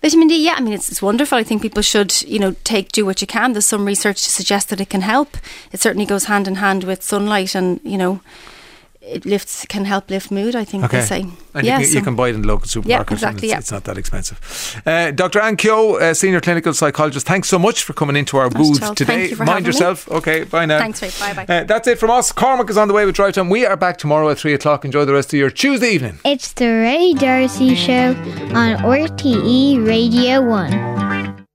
Vitamin 0.02 0.28
D, 0.28 0.44
yeah, 0.44 0.54
I 0.56 0.60
mean, 0.60 0.72
it's, 0.72 0.88
it's 0.88 1.02
wonderful. 1.02 1.36
I 1.36 1.42
think 1.42 1.60
people 1.60 1.82
should, 1.82 2.22
you 2.22 2.38
know, 2.38 2.56
take, 2.64 2.90
do 2.92 3.04
what 3.04 3.20
you 3.20 3.26
can. 3.26 3.52
There's 3.52 3.66
some 3.66 3.84
research 3.84 4.22
to 4.22 4.30
suggest 4.30 4.70
that 4.70 4.80
it 4.80 4.88
can 4.88 5.02
help. 5.02 5.36
It 5.72 5.80
certainly 5.80 6.06
goes 6.06 6.24
hand 6.24 6.48
in 6.48 6.54
hand 6.56 6.84
with 6.84 7.02
sunlight 7.02 7.54
and, 7.54 7.80
you 7.84 7.98
know, 7.98 8.20
it 9.10 9.24
lifts, 9.26 9.66
can 9.68 9.84
help 9.84 10.08
lift 10.10 10.30
mood, 10.30 10.54
I 10.54 10.64
think 10.64 10.90
they 10.90 11.00
say. 11.02 11.26
And 11.54 11.66
yeah, 11.66 11.78
you, 11.78 11.84
can, 11.84 11.92
so- 11.92 11.98
you 11.98 12.04
can 12.04 12.16
buy 12.16 12.28
it 12.28 12.34
in 12.36 12.42
local 12.44 12.66
supermarkets. 12.66 13.00
and 13.00 13.12
exactly, 13.12 13.48
it's, 13.48 13.52
yeah. 13.52 13.58
it's 13.58 13.72
not 13.72 13.84
that 13.84 13.98
expensive. 13.98 14.82
Uh, 14.86 15.10
Dr. 15.10 15.40
Anne 15.40 15.56
Kehoe, 15.56 15.96
uh, 16.00 16.14
Senior 16.14 16.40
Clinical 16.40 16.72
Psychologist, 16.72 17.26
thanks 17.26 17.48
so 17.48 17.58
much 17.58 17.82
for 17.82 17.92
coming 17.92 18.16
into 18.16 18.36
our 18.36 18.44
Not 18.50 18.54
booth 18.54 18.82
all. 18.82 18.94
today. 18.94 19.12
Thank 19.16 19.30
you 19.30 19.36
for 19.36 19.44
Mind 19.44 19.50
having 19.50 19.64
me. 19.64 19.68
yourself. 19.68 20.08
Okay, 20.10 20.44
bye 20.44 20.64
now. 20.66 20.78
Thanks, 20.78 21.02
Ray. 21.02 21.10
Bye 21.18 21.44
bye. 21.44 21.54
Uh, 21.54 21.64
that's 21.64 21.88
it 21.88 21.98
from 21.98 22.10
us. 22.10 22.30
Cormac 22.32 22.70
is 22.70 22.76
on 22.76 22.88
the 22.88 22.94
way 22.94 23.04
with 23.04 23.14
Drive 23.16 23.34
Time. 23.34 23.50
We 23.50 23.66
are 23.66 23.76
back 23.76 23.96
tomorrow 23.98 24.28
at 24.30 24.38
3 24.38 24.54
o'clock. 24.54 24.84
Enjoy 24.84 25.04
the 25.04 25.12
rest 25.12 25.32
of 25.32 25.38
your 25.38 25.50
Tuesday 25.50 25.90
evening. 25.90 26.18
It's 26.24 26.52
the 26.52 26.66
Ray 26.68 27.12
D'Arcy 27.14 27.74
Show 27.74 28.10
on 28.54 28.76
RTE 28.78 29.86
Radio 29.86 30.40
1. 30.42 31.29